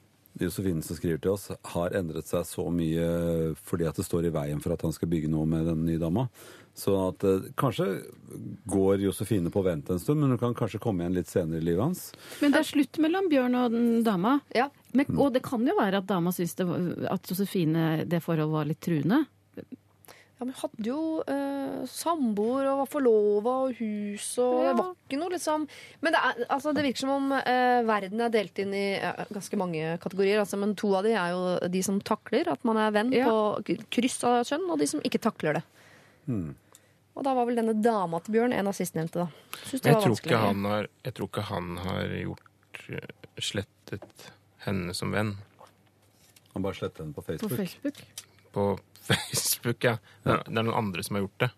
Josefine 0.41 0.83
som 0.85 0.99
skriver 0.99 1.21
til 1.23 1.33
oss, 1.33 1.49
har 1.73 1.95
endret 1.97 2.29
seg 2.29 2.45
så 2.49 2.67
mye 2.75 3.55
fordi 3.65 3.87
at 3.89 3.97
det 3.97 4.05
står 4.05 4.29
i 4.29 4.35
veien 4.35 4.61
for 4.61 4.75
at 4.75 4.83
han 4.85 4.93
skal 4.93 5.09
bygge 5.13 5.31
noe 5.33 5.49
med 5.49 5.69
den 5.71 5.87
nye 5.87 6.01
dama. 6.03 6.27
Så 6.77 6.93
at 7.09 7.23
eh, 7.25 7.47
kanskje 7.57 7.87
går 8.69 9.01
Josefine 9.07 9.49
på 9.55 9.63
vent 9.65 9.89
en 9.95 10.01
stund, 10.03 10.21
men 10.21 10.35
hun 10.35 10.41
kan 10.43 10.55
kanskje 10.59 10.81
komme 10.83 11.01
igjen 11.07 11.15
litt 11.17 11.31
senere 11.33 11.63
i 11.63 11.65
livet 11.65 11.81
hans. 11.87 12.03
Men 12.43 12.53
det 12.53 12.61
er 12.61 12.69
slutt 12.69 12.99
mellom 13.01 13.31
Bjørn 13.33 13.55
og 13.57 13.73
den 13.73 14.03
dama. 14.05 14.35
Ja. 14.55 14.67
Men, 14.93 15.09
og 15.17 15.33
det 15.33 15.41
kan 15.47 15.65
jo 15.65 15.73
være 15.79 16.03
at 16.03 16.11
dama 16.11 16.33
syns 16.37 16.53
det 16.59 16.67
var- 16.69 17.09
at 17.17 17.33
Josefine 17.33 18.05
det 18.05 18.21
forholdet 18.25 18.53
var 18.53 18.69
litt 18.69 18.81
truende. 18.85 19.23
Ja, 20.37 20.45
men 20.45 20.53
hadde 20.53 20.85
jo 20.85 21.23
eh, 21.33 21.87
samboer 21.89 22.67
og 22.69 22.83
var 22.83 22.89
forlova 22.93 23.55
og 23.71 23.79
hus 23.79 24.27
og 24.45 24.59
Ja. 24.67 24.75
Det 24.75 24.83
var 24.83 24.91
ikke 25.09 25.21
noe, 25.23 25.33
liksom. 25.33 25.65
Men 26.05 26.13
det, 26.13 26.21
er, 26.29 26.45
altså, 26.53 26.75
det 26.77 26.85
virker 26.85 27.07
som 27.07 27.15
om 27.15 27.33
eh, 27.39 27.81
verden 27.89 28.21
er 28.21 28.29
delt 28.35 28.61
inn 28.61 28.75
i 28.77 28.85
ja, 29.01 29.15
ganske 29.33 29.57
mange 29.57 29.95
kategorier. 30.05 30.43
Altså, 30.45 30.61
men 30.61 30.75
to 30.77 30.93
av 30.99 31.09
de 31.09 31.15
er 31.17 31.33
jo 31.33 31.57
de 31.73 31.83
som 31.89 32.03
takler 32.05 32.53
at 32.53 32.69
man 32.69 32.77
er 32.85 32.93
venn 32.93 33.17
Ja. 33.17 33.25
på 33.33 33.79
kryss 33.97 34.21
av 34.29 34.43
kjønn, 34.45 34.69
og 34.69 34.77
de 34.85 34.91
som 34.93 35.01
ikke 35.09 35.23
takler 35.25 35.63
det. 35.63 35.65
Og 37.17 37.25
da 37.25 37.33
var 37.37 37.49
vel 37.49 37.57
denne 37.57 37.73
dama 37.81 38.21
til 38.21 38.37
Bjørn 38.37 38.53
en 38.53 38.69
av 38.69 38.77
sistnevnte, 38.77 39.25
da. 39.25 39.59
Synes 39.65 39.83
det 39.83 39.89
Jeg 39.89 39.97
var 39.97 40.05
tror, 40.05 40.17
ikke 40.21 40.41
han 40.43 40.65
har, 40.69 40.89
jeg 41.07 41.17
tror 41.17 41.31
ikke 41.31 41.45
han 41.49 41.71
har 41.81 42.17
gjort 42.21 42.81
eh, 42.93 43.13
slettet 43.41 44.27
henne 44.67 44.97
som 44.97 45.15
venn. 45.17 45.33
Han 46.53 46.65
bare 46.65 46.77
slettet 46.77 47.05
henne 47.05 47.17
på 47.17 47.25
Facebook? 47.25 47.53
På 47.53 47.63
Facebook. 47.63 48.03
På 48.57 48.67
Facebook, 49.07 49.85
ja. 49.85 49.97
Det 50.25 50.33
er, 50.33 50.45
det 50.49 50.61
er 50.61 50.65
noen 50.65 50.79
andre 50.79 51.03
som 51.05 51.17
har 51.19 51.25
gjort 51.27 51.43
det. 51.45 51.49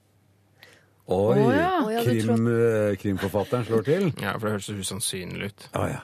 Oi! 1.09 1.41
Oh, 1.41 1.51
ja. 1.55 2.03
Krim, 2.05 2.49
eh, 2.53 2.95
krimforfatteren 3.01 3.65
slår 3.65 3.85
til. 3.87 4.09
Ja, 4.21 4.35
For 4.37 4.49
det 4.49 4.57
høres 4.59 4.67
så 4.69 4.77
usannsynlig 4.77 5.51
ut. 5.53 5.69
Oh, 5.79 5.87
ja. 5.89 6.03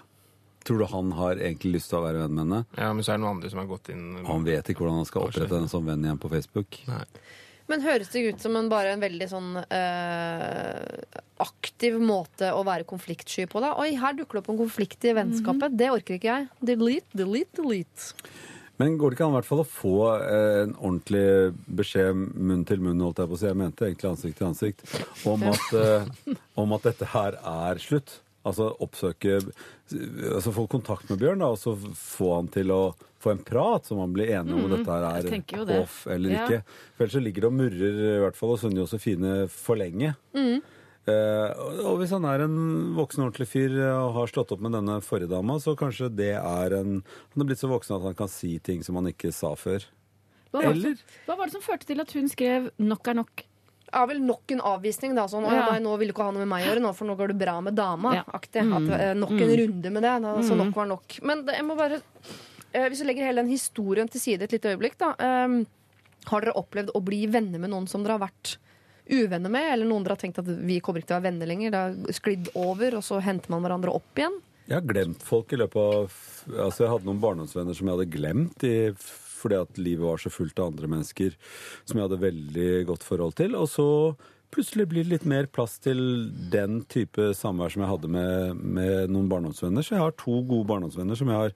Tror 0.65 0.81
du 0.81 0.87
han 0.89 1.11
har 1.13 1.37
egentlig 1.37 1.75
lyst 1.77 1.91
til 1.93 1.99
å 2.01 2.05
være 2.07 2.23
venn 2.23 2.35
med 2.39 2.47
henne? 2.47 2.61
Ja, 2.79 2.93
Men 2.97 3.05
så 3.05 3.13
er 3.13 3.19
det 3.19 3.25
noen 3.27 3.37
andre 3.37 3.51
som 3.53 3.61
har 3.61 3.67
gått 3.69 3.91
inn 3.93 4.05
Han 4.25 4.47
vet 4.47 4.71
ikke 4.73 4.81
hvordan 4.81 5.03
han 5.03 5.09
skal 5.11 5.27
opprette 5.27 5.59
henne 5.59 5.69
som 5.69 5.85
venn 5.85 6.07
igjen 6.07 6.21
på 6.23 6.31
Facebook. 6.33 6.79
Nei. 6.89 7.03
Men 7.71 7.85
høres 7.85 8.11
det 8.12 8.25
ut 8.29 8.43
som 8.45 8.57
en, 8.59 8.69
bare 8.69 8.93
en 8.93 9.03
veldig 9.03 9.29
sånn 9.31 9.55
eh, 9.62 11.21
aktiv 11.41 11.97
måte 12.03 12.51
å 12.53 12.65
være 12.67 12.85
konfliktsky 12.89 13.47
på, 13.49 13.62
da? 13.65 13.73
Oi, 13.81 13.95
her 14.01 14.17
dukker 14.19 14.37
det 14.37 14.45
opp 14.45 14.51
en 14.53 14.61
konflikt 14.61 15.07
i 15.09 15.15
vennskapet. 15.17 15.79
Det 15.79 15.89
orker 15.95 16.19
ikke 16.19 16.29
jeg. 16.29 16.51
Delete, 16.61 17.09
delete, 17.17 17.62
delete. 17.62 18.35
Men 18.83 18.97
går 18.99 19.12
det 19.12 19.17
ikke 19.17 19.27
an 19.29 19.33
i 19.33 19.39
hvert 19.39 19.47
fall 19.47 19.62
å 19.62 19.69
få 19.71 19.97
eh, 20.19 20.61
en 20.65 20.75
ordentlig 20.75 21.27
beskjed 21.79 22.19
munn 22.19 22.65
til 22.67 22.83
munn, 22.83 23.03
holdt 23.07 23.23
jeg 23.23 23.31
på 23.31 23.37
å 23.37 23.41
si, 23.41 23.47
jeg 23.47 23.61
mente 23.61 23.87
egentlig 23.87 24.11
ansikt 24.11 24.41
til 24.41 24.49
ansikt, 24.49 24.85
om 25.31 25.47
at, 25.53 25.69
eh, 25.79 26.35
om 26.61 26.75
at 26.75 26.89
dette 26.91 27.11
her 27.15 27.39
er 27.39 27.83
slutt? 27.83 28.19
Altså 28.45 28.67
oppsøke 28.85 29.39
Altså 29.91 30.53
få 30.53 30.67
kontakt 30.69 31.09
med 31.11 31.19
Bjørn, 31.21 31.39
da, 31.41 31.47
og 31.55 31.59
så 31.61 31.75
få 31.97 32.35
han 32.37 32.49
til 32.53 32.69
å 32.75 32.95
få 33.25 33.31
en 33.33 33.43
prat, 33.45 33.85
så 33.89 33.97
man 33.97 34.13
blir 34.13 34.29
enig 34.37 34.53
om 34.53 34.65
om 34.67 34.71
dette 34.75 34.91
her 34.91 35.05
er 35.09 35.81
off 35.81 36.07
eller 36.07 36.31
Ja. 36.31 36.45
ikke. 36.47 36.63
For 36.97 37.05
ellers 37.05 37.15
så 37.17 37.23
ligger 37.25 37.41
det 37.41 37.51
og 37.51 37.53
murrer, 37.57 37.99
i 38.17 38.21
hvert 38.21 38.37
fall 38.37 38.51
hos 38.51 38.61
Sunne 38.61 38.81
Josefine, 38.83 39.49
for 39.49 39.77
lenge. 39.77 40.15
Eh, 40.35 41.51
og- 41.61 41.81
og 41.85 41.99
hvis 42.01 42.11
han 42.17 42.25
er 42.25 42.45
en 42.45 42.95
voksen, 42.97 43.25
ordentlig 43.25 43.47
fyr 43.49 43.75
og 43.93 44.15
har 44.15 44.27
slått 44.27 44.53
opp 44.53 44.61
med 44.61 44.73
denne 44.73 45.01
forrige 45.05 45.29
dama, 45.29 45.55
så 45.61 45.77
kanskje 45.77 46.09
det 46.15 46.35
er 46.37 46.73
en 46.81 47.03
Han 47.35 47.43
er 47.43 47.45
blitt 47.45 47.59
så 47.61 47.69
voksen 47.69 47.97
at 47.97 48.03
han 48.03 48.15
kan 48.15 48.29
si 48.29 48.59
ting 48.59 48.83
som 48.83 48.95
han 48.97 49.05
ikke 49.13 49.33
sa 49.33 49.55
før. 49.55 49.85
Hva 50.53 50.63
var, 50.63 50.73
det 50.73 50.85
Eller? 50.85 50.95
hva 51.27 51.37
var 51.37 51.45
det 51.47 51.53
som 51.53 51.61
førte 51.63 51.85
til 51.87 52.01
at 52.01 52.13
hun 52.13 52.29
skrev 52.29 52.71
'nok 52.79 53.09
er 53.09 53.15
nok'? 53.15 53.43
Ja, 53.95 54.01
vel 54.11 54.19
nok 54.27 54.51
en 54.57 54.61
avvisning, 54.67 55.13
da. 55.15 55.29
Sånn, 55.31 55.45
«Å, 55.47 55.53
ja, 55.55 55.67
nei, 55.71 55.79
nå 55.85 55.93
vil 56.01 56.11
du 56.11 56.15
ikke 56.17 56.27
ha 56.27 56.33
noe 56.35 56.43
med 56.43 56.51
meg 56.51 56.65
å 56.65 56.71
gjøre, 56.73 56.83
nå, 56.83 56.91
for 56.99 57.07
nå 57.07 57.15
går 57.21 57.31
det 57.31 57.37
bra 57.45 57.55
med 57.63 57.77
dama. 57.79 58.15
Ja. 58.19 58.25
Aktig. 58.35 58.65
At, 58.67 58.89
eh, 58.99 59.13
nok 59.15 59.31
en 59.37 59.55
runde 59.61 59.93
med 59.95 60.03
det. 60.03 60.15
Da, 60.27 60.33
så 60.43 60.57
nok 60.59 60.75
var 60.75 60.91
nok. 60.91 61.19
Men 61.23 61.45
det, 61.47 61.55
jeg 61.61 61.67
må 61.69 61.77
bare 61.79 62.01
eh, 62.75 62.89
hvis 62.91 63.05
du 63.05 63.07
legger 63.07 63.29
hele 63.29 63.45
den 63.45 63.53
historien 63.55 64.11
til 64.11 64.21
side 64.25 64.49
et 64.49 64.57
lite 64.57 64.75
øyeblikk, 64.75 64.99
da. 64.99 65.13
eh, 65.19 65.57
har 66.31 66.41
dere 66.41 66.57
opplevd 66.59 66.91
å 66.97 67.03
bli 67.05 67.27
venner 67.31 67.61
med 67.63 67.71
noen 67.71 67.87
som 67.87 68.03
dere 68.03 68.17
har 68.19 68.25
vært 68.27 68.57
uvenner 69.07 69.53
med? 69.53 69.73
Eller 69.75 69.87
noen 69.87 70.03
dere 70.03 70.17
har 70.17 70.23
tenkt 70.25 70.41
at 70.43 70.49
vi 70.49 70.81
kommer 70.81 71.03
ikke 71.03 71.13
til 71.13 71.17
å 71.17 71.21
være 71.21 71.29
venner 71.31 71.51
lenger? 71.51 71.71
Det 71.71 71.83
har 71.85 72.17
sklidd 72.19 72.51
over, 72.57 72.97
og 72.99 73.05
så 73.05 73.21
henter 73.23 73.53
man 73.53 73.63
hverandre 73.63 73.93
opp 73.95 74.19
igjen? 74.19 74.41
Jeg 74.65 74.79
har 74.79 74.87
glemt 74.89 75.21
folk 75.23 75.53
i 75.53 75.59
løpet 75.61 75.77
av 75.77 76.21
Altså, 76.45 76.85
jeg 76.85 76.91
hadde 76.93 77.07
noen 77.09 77.21
barndomsvenner 77.23 77.77
som 77.77 77.89
jeg 77.89 77.97
hadde 77.97 78.13
glemt 78.13 78.65
i, 78.69 78.73
fordi 79.45 79.61
at 79.61 79.81
livet 79.81 80.07
var 80.07 80.23
så 80.23 80.33
fullt 80.33 80.59
av 80.59 80.73
andre 80.73 80.91
mennesker 80.91 81.37
som 81.85 81.99
jeg 81.99 82.09
hadde 82.09 82.23
veldig 82.25 82.71
godt 82.91 83.07
forhold 83.07 83.37
til. 83.41 83.57
Og 83.61 83.69
så 83.71 83.89
plutselig 84.55 84.87
blir 84.91 85.05
det 85.07 85.13
litt 85.13 85.27
mer 85.29 85.49
plass 85.51 85.77
til 85.83 86.01
den 86.53 86.83
type 86.91 87.33
samvær 87.37 87.73
som 87.75 87.83
jeg 87.85 87.91
hadde 87.91 88.11
med, 88.15 88.61
med 88.79 89.13
noen 89.13 89.29
barndomsvenner. 89.31 89.85
Så 89.85 89.97
jeg 89.97 90.03
har 90.05 90.15
to 90.21 90.41
gode 90.47 90.69
barndomsvenner 90.71 91.19
som 91.19 91.31
jeg 91.33 91.41
har, 91.41 91.55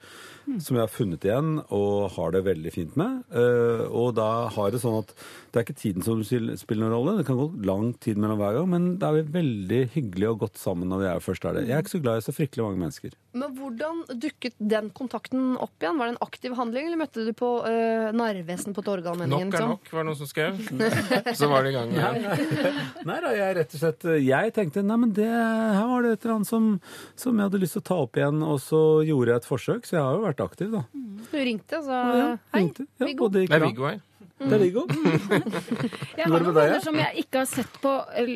som 0.64 0.78
jeg 0.78 0.84
har 0.84 0.92
funnet 0.92 1.26
igjen 1.26 1.60
og 1.74 2.10
har 2.16 2.34
det 2.34 2.44
veldig 2.48 2.72
fint 2.74 2.98
med. 2.98 3.22
Uh, 3.32 3.86
og 3.88 4.16
da 4.18 4.48
har 4.54 4.74
det 4.74 4.82
sånn 4.82 5.00
at 5.02 5.14
det 5.52 5.60
er 5.60 5.66
ikke 5.66 5.78
tiden 5.80 6.04
som 6.04 6.20
spiller 6.24 6.84
noen 6.84 6.96
rolle. 6.96 7.16
Det 7.20 7.28
kan 7.28 7.38
gå 7.38 7.48
lang 7.68 7.92
tid 8.02 8.20
mellom 8.20 8.40
hver 8.40 8.58
gang, 8.58 8.68
men 8.74 8.90
da 9.00 9.12
er 9.12 9.20
vi 9.20 9.38
veldig 9.38 9.82
hyggelige 9.94 10.34
og 10.34 10.44
godt 10.44 10.60
sammen 10.60 10.90
når 10.92 11.04
vi 11.04 11.10
er 11.12 11.24
først 11.24 11.48
er 11.48 11.58
det. 11.58 11.64
Jeg 11.70 11.76
er 11.78 11.86
ikke 11.86 11.96
så 11.96 12.02
glad 12.04 12.20
i 12.20 12.26
så 12.26 12.36
fryktelig 12.36 12.66
mange 12.66 12.82
mennesker. 12.82 13.16
Men 13.38 13.54
hvordan 13.56 14.02
dukket 14.18 14.56
den 14.58 14.90
kontakten 14.96 15.54
opp 15.60 15.74
igjen? 15.78 15.98
Var 16.00 16.10
det 16.10 16.16
en 16.16 16.22
aktiv 16.26 16.54
handling, 16.58 16.88
eller 16.88 17.00
møtte 17.00 17.24
du 17.26 17.32
på 17.36 17.50
uh, 17.64 18.10
Narvesen 18.16 18.76
på 18.76 18.84
Torgallmenningen? 18.86 19.52
Nok 19.52 19.60
er 19.60 19.68
nok, 19.74 19.90
var 19.92 20.04
det 20.04 20.10
noen 20.10 20.20
som 20.20 20.30
skrev. 20.30 20.60
Så 21.38 21.50
var 21.50 21.66
det 21.66 21.72
i 21.72 21.76
gang 21.76 21.92
igjen. 21.96 22.80
Nei 23.08 23.18
da, 23.24 23.30
jeg 23.36 23.56
rett 23.58 23.74
og 23.76 23.80
slett 23.82 24.06
Jeg 24.24 24.52
tenkte 24.56 24.82
nei, 24.86 24.96
men 25.04 25.12
det, 25.16 25.28
her 25.28 25.86
var 25.90 26.04
det 26.04 26.16
et 26.16 26.24
eller 26.26 26.34
annet 26.38 26.50
som, 26.50 26.66
som 27.18 27.38
jeg 27.38 27.48
hadde 27.50 27.60
lyst 27.62 27.76
til 27.78 27.82
å 27.84 27.88
ta 27.90 27.98
opp 28.04 28.18
igjen, 28.20 28.42
og 28.46 28.58
så 28.64 28.82
gjorde 29.06 29.32
jeg 29.34 29.42
et 29.42 29.48
forsøk. 29.48 29.88
Så 29.88 29.96
jeg 29.98 30.04
har 30.04 30.18
jo 30.18 30.26
vært 30.26 30.44
aktiv, 30.44 30.74
da. 30.74 30.84
Du 31.28 31.38
ringte 31.38 31.80
og 31.80 31.88
så 31.88 32.02
Ja, 32.18 32.28
hei, 32.54 32.62
ringte. 32.62 32.86
Ja, 32.98 33.08
Viggo. 33.08 33.26
og 33.28 33.34
det 33.34 33.44
gikk 33.44 33.54
Det 33.54 33.58
er. 33.58 33.66
Viggo 33.68 33.88
her. 33.88 34.04
Det 34.38 34.54
er 34.54 34.60
Viggo. 34.62 34.84
Jeg 36.18 36.28
har 36.30 36.44
noen 36.44 36.54
venner 36.54 36.82
som 36.84 36.94
jeg 36.94 37.24
ikke 37.24 37.40
har 37.40 37.48
sett 37.50 37.78
på 37.82 37.90
eh, 38.20 38.28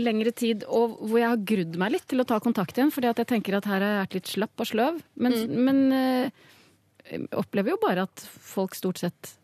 lengre 0.00 0.32
tid, 0.32 0.64
og 0.64 0.94
hvor 1.02 1.18
jeg 1.20 1.28
har 1.28 1.42
grudd 1.50 1.76
meg 1.82 1.92
litt 1.92 2.06
til 2.08 2.22
å 2.22 2.26
ta 2.28 2.38
kontakt 2.40 2.78
igjen, 2.78 2.92
fordi 2.94 3.10
at 3.10 3.20
jeg 3.20 3.28
tenker 3.34 3.58
at 3.58 3.68
her 3.68 3.84
har 3.84 3.90
jeg 3.90 4.00
vært 4.00 4.16
litt 4.16 4.30
slapp 4.32 4.64
og 4.64 4.70
sløv. 4.70 5.02
Men, 5.20 5.36
men 5.68 5.82
eh, 5.92 6.46
opplever 7.36 7.74
jo 7.74 7.80
bare 7.82 8.06
at 8.08 8.24
folk 8.24 8.78
stort 8.78 9.02
sett 9.04 9.34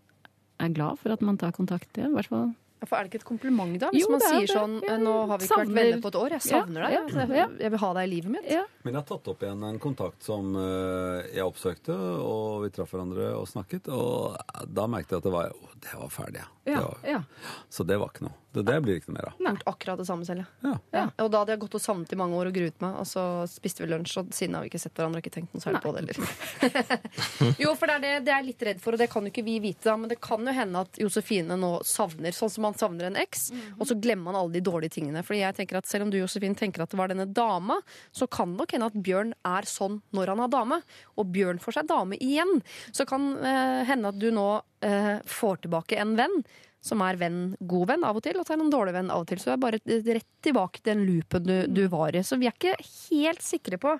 er 0.64 0.72
glad 0.74 0.96
for 1.02 1.12
at 1.12 1.20
man 1.24 1.36
tar 1.40 1.52
kontakt 1.56 1.92
igjen. 2.00 2.14
I 2.14 2.18
hvert 2.18 2.32
fall. 2.32 2.48
For 2.86 2.94
er 2.96 3.04
det 3.04 3.10
ikke 3.10 3.20
et 3.22 3.26
kompliment, 3.26 3.74
da? 3.82 3.88
Hvis 3.90 4.04
Jo, 4.04 4.10
man 4.12 4.22
er 4.22 4.28
sier 4.28 4.46
det. 4.46 4.54
sånn 4.54 5.02
Nå 5.02 5.14
har 5.26 5.38
vi 5.40 5.46
ikke 5.48 5.58
vært 5.64 5.72
venner 5.74 6.00
på 6.04 6.08
et 6.12 6.18
år. 6.20 6.30
Jeg 6.36 6.44
savner 6.46 6.80
Ja, 6.84 6.88
deg. 6.88 7.14
ja, 7.14 7.20
Jeg, 7.26 7.36
ja. 7.36 7.46
jeg 7.64 7.70
vil 7.74 7.78
ha 7.82 7.92
deg 7.98 8.04
i 8.06 8.10
livet 8.14 8.30
mitt. 8.30 8.48
Men 8.84 8.92
jeg 8.94 9.00
har 9.00 9.08
tatt 9.10 9.28
opp 9.32 9.42
igjen 9.42 9.64
en 9.68 9.78
kontakt 9.82 10.22
som 10.22 10.54
eh, 10.56 11.28
jeg 11.34 11.42
oppsøkte, 11.44 11.96
og 12.22 12.62
vi 12.64 12.70
traff 12.70 12.92
hverandre 12.94 13.32
og 13.38 13.48
snakket. 13.50 13.88
Og 13.90 14.36
da 14.68 14.86
merket 14.86 15.10
jeg 15.16 15.18
at 15.18 15.24
det 15.28 15.32
var, 15.34 15.50
å, 15.50 15.72
det 15.82 15.94
var 15.98 16.08
ferdig, 16.14 16.44
ja. 16.44 16.48
Det 16.68 16.76
var, 16.84 16.98
ja. 17.08 17.22
Så 17.68 17.84
det 17.88 17.98
var 17.98 18.12
ikke 18.14 18.28
noe. 18.28 18.36
Det, 18.52 18.62
det 18.64 18.78
blir 18.80 18.96
ikke 18.96 19.10
noe 19.12 19.18
mer 19.18 19.26
av. 19.28 19.40
Gjort 19.44 19.66
akkurat 19.68 20.00
det 20.00 20.06
samme 20.08 20.24
selv, 20.24 20.44
Ja. 20.64 20.72
ja. 20.94 21.02
Og 21.20 21.30
da 21.32 21.42
hadde 21.42 21.52
jeg 21.52 21.60
gått 21.66 21.74
og 21.76 21.82
savnet 21.84 22.12
i 22.14 22.18
mange 22.18 22.38
år 22.38 22.48
og 22.48 22.54
gruet 22.56 22.78
meg, 22.80 22.94
og 23.02 23.04
så 23.08 23.24
spiste 23.50 23.82
vi 23.84 23.90
lunsj, 23.90 24.14
og 24.22 24.30
siden 24.32 24.56
har 24.56 24.64
vi 24.64 24.70
ikke 24.70 24.80
sett 24.80 24.96
hverandre 24.96 25.20
og 25.20 25.26
ikke 25.26 25.34
tenkt 25.34 25.52
noe 25.52 25.64
særlig 25.64 25.82
på 25.84 25.92
det 25.92 26.04
heller. 26.06 26.96
jo, 27.62 27.74
for 27.76 27.90
det 27.90 27.98
er 27.98 28.04
det, 28.04 28.12
det 28.24 28.32
er 28.32 28.38
jeg 28.40 28.46
litt 28.48 28.64
redd 28.70 28.80
for, 28.80 28.96
og 28.96 29.02
det 29.02 29.10
kan 29.12 29.28
jo 29.28 29.32
ikke 29.32 29.44
vi 29.44 29.58
vite, 29.64 29.84
da, 29.84 29.96
men 30.00 30.12
det 30.12 30.18
kan 30.24 30.48
jo 30.48 30.54
hende 30.56 30.84
at 30.86 31.00
Josefine 31.02 31.58
nå 31.60 31.72
savner, 31.88 32.36
sånn 32.36 32.52
som 32.54 32.64
man 32.68 32.78
savner 32.80 33.10
en 33.10 33.18
eks, 33.20 33.50
og 33.76 33.84
så 33.90 33.98
glemmer 34.00 34.30
man 34.30 34.40
alle 34.40 34.56
de 34.56 34.64
dårlige 34.64 34.96
tingene. 34.96 35.24
Fordi 35.26 35.42
jeg 35.42 35.58
tenker 35.60 35.80
at 35.82 35.90
selv 35.90 36.06
om 36.06 36.14
du, 36.14 36.18
Josefine, 36.22 36.56
tenker 36.58 36.86
at 36.86 36.94
det 36.94 37.00
var 37.00 37.12
denne 37.12 37.28
dama, 37.28 37.76
så 38.16 38.30
kan 38.32 38.54
det 38.54 38.62
nok 38.62 38.76
hende 38.78 38.88
at 38.88 38.96
Bjørn 39.08 39.34
er 39.48 39.68
sånn 39.68 40.00
når 40.16 40.32
han 40.32 40.42
har 40.46 40.54
dame, 40.56 40.80
og 41.20 41.28
Bjørn 41.36 41.60
får 41.62 41.80
seg 41.80 41.92
dame 41.92 42.16
igjen. 42.16 42.62
Så 42.96 43.04
kan 43.08 43.34
eh, 43.44 43.84
hende 43.88 44.14
at 44.14 44.18
du 44.20 44.30
nå 44.32 44.48
eh, 44.88 45.18
får 45.28 45.62
tilbake 45.66 46.00
en 46.00 46.16
venn 46.18 46.40
som 46.84 47.02
er 47.02 47.18
venn, 47.20 47.40
god 47.58 47.90
venn 47.90 48.06
av 48.06 48.18
og 48.18 48.24
til, 48.24 48.38
og 48.38 48.46
så 48.46 48.54
er 48.54 48.58
han 48.58 48.66
en 48.68 48.72
dårlig 48.72 48.94
venn 48.94 49.10
av 49.10 49.24
og 49.24 49.28
til. 49.30 49.40
Så 49.42 49.50
det 49.50 49.56
er 49.56 49.64
bare 49.64 49.80
rett 50.18 50.30
tilbake 50.46 50.80
til 50.80 50.92
den 50.92 51.04
loopen 51.08 51.48
du, 51.48 51.56
du 51.66 51.84
var 51.92 52.16
i. 52.16 52.22
Så 52.24 52.38
vi 52.40 52.48
er 52.48 52.56
ikke 52.56 52.76
helt 52.78 53.44
sikre 53.44 53.80
på 53.82 53.98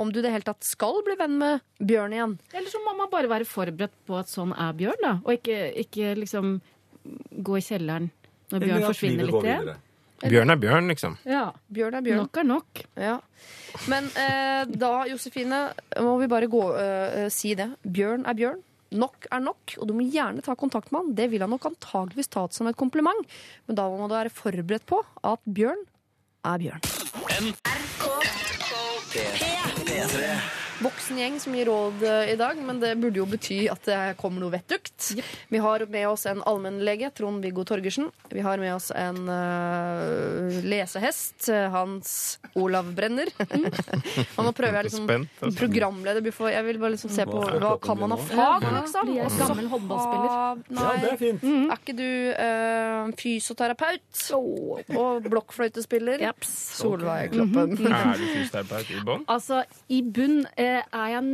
om 0.00 0.12
du 0.14 0.20
det 0.22 0.30
hele 0.32 0.46
tatt 0.46 0.64
skal 0.64 1.02
bli 1.04 1.16
venn 1.18 1.36
med 1.40 1.64
Bjørn 1.82 2.14
igjen. 2.14 2.38
Eller 2.54 2.72
så 2.72 2.80
må 2.84 2.94
man 2.96 3.10
bare 3.12 3.28
være 3.30 3.48
forberedt 3.48 3.96
på 4.08 4.16
at 4.20 4.30
sånn 4.30 4.54
er 4.54 4.72
Bjørn, 4.78 5.02
da. 5.02 5.14
Og 5.26 5.34
ikke, 5.36 5.58
ikke 5.82 6.14
liksom 6.20 6.58
gå 7.42 7.58
i 7.58 7.64
kjelleren 7.64 8.10
når 8.52 8.66
Bjørn 8.66 8.86
forsvinner 8.88 9.28
litt 9.28 9.46
igjen. 9.46 9.72
Bjørn 10.20 10.52
er 10.52 10.58
bjørn, 10.60 10.90
liksom. 10.92 11.14
Ja. 11.24 11.46
Bjørn 11.72 11.96
er 11.96 12.02
Bjørn. 12.04 12.18
Nok 12.26 12.40
er 12.42 12.44
nok. 12.44 12.80
Ja. 13.00 13.14
Men 13.88 14.08
eh, 14.20 14.66
da, 14.68 14.90
Josefine, 15.08 15.60
må 16.04 16.18
vi 16.20 16.28
bare 16.28 16.50
gå, 16.52 16.60
eh, 16.76 17.28
si 17.32 17.54
det. 17.56 17.70
Bjørn 17.80 18.26
er 18.28 18.36
Bjørn. 18.36 18.60
Nok 18.90 19.28
er 19.30 19.38
nok, 19.44 19.76
og 19.78 19.86
du 19.86 19.94
må 19.94 20.02
gjerne 20.10 20.42
ta 20.42 20.56
kontakt 20.58 20.90
med 20.90 21.00
han. 21.00 21.14
Det 21.14 21.28
vil 21.30 21.44
han 21.44 21.52
nok 21.54 21.68
antageligvis 21.70 22.30
ta 22.32 22.42
som 22.50 22.66
et 22.66 22.78
kompliment, 22.78 23.22
men 23.68 23.78
da 23.78 23.86
må 23.86 24.08
du 24.10 24.14
være 24.16 24.34
forberedt 24.34 24.86
på 24.90 24.98
at 25.22 25.40
Bjørn 25.46 25.84
er 26.50 26.58
Bjørn. 26.58 26.82
Voksen 30.80 31.18
gjeng 31.20 31.34
som 31.40 31.54
gir 31.54 31.68
råd 31.68 32.02
eh, 32.02 32.32
i 32.32 32.36
dag, 32.40 32.56
men 32.64 32.78
det 32.80 32.94
burde 32.96 33.20
jo 33.20 33.26
bety 33.28 33.58
at 33.68 33.84
det 33.84 33.98
kommer 34.20 34.40
noe 34.40 34.54
vettugt. 34.54 35.10
Vi 35.52 35.60
har 35.60 35.84
med 35.92 36.06
oss 36.08 36.24
en 36.30 36.40
allmennlege, 36.48 37.10
Trond-Viggo 37.16 37.66
Torgersen. 37.68 38.08
Vi 38.30 38.40
har 38.40 38.60
med 38.62 38.72
oss 38.74 38.88
en 38.96 39.28
uh, 39.28 40.60
lesehest, 40.64 41.50
eh, 41.52 41.66
Hans 41.74 42.38
Olav 42.56 42.88
Brenner. 42.96 43.28
og 44.36 44.46
nå 44.46 44.54
prøver 44.56 44.80
jeg 44.80 44.88
liksom 44.88 45.04
Spent, 45.04 45.34
altså. 45.42 45.58
programleder. 45.60 46.24
Jeg 46.54 46.66
vil 46.70 46.80
bare 46.80 46.94
liksom 46.96 47.12
se 47.12 47.28
på 47.28 47.44
Hva 47.44 47.60
hva 47.60 47.74
kan 47.82 48.00
man 48.00 48.14
ha 48.14 48.18
fag, 48.24 48.66
liksom. 48.78 49.12
Ja, 49.18 49.28
gammel 49.42 49.68
håndballspiller? 49.74 50.64
Ja, 50.80 50.88
det 51.04 51.12
er 51.12 51.20
fint. 51.20 51.44
Er 51.44 51.76
ikke 51.76 51.96
du 51.98 52.08
uh, 52.32 53.12
fysioterapeut? 53.20 54.24
Og 54.96 55.28
blokkfløytespiller? 55.28 56.24
Solveig 56.46 57.34
Kloppen. 57.34 57.76
Er 57.84 58.16
du 58.16 58.24
fysioterapeut 58.24 58.96
i 58.96 59.04
bånn? 59.04 59.28
Altså, 59.30 59.62
i 59.92 60.00
bunn 60.06 60.40
eh, 60.56 60.69
er 60.78 61.06
jeg 61.14 61.24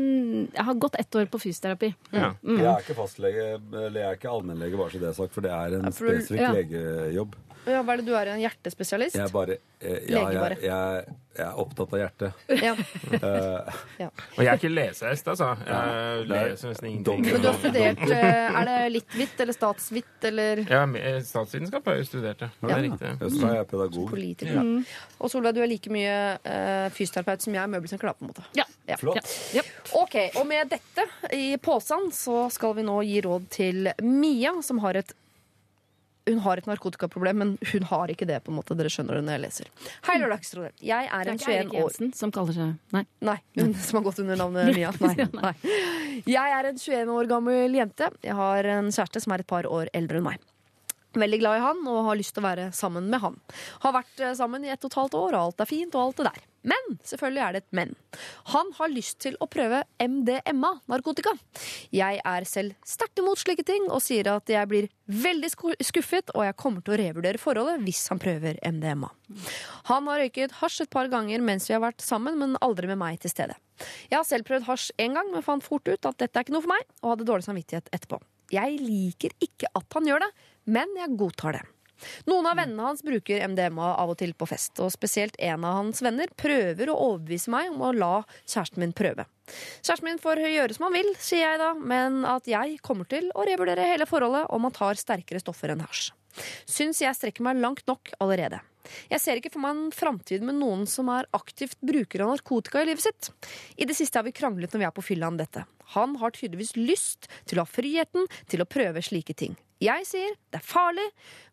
Jeg 0.57 0.67
har 0.69 0.79
gått 0.83 0.97
ett 1.01 1.19
år 1.19 1.29
på 1.31 1.41
fysioterapi. 1.43 1.93
Ja. 2.13 2.33
Jeg 2.43 2.67
er 2.67 2.85
ikke 2.85 2.99
fastlege, 2.99 3.49
eller 3.73 4.01
jeg 4.01 4.09
er 4.09 4.21
ikke 4.21 4.33
allmennlege, 4.33 4.79
bare 4.81 4.95
så 4.95 5.03
det 5.03 5.11
er 5.11 5.19
sagt, 5.21 5.35
for 5.37 5.47
det 5.47 5.53
er 5.55 5.79
en 5.79 5.93
for 5.93 6.11
spesifikk 6.11 6.43
ja. 6.43 6.53
legejobb. 6.57 7.37
Ja, 7.67 7.83
hva 7.83 7.93
er 7.97 8.01
det 8.03 8.07
du 8.07 8.15
er? 8.15 8.29
En 8.35 8.41
hjertespesialist? 8.43 9.17
Jeg 9.19 9.27
er 9.27 9.33
bare 9.35 9.57
eh, 9.81 9.99
Ja, 10.09 10.23
Lege 10.29 10.41
bare. 10.41 10.57
jeg, 10.63 11.15
jeg 11.37 11.47
er 11.47 11.59
opptatt 11.61 11.93
av 11.93 12.01
hjertet. 12.01 12.45
Ja. 12.63 12.75
Eh, 13.17 14.09
Og 14.37 14.43
jeg 14.45 14.49
er 14.53 14.59
ikke 14.59 14.71
lesehest, 14.71 15.29
altså. 15.33 15.49
Jeg 15.67 16.27
leser 16.31 16.71
nesten 16.73 16.89
ingenting. 16.91 17.23
Men 17.27 17.43
du 17.43 17.49
har 17.49 17.57
studert 17.59 18.03
eh, 18.13 18.59
Er 18.61 18.69
det 18.69 18.77
litt 18.93 19.17
hvitt 19.17 19.41
eller 19.43 19.57
statsvitt 19.57 20.27
eller 20.31 20.63
Ja, 20.69 20.83
med- 20.87 21.25
statsvitenskap 21.27 21.87
har 21.91 21.99
jeg 22.01 22.07
studert, 22.11 22.45
ja. 22.45 22.49
Det 22.61 22.71
Ja. 22.71 22.77
er 22.77 22.83
riktig. 22.87 23.13
og 23.23 23.31
så 23.33 23.49
er 23.51 23.55
jeg 23.61 23.69
pedagog. 23.73 24.09
politiker? 24.11 24.55
Da. 24.55 24.65
Og 25.21 25.31
Solveig, 25.33 25.55
du 25.57 25.63
er 25.63 25.71
like 25.71 25.91
mye 25.91 26.17
eh, 26.45 26.89
fysioterapeut 26.95 27.43
som 27.47 27.55
jeg 27.57 27.63
er 27.63 27.73
møbelsnekker, 27.75 28.07
da, 28.07 28.13
på 28.13 28.27
en 28.27 28.33
måte. 28.33 28.45
Ja. 28.57 28.67
Flott. 29.01 29.33
Ok, 29.99 30.15
og 30.39 30.47
med 30.47 30.69
dette 30.71 31.07
i 31.35 31.57
posen 31.59 32.11
så 32.15 32.47
skal 32.55 32.75
vi 32.79 32.85
nå 32.87 33.01
gi 33.03 33.21
råd 33.27 33.49
til 33.51 33.89
Mia, 34.03 34.53
som 34.63 34.79
har 34.85 34.95
et 35.03 35.11
hun 36.27 36.39
har 36.43 36.59
et 36.59 36.67
narkotikaproblem, 36.67 37.39
men 37.39 37.53
hun 37.73 37.87
har 37.91 38.11
ikke 38.11 38.27
det. 38.27 38.41
på 38.45 38.51
en 38.51 38.59
måte, 38.59 38.75
Dere 38.79 38.91
skjønner 38.91 39.19
det 39.19 39.27
når 39.27 39.37
jeg 39.37 39.43
leser. 39.45 39.71
Hei, 40.09 40.17
Lørdagsrådet. 40.23 40.73
Jeg 40.83 41.07
er 41.07 41.31
en 41.31 41.39
ikke 41.39 41.53
Eirik 41.53 41.71
21 41.71 41.79
år 41.79 41.87
Jensen 41.87 42.13
som 42.19 42.35
kaller 42.35 42.57
seg 42.57 42.97
Nei. 42.97 43.05
Nei, 43.29 43.37
hun 43.61 43.75
som 43.79 44.01
har 44.01 44.07
gått 44.09 44.19
under 44.25 44.41
navnet 44.43 44.73
Mia. 44.75 44.91
Nei, 45.07 45.29
nei. 45.31 45.55
Jeg 46.27 46.57
er 46.59 46.71
en 46.73 46.83
21 46.83 47.15
år 47.15 47.31
gammel 47.31 47.79
jente. 47.79 48.11
Jeg 48.27 48.37
har 48.39 48.71
en 48.75 48.91
kjæreste 48.91 49.23
som 49.23 49.37
er 49.37 49.45
et 49.45 49.51
par 49.51 49.69
år 49.71 49.93
eldre 49.97 50.21
enn 50.21 50.27
meg. 50.27 50.43
Veldig 51.17 51.39
glad 51.41 51.59
i 51.59 51.65
han 51.65 51.79
og 51.89 52.03
har 52.11 52.19
lyst 52.19 52.35
til 52.37 52.43
å 52.43 52.49
være 52.49 52.67
sammen 52.77 53.07
med 53.13 53.23
han. 53.23 53.39
Har 53.87 53.95
vært 53.97 54.21
eh, 54.21 54.35
sammen 54.37 54.67
i 54.67 54.73
ett 54.75 54.83
og 54.85 54.91
et 54.91 54.99
halvt 55.01 55.17
år, 55.17 55.37
og 55.37 55.47
alt 55.47 55.63
er 55.65 55.71
fint, 55.71 55.95
og 55.95 56.03
alt 56.11 56.21
det 56.21 56.27
der. 56.29 56.43
Men 56.67 56.97
selvfølgelig 57.07 57.43
er 57.45 57.55
det 57.55 57.63
et 57.63 57.77
men. 57.79 57.93
Han 58.53 58.73
har 58.79 58.91
lyst 58.91 59.21
til 59.23 59.37
å 59.43 59.49
prøve 59.51 59.85
MDMA, 60.03 60.73
narkotika. 60.91 61.35
Jeg 61.95 62.21
er 62.27 62.47
selv 62.49 62.75
sterkt 62.87 63.23
imot 63.23 63.41
slike 63.41 63.65
ting 63.67 63.87
og 63.87 64.03
sier 64.05 64.29
at 64.33 64.51
jeg 64.51 64.71
blir 64.71 64.89
veldig 65.07 65.53
skuffet, 65.87 66.33
og 66.35 66.47
jeg 66.47 66.59
kommer 66.59 66.83
til 66.83 66.97
å 66.97 67.01
revurdere 67.01 67.41
forholdet 67.43 67.85
hvis 67.87 68.03
han 68.11 68.23
prøver 68.23 68.59
MDMA. 68.67 69.13
Han 69.93 70.11
har 70.11 70.25
røyket 70.25 70.59
hasj 70.61 70.83
et 70.87 70.93
par 70.93 71.11
ganger 71.13 71.45
mens 71.45 71.71
vi 71.71 71.77
har 71.77 71.85
vært 71.85 72.03
sammen, 72.05 72.39
men 72.41 72.59
aldri 72.65 72.91
med 72.91 73.01
meg 73.03 73.23
til 73.23 73.33
stede. 73.33 73.59
Jeg 74.11 74.19
har 74.19 74.27
selv 74.27 74.49
prøvd 74.49 74.67
hasj 74.67 74.91
én 75.03 75.15
gang, 75.15 75.31
men 75.31 75.45
fant 75.47 75.65
fort 75.65 75.87
ut 75.87 76.09
at 76.09 76.19
dette 76.19 76.35
er 76.35 76.47
ikke 76.47 76.57
noe 76.57 76.65
for 76.65 76.75
meg, 76.75 76.87
og 77.03 77.13
hadde 77.13 77.29
dårlig 77.29 77.47
samvittighet 77.47 77.93
etterpå. 77.95 78.19
Jeg 78.55 78.79
liker 78.83 79.35
ikke 79.43 79.71
at 79.75 79.99
han 79.99 80.07
gjør 80.07 80.27
det, 80.27 80.33
men 80.71 80.93
jeg 80.99 81.19
godtar 81.19 81.59
det. 81.59 81.65
Noen 82.29 82.49
av 82.51 82.59
vennene 82.61 82.89
hans 82.89 83.03
bruker 83.07 83.43
MDMA 83.49 83.93
av 83.97 84.13
og 84.13 84.19
til 84.21 84.35
på 84.37 84.49
fest, 84.51 84.77
og 84.85 84.93
spesielt 84.95 85.39
en 85.43 85.65
av 85.65 85.81
hans 85.81 86.03
venner 86.05 86.31
prøver 86.39 86.93
å 86.93 86.99
overbevise 87.11 87.53
meg 87.53 87.73
om 87.73 87.85
å 87.87 87.95
la 87.97 88.13
kjæresten 88.45 88.83
min 88.83 88.95
prøve. 88.97 89.27
Kjæresten 89.81 90.09
min 90.11 90.23
får 90.23 90.43
gjøre 90.51 90.77
som 90.77 90.89
han 90.89 90.97
vil, 90.97 91.11
sier 91.23 91.45
jeg 91.47 91.63
da, 91.63 91.73
men 91.79 92.23
at 92.29 92.49
jeg 92.51 92.81
kommer 92.85 93.09
til 93.11 93.31
å 93.35 93.47
revurdere 93.47 93.87
hele 93.87 94.09
forholdet 94.09 94.51
om 94.53 94.69
han 94.69 94.77
tar 94.77 95.01
sterkere 95.01 95.43
stoffer 95.43 95.75
enn 95.75 95.85
hasj. 95.87 96.11
Syns 96.69 97.01
jeg 97.01 97.17
strekker 97.17 97.47
meg 97.47 97.61
langt 97.63 97.87
nok 97.89 98.13
allerede. 98.21 98.61
Jeg 99.11 99.23
ser 99.23 99.41
ikke 99.41 99.53
for 99.55 99.65
meg 99.65 99.77
en 99.77 99.95
framtid 99.95 100.45
med 100.47 100.59
noen 100.61 100.87
som 100.91 101.11
er 101.13 101.29
aktivt 101.37 101.79
bruker 101.85 102.25
av 102.25 102.35
narkotika 102.35 102.83
i 102.83 102.91
livet 102.91 103.07
sitt. 103.07 103.31
I 103.77 103.89
det 103.89 103.97
siste 103.99 104.19
har 104.21 104.27
vi 104.27 104.35
kranglet 104.37 104.73
når 104.73 104.83
vi 104.83 104.89
er 104.89 104.97
på 104.97 105.05
fylla 105.05 105.31
om 105.31 105.39
dette. 105.41 105.67
Han 105.97 106.17
har 106.21 106.35
tydeligvis 106.35 106.75
lyst 106.79 107.31
til 107.47 107.61
å 107.61 107.67
ha 107.67 107.71
friheten 107.71 108.27
til 108.51 108.63
å 108.63 108.69
prøve 108.69 109.05
slike 109.05 109.37
ting. 109.39 109.57
Jeg 109.83 110.07
sier 110.09 110.33
det 110.51 110.63
er 110.63 110.65
farlig, 110.65 111.05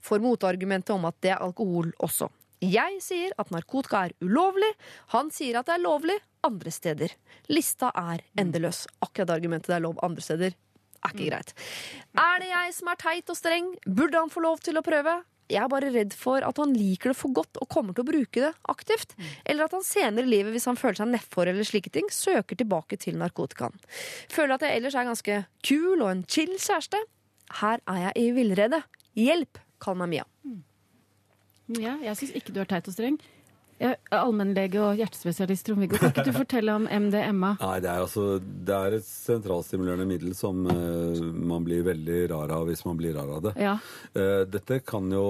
får 0.03 0.23
motargumentet 0.23 0.93
om 0.95 1.09
at 1.09 1.17
det 1.23 1.33
er 1.35 1.43
alkohol 1.43 1.91
også. 2.03 2.29
Jeg 2.63 3.01
sier 3.03 3.33
at 3.41 3.49
narkotika 3.51 4.05
er 4.07 4.13
ulovlig, 4.23 4.69
han 5.11 5.31
sier 5.35 5.59
at 5.59 5.67
det 5.67 5.75
er 5.75 5.83
lovlig 5.83 6.15
andre 6.47 6.71
steder. 6.71 7.15
Lista 7.51 7.89
er 7.91 8.23
endeløs. 8.39 8.85
Akkurat 9.03 9.33
argumentet 9.35 9.73
det 9.73 9.79
er 9.79 9.83
lov 9.83 9.99
andre 10.05 10.23
steder, 10.23 10.55
er 11.03 11.11
ikke 11.11 11.27
greit. 11.27 11.53
Er 12.15 12.39
det 12.39 12.49
jeg 12.53 12.73
som 12.77 12.91
er 12.91 12.99
teit 13.03 13.31
og 13.33 13.39
streng? 13.39 13.69
Burde 13.83 14.19
han 14.21 14.31
få 14.31 14.43
lov 14.45 14.63
til 14.63 14.79
å 14.79 14.85
prøve? 14.85 15.19
Jeg 15.51 15.59
er 15.63 15.71
bare 15.71 15.91
redd 15.93 16.15
for 16.17 16.45
at 16.45 16.59
han 16.61 16.73
liker 16.77 17.11
det 17.11 17.17
for 17.19 17.35
godt 17.35 17.59
og 17.61 17.69
kommer 17.71 17.95
til 17.95 18.05
å 18.05 18.09
bruke 18.09 18.43
det 18.45 18.51
aktivt. 18.71 19.15
Eller 19.45 19.67
at 19.67 19.75
han 19.75 19.85
senere 19.85 20.25
i 20.27 20.31
livet, 20.31 20.53
hvis 20.55 20.67
han 20.69 20.79
føler 20.79 21.01
seg 21.01 21.11
nedfor 21.11 21.51
eller 21.51 21.67
slike 21.67 21.91
ting, 21.93 22.07
søker 22.13 22.57
tilbake 22.59 22.99
til 23.01 23.19
narkotikaen. 23.19 23.75
Føler 24.31 24.55
at 24.55 24.65
jeg 24.67 24.79
ellers 24.79 24.97
er 24.97 25.09
ganske 25.09 25.39
kul 25.67 25.99
og 25.99 26.09
en 26.09 26.25
chill 26.29 26.55
kjæreste. 26.55 27.01
Her 27.59 27.83
er 27.91 28.01
jeg 28.07 28.23
i 28.23 28.29
villrede. 28.37 28.81
Hjelp! 29.19 29.59
Kall 29.83 29.99
meg 29.99 30.13
Mia. 30.13 30.27
Ja, 31.79 31.97
jeg 32.03 32.19
syns 32.19 32.35
ikke 32.39 32.53
du 32.55 32.61
er 32.63 32.69
teit 32.69 32.87
og 32.87 32.95
streng. 32.95 33.19
Jeg 33.81 33.97
er 33.97 34.19
Allmennlege 34.21 34.79
og 34.83 34.99
hjertespesialist 34.99 35.65
Trond-Viggo, 35.67 35.97
kan 35.99 36.11
ikke 36.13 36.25
du 36.27 36.35
fortelle 36.35 36.75
om 36.77 36.85
MDMA? 36.85 37.55
Nei, 37.63 37.77
det 37.83 37.89
er, 37.89 38.03
altså, 38.05 38.25
det 38.39 38.75
er 38.77 38.97
et 38.99 39.07
sentralstimulerende 39.07 40.05
middel 40.07 40.35
som 40.37 40.61
uh, 40.69 41.23
man 41.33 41.65
blir 41.65 41.81
veldig 41.87 42.19
rar 42.31 42.53
av 42.53 42.67
hvis 42.69 42.83
man 42.85 42.99
blir 42.99 43.15
rar 43.17 43.31
av 43.33 43.41
det. 43.47 43.55
Ja. 43.61 43.73
Uh, 44.15 44.43
dette 44.49 44.79
kan 44.85 45.09
jo 45.11 45.25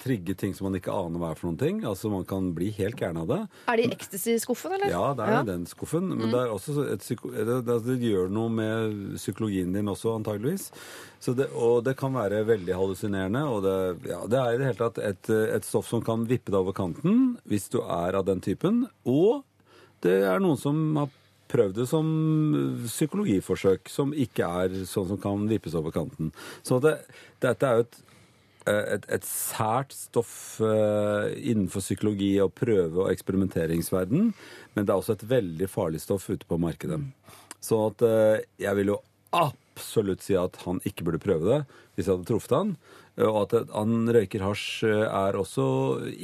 trigge 0.00 0.36
ting 0.38 0.52
som 0.56 0.68
man 0.68 0.78
ikke 0.78 0.94
aner 0.94 1.22
hva 1.22 1.32
er 1.32 1.40
for 1.40 1.50
noen 1.50 1.60
ting. 1.60 1.80
Altså 1.88 2.12
Man 2.12 2.26
kan 2.28 2.52
bli 2.56 2.70
helt 2.76 3.00
gæren 3.00 3.22
av 3.22 3.32
det. 3.32 3.40
Er 3.72 3.80
det 3.80 3.88
i 3.88 3.96
ecstasy-skuffen, 3.96 4.76
eller? 4.76 4.92
Ja, 4.92 5.06
det 5.16 5.26
er 5.26 5.34
ja. 5.38 5.42
den 5.48 5.64
skuffen. 5.70 6.12
Men 6.12 6.28
det, 6.28 6.44
er 6.44 6.52
også 6.54 6.86
et 6.92 7.08
det, 7.08 7.58
det, 7.66 7.80
det 7.88 7.98
gjør 8.04 8.30
noe 8.32 8.52
med 8.52 9.18
psykologien 9.18 9.74
din 9.74 9.90
også, 9.90 10.14
antageligvis. 10.20 10.70
Det, 11.24 11.48
og 11.56 11.84
det 11.86 11.96
kan 11.96 12.12
være 12.12 12.44
veldig 12.44 12.76
hallusinerende. 12.76 13.42
Og 13.48 13.64
det, 13.64 13.76
ja, 14.10 14.20
det 14.28 14.40
er 14.40 14.52
i 14.52 14.60
det 14.60 14.68
hele 14.68 14.80
tatt 14.82 15.00
et, 15.00 15.30
et 15.30 15.66
stoff 15.66 15.88
som 15.88 16.04
kan 16.04 16.26
vippe 16.28 16.52
deg 16.52 16.60
over 16.60 16.76
kanten 16.76 17.36
hvis 17.48 17.70
du 17.72 17.80
er 17.80 18.18
av 18.18 18.26
den 18.28 18.42
typen. 18.44 18.84
Og 19.08 19.44
det 20.04 20.20
er 20.28 20.42
noen 20.44 20.60
som 20.60 20.80
har 21.00 21.12
prøvd 21.54 21.76
det 21.78 21.86
som 21.88 22.08
psykologiforsøk, 22.86 23.88
som 23.92 24.12
ikke 24.16 24.48
er 24.64 24.82
sånn 24.88 25.08
som 25.12 25.20
kan 25.20 25.46
vippes 25.48 25.76
over 25.78 25.94
kanten. 25.94 26.32
Så 26.66 26.80
det, 26.84 26.98
dette 27.44 27.68
er 27.68 27.80
jo 27.80 27.86
et 27.86 28.02
et, 28.64 29.02
et 29.12 29.26
sært 29.28 29.92
stoff 29.92 30.56
uh, 30.64 31.28
innenfor 31.36 31.84
psykologi 31.84 32.30
og 32.40 32.54
prøve- 32.56 33.02
og 33.02 33.10
eksperimenteringsverden, 33.12 34.30
men 34.74 34.86
det 34.86 34.92
er 34.92 35.00
også 35.02 35.18
et 35.18 35.26
veldig 35.28 35.68
farlig 35.68 36.00
stoff 36.00 36.30
ute 36.30 36.48
på 36.48 36.56
markedet. 36.56 37.00
Så 37.60 37.82
at 37.90 38.04
uh, 38.04 38.40
jeg 38.60 38.80
vil 38.80 38.94
jo 38.94 39.02
absolutt 39.34 39.63
si 39.78 40.36
at 40.38 40.60
han 40.64 40.80
ikke 40.84 41.04
burde 41.06 41.22
prøve 41.22 41.48
det 41.48 41.62
hvis 41.94 42.08
jeg 42.08 42.16
hadde 42.16 42.28
truffet 42.28 42.56
han. 42.56 42.76
Og 43.22 43.36
at 43.44 43.70
han 43.70 44.08
røyker 44.10 44.42
hasj 44.42 44.84
eh, 44.88 45.06
er 45.06 45.38
også 45.38 45.66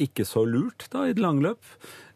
ikke 0.06 0.26
så 0.26 0.42
lurt 0.44 0.88
da, 0.90 1.06
i 1.06 1.14
det 1.14 1.22
lange 1.22 1.44
løp. 1.46 1.62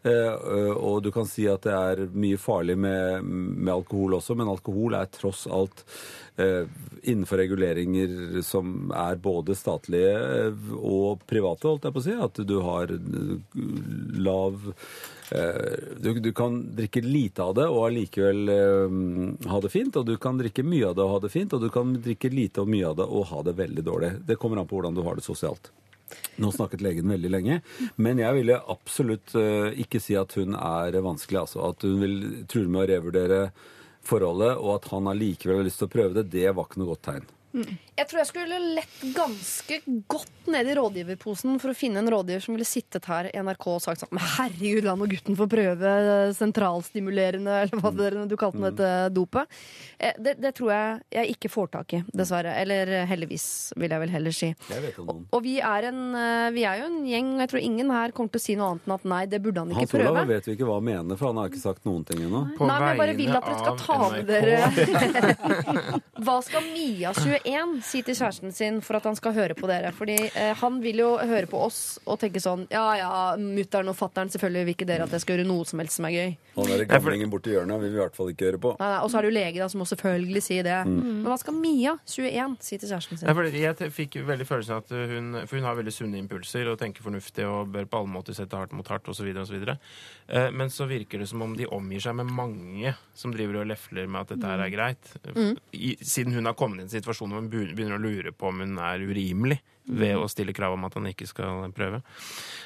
Eh, 0.05 0.73
Og 0.75 1.03
du 1.05 1.11
kan 1.15 1.29
si 1.31 1.47
at 1.49 1.63
det 1.65 1.73
er 1.73 2.03
mye 2.13 2.37
farlig 2.41 2.77
med, 2.77 3.23
med 3.25 3.73
alkohol 3.73 4.19
også, 4.19 4.35
men 4.37 4.51
alkohol 4.51 4.99
er 4.99 5.13
tross 5.15 5.47
alt 5.47 5.85
eh, 6.43 6.67
innenfor 7.07 7.39
reguleringer 7.45 8.43
som 8.43 8.91
er 8.91 9.23
både 9.23 9.55
statlige 9.55 10.51
og 10.75 11.23
private, 11.31 11.71
holdt 11.71 11.87
jeg 11.87 11.95
på 11.95 12.03
å 12.03 12.09
si. 12.09 12.19
At 12.27 12.43
du 12.43 12.59
har 12.67 12.91
lav 14.19 14.75
du, 15.31 16.21
du 16.21 16.33
kan 16.33 16.77
drikke 16.77 17.01
lite 17.01 17.43
av 17.43 17.55
det 17.57 17.67
og 17.71 17.87
allikevel 17.87 18.51
eh, 18.53 18.97
ha 19.51 19.61
det 19.65 19.71
fint, 19.73 19.97
og 19.97 20.07
du 20.07 20.17
kan 20.21 20.39
drikke 20.41 20.65
mye 20.67 20.91
av 20.91 20.99
det 20.99 21.07
og 21.07 21.15
ha 21.15 21.23
det 21.25 21.33
fint, 21.33 21.55
og 21.57 21.65
du 21.65 21.71
kan 21.73 21.95
drikke 22.05 22.31
lite 22.33 22.65
og 22.65 22.71
mye 22.71 22.91
av 22.91 22.99
det 23.01 23.09
og 23.09 23.31
ha 23.31 23.41
det 23.47 23.57
veldig 23.61 23.87
dårlig. 23.87 24.13
Det 24.29 24.37
kommer 24.41 24.61
an 24.61 24.69
på 24.69 24.79
hvordan 24.79 24.97
du 24.97 25.03
har 25.07 25.17
det 25.17 25.27
sosialt. 25.27 25.71
Nå 26.39 26.51
snakket 26.53 26.83
legen 26.85 27.11
veldig 27.11 27.31
lenge, 27.33 27.61
men 27.97 28.21
jeg 28.21 28.37
ville 28.37 28.59
absolutt 28.71 29.33
uh, 29.39 29.73
ikke 29.81 29.99
si 30.03 30.15
at 30.19 30.35
hun 30.39 30.55
er 30.55 30.99
vanskelig. 31.03 31.41
Altså. 31.47 31.63
At 31.73 31.87
hun 31.87 31.97
vil 32.03 32.19
true 32.51 32.69
med 32.69 32.85
å 32.85 32.89
revurdere 32.93 33.39
forholdet, 34.05 34.59
og 34.61 34.77
at 34.77 34.91
han 34.93 35.09
allikevel 35.11 35.63
har 35.63 35.67
lyst 35.67 35.81
til 35.81 35.89
å 35.89 35.95
prøve 35.95 36.19
det, 36.21 36.29
det 36.35 36.53
var 36.53 36.69
ikke 36.69 36.83
noe 36.83 36.93
godt 36.93 37.07
tegn. 37.09 37.27
Jeg 37.95 38.09
tror 38.11 38.19
jeg 38.25 38.27
skulle 38.27 38.57
lett 38.75 39.03
ganske 39.15 39.77
godt 40.11 40.49
ned 40.51 40.67
i 40.67 40.75
rådgiverposen 40.77 41.61
for 41.63 41.71
å 41.71 41.77
finne 41.79 42.01
en 42.03 42.09
rådgiver 42.11 42.43
som 42.43 42.57
ville 42.57 42.67
sittet 42.67 43.07
her 43.07 43.29
i 43.31 43.39
NRK 43.39 43.67
og 43.71 43.79
sagt 43.85 44.03
sånn 44.03 44.11
Men 44.13 44.25
herregud, 44.35 44.85
la 44.85 44.97
nå 44.99 45.07
gutten 45.09 45.37
få 45.39 45.47
prøve 45.49 45.93
sentralstimulerende, 46.35 47.55
eller 47.63 47.81
hva 47.81 47.93
det, 47.95 48.11
du 48.29 48.35
kalte 48.41 48.59
det, 48.65 48.73
dette 48.75 48.91
dopet. 49.15 49.55
Eh, 49.99 50.17
Det, 50.19 50.35
det 50.43 50.53
tror 50.59 50.73
jeg 50.75 51.01
jeg 51.15 51.37
ikke 51.37 51.51
får 51.53 51.71
tak 51.77 51.95
i, 51.97 52.01
dessverre. 52.17 52.57
Eller 52.61 52.91
eh, 53.01 53.07
heldigvis, 53.09 53.47
vil 53.79 53.95
jeg 53.95 54.03
vel 54.03 54.13
heller 54.17 54.35
si. 54.35 54.51
Noen. 54.99 55.23
Og 55.31 55.45
vi 55.47 55.55
er, 55.63 55.89
en, 55.93 56.03
eh, 56.19 56.51
vi 56.57 56.67
er 56.67 56.83
jo 56.83 56.91
en 56.91 56.99
gjeng, 57.09 57.31
og 57.37 57.45
jeg 57.45 57.53
tror 57.55 57.65
ingen 57.69 57.95
her 57.95 58.15
kommer 58.17 58.35
til 58.35 58.43
å 58.43 58.47
si 58.49 58.59
noe 58.59 58.73
annet 58.75 58.89
enn 58.91 58.97
at 58.99 59.07
nei, 59.15 59.23
det 59.31 59.41
burde 59.45 59.63
han 59.65 59.71
ikke 59.71 59.85
Hans 59.85 59.95
Olav 60.01 60.11
prøve. 60.19 60.27
vet 60.35 60.51
vi 60.51 60.57
ikke 60.59 60.69
hva 60.69 60.81
han 60.81 60.89
mener, 60.91 61.21
for 61.21 61.31
han 61.31 61.41
har 61.45 61.53
ikke 61.53 61.63
sagt 61.63 61.87
noen 61.89 62.03
ting 62.11 62.27
ennå. 62.27 62.43
På 62.59 62.67
Nei, 62.69 62.79
men 62.83 62.91
jeg 62.91 63.03
bare 63.05 63.17
vil 63.23 63.39
at 63.39 63.49
dere 63.49 63.63
skal 63.63 63.79
ta 63.87 64.01
med 64.11 64.25
dere 64.35 64.59
Hva 66.25 66.37
skal 66.47 66.69
Mia 66.75 67.15
21 67.15 67.84
si 67.87 68.03
til 68.07 68.17
kjæresten 68.19 68.55
sin 68.55 68.81
for 68.85 68.99
at 68.99 69.07
han 69.09 69.17
skal 69.19 69.35
høre 69.37 69.57
på 69.59 69.69
dere? 69.71 69.93
Fordi 69.97 70.17
eh, 70.31 70.53
han 70.61 70.81
vil 70.85 71.03
jo 71.05 71.11
høre 71.19 71.49
på 71.51 71.61
oss 71.67 71.99
og 72.05 72.19
tenke 72.23 72.43
sånn 72.43 72.67
Ja 72.73 72.85
ja, 72.99 73.11
mutter'n 73.41 73.91
og 73.91 73.97
fatter'n, 73.99 74.33
selvfølgelig 74.35 74.69
vil 74.69 74.77
ikke 74.77 74.89
dere 74.89 75.07
at 75.09 75.15
jeg 75.15 75.25
skal 75.25 75.39
gjøre 75.39 75.49
noe 75.49 75.69
som 75.69 75.83
helst 75.83 76.01
som 76.01 76.09
er 76.09 76.15
gøy. 76.17 76.37
Han 76.55 76.71
der 76.71 76.85
gamlingen 76.89 77.33
borti 77.33 77.55
hjørnet 77.55 77.83
vil 77.83 77.93
vi 77.93 77.99
i 77.99 78.03
hvert 78.03 78.17
fall 78.19 78.31
ikke 78.33 78.49
høre 78.51 78.63
på. 78.63 78.75
Nei, 78.81 78.91
nei, 78.95 79.01
Og 79.05 79.11
så 79.11 79.19
er 79.19 79.27
det 79.27 79.33
jo 79.33 79.37
lege 79.39 79.63
da, 79.63 79.69
som 79.73 79.83
må 79.83 79.89
selvfølgelig 79.91 80.45
si 80.47 80.61
det. 80.67 80.79
Men 80.87 81.27
hva 81.27 81.39
skal 81.41 81.57
Mia 81.59 81.97
21 82.07 82.57
si 82.63 82.79
til 82.79 82.93
kjæresten 82.93 83.21
sin? 83.21 83.29
Nei, 83.29 83.37
for 83.39 83.59
jeg 83.65 83.95
fikk 83.95 84.19
veldig 84.29 84.49
følelsen 84.49 84.79
at 84.79 84.95
hun, 85.15 85.31
for 85.45 85.59
hun 85.59 85.69
har 85.69 85.79
veldig 85.79 85.95
sunne 85.95 86.21
impulser 86.21 86.71
og 86.71 86.79
tenker 86.81 87.05
fornuftig 87.07 87.47
og 87.49 87.73
bør 87.75 87.89
på 87.91 88.03
alle 88.03 88.15
måter 88.15 88.37
sette 88.37 88.59
hardt 88.59 88.75
mot 88.77 88.89
hardt 88.91 89.11
osv. 89.11 89.31
Eh, 89.35 90.51
men 90.55 90.71
så 90.71 90.87
virker 90.91 91.23
det 91.23 91.29
som 91.31 91.43
om 91.45 91.57
de 91.59 91.67
omgir 91.67 92.03
seg 92.05 92.17
med 92.19 92.31
mange 92.33 92.95
som 93.15 93.35
driver 93.35 93.63
og 93.63 93.69
lefler 93.71 94.09
med 94.11 94.25
at 94.25 94.35
dette 94.35 94.53
her 94.53 94.65
er 94.65 94.73
greit. 94.73 95.13
I, 95.75 95.95
siden 96.01 96.35
hun 96.35 96.47
har 96.49 96.57
kommet 96.59 96.83
i 96.83 96.87
en 96.87 96.93
situasjon 96.93 97.35
hvor 97.35 97.43
hun 97.43 97.51
begynner 97.77 97.99
å 97.99 98.05
lure 98.05 98.33
på 98.35 98.51
om 98.51 98.63
hun 98.65 98.79
er 98.83 99.05
urimelig 99.05 99.61
ved 99.85 100.17
å 100.17 100.29
stille 100.33 100.55
krav 100.57 100.77
om 100.79 100.87
at 100.87 100.95
han 100.97 101.11
ikke 101.11 101.27
skal 101.29 101.69
prøve. 101.77 102.01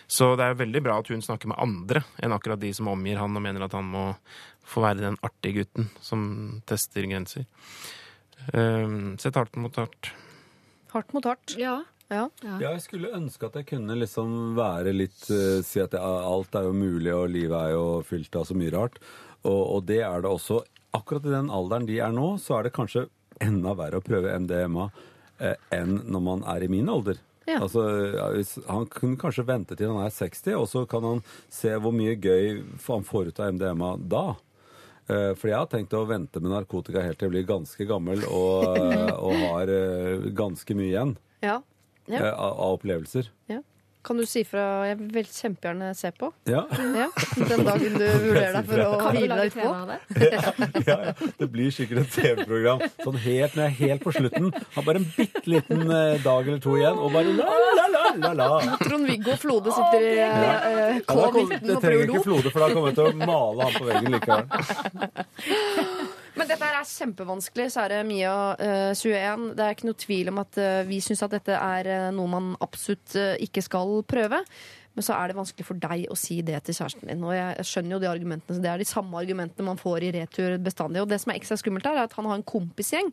Så 0.07 0.31
det 0.39 0.47
er 0.47 0.61
veldig 0.61 0.83
bra 0.87 1.01
at 1.01 1.11
hun 1.11 1.25
snakker 1.25 1.51
med 1.51 1.59
andre 1.59 2.05
enn 2.23 2.35
akkurat 2.37 2.61
de 2.63 2.71
som 2.77 2.91
omgir 2.93 3.19
han 3.19 3.35
og 3.35 3.43
mener 3.43 3.67
at 3.67 3.75
han 3.75 3.89
må 3.91 4.05
få 4.69 4.85
være 4.85 5.03
den 5.03 5.19
artige 5.27 5.65
gutten 5.65 5.89
som 6.05 6.23
tester 6.69 7.09
grenser. 7.09 7.47
Eh, 8.53 8.87
Sett 9.19 9.39
hardt 9.41 9.59
mot 9.59 9.75
hardt. 9.81 10.13
Hardt 10.95 11.15
mot 11.17 11.27
hardt. 11.27 11.57
Ja. 11.59 11.81
Ja. 12.09 12.31
Ja, 12.41 12.57
jeg 12.63 12.81
skulle 12.81 13.13
ønske 13.13 13.51
at 13.51 13.59
jeg 13.59 13.67
kunne 13.69 13.99
liksom 14.01 14.55
være 14.57 14.95
litt 14.97 15.27
uh, 15.29 15.59
Si 15.61 15.77
at 15.83 15.93
jeg, 15.93 16.01
alt 16.01 16.57
er 16.57 16.65
jo 16.65 16.73
mulig, 16.73 17.11
og 17.13 17.29
livet 17.35 17.59
er 17.59 17.75
jo 17.75 17.99
fylt 18.09 18.39
av 18.39 18.47
så 18.49 18.57
mye 18.57 18.73
rart. 18.73 18.97
Og, 19.43 19.61
og 19.61 19.83
det 19.91 20.01
er 20.07 20.25
det 20.25 20.31
også. 20.31 20.63
Akkurat 20.97 21.27
i 21.29 21.35
den 21.35 21.51
alderen 21.53 21.85
de 21.89 21.99
er 22.01 22.15
nå, 22.17 22.31
så 22.41 22.57
er 22.57 22.65
det 22.65 22.73
kanskje 22.79 23.05
enda 23.45 23.75
verre 23.79 24.01
å 24.01 24.05
prøve 24.05 24.35
MDMA 24.43 24.89
eh, 25.41 25.55
enn 25.75 26.01
når 26.11 26.23
man 26.25 26.45
er 26.51 26.65
i 26.67 26.69
min 26.73 26.89
alder. 26.93 27.19
Ja. 27.49 27.63
Altså, 27.65 27.83
han 28.69 28.85
kunne 28.93 29.17
kanskje 29.17 29.47
vente 29.49 29.77
til 29.79 29.89
han 29.89 30.03
er 30.05 30.13
60, 30.13 30.53
og 30.59 30.67
så 30.69 30.83
kan 30.91 31.07
han 31.07 31.23
se 31.49 31.71
hvor 31.81 31.95
mye 31.97 32.17
gøy 32.21 32.59
han 32.87 33.07
får 33.09 33.31
ut 33.31 33.41
av 33.41 33.55
MDMA 33.57 33.95
da. 34.13 34.25
Eh, 35.09 35.33
For 35.39 35.49
jeg 35.49 35.57
har 35.57 35.71
tenkt 35.73 35.95
å 35.97 36.03
vente 36.11 36.43
med 36.45 36.53
narkotika 36.53 37.01
helt 37.07 37.17
til 37.19 37.31
jeg 37.31 37.37
blir 37.39 37.49
ganske 37.49 37.87
gammel 37.89 38.21
og, 38.29 38.77
eh, 38.85 39.15
og 39.17 39.33
har 39.47 39.73
ganske 40.37 40.77
mye 40.77 40.91
igjen 40.93 41.17
Ja. 41.41 41.61
Ja. 42.09 42.33
av, 42.35 42.53
av 42.59 42.77
opplevelser. 42.79 43.31
ja. 43.49 43.63
Kan 44.09 44.17
du 44.17 44.25
si 44.25 44.41
fra 44.49 44.87
Jeg 44.89 44.97
vil 45.13 45.27
kjempegjerne 45.29 45.91
se 45.97 46.09
på. 46.17 46.31
Ja. 46.49 46.63
Ja. 46.97 47.09
Den 47.37 47.65
dagen 47.67 47.99
du 48.01 48.07
vurderer 48.25 48.55
deg 48.57 48.71
for 48.71 48.81
å 48.81 49.11
hvile 49.13 49.37
deg 49.37 49.51
utpå. 49.53 49.69
ja, 50.89 50.97
ja. 51.11 51.13
Det 51.37 51.49
blir 51.53 51.75
sikkert 51.75 52.07
et 52.07 52.15
TV-program 52.17 52.81
sånn 53.05 53.19
helt, 53.27 53.59
når 53.59 53.67
jeg 53.67 53.69
er 53.69 53.77
helt 53.83 54.07
på 54.07 54.15
slutten. 54.17 54.49
Har 54.79 54.87
bare 54.89 55.03
en 55.03 55.09
bitte 55.13 55.45
liten 55.53 55.85
eh, 55.85 56.17
dag 56.25 56.49
eller 56.49 56.63
to 56.65 56.79
igjen, 56.81 56.97
og 56.97 57.13
bare 57.13 57.37
la, 57.37 57.51
la, 57.77 57.87
la, 57.93 58.05
la, 58.17 58.33
la. 58.41 58.77
Trond-Viggo 58.81 59.37
Flode 59.45 59.77
sitter 59.77 60.01
i 60.01 60.15
eh, 60.17 60.25
Ja, 60.25 60.57
og 60.97 61.05
prøver 61.13 61.33
K19 61.37 61.69
det 61.69 61.81
trenger 61.85 62.05
ikke. 62.09 62.25
Flode, 62.31 62.49
for 62.55 62.65
da 62.65 62.73
kommer 62.73 62.89
jeg 62.89 62.97
til 62.97 63.05
å 63.05 63.17
male 63.29 63.69
han 63.69 63.75
på 63.77 63.85
veggen 63.93 64.11
likevel. 64.17 64.45
Men 66.39 66.47
dette 66.47 66.63
her 66.63 66.79
er 66.79 66.87
kjempevanskelig, 66.87 67.69
så 67.75 67.85
er 67.87 68.05
Mia 68.07 68.35
eh, 68.63 68.91
21. 68.95 69.53
Det 69.59 69.65
er 69.65 69.75
ikke 69.75 69.89
noe 69.89 69.99
tvil 69.99 70.33
om 70.33 70.43
at 70.45 70.59
uh, 70.63 70.83
vi 70.87 71.01
syns 71.03 71.25
at 71.27 71.35
dette 71.35 71.55
er 71.55 71.89
eh, 71.91 72.11
noe 72.15 72.31
man 72.31 72.53
absolutt 72.63 73.17
uh, 73.19 73.33
ikke 73.43 73.65
skal 73.67 73.99
prøve. 74.07 74.39
Men 74.95 75.07
så 75.07 75.15
er 75.15 75.31
det 75.31 75.39
vanskelig 75.39 75.67
for 75.67 75.79
deg 75.79 76.07
å 76.11 76.17
si 76.19 76.41
det 76.47 76.59
til 76.67 76.75
kjæresten 76.79 77.11
din. 77.11 77.25
Og 77.27 77.35
jeg 77.35 77.67
skjønner 77.71 77.97
jo 77.97 78.01
de 78.03 78.11
argumentene, 78.11 78.57
så 78.57 78.63
det 78.63 78.71
er 78.71 78.83
de 78.83 78.87
samme 78.89 79.19
argumentene 79.19 79.67
man 79.67 79.79
får 79.79 80.07
i 80.07 80.13
retur 80.15 80.57
bestandig. 80.63 81.03
Og 81.03 81.11
det 81.11 81.21
som 81.23 81.35
er 81.35 81.39
ekstra 81.39 81.59
skummelt 81.61 81.87
er 81.87 82.01
at 82.03 82.17
han 82.19 82.27
har 82.27 82.39
en 82.39 82.47
kompisgjeng 82.47 83.13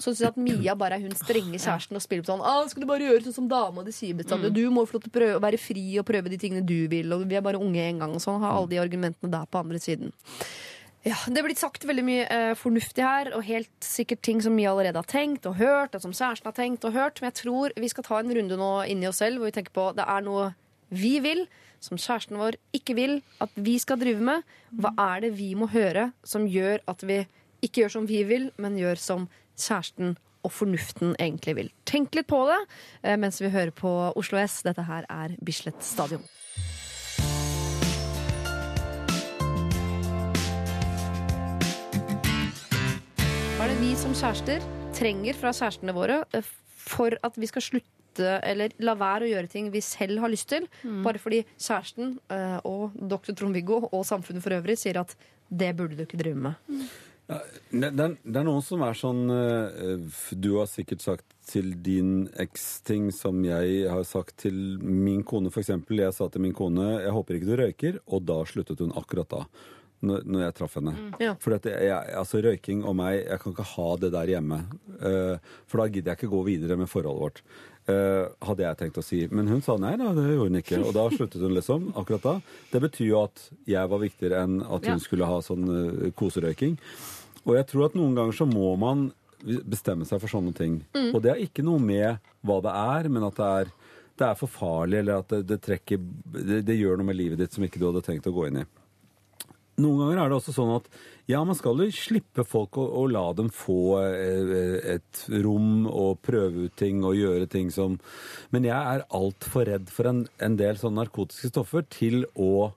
så 0.00 0.14
syns 0.14 0.30
at 0.30 0.38
Mia 0.40 0.74
bare 0.78 0.96
er 0.96 1.04
hun 1.04 1.14
strenge 1.16 1.58
kjæresten 1.60 1.98
og 1.98 2.02
spiller 2.02 2.24
på 2.24 2.32
sånn 2.32 2.44
ah, 2.46 2.64
'Skal 2.64 2.84
du 2.84 2.88
bare 2.88 3.04
gjøre 3.04 3.24
sånn 3.26 3.36
som 3.36 3.48
dama 3.50 3.84
di 3.84 3.92
sier 3.92 4.16
bestandig?' 4.16 4.54
'Du 4.56 4.72
må 4.72 4.86
få 4.88 4.96
lov 4.96 5.04
til 5.04 5.12
å 5.12 5.18
prøve, 5.18 5.42
være 5.44 5.60
fri 5.60 5.84
og 6.00 6.06
prøve 6.08 6.32
de 6.32 6.40
tingene 6.40 6.64
du 6.64 6.88
vil', 6.88 7.12
og 7.12 7.28
'vi 7.28 7.36
er 7.36 7.44
bare 7.44 7.60
unge 7.60 7.84
en 7.84 8.00
gang', 8.00 8.14
og 8.16 8.24
sånn. 8.24 8.40
Har 8.40 8.56
alle 8.56 8.72
de 8.72 8.80
argumentene 8.80 9.30
der 9.30 9.44
på 9.44 9.60
andre 9.60 9.78
siden. 9.78 10.12
Ja, 11.00 11.16
Det 11.26 11.38
er 11.40 11.46
blitt 11.46 11.60
sagt 11.60 11.86
veldig 11.88 12.02
mye 12.04 12.24
eh, 12.28 12.50
fornuftig 12.60 13.04
her, 13.04 13.30
og 13.32 13.46
helt 13.48 13.72
sikkert 13.84 14.20
ting 14.26 14.42
som 14.44 14.56
vi 14.58 14.66
allerede 14.68 15.00
har 15.00 15.08
tenkt 15.08 15.46
og 15.48 15.56
hørt, 15.56 15.94
og 15.96 16.02
som 16.04 16.12
kjæresten 16.12 16.50
har 16.50 16.56
tenkt 16.58 16.84
og 16.84 16.92
hørt. 16.92 17.20
Men 17.22 17.30
jeg 17.30 17.38
tror 17.40 17.72
vi 17.80 17.88
skal 17.88 18.04
ta 18.04 18.18
en 18.20 18.32
runde 18.36 18.58
nå 18.60 18.70
inni 18.84 19.08
oss 19.08 19.22
selv 19.22 19.40
hvor 19.40 19.48
vi 19.48 19.56
tenker 19.56 19.72
på 19.72 19.86
det 19.96 20.04
er 20.04 20.26
noe 20.26 20.50
vi 20.92 21.14
vil, 21.24 21.46
som 21.80 21.96
kjæresten 21.96 22.36
vår 22.36 22.58
ikke 22.76 22.96
vil 22.98 23.14
at 23.40 23.54
vi 23.56 23.78
skal 23.80 24.00
drive 24.02 24.20
med. 24.20 24.44
Hva 24.76 24.92
er 25.14 25.24
det 25.24 25.30
vi 25.38 25.54
må 25.56 25.70
høre 25.72 26.10
som 26.26 26.44
gjør 26.44 26.84
at 26.90 27.06
vi 27.08 27.22
ikke 27.64 27.86
gjør 27.86 27.94
som 27.96 28.08
vi 28.10 28.20
vil, 28.28 28.50
men 28.60 28.76
gjør 28.76 29.00
som 29.00 29.24
kjæresten 29.56 30.18
og 30.44 30.52
fornuften 30.52 31.14
egentlig 31.16 31.56
vil? 31.56 31.72
Tenk 31.88 32.12
litt 32.18 32.28
på 32.28 32.42
det 32.50 32.60
eh, 32.60 33.16
mens 33.16 33.40
vi 33.40 33.48
hører 33.48 33.72
på 33.72 33.94
Oslo 34.20 34.36
S. 34.42 34.60
Dette 34.68 34.84
her 34.84 35.08
er 35.08 35.38
Bislett 35.40 35.80
Stadion. 35.80 36.28
Hva 43.60 43.66
er 43.68 43.74
det 43.74 43.82
vi 43.82 43.90
som 43.92 44.14
kjærester 44.16 44.62
trenger 44.96 45.36
fra 45.36 45.50
kjærestene 45.52 45.92
våre 45.92 46.14
eh, 46.32 46.46
for 46.80 47.12
at 47.20 47.34
vi 47.36 47.44
skal 47.44 47.60
slutte 47.60 48.38
eller 48.48 48.72
la 48.80 48.94
være 48.96 49.26
å 49.26 49.28
gjøre 49.28 49.50
ting 49.52 49.66
vi 49.74 49.82
selv 49.84 50.22
har 50.22 50.32
lyst 50.32 50.48
til, 50.48 50.64
bare 51.04 51.20
fordi 51.20 51.42
kjæresten 51.60 52.14
eh, 52.32 52.56
og 52.64 52.94
doktor 52.96 53.36
Trond-Viggo 53.36 53.82
og 53.90 54.06
samfunnet 54.08 54.40
for 54.40 54.56
øvrig 54.56 54.78
sier 54.80 55.02
at 55.02 55.12
det 55.52 55.68
burde 55.76 55.98
du 55.98 56.06
ikke 56.06 56.22
drive 56.22 56.40
med. 56.40 56.72
Det, 57.28 57.90
det, 57.90 58.06
er, 58.06 58.14
det 58.24 58.40
er 58.40 58.46
noen 58.48 58.64
som 58.64 58.80
er 58.86 58.96
sånn 58.96 59.20
eh, 59.34 60.22
Du 60.40 60.48
har 60.56 60.70
sikkert 60.72 61.04
sagt 61.04 61.36
til 61.50 61.74
din 61.84 62.30
eks 62.40 62.64
ting 62.88 63.10
som 63.12 63.44
jeg 63.44 63.82
har 63.92 64.08
sagt 64.08 64.38
til 64.46 64.56
min 64.80 65.20
kone, 65.20 65.52
f.eks. 65.52 65.74
Jeg 65.84 66.16
sa 66.16 66.30
til 66.32 66.48
min 66.48 66.56
kone 66.56 66.94
'jeg 66.96 67.12
håper 67.12 67.36
ikke 67.36 67.50
du 67.52 67.60
røyker', 67.60 68.00
og 68.08 68.24
da 68.24 68.40
sluttet 68.48 68.80
hun 68.80 68.96
akkurat 68.96 69.28
da. 69.36 69.44
Når, 70.00 70.22
når 70.24 70.40
jeg 70.46 70.54
traff 70.56 70.76
henne. 70.78 70.94
Ja. 71.20 71.34
For 71.44 71.52
altså 71.52 72.38
røyking 72.40 72.78
og 72.88 72.94
meg, 72.96 73.18
jeg 73.20 73.40
kan 73.42 73.52
ikke 73.52 73.66
ha 73.74 73.88
det 74.00 74.08
der 74.14 74.30
hjemme. 74.32 74.62
Uh, 74.96 75.36
for 75.68 75.82
da 75.82 75.88
gidder 75.92 76.14
jeg 76.14 76.20
ikke 76.22 76.30
gå 76.32 76.40
videre 76.46 76.78
med 76.80 76.88
forholdet 76.88 77.20
vårt. 77.26 77.42
Uh, 77.90 78.30
hadde 78.48 78.64
jeg 78.64 78.78
tenkt 78.80 79.00
å 79.00 79.04
si. 79.04 79.20
Men 79.28 79.50
hun 79.52 79.60
sa 79.66 79.76
nei 79.80 79.92
da, 80.00 80.14
det 80.16 80.24
gjorde 80.30 80.48
hun 80.48 80.60
ikke. 80.62 80.80
Og 80.86 80.96
da 80.96 81.04
sluttet 81.12 81.44
hun 81.44 81.52
liksom. 81.56 81.90
akkurat 82.00 82.24
da. 82.24 82.34
Det 82.72 82.80
betyr 82.86 83.10
jo 83.10 83.20
at 83.26 83.44
jeg 83.68 83.92
var 83.92 84.00
viktigere 84.06 84.40
enn 84.46 84.60
at 84.64 84.88
hun 84.88 84.96
Ja. 84.96 85.04
skulle 85.04 85.28
ha 85.28 85.38
sånn 85.44 85.68
uh, 85.68 86.08
koserøyking. 86.16 86.78
Og 87.44 87.54
jeg 87.56 87.68
tror 87.68 87.90
at 87.90 88.00
noen 88.00 88.16
ganger 88.16 88.40
så 88.40 88.48
må 88.48 88.72
man 88.80 89.10
bestemme 89.44 90.04
seg 90.08 90.20
for 90.20 90.32
sånne 90.32 90.52
ting. 90.56 90.80
Mm. 90.96 91.12
Og 91.14 91.22
det 91.24 91.34
har 91.34 91.44
ikke 91.44 91.64
noe 91.64 91.80
med 91.80 92.20
hva 92.44 92.58
det 92.64 92.72
er, 92.76 93.08
men 93.12 93.24
at 93.28 93.36
det 93.36 93.52
er, 93.60 93.70
det 94.20 94.26
er 94.26 94.36
for 94.36 94.52
farlig, 94.52 94.98
eller 95.00 95.22
at 95.22 95.32
det, 95.32 95.44
det 95.48 95.60
trekker 95.64 96.00
det, 96.36 96.60
det 96.68 96.76
gjør 96.76 97.00
noe 97.00 97.08
med 97.08 97.16
livet 97.16 97.40
ditt 97.40 97.56
som 97.56 97.64
ikke 97.64 97.80
du 97.80 97.86
hadde 97.88 98.04
tenkt 98.04 98.28
å 98.28 98.34
gå 98.36 98.48
inn 98.50 98.60
i. 98.64 98.66
Noen 99.80 100.02
ganger 100.02 100.20
er 100.20 100.30
det 100.30 100.38
også 100.38 100.54
sånn 100.54 100.74
at 100.76 100.88
ja, 101.30 101.40
man 101.46 101.56
skal 101.58 101.78
jo 101.78 101.86
slippe 101.94 102.44
folk 102.48 102.78
og, 102.80 102.88
og 103.00 103.12
la 103.14 103.22
dem 103.38 103.50
få 103.54 104.00
eh, 104.02 104.96
et 104.96 105.22
rom 105.44 105.86
og 105.86 106.18
prøve 106.26 106.66
ut 106.66 106.76
ting 106.80 107.04
og 107.06 107.18
gjøre 107.18 107.46
ting 107.50 107.70
som 107.74 107.98
Men 108.50 108.66
jeg 108.66 108.76
er 108.76 109.06
altfor 109.14 109.68
redd 109.70 109.92
for 109.92 110.10
en, 110.10 110.24
en 110.42 110.58
del 110.58 110.80
sånne 110.80 111.04
narkotiske 111.04 111.52
stoffer 111.52 111.86
til 111.90 112.24
å 112.34 112.72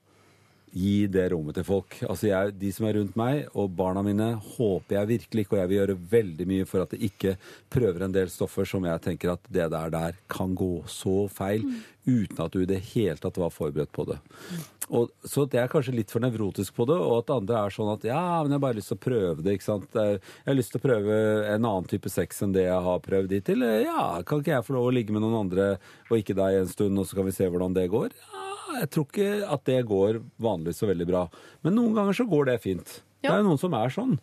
gi 0.74 1.06
det 1.14 1.28
rommet 1.32 1.54
til 1.60 1.66
folk. 1.68 2.00
Altså 2.10 2.28
jeg, 2.32 2.54
De 2.58 2.72
som 2.74 2.88
er 2.90 2.96
rundt 2.98 3.16
meg, 3.20 3.44
og 3.54 3.76
barna 3.78 4.02
mine, 4.06 4.32
håper 4.58 4.98
jeg 5.00 5.12
virkelig 5.14 5.46
ikke, 5.46 5.54
og 5.56 5.62
jeg 5.62 5.70
vil 5.72 5.78
gjøre 5.82 5.98
veldig 6.16 6.48
mye 6.50 6.66
for 6.70 6.82
at 6.86 6.96
de 6.96 7.02
ikke 7.08 7.36
prøver 7.74 8.06
en 8.08 8.16
del 8.16 8.32
stoffer 8.34 8.66
som 8.66 8.86
jeg 8.90 9.02
tenker 9.06 9.34
at 9.36 9.44
det 9.54 9.68
der 9.74 9.90
der 9.94 10.18
kan 10.34 10.56
gå 10.58 10.72
så 10.90 11.28
feil, 11.30 11.62
uten 12.10 12.42
at 12.44 12.52
du 12.52 12.64
i 12.64 12.70
det 12.70 12.82
hele 12.94 13.16
tatt 13.22 13.38
var 13.40 13.54
forberedt 13.54 13.94
på 13.96 14.08
det. 14.10 14.18
Og, 14.92 15.08
så 15.24 15.46
det 15.48 15.62
er 15.62 15.70
kanskje 15.72 15.94
litt 15.96 16.12
for 16.12 16.20
nevrotisk 16.26 16.74
på 16.76 16.84
det, 16.90 16.98
og 17.00 17.22
at 17.22 17.30
andre 17.38 17.62
er 17.68 17.72
sånn 17.72 17.94
at 17.94 18.04
ja, 18.10 18.20
men 18.44 18.52
jeg 18.52 18.58
har 18.58 18.64
bare 18.66 18.78
lyst 18.82 18.92
til 18.92 18.98
å 19.00 19.04
prøve 19.06 19.46
det, 19.46 19.54
ikke 19.56 19.70
sant. 19.70 19.96
Er- 19.96 20.18
Jeg 20.20 20.50
har 20.50 20.58
lyst 20.58 20.74
til 20.74 20.82
å 20.82 20.88
prøve 20.90 21.20
en 21.54 21.64
annen 21.70 21.88
type 21.88 22.10
sex 22.12 22.42
enn 22.44 22.52
det 22.58 22.66
jeg 22.66 22.82
har 22.90 23.00
prøvd 23.06 23.32
hittil. 23.38 23.64
Ja, 23.86 24.22
kan 24.28 24.42
ikke 24.44 24.58
jeg 24.58 24.66
få 24.68 24.76
lov 24.76 24.90
å 24.90 24.94
ligge 24.98 25.14
med 25.16 25.22
noen 25.24 25.40
andre 25.46 25.70
og 26.10 26.18
ikke 26.20 26.36
deg 26.36 26.60
en 26.60 26.68
stund, 26.68 27.00
og 27.00 27.08
så 27.08 27.16
kan 27.16 27.30
vi 27.30 27.38
se 27.38 27.48
hvordan 27.48 27.74
det 27.78 27.88
går? 27.94 28.12
Ja, 28.12 28.50
jeg 28.80 28.90
tror 28.94 29.08
ikke 29.10 29.32
at 29.56 29.66
det 29.70 29.80
går 29.90 30.22
vanligvis 30.42 30.82
så 30.84 30.90
veldig 30.90 31.08
bra. 31.10 31.26
Men 31.66 31.78
noen 31.80 31.98
ganger 31.98 32.18
så 32.18 32.28
går 32.30 32.50
det 32.52 32.62
fint. 32.64 33.02
Det 33.24 33.32
er 33.32 33.40
jo 33.40 33.48
noen 33.48 33.62
som 33.62 33.76
er 33.78 33.94
sånn. 33.94 34.18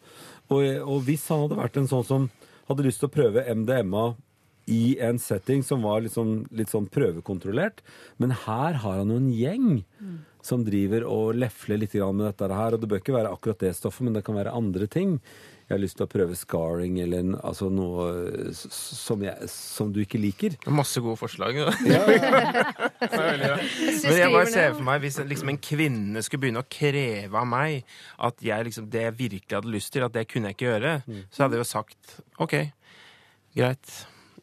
Og, 0.52 0.64
og 0.84 0.98
hvis 1.06 1.28
han 1.32 1.44
hadde 1.44 1.60
vært 1.60 1.78
en 1.80 1.88
sånn 1.88 2.06
som 2.06 2.26
hadde 2.68 2.84
lyst 2.86 3.00
til 3.02 3.08
å 3.08 3.14
prøve 3.14 3.46
MDMA 3.48 4.10
i 4.70 4.98
en 5.02 5.18
setting 5.18 5.64
som 5.66 5.82
var 5.82 6.02
liksom, 6.04 6.44
litt 6.54 6.70
sånn 6.70 6.86
prøvekontrollert, 6.92 7.80
men 8.22 8.34
her 8.44 8.76
har 8.82 9.00
han 9.00 9.10
jo 9.10 9.18
en 9.18 9.30
gjeng 9.34 9.70
som 10.46 10.62
driver 10.64 11.04
og 11.08 11.38
lefler 11.38 11.80
litt 11.82 11.96
grann 11.96 12.16
med 12.16 12.28
dette 12.30 12.50
her. 12.54 12.76
Og 12.76 12.82
det 12.82 12.90
bør 12.90 13.02
ikke 13.02 13.16
være 13.16 13.32
akkurat 13.34 13.64
det 13.64 13.74
stoffet, 13.76 14.04
men 14.06 14.16
det 14.16 14.24
kan 14.26 14.38
være 14.38 14.54
andre 14.56 14.88
ting. 14.90 15.18
Jeg 15.70 15.76
har 15.76 15.82
lyst 15.84 16.00
til 16.00 16.02
å 16.02 16.10
prøve 16.10 16.34
scarring 16.34 16.96
eller 16.98 17.22
en, 17.22 17.34
altså 17.46 17.68
noe 17.70 18.50
som, 18.50 19.20
jeg, 19.22 19.46
som 19.52 19.92
du 19.94 20.00
ikke 20.02 20.18
liker. 20.18 20.56
Masse 20.74 20.98
gode 20.98 21.14
forslag. 21.20 21.60
Ja. 21.62 21.70
ja, 21.86 22.00
ja. 23.38 23.52
Men 23.54 24.18
jeg 24.18 24.32
bare 24.34 24.48
ser 24.50 24.74
for 24.74 24.82
meg 24.88 25.04
hvis 25.04 25.20
liksom 25.30 25.52
en 25.54 25.60
kvinne 25.62 26.24
skulle 26.26 26.42
begynne 26.48 26.64
å 26.64 26.66
kreve 26.66 27.38
av 27.38 27.46
meg 27.46 27.86
at 28.18 28.42
jeg 28.42 28.66
liksom, 28.66 28.90
det 28.90 29.06
jeg 29.06 29.18
virkelig 29.20 29.60
hadde 29.60 29.76
lyst 29.76 29.94
til, 29.94 30.08
at 30.08 30.16
det 30.18 30.26
kunne 30.32 30.50
jeg 30.50 30.58
ikke 30.58 30.72
gjøre, 30.72 30.96
så 31.30 31.44
hadde 31.44 31.60
jeg 31.60 31.62
jo 31.62 31.70
sagt 31.70 32.16
OK, 32.42 32.56
greit. 33.54 33.94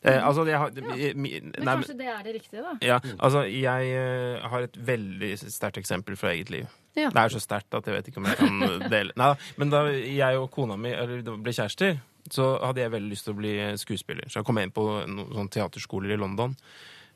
Eh, 0.04 0.28
altså, 0.28 0.46
jeg 0.46 0.60
har 0.62 0.74
ja. 0.76 0.82
Men 0.88 1.16
nei, 1.16 1.32
men- 1.54 1.68
kanskje 1.68 1.98
det 1.98 2.10
er 2.12 2.20
det 2.24 2.34
riktige, 2.36 2.62
da? 2.62 2.74
ja, 2.82 3.00
altså, 3.18 3.46
jeg 3.50 3.94
uh, 3.98 4.50
har 4.50 4.68
et 4.68 4.78
veldig 4.88 5.32
sterkt 5.40 5.78
eksempel 5.82 6.18
fra 6.20 6.34
eget 6.36 6.52
liv. 6.54 6.68
Ja. 6.98 7.10
Det 7.10 7.24
er 7.24 7.34
så 7.34 7.42
sterkt 7.42 7.74
at 7.78 7.86
jeg 7.86 7.96
vet 7.96 8.08
ikke 8.10 8.22
om 8.22 8.26
jeg 8.26 8.38
kan 8.40 8.62
dele 8.94 9.14
Nei, 9.18 9.34
men 9.58 9.70
da 9.70 9.84
jeg 9.90 10.38
og 10.38 10.50
kona 10.54 10.78
mi 10.78 10.90
eller, 10.90 11.22
ble 11.22 11.54
kjærester, 11.54 11.98
så 12.34 12.58
hadde 12.64 12.82
jeg 12.82 12.94
veldig 12.94 13.10
lyst 13.14 13.28
til 13.28 13.36
å 13.36 13.40
bli 13.40 13.56
skuespiller. 13.80 14.30
Så 14.30 14.42
jeg 14.42 14.48
kom 14.48 14.60
inn 14.62 14.74
på 14.76 14.86
noen 15.08 15.34
sånn 15.36 15.52
teaterskoler 15.54 16.16
i 16.16 16.20
London. 16.20 16.56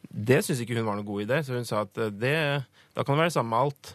Det 0.02 0.42
syntes 0.42 0.64
ikke 0.64 0.80
hun 0.80 0.88
var 0.88 0.98
noen 0.98 1.08
god 1.08 1.26
idé, 1.26 1.42
så 1.46 1.58
hun 1.58 1.68
sa 1.68 1.84
at 1.86 1.98
eh, 2.02 2.14
det, 2.14 2.38
da 2.96 3.04
kan 3.06 3.18
det 3.18 3.28
være 3.28 3.36
sammen 3.36 3.54
med 3.54 3.68
alt. 3.68 3.92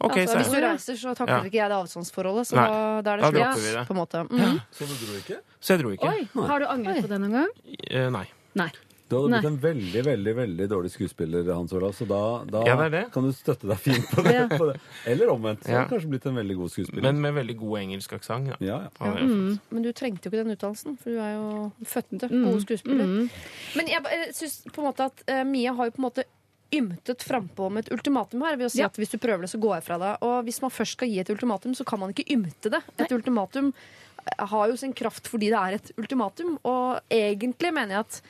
OK, 0.00 0.16
altså, 0.16 0.36
hvis 0.40 0.50
du 0.52 0.60
reiser, 0.64 0.94
så 0.96 1.14
takler 1.14 1.36
Ja. 1.36 1.42
ikke 1.44 1.60
jeg 1.60 1.68
det 1.70 1.76
avstandsforholdet. 1.76 2.46
Så 2.48 2.56
Nei, 2.56 2.66
da, 2.66 3.00
da 3.02 3.12
er 3.12 3.16
det 3.16 3.22
da 3.22 3.30
slutt. 3.30 3.40
dropper 3.40 3.64
vi 3.66 3.72
det. 3.78 3.86
På 3.86 3.94
en 3.94 4.00
måte. 4.00 4.28
Mm. 4.30 4.60
Så 4.72 4.86
du 4.88 4.94
dro 5.06 5.18
ikke? 5.20 5.40
Så 5.60 5.74
jeg 5.76 5.82
dro 5.84 5.90
ikke. 5.96 6.08
Oi, 6.08 6.46
Har 6.46 6.58
du 6.58 6.66
angret 6.66 7.02
på 7.04 7.08
det 7.08 7.20
noen 7.20 7.32
gang? 7.32 7.50
Eh, 7.90 8.08
nei. 8.10 8.26
Nei. 8.54 8.70
Du 9.10 9.16
hadde 9.18 9.40
blitt 9.40 9.46
en 9.50 9.56
veldig 9.58 10.02
veldig, 10.06 10.32
veldig 10.38 10.66
dårlig 10.70 10.90
skuespiller, 10.94 11.42
Hans 11.52 11.72
Olav, 11.74 11.90
så 11.98 12.06
da, 12.06 12.44
da 12.46 12.60
Ja, 12.64 12.76
det 12.78 12.92
det. 12.92 13.00
kan 13.12 13.24
du 13.26 13.32
støtte 13.34 13.66
deg 13.66 13.76
fint 13.82 14.06
på 14.06 14.22
det. 14.22 14.34
Ja. 14.36 14.46
På 14.46 14.68
det. 14.70 14.76
Eller 15.04 15.26
omvendt. 15.32 15.64
Så 15.64 15.72
Ja. 15.72 15.80
har 15.80 15.88
du 15.88 15.96
kanskje 15.96 16.10
blitt 16.12 16.26
en 16.30 16.36
veldig 16.38 16.56
god 16.56 16.70
skuespiller. 16.70 17.02
Men 17.02 17.20
med 17.20 17.34
veldig 17.34 17.56
god 17.58 17.78
engelsk 17.80 18.12
aksent. 18.12 18.46
Ja. 18.46 18.56
ja, 18.60 18.78
ja. 18.86 18.88
Ja, 19.00 19.12
det 19.12 19.22
er. 19.26 19.58
Men 19.74 19.82
du 19.82 19.92
trengte 19.92 20.24
jo 20.24 20.30
ikke 20.30 20.44
den 20.44 20.54
utdannelsen, 20.56 20.96
for 20.96 21.10
du 21.10 21.18
er 21.18 21.32
jo 21.34 21.72
født 21.84 22.20
til 22.20 22.28
Mm. 22.30 22.44
gode 22.52 22.60
skuespiller. 22.62 23.04
Mm. 23.04 23.30
Men 23.76 23.86
jeg, 23.88 24.00
jeg 24.14 24.34
syns 24.34 24.62
på 24.72 24.78
en 24.78 24.86
måte 24.92 25.00
at 25.10 25.24
uh, 25.28 25.42
Mia 25.44 25.72
har 25.74 25.84
jo 25.86 25.90
på 25.90 25.98
en 25.98 26.06
måte 26.08 26.24
ymtet 26.72 27.22
frampå 27.26 27.70
med 27.72 27.86
et 27.86 27.92
ultimatum 27.96 28.42
her. 28.46 28.56
Ved 28.56 28.66
å 28.68 28.70
si 28.70 28.80
Ja. 28.80 28.86
at 28.86 28.96
hvis 28.96 29.10
du 29.10 29.18
prøver 29.18 29.42
det, 29.42 29.50
så 29.50 29.60
går 29.60 29.76
jeg 29.80 29.84
fra 29.84 29.98
deg. 29.98 30.18
Og 30.22 30.44
hvis 30.44 30.60
man 30.62 30.70
først 30.70 30.92
skal 30.98 31.08
gi 31.08 31.18
et 31.20 31.30
ultimatum, 31.30 31.74
så 31.74 31.84
kan 31.86 31.98
man 32.00 32.10
ikke 32.12 32.28
ymte 32.30 32.70
det. 32.70 32.82
Et 32.98 33.10
ultimatum 33.12 33.72
eh, 33.72 34.46
har 34.46 34.68
jo 34.68 34.76
sin 34.76 34.92
kraft 34.92 35.26
fordi 35.28 35.50
det 35.50 35.58
er 35.58 35.74
et 35.78 35.92
ultimatum. 35.98 36.58
Og 36.64 37.00
egentlig 37.10 37.72
mener 37.74 37.96
jeg 37.96 38.06
at 38.06 38.20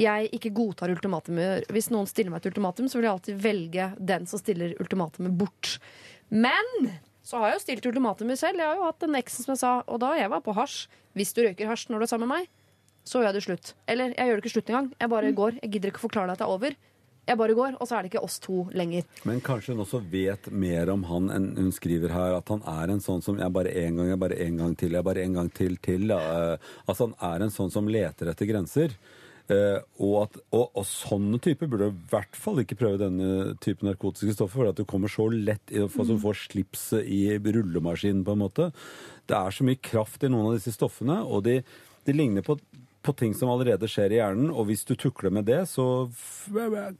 jeg 0.00 0.30
ikke 0.32 0.52
godtar 0.54 0.88
ultimatumer. 0.94 1.64
Hvis 1.68 1.90
noen 1.90 2.06
stiller 2.08 2.30
meg 2.32 2.40
et 2.44 2.52
ultimatum, 2.52 2.88
så 2.88 2.96
vil 3.00 3.04
jeg 3.08 3.12
alltid 3.12 3.40
velge 3.42 3.88
den 3.98 4.26
som 4.26 4.38
stiller 4.40 4.74
ultimatumet 4.80 5.36
bort. 5.36 5.78
Men 6.30 6.90
så 7.22 7.38
har 7.38 7.50
jeg 7.50 7.58
jo 7.58 7.64
stilt 7.66 7.86
ultimatumer 7.90 8.36
selv. 8.38 8.58
Jeg 8.58 8.66
har 8.66 8.76
jo 8.76 8.86
hatt 8.86 9.00
den 9.00 9.14
eksen 9.18 9.44
som 9.44 9.52
jeg 9.52 9.60
sa, 9.60 9.72
og 9.86 10.00
da 10.00 10.14
jeg 10.16 10.30
var 10.32 10.40
på 10.40 10.54
hasj. 10.56 10.86
Hvis 11.14 11.32
du 11.34 11.42
røyker 11.42 11.66
hasj 11.68 11.88
når 11.90 11.98
du 12.00 12.02
er 12.06 12.12
sammen 12.12 12.28
med 12.28 12.38
meg, 12.38 12.48
så 13.04 13.18
gjør 13.20 13.28
jeg 13.30 13.34
det 13.34 13.42
slutt. 13.44 13.74
Eller 13.88 14.14
jeg 14.14 14.28
gjør 14.28 14.36
det 14.38 14.44
ikke 14.44 14.54
slutt 14.54 14.70
engang. 14.70 14.88
Jeg 15.00 15.10
bare 15.10 15.32
går. 15.32 15.58
Jeg 15.62 15.70
gidder 15.74 15.90
ikke 15.92 16.04
forklare 16.06 16.26
deg 16.30 16.32
at 16.32 16.38
det 16.38 16.46
er 16.46 16.54
over. 16.54 16.76
Jeg 17.30 17.38
bare 17.38 17.54
går, 17.54 17.76
og 17.78 17.86
så 17.86 17.96
er 17.96 18.02
det 18.02 18.10
ikke 18.10 18.24
oss 18.26 18.40
to 18.42 18.64
lenger. 18.74 19.06
Men 19.28 19.42
kanskje 19.44 19.76
hun 19.76 19.84
også 19.84 20.02
vet 20.10 20.50
mer 20.50 20.90
om 20.90 21.04
han 21.06 21.30
enn 21.30 21.48
hun 21.54 21.70
skriver 21.74 22.10
her. 22.14 22.34
At 22.40 22.50
han 22.50 22.64
er 22.66 22.90
en 22.90 23.02
sånn 23.04 23.22
som 23.22 23.38
jeg 23.38 23.54
bare 23.54 23.70
en 23.84 24.00
gang, 24.00 24.10
jeg 24.10 24.22
bare 24.24 24.40
en 24.46 24.60
gang 24.64 24.76
til, 24.80 24.98
jeg 24.98 25.06
bare 25.06 25.22
en 25.22 25.38
gang 25.38 25.50
til 25.54 25.78
til. 25.78 26.08
da. 26.10 26.20
Eh, 26.20 26.70
Altså 26.90 27.06
han 27.06 27.16
er 27.30 27.44
en 27.44 27.54
sånn 27.54 27.70
som 27.70 27.88
leter 27.88 28.32
etter 28.32 28.48
grenser. 28.50 28.96
Uh, 29.50 29.82
og, 29.98 30.12
at, 30.20 30.36
og, 30.54 30.68
og 30.78 30.84
sånne 30.86 31.40
typer 31.42 31.66
burde 31.66 31.88
i 31.90 32.02
hvert 32.12 32.36
fall 32.38 32.60
ikke 32.62 32.76
prøve 32.78 33.00
denne 33.00 33.56
typen 33.58 33.88
narkotiske 33.88 34.36
stoffer, 34.36 34.60
for 34.60 34.70
at 34.70 34.78
du 34.78 34.84
kommer 34.86 35.10
så 35.10 35.26
lett 35.32 35.72
i 35.74 35.80
å 35.82 35.88
få, 35.90 36.04
så 36.06 36.14
du 36.14 36.22
får 36.22 36.38
slipset 36.44 37.08
i 37.10 37.24
rullemaskinen, 37.34 38.22
på 38.22 38.36
en 38.36 38.44
måte. 38.44 38.68
Det 39.26 39.34
er 39.34 39.56
så 39.56 39.66
mye 39.66 39.80
kraft 39.82 40.22
i 40.22 40.30
noen 40.30 40.52
av 40.52 40.60
disse 40.60 40.76
stoffene, 40.76 41.18
og 41.26 41.42
de, 41.48 41.56
de 42.06 42.14
ligner 42.14 42.46
på 42.46 42.60
på 43.02 43.14
ting 43.16 43.32
som 43.34 43.48
allerede 43.48 43.88
skjer 43.88 44.12
i 44.12 44.18
hjernen, 44.20 44.50
og 44.52 44.66
hvis 44.68 44.82
du 44.84 44.92
tukler 44.94 45.32
med 45.32 45.46
det, 45.48 45.62
så 45.70 46.10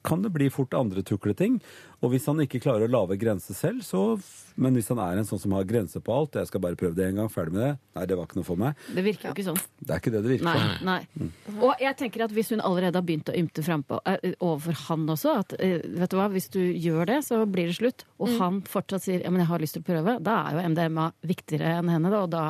kan 0.02 0.22
det 0.24 0.30
bli 0.32 0.48
fort 0.50 0.72
andre 0.74 1.02
tukleting. 1.04 1.58
Og 2.00 2.14
hvis 2.14 2.24
han 2.30 2.38
ikke 2.40 2.62
klarer 2.64 2.86
å 2.86 2.92
lage 2.92 3.18
grenser 3.20 3.52
selv, 3.52 3.82
så 3.84 4.20
Men 4.60 4.74
hvis 4.76 4.88
han 4.92 4.98
er 5.00 5.16
en 5.16 5.24
sånn 5.24 5.40
som 5.40 5.52
har 5.56 5.64
grenser 5.64 6.02
på 6.04 6.12
alt, 6.12 6.34
jeg 6.36 6.48
skal 6.50 6.60
bare 6.60 6.76
prøve 6.76 6.92
det 6.96 7.06
en 7.06 7.20
gang, 7.20 7.28
ferdig 7.32 7.52
med 7.54 7.62
det, 7.62 7.70
nei, 7.96 8.02
det 8.10 8.16
var 8.18 8.26
ikke 8.26 8.36
noe 8.40 8.44
for 8.48 8.60
meg. 8.60 8.76
Det 8.92 9.04
virker 9.06 9.28
jo 9.30 9.32
ikke 9.32 9.44
sånn. 9.46 9.60
Det 9.78 9.94
er 9.94 10.02
ikke 10.02 10.12
det 10.12 10.20
det 10.24 10.32
virker 10.34 10.48
Nei, 10.50 10.74
nei. 10.84 10.98
Mm. 11.16 11.30
Og 11.64 11.80
jeg 11.80 11.96
tenker 11.96 12.24
at 12.26 12.34
hvis 12.36 12.50
hun 12.52 12.60
allerede 12.60 13.00
har 13.00 13.06
begynt 13.08 13.30
å 13.32 13.36
ymte 13.40 13.64
frampå 13.64 14.00
eh, 14.10 14.34
overfor 14.44 14.76
han 14.90 15.06
også, 15.14 15.36
at 15.44 15.54
eh, 15.60 15.80
vet 15.96 16.12
du 16.12 16.18
hva, 16.20 16.28
hvis 16.34 16.50
du 16.52 16.60
gjør 16.60 17.08
det, 17.08 17.18
så 17.24 17.40
blir 17.48 17.70
det 17.72 17.78
slutt, 17.80 18.04
og 18.18 18.28
Mm. 18.28 18.38
han 18.42 18.60
fortsatt 18.68 19.02
sier 19.06 19.24
ja, 19.24 19.30
men 19.32 19.40
jeg 19.40 19.48
har 19.54 19.64
lyst 19.64 19.78
til 19.78 19.82
å 19.82 19.88
prøve, 19.88 20.18
da 20.20 20.36
er 20.50 20.58
jo 20.58 20.68
MDMA 20.74 21.06
viktigere 21.24 21.78
enn 21.80 21.88
henne, 21.88 22.10
da, 22.12 22.20
og 22.26 22.30
da 22.36 22.44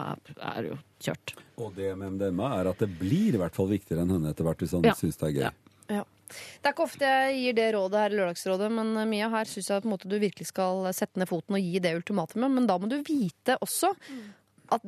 er 0.51 0.63
det 0.63 0.73
jo 0.75 0.79
kjørt. 1.01 1.35
Og 1.61 1.75
det 1.77 1.91
med 1.99 2.15
MDMA 2.19 2.51
er 2.61 2.71
at 2.71 2.79
det 2.85 2.91
blir 3.01 3.35
i 3.37 3.41
hvert 3.41 3.57
fall 3.57 3.69
viktigere 3.73 4.05
enn 4.07 4.15
henne 4.17 4.31
etter 4.33 4.47
hvert, 4.47 4.63
hvis 4.63 4.73
han 4.77 4.83
Ja. 4.87 4.95
syns 4.99 5.17
det 5.21 5.29
er 5.29 5.37
gøy. 5.39 5.51
Ja. 5.97 6.05
Det 6.31 6.69
er 6.69 6.73
ikke 6.75 6.85
ofte 6.87 7.03
jeg 7.09 7.39
gir 7.43 7.55
det 7.59 7.69
rådet 7.75 7.99
her 8.05 8.13
i 8.13 8.19
Lørdagsrådet, 8.21 8.69
men 8.71 8.97
eh, 8.97 9.05
Mia, 9.11 9.29
her 9.33 9.45
syns 9.51 9.67
jeg 9.73 9.83
på 9.83 9.89
en 9.91 9.95
måte 9.97 10.09
du 10.09 10.19
virkelig 10.23 10.47
skal 10.47 10.85
sette 10.95 11.19
ned 11.19 11.27
foten 11.27 11.57
og 11.59 11.65
gi 11.65 11.81
det 11.83 11.97
ultimatumet. 11.99 12.51
Men 12.55 12.69
da 12.71 12.77
må 12.79 12.89
du 12.89 13.01
vite 13.03 13.57
også 13.61 13.91
at, 14.71 14.83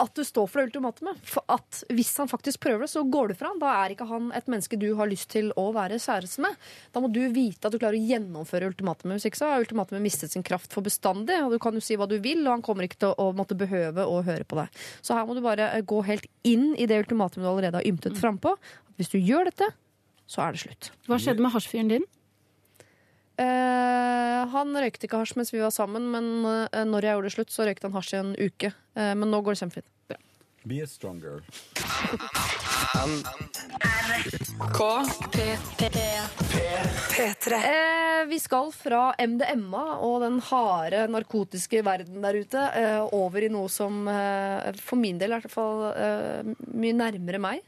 at 0.00 0.14
du 0.16 0.22
står 0.24 0.48
for 0.48 0.60
det 0.60 0.70
ultimatumet. 0.70 1.18
For 1.28 1.44
at 1.52 1.82
hvis 1.92 2.12
han 2.20 2.30
faktisk 2.30 2.62
prøver 2.64 2.84
det, 2.84 2.90
så 2.92 3.02
går 3.04 3.30
du 3.30 3.36
fra 3.38 3.50
han. 3.52 3.60
Da 3.62 3.72
er 3.82 3.94
ikke 3.94 4.08
han 4.08 4.30
et 4.36 4.48
menneske 4.50 4.78
du 4.80 4.88
har 4.98 5.10
lyst 5.10 5.30
til 5.34 5.50
å 5.60 5.68
være 5.76 6.00
kjæreste 6.00 6.44
med. 6.44 6.56
Da 6.94 7.02
må 7.04 7.10
du 7.12 7.20
vite 7.34 7.68
at 7.68 7.74
du 7.74 7.78
klarer 7.80 7.98
å 7.98 8.10
gjennomføre 8.12 8.70
ultimatumet. 8.72 9.18
Hvis 9.18 9.30
ikke 9.30 9.42
så 9.42 9.50
har 9.52 9.64
ultimatumet 9.64 10.04
mistet 10.04 10.34
sin 10.34 10.46
kraft 10.46 10.72
for 10.76 10.86
bestandig. 10.86 11.36
Og 11.44 11.54
du 11.54 11.58
kan 11.62 11.76
jo 11.76 11.84
si 11.84 11.98
hva 12.00 12.08
du 12.10 12.16
vil, 12.22 12.42
og 12.46 12.56
han 12.56 12.64
kommer 12.66 12.88
ikke 12.88 13.02
til 13.04 13.14
å, 13.14 13.30
måtte 13.36 13.58
behøve 13.58 14.06
å 14.06 14.22
høre 14.26 14.46
på 14.48 14.58
deg. 14.60 14.80
Så 15.04 15.16
her 15.18 15.28
må 15.28 15.36
du 15.36 15.44
bare 15.44 15.72
eh, 15.74 15.84
gå 15.84 16.00
helt 16.08 16.26
inn 16.48 16.72
i 16.76 16.88
det 16.90 17.02
ultimatumet 17.04 17.44
du 17.44 17.52
allerede 17.52 17.82
har 17.82 17.90
ymtet 17.90 18.18
frampå. 18.20 18.56
Hvis 19.00 19.12
du 19.12 19.20
gjør 19.20 19.50
dette, 19.52 19.70
så 20.30 20.44
er 20.46 20.54
det 20.54 20.64
slutt. 20.64 20.90
Hva 21.08 21.18
skjedde 21.20 21.44
med 21.44 21.54
hasjfyren 21.54 21.92
din? 21.92 22.08
Eh, 23.40 24.40
han 24.52 24.76
røykte 24.76 25.08
ikke 25.08 25.20
hasj 25.22 25.38
mens 25.38 25.52
vi 25.54 25.62
var 25.62 25.72
sammen, 25.74 26.10
men 26.12 26.26
eh, 26.44 26.84
når 26.88 27.06
jeg 27.06 27.16
gjorde 27.16 27.30
det 27.30 27.36
slutt, 27.38 27.54
så 27.54 27.68
røykte 27.68 27.88
han 27.88 27.96
hasj 27.96 28.12
i 28.12 28.20
en 28.20 28.34
uke. 28.36 28.72
Eh, 28.98 29.14
men 29.16 29.32
nå 29.32 29.40
går 29.40 29.56
det 29.56 29.62
kjempefint. 29.62 29.88
Bra. 30.10 30.20
Be 30.68 30.82
a 30.84 30.88
stronger. 30.90 31.40
Eh, 37.60 38.26
vi 38.28 38.38
skal 38.42 38.68
fra 38.76 39.02
MDMA 39.16 39.84
og 40.04 40.18
den 40.24 40.36
harde 40.50 41.06
narkotiske 41.14 41.80
verden 41.86 42.20
der 42.24 42.40
ute 42.42 42.66
eh, 42.76 43.00
over 43.16 43.46
i 43.46 43.50
noe 43.52 43.72
som 43.72 44.04
eh, 44.10 44.76
for 44.84 45.00
min 45.00 45.20
del 45.20 45.32
er 45.32 45.40
i 45.40 45.46
hvert 45.46 45.54
fall 45.54 45.86
eh, 45.94 46.52
mye 46.76 46.98
nærmere 46.98 47.40
meg. 47.40 47.64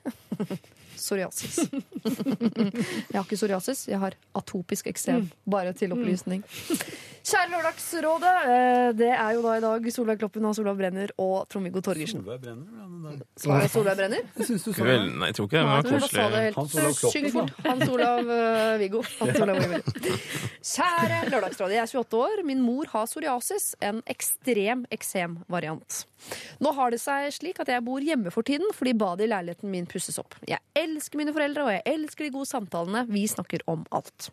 Psoriasis. 0.96 1.58
jeg 1.62 3.16
har 3.16 3.24
ikke 3.24 3.38
psoriasis, 3.38 3.86
jeg 3.88 3.98
har 4.02 4.16
atopisk 4.38 4.86
eksem. 4.92 5.28
Bare 5.50 5.72
til 5.76 5.92
opplysning. 5.94 6.44
Kjære 7.22 7.52
Lørdagsrådet, 7.52 8.30
eh, 8.50 8.88
det 8.98 9.10
er 9.14 9.36
jo 9.36 9.42
da 9.44 9.52
i 9.54 9.62
dag 9.62 9.84
Solveig 9.94 10.18
Kloppen, 10.18 10.44
og 10.48 10.56
Solveig 10.58 10.78
Brenner 10.80 11.12
og 11.22 11.44
Trond-Viggo 11.52 11.78
Torgersen. 11.86 12.18
Solveig 12.24 12.40
brenner. 12.42 13.20
Svaret 13.38 13.68
er 13.68 13.70
Solveig 13.70 14.00
Brenner? 14.00 14.24
Jeg 14.40 14.48
syns 14.48 14.64
du 14.66 14.72
sa 14.74 14.88
det. 14.88 14.96
nei, 15.20 15.28
jeg 15.30 15.36
tror 15.38 15.46
ikke 15.46 15.60
det. 15.60 15.66
Nei, 15.68 15.76
Det 15.82 15.92
jeg 15.92 15.92
var 15.92 16.00
det 16.00 16.08
koselig. 16.08 16.42
helt 16.42 16.58
Hans 16.58 16.74
Olav 16.74 16.96
Kloppen, 16.98 17.14
Syng 17.14 17.30
fort. 17.36 17.52
Hans 17.68 17.88
Olav 17.94 18.32
eh, 18.36 18.78
Viggo. 18.82 19.02
Hans 19.20 19.40
Olav 19.46 19.62
Viggo. 19.62 20.16
Kjære 20.72 21.20
Lørdagsrådet. 21.30 21.76
Jeg 21.78 21.82
er 21.86 21.92
28 22.02 22.22
år. 22.26 22.42
Min 22.50 22.60
mor 22.66 22.90
har 22.92 23.06
psoriasis, 23.06 23.68
en 23.82 24.02
ekstrem 24.10 24.84
eksemvariant. 24.94 26.02
Nå 26.62 26.70
har 26.76 26.90
det 26.94 27.00
seg 27.02 27.30
slik 27.34 27.58
at 27.62 27.70
jeg 27.72 27.82
bor 27.86 28.02
hjemme 28.02 28.30
for 28.34 28.46
tiden 28.46 28.68
fordi 28.76 28.92
badet 28.98 29.26
i 29.26 29.30
leiligheten 29.32 29.70
min 29.72 29.86
pusses 29.90 30.18
opp. 30.22 30.36
Jeg 30.46 30.58
elsker 30.84 31.20
mine 31.20 31.34
foreldre, 31.34 31.66
og 31.66 31.74
jeg 31.74 31.84
elsker 31.94 32.26
de 32.26 32.34
gode 32.34 32.50
samtalene. 32.50 33.04
Vi 33.10 33.24
snakker 33.30 33.64
om 33.70 33.84
alt. 33.94 34.30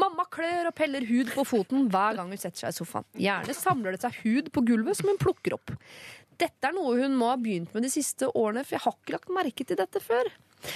Mamma 0.00 0.24
klør 0.34 0.70
og 0.70 0.74
peller 0.78 1.06
hud 1.06 1.30
på 1.34 1.44
foten 1.46 1.88
hver 1.92 2.18
gang 2.18 2.32
hun 2.32 2.40
setter 2.40 2.64
seg 2.64 2.74
i 2.74 2.78
sofaen. 2.80 3.06
Gjerne 3.20 3.54
samler 3.56 3.94
det 3.94 4.02
seg 4.02 4.18
hud 4.24 4.50
på 4.54 4.64
gulvet 4.66 4.98
som 4.98 5.12
hun 5.12 5.20
plukker 5.20 5.56
opp. 5.58 5.74
Dette 6.40 6.66
er 6.66 6.74
noe 6.74 6.96
hun 6.98 7.14
må 7.18 7.28
ha 7.30 7.36
begynt 7.38 7.74
med 7.76 7.86
de 7.86 7.92
siste 7.92 8.26
årene, 8.34 8.64
for 8.66 8.76
jeg 8.76 8.84
har 8.86 8.96
ikke 8.98 9.14
lagt 9.14 9.36
merke 9.36 9.66
til 9.68 9.78
dette 9.78 10.02
før. 10.02 10.32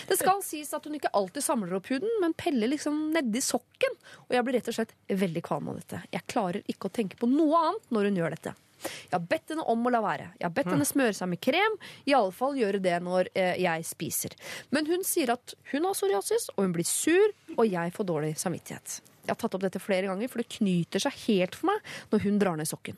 Det 0.09 0.19
skal 0.21 0.43
sies 0.45 0.71
at 0.77 0.85
hun 0.85 0.95
ikke 0.99 1.11
alltid 1.17 1.45
samler 1.45 1.79
opp 1.79 1.89
huden, 1.91 2.11
men 2.23 2.37
peller 2.39 2.71
liksom 2.71 3.09
nedi 3.15 3.41
sokken. 3.43 3.97
Og 4.29 4.37
jeg 4.37 4.47
blir 4.47 4.59
rett 4.59 4.71
og 4.71 4.77
slett 4.77 4.95
veldig 5.09 5.43
kvalm 5.49 5.73
av 5.73 5.81
dette. 5.81 6.03
Jeg 6.13 6.29
klarer 6.31 6.61
ikke 6.69 6.91
å 6.91 6.97
tenke 7.01 7.19
på 7.19 7.31
noe 7.31 7.63
annet 7.65 7.95
når 7.95 8.11
hun 8.11 8.21
gjør 8.21 8.37
dette. 8.37 8.55
Jeg 8.85 9.15
har 9.15 9.25
bedt 9.31 9.53
henne 9.55 9.65
om 9.71 9.87
å 9.87 9.93
la 9.93 10.01
være. 10.05 10.31
Jeg 10.39 10.47
har 10.47 10.55
bedt 10.55 10.71
henne 10.73 10.87
smøre 10.87 11.17
seg 11.17 11.31
med 11.33 11.43
krem. 11.43 11.77
I 12.07 12.15
alle 12.19 12.35
fall 12.35 12.59
gjøre 12.59 12.81
det 12.85 12.95
når 13.05 13.31
eh, 13.35 13.59
jeg 13.65 13.87
spiser. 13.89 14.37
Men 14.75 14.89
hun 14.91 15.05
sier 15.07 15.35
at 15.35 15.55
hun 15.73 15.89
har 15.89 15.97
psoriasis, 15.97 16.49
og 16.55 16.67
hun 16.67 16.77
blir 16.77 16.89
sur, 16.89 17.35
og 17.57 17.65
jeg 17.67 17.95
får 17.97 18.09
dårlig 18.13 18.33
samvittighet. 18.41 19.01
Jeg 19.25 19.35
har 19.35 19.41
tatt 19.43 19.59
opp 19.59 19.67
dette 19.67 19.83
flere 19.83 20.09
ganger, 20.09 20.31
for 20.31 20.41
det 20.41 20.49
knyter 20.57 21.05
seg 21.05 21.19
helt 21.27 21.59
for 21.59 21.73
meg 21.73 21.95
når 22.13 22.25
hun 22.25 22.41
drar 22.41 22.59
ned 22.61 22.71
sokken. 22.71 22.97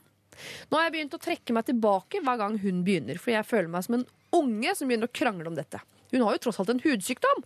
Nå 0.69 0.77
har 0.77 0.87
jeg 0.87 0.95
begynt 0.95 1.17
å 1.17 1.21
trekke 1.21 1.55
meg 1.55 1.67
tilbake 1.67 2.21
hver 2.23 2.39
gang 2.39 2.55
hun 2.61 2.85
begynner, 2.87 3.19
for 3.21 3.33
jeg 3.33 3.47
føler 3.47 3.69
meg 3.71 3.85
som 3.85 3.99
en 3.99 4.07
unge 4.37 4.75
som 4.77 4.87
begynner 4.87 5.09
å 5.09 5.17
krangle 5.17 5.51
om 5.51 5.57
dette. 5.57 5.81
Hun 6.13 6.23
har 6.25 6.37
jo 6.37 6.45
tross 6.45 6.61
alt 6.61 6.71
en 6.73 6.81
hudsykdom. 6.83 7.43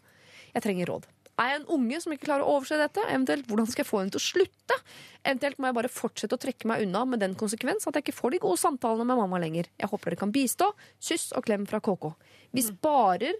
Jeg 0.53 0.63
trenger 0.63 0.91
råd. 0.91 1.07
Er 1.35 1.49
jeg 1.51 1.59
en 1.61 1.67
unge 1.75 1.97
som 1.99 2.13
ikke 2.15 2.29
klarer 2.29 2.45
å 2.47 2.53
overse 2.55 2.77
dette? 2.79 3.01
Eventuelt, 3.11 3.47
hvordan 3.49 3.67
skal 3.67 3.83
jeg 3.83 3.89
få 3.89 3.99
henne 3.99 4.13
til 4.13 4.21
å 4.21 4.23
slutte? 4.23 4.77
Eventuelt 5.25 5.57
må 5.59 5.67
jeg 5.67 5.75
bare 5.79 5.91
fortsette 5.91 6.37
å 6.37 6.39
trekke 6.39 6.69
meg 6.69 6.85
unna 6.85 7.01
med 7.11 7.19
den 7.25 7.33
konsekvens 7.39 7.87
at 7.89 7.97
jeg 7.99 8.05
ikke 8.05 8.15
får 8.21 8.35
de 8.37 8.43
gode 8.45 8.61
samtalene 8.61 9.07
med 9.09 9.19
mamma 9.19 9.41
lenger. 9.43 9.67
Jeg 9.81 9.91
håper 9.91 10.13
dere 10.13 10.21
kan 10.21 10.31
bistå. 10.35 10.69
Kyss 11.03 11.33
og 11.35 11.43
klem 11.49 11.65
fra 11.67 11.81
KK. 11.83 12.13
Vi 12.55 12.63
sparer 12.63 13.35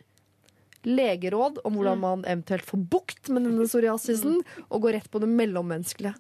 legeråd 0.86 1.64
om 1.66 1.74
hvordan 1.80 1.98
man 1.98 2.26
eventuelt 2.30 2.68
får 2.68 2.82
bukt 2.92 3.30
med 3.34 3.48
denne 3.48 3.64
psoriasisen, 3.66 4.36
og 4.70 4.84
går 4.84 4.94
rett 5.00 5.08
på 5.10 5.18
det 5.24 5.30
mellommenneskelige. 5.32 6.14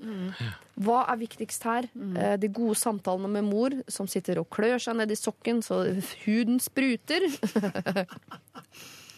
Hva 0.81 1.03
er 1.11 1.19
viktigst 1.21 1.67
her? 1.69 1.85
Eh, 2.17 2.33
De 2.41 2.49
gode 2.49 2.73
samtalene 2.79 3.29
med 3.35 3.45
mor, 3.45 3.75
som 3.91 4.07
sitter 4.09 4.39
og 4.41 4.49
klør 4.49 4.79
seg 4.81 4.97
ned 4.97 5.11
i 5.13 5.19
sokken 5.19 5.61
så 5.61 5.83
huden 6.23 6.57
spruter. 6.63 7.27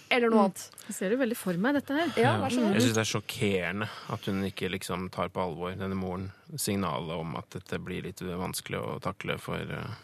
Eller 0.09 0.31
noe 0.31 0.45
annet. 0.47 0.61
Jeg 0.88 0.95
ser 0.95 1.09
det 1.13 1.17
veldig 1.19 1.38
for 1.38 1.57
meg, 1.61 1.75
dette 1.79 1.95
her. 1.97 2.11
Ja, 2.21 2.34
vær 2.41 2.53
så 2.53 2.61
Jeg 2.61 2.73
god. 2.73 2.81
syns 2.85 2.95
det 2.95 3.03
er 3.03 3.09
sjokkerende 3.11 3.88
at 4.15 4.25
hun 4.29 4.43
ikke 4.47 4.69
liksom 4.71 5.09
tar 5.11 5.29
på 5.34 5.41
alvor, 5.43 5.73
denne 5.75 5.97
moren, 5.99 6.29
signalet 6.55 7.11
om 7.17 7.35
at 7.39 7.49
dette 7.57 7.79
blir 7.84 8.03
litt 8.07 8.21
vanskelig 8.23 8.79
å 8.79 8.97
takle 9.03 9.38
for, 9.41 9.57
eh, 9.59 9.97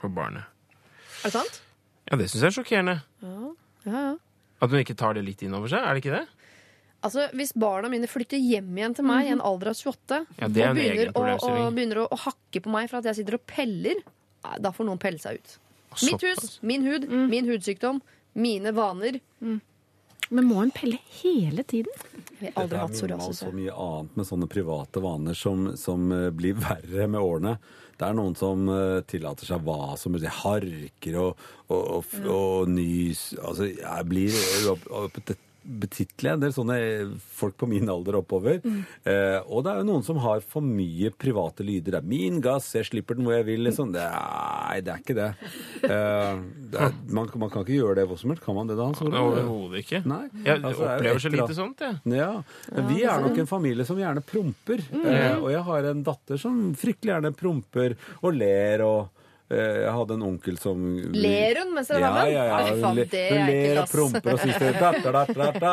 for 0.00 0.08
barnet. 0.08 0.44
Er 1.20 1.28
det 1.28 1.32
sant? 1.32 1.60
Ja, 2.10 2.16
det 2.16 2.30
syns 2.30 2.40
jeg 2.42 2.50
er 2.52 2.56
sjokkerende. 2.62 3.02
Ja, 3.22 3.52
ja. 3.92 4.16
At 4.62 4.70
hun 4.70 4.80
ikke 4.80 4.96
tar 4.96 5.14
det 5.14 5.24
litt 5.24 5.42
inn 5.42 5.54
over 5.54 5.68
seg, 5.68 5.84
er 5.84 5.94
det 5.94 6.02
ikke 6.04 6.16
det? 6.18 6.26
Altså, 7.02 7.30
Hvis 7.32 7.52
barna 7.56 7.88
mine 7.88 8.06
flytter 8.06 8.36
hjem 8.36 8.74
igjen 8.76 8.94
til 8.94 9.04
meg 9.08 9.26
i 9.26 9.30
en 9.32 9.40
alder 9.40 9.70
av 9.72 9.74
28 9.78 10.26
Ja, 10.38 10.48
det 10.48 10.62
er 10.62 10.70
og 10.70 10.76
begynner, 10.76 11.06
egen 11.06 11.12
å, 11.16 11.22
og 11.40 11.74
begynner 11.74 12.02
å, 12.02 12.08
å 12.12 12.18
hakke 12.26 12.60
på 12.60 12.68
meg 12.72 12.90
for 12.90 12.98
at 13.00 13.04
jeg 13.08 13.22
sitter 13.22 13.38
og 13.38 13.46
peller, 13.48 14.02
da 14.60 14.70
får 14.70 14.84
noen 14.88 15.00
pelle 15.00 15.18
seg 15.18 15.40
ut. 15.40 15.54
Mitt 16.04 16.22
hus, 16.22 16.58
min 16.62 16.84
hud, 16.84 17.08
min 17.08 17.48
hudsykdom, 17.48 18.02
mine 18.38 18.72
vaner. 18.76 19.18
Men 20.30 20.46
må 20.46 20.60
en 20.62 20.70
pelle 20.70 20.98
hele 21.22 21.64
tiden? 21.66 21.90
Jeg 22.40 22.52
har 22.54 22.62
aldri 22.62 22.78
hatt 22.78 22.92
Dette 22.94 23.02
er 23.02 23.08
minner 23.10 23.26
meg 23.26 23.34
så 23.40 23.48
mye 23.56 23.72
annet 23.84 24.16
med 24.20 24.28
sånne 24.28 24.48
private 24.52 25.02
vaner 25.02 25.34
som, 25.34 25.64
som 25.76 26.04
eh, 26.14 26.28
blir 26.30 26.54
verre 26.60 27.08
med 27.10 27.18
årene. 27.20 27.56
Det 27.98 28.06
er 28.06 28.14
noen 28.16 28.36
som 28.38 28.62
eh, 28.70 29.00
tillater 29.10 29.50
seg 29.50 29.64
hva 29.66 29.96
som 29.98 30.14
helst. 30.14 30.30
Harker 30.44 31.18
og, 31.24 31.42
og, 31.66 31.80
og, 31.80 32.04
f- 32.06 32.28
og 32.30 32.70
nys. 32.70 33.24
Altså, 33.42 33.66
jeg 33.74 34.06
blir 34.12 34.38
opp- 34.72 34.86
opp- 35.02 35.34
betittelig 35.80 36.32
en 36.32 36.40
del 36.42 36.52
sånne 36.54 36.76
folk 37.36 37.54
på 37.60 37.68
min 37.70 37.88
alder 37.92 38.18
oppover. 38.18 38.58
Eh, 39.04 39.38
og 39.46 39.62
det 39.64 39.72
er 39.72 39.80
jo 39.82 39.86
noen 39.90 40.04
som 40.06 40.18
har 40.24 40.42
for 40.42 40.64
mye 40.64 41.12
private 41.14 41.64
lyder. 41.66 41.94
Det 41.94 42.00
er 42.00 42.08
min 42.10 42.40
gass, 42.44 42.72
jeg 42.74 42.88
slipper 42.88 43.18
den 43.18 43.28
hvor 43.28 43.36
jeg 43.36 43.46
vil. 43.46 43.62
Liksom. 43.68 43.92
Det 43.94 44.02
nei, 44.02 44.80
det 44.86 44.94
er 44.94 45.04
ikke 45.04 45.16
det. 45.18 45.28
Eh, 45.86 46.42
det 46.72 46.82
er, 46.88 46.96
man, 47.14 47.30
man 47.44 47.52
kan 47.52 47.64
ikke 47.64 47.78
gjøre 47.78 48.00
det 48.00 48.08
hvor 48.10 48.20
som 48.20 48.34
helst. 48.34 48.44
Kan 48.44 48.58
man 48.58 48.70
det 48.70 48.78
da? 48.80 48.88
Olav? 48.90 49.30
Overhodet 49.30 49.84
ikke. 49.84 50.02
Nei. 50.10 50.24
Jeg 50.44 50.58
Altså, 50.60 50.84
er 50.88 50.96
opplever 50.98 51.22
så 51.22 51.32
lite 51.36 51.56
sånt, 51.56 51.80
jeg. 51.86 52.00
ja, 52.18 52.32
ja. 52.42 52.84
vi 52.90 53.02
er 53.06 53.22
nok 53.24 53.38
en 53.42 53.50
familie 53.50 53.86
som 53.88 53.98
gjerne 54.00 54.24
promper. 54.26 54.82
Eh, 55.00 55.38
og 55.38 55.48
jeg 55.54 55.64
har 55.70 55.90
en 55.92 56.04
datter 56.06 56.40
som 56.40 56.60
fryktelig 56.78 57.14
gjerne 57.14 57.32
promper 57.36 57.96
og 58.20 58.36
ler 58.36 58.84
og 58.86 59.08
jeg 59.50 59.90
hadde 59.96 60.14
en 60.14 60.22
onkel 60.22 60.58
som 60.62 60.82
Ler 61.10 61.58
hun 61.58 61.72
mens 61.74 61.88
dere 61.90 62.06
er 62.06 62.28
ja, 62.30 62.44
ja, 62.46 62.58
ja. 62.68 62.74
Hun, 62.86 62.94
le- 63.00 63.06
hun 63.10 63.40
er 63.40 63.50
ler 63.50 63.80
og 63.82 63.90
promper 63.90 64.36
og 64.36 64.42
syns 64.44 64.58
det 64.62 64.72
da, 64.78 64.90
da, 65.02 65.12
da, 65.16 65.24
da, 65.34 65.48
da. 65.64 65.72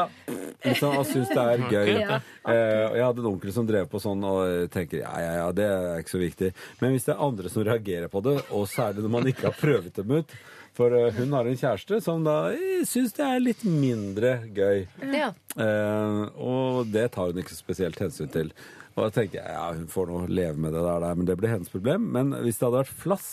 Liksom, 0.66 0.96
og 0.98 1.06
syns 1.06 1.30
det 1.30 1.44
er 1.44 1.64
gøy. 1.70 1.92
Ja. 2.02 2.18
Eh, 2.50 2.98
jeg 2.98 3.06
hadde 3.06 3.22
en 3.22 3.30
onkel 3.36 3.54
som 3.54 3.68
drev 3.70 3.86
på 3.92 4.02
sånn 4.02 4.24
og 4.26 4.70
tenker 4.74 5.04
ja, 5.04 5.12
ja, 5.22 5.34
ja, 5.44 5.48
det 5.56 5.68
er 5.70 6.02
ikke 6.02 6.16
så 6.16 6.22
viktig. 6.24 6.50
Men 6.82 6.96
hvis 6.96 7.06
det 7.06 7.14
er 7.14 7.26
andre 7.28 7.52
som 7.54 7.66
reagerer 7.68 8.10
på 8.14 8.24
det, 8.26 8.38
og 8.50 8.66
særlig 8.72 9.06
når 9.06 9.14
man 9.20 9.30
ikke 9.34 9.50
har 9.52 9.58
prøvet 9.62 10.00
dem 10.02 10.16
ut 10.22 10.34
For 10.78 10.94
eh, 10.94 11.14
hun 11.18 11.32
har 11.34 11.48
en 11.50 11.58
kjæreste 11.58 11.98
som 12.06 12.26
da 12.26 12.36
eh, 12.54 12.82
syns 12.86 13.14
det 13.18 13.26
er 13.26 13.40
litt 13.46 13.62
mindre 13.66 14.34
gøy. 14.58 14.84
Ja. 15.14 15.30
Eh, 15.58 16.24
og 16.38 16.90
det 16.94 17.08
tar 17.16 17.32
hun 17.32 17.42
ikke 17.42 17.58
spesielt 17.58 17.98
hensyn 18.02 18.30
til. 18.34 18.52
Og 18.98 19.04
da 19.08 19.12
tenker 19.20 19.38
jeg 19.44 19.54
ja, 19.54 19.68
hun 19.78 19.86
får 19.90 20.10
nå 20.10 20.20
leve 20.34 20.58
med 20.58 20.74
det 20.74 20.82
der, 20.82 21.08
men 21.18 21.26
det 21.30 21.38
blir 21.38 21.54
hennes 21.54 21.70
problem. 21.70 22.10
Men 22.14 22.34
hvis 22.42 22.58
det 22.58 22.66
hadde 22.68 22.80
vært 22.82 22.98
flass 23.06 23.30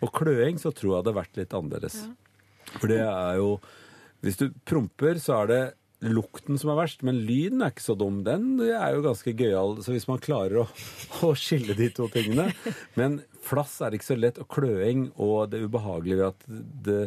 og 0.00 0.12
kløing, 0.16 0.60
så 0.60 0.72
tror 0.72 0.90
jeg 0.90 0.96
det 0.96 1.00
hadde 1.02 1.16
vært 1.20 1.40
litt 1.40 1.56
annerledes. 1.56 1.96
For 2.74 2.90
det 2.90 3.02
er 3.04 3.40
jo 3.40 3.56
Hvis 4.24 4.38
du 4.40 4.46
promper, 4.64 5.18
så 5.20 5.42
er 5.42 5.48
det 5.50 5.62
lukten 6.04 6.56
som 6.60 6.70
er 6.72 6.78
verst, 6.78 7.02
men 7.04 7.22
lyden 7.28 7.60
er 7.60 7.72
ikke 7.72 7.84
så 7.84 7.96
dum. 7.96 8.22
Den 8.24 8.56
er 8.64 8.94
jo 8.94 9.04
ganske 9.04 9.34
gøyal. 9.36 9.78
Så 9.84 9.92
hvis 9.92 10.08
man 10.08 10.22
klarer 10.22 10.62
å, 10.62 10.66
å 11.28 11.34
skille 11.36 11.76
de 11.76 11.90
to 11.92 12.08
tingene 12.12 12.50
Men 12.98 13.20
flass 13.44 13.76
er 13.84 13.96
ikke 13.96 14.08
så 14.08 14.16
lett, 14.18 14.40
og 14.42 14.48
kløing 14.50 15.06
og 15.20 15.50
det 15.52 15.62
ubehagelige 15.64 16.20
ved 16.20 16.26
at 16.30 16.46
det, 16.88 17.00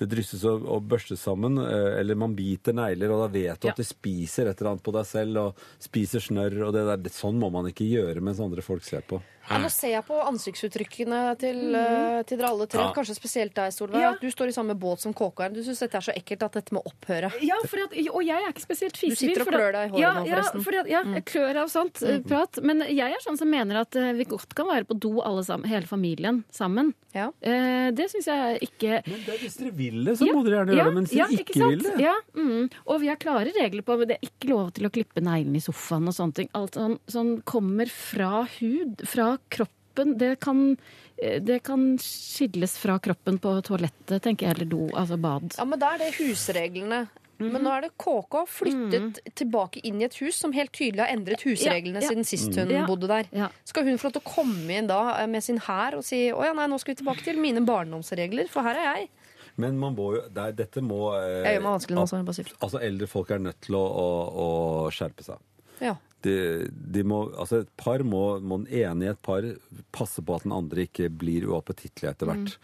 det 0.00 0.08
drysses 0.12 0.44
og, 0.48 0.64
og 0.64 0.86
børstes 0.90 1.22
sammen, 1.26 1.58
eh, 1.62 1.98
eller 2.00 2.18
man 2.18 2.36
biter 2.38 2.76
negler, 2.76 3.12
og 3.14 3.24
da 3.24 3.32
vet 3.34 3.60
du 3.60 3.68
Ja. 3.68 3.74
at 3.74 3.82
det 3.82 3.88
spiser 3.88 4.50
et 4.50 4.60
eller 4.60 4.74
annet 4.74 4.86
på 4.86 4.94
deg 4.96 5.06
selv, 5.08 5.42
og 5.42 5.66
spiser 5.82 6.22
snørr, 6.24 6.56
og 6.68 6.72
det 6.76 6.86
der. 6.86 6.96
Det, 7.00 7.12
sånn 7.14 7.38
må 7.40 7.48
man 7.52 7.68
ikke 7.70 7.86
gjøre 7.88 8.22
mens 8.24 8.40
andre 8.42 8.62
folk 8.64 8.84
ser 8.86 9.04
på. 9.08 9.20
Ja, 9.50 9.58
nå 9.58 9.66
ser 9.72 9.90
jeg 9.96 10.04
på 10.06 10.14
ansiktsuttrykkene 10.22 11.20
til, 11.40 11.58
mm. 11.74 12.26
til 12.28 12.38
dere 12.38 12.50
alle 12.52 12.66
tre. 12.70 12.84
Ja. 12.84 12.92
Kanskje 12.94 13.16
spesielt 13.16 13.54
deg, 13.56 13.72
Solveig. 13.74 14.02
Ja. 14.04 14.12
at 14.14 14.22
Du 14.22 14.30
står 14.30 14.52
i 14.52 14.54
samme 14.54 14.76
båt 14.78 15.02
som 15.02 15.14
KK-en. 15.16 15.56
Du 15.56 15.62
syns 15.66 15.80
dette 15.82 15.98
er 15.98 16.06
så 16.06 16.14
ekkelt 16.14 16.44
at 16.46 16.58
dette 16.60 16.76
må 16.76 16.82
opphøre. 16.86 17.32
Ja, 17.42 17.58
for 17.66 17.82
at, 17.82 17.96
og 18.12 18.20
jeg 18.22 18.36
er 18.36 18.52
ikke 18.52 18.62
spesielt 18.62 19.00
Du 19.00 19.16
sitter 19.18 19.42
og 19.42 19.50
klør 19.50 19.74
deg 19.74 19.88
i 19.88 19.92
håret 19.96 20.04
ja, 20.04 20.12
nå, 20.14 20.28
ja, 20.28 20.42
forresten. 20.44 20.84
at, 20.84 20.92
ja, 20.92 21.02
jeg 21.16 21.26
klør 21.32 21.62
av 21.64 21.72
sånt 21.72 22.02
mm. 22.04 22.22
prat. 22.30 22.60
Men 22.70 22.84
jeg 22.86 23.16
er 23.16 23.24
sånn 23.24 23.40
som 23.40 23.50
mener 23.50 23.82
at 23.82 23.98
eh, 23.98 24.12
vi 24.20 24.28
godt 24.30 24.54
kan 24.54 24.70
være 24.70 24.86
på 24.86 24.98
do 25.02 25.16
alle 25.24 25.42
sammen, 25.48 25.66
hele 25.80 25.90
familien 25.90 26.42
sammen. 26.54 26.92
Ja. 27.16 27.30
Eh, 27.40 27.90
det 27.96 28.06
syns 28.12 28.28
jeg 28.30 28.60
ikke 28.68 29.00
Men 29.06 29.24
det 29.26 29.34
er 29.34 29.40
hvis 29.42 29.58
dere 29.58 29.72
vil 29.74 29.98
det, 30.06 30.16
så 30.20 30.28
må 30.30 30.44
dere 30.46 30.60
gjerne 30.60 30.76
gjøre 30.76 30.90
det. 30.90 30.96
Men 30.98 31.08
hvis 31.08 31.16
ja, 31.18 31.26
ikke, 31.26 31.46
ikke 31.56 31.70
vil 31.72 31.84
det. 31.88 31.96
Ja, 32.04 32.14
mm. 32.36 32.70
Og 32.86 33.02
vi 33.02 33.10
har 33.10 33.20
klare 33.20 33.54
regler 33.56 33.86
på 33.86 33.98
det 34.04 34.16
er 34.18 34.30
ikke 34.30 34.52
lov 34.52 34.72
til 34.76 34.88
å 34.88 34.92
klippe 34.94 35.24
neglene 35.24 35.60
i 35.60 35.64
sofaen 35.64 36.10
og 36.10 36.16
sånne 36.16 36.38
ting. 36.38 36.50
Alt 36.58 36.78
sånn, 36.78 36.96
sånn 37.10 37.36
kommer 37.48 37.90
fra 37.92 38.44
hud, 38.58 39.04
fra 39.08 39.32
kroppen. 39.52 40.16
Det 40.20 40.36
kan, 40.44 40.76
eh, 41.18 41.40
det 41.42 41.62
kan 41.66 41.92
skilles 42.00 42.76
fra 42.80 43.00
kroppen 43.02 43.40
på 43.42 43.56
toalettet, 43.66 44.20
tenker 44.24 44.48
jeg, 44.48 44.56
eller 44.58 44.70
do, 44.70 44.84
altså 44.94 45.18
bad. 45.20 45.50
Ja, 45.58 45.66
men 45.68 45.82
da 45.82 45.94
er 45.96 46.04
det 46.04 46.14
husreglene. 46.20 47.04
Mhm. 47.40 47.52
Men 47.52 47.62
nå 47.64 47.70
er 47.76 47.80
det 47.86 47.90
KK 47.98 48.44
flyttet 48.46 49.20
tilbake 49.34 49.80
inn 49.84 50.00
i 50.00 50.04
et 50.04 50.14
hus 50.20 50.36
som 50.36 50.52
helt 50.52 50.72
tydelig 50.76 51.00
har 51.06 51.12
endret 51.16 51.42
husreglene 51.46 52.00
Ja, 52.00 52.06
ja. 52.06 52.08
siden 52.12 52.24
sist 52.28 52.54
hun 52.54 52.70
Ja. 52.70 52.86
bodde 52.86 53.08
der. 53.08 53.24
Ja. 53.32 53.48
Skal 53.64 53.84
hun 53.84 53.96
få 53.98 54.04
lov 54.10 54.12
til 54.18 54.22
å 54.22 54.28
komme 54.34 54.70
inn 54.78 54.86
da 54.86 55.00
eh, 55.22 55.26
med 55.26 55.42
sin 55.42 55.58
hær 55.58 55.96
og 55.96 56.04
si 56.04 56.28
å 56.30 56.44
ja, 56.44 56.52
nei, 56.52 56.66
nå 56.68 56.78
skal 56.78 56.94
vi 56.94 57.02
tilbake 57.02 57.24
til 57.24 57.40
mine 57.40 57.64
barndomsregler, 57.64 58.48
for 58.48 58.62
her 58.62 58.76
er 58.76 58.94
jeg. 58.96 59.08
Men 59.56 59.76
man 59.78 59.94
må 59.96 60.14
jo, 60.16 60.22
er, 60.36 60.52
dette 60.52 60.80
må 60.80 61.12
eh, 61.18 61.42
Jeg 61.44 61.56
gjør 61.58 61.62
meg 61.64 61.72
vanskelig 61.74 61.96
nå, 61.98 62.04
så 62.08 62.16
jeg 62.20 62.24
bare 62.28 62.34
sier. 62.38 62.52
Altså, 62.62 62.78
eldre 62.80 63.06
folk 63.10 63.30
er 63.30 63.38
nødt 63.38 63.60
til 63.66 63.74
å, 63.74 63.82
å, 63.82 64.06
å 64.86 64.90
skjerpe 64.94 65.24
seg. 65.26 65.36
Ja. 65.80 65.96
De, 66.26 66.34
de 66.68 67.02
må, 67.06 67.22
altså 67.32 67.62
et 67.64 67.70
par 67.80 68.04
må, 68.06 68.38
må 68.44 68.60
den 68.62 68.82
ene 68.82 69.06
i 69.06 69.10
et 69.12 69.20
par 69.24 69.46
passe 69.94 70.22
på 70.24 70.36
at 70.36 70.44
den 70.46 70.54
andre 70.56 70.84
ikke 70.88 71.08
blir 71.08 71.46
uappetittlig 71.48 72.10
etter 72.10 72.30
hvert. 72.30 72.56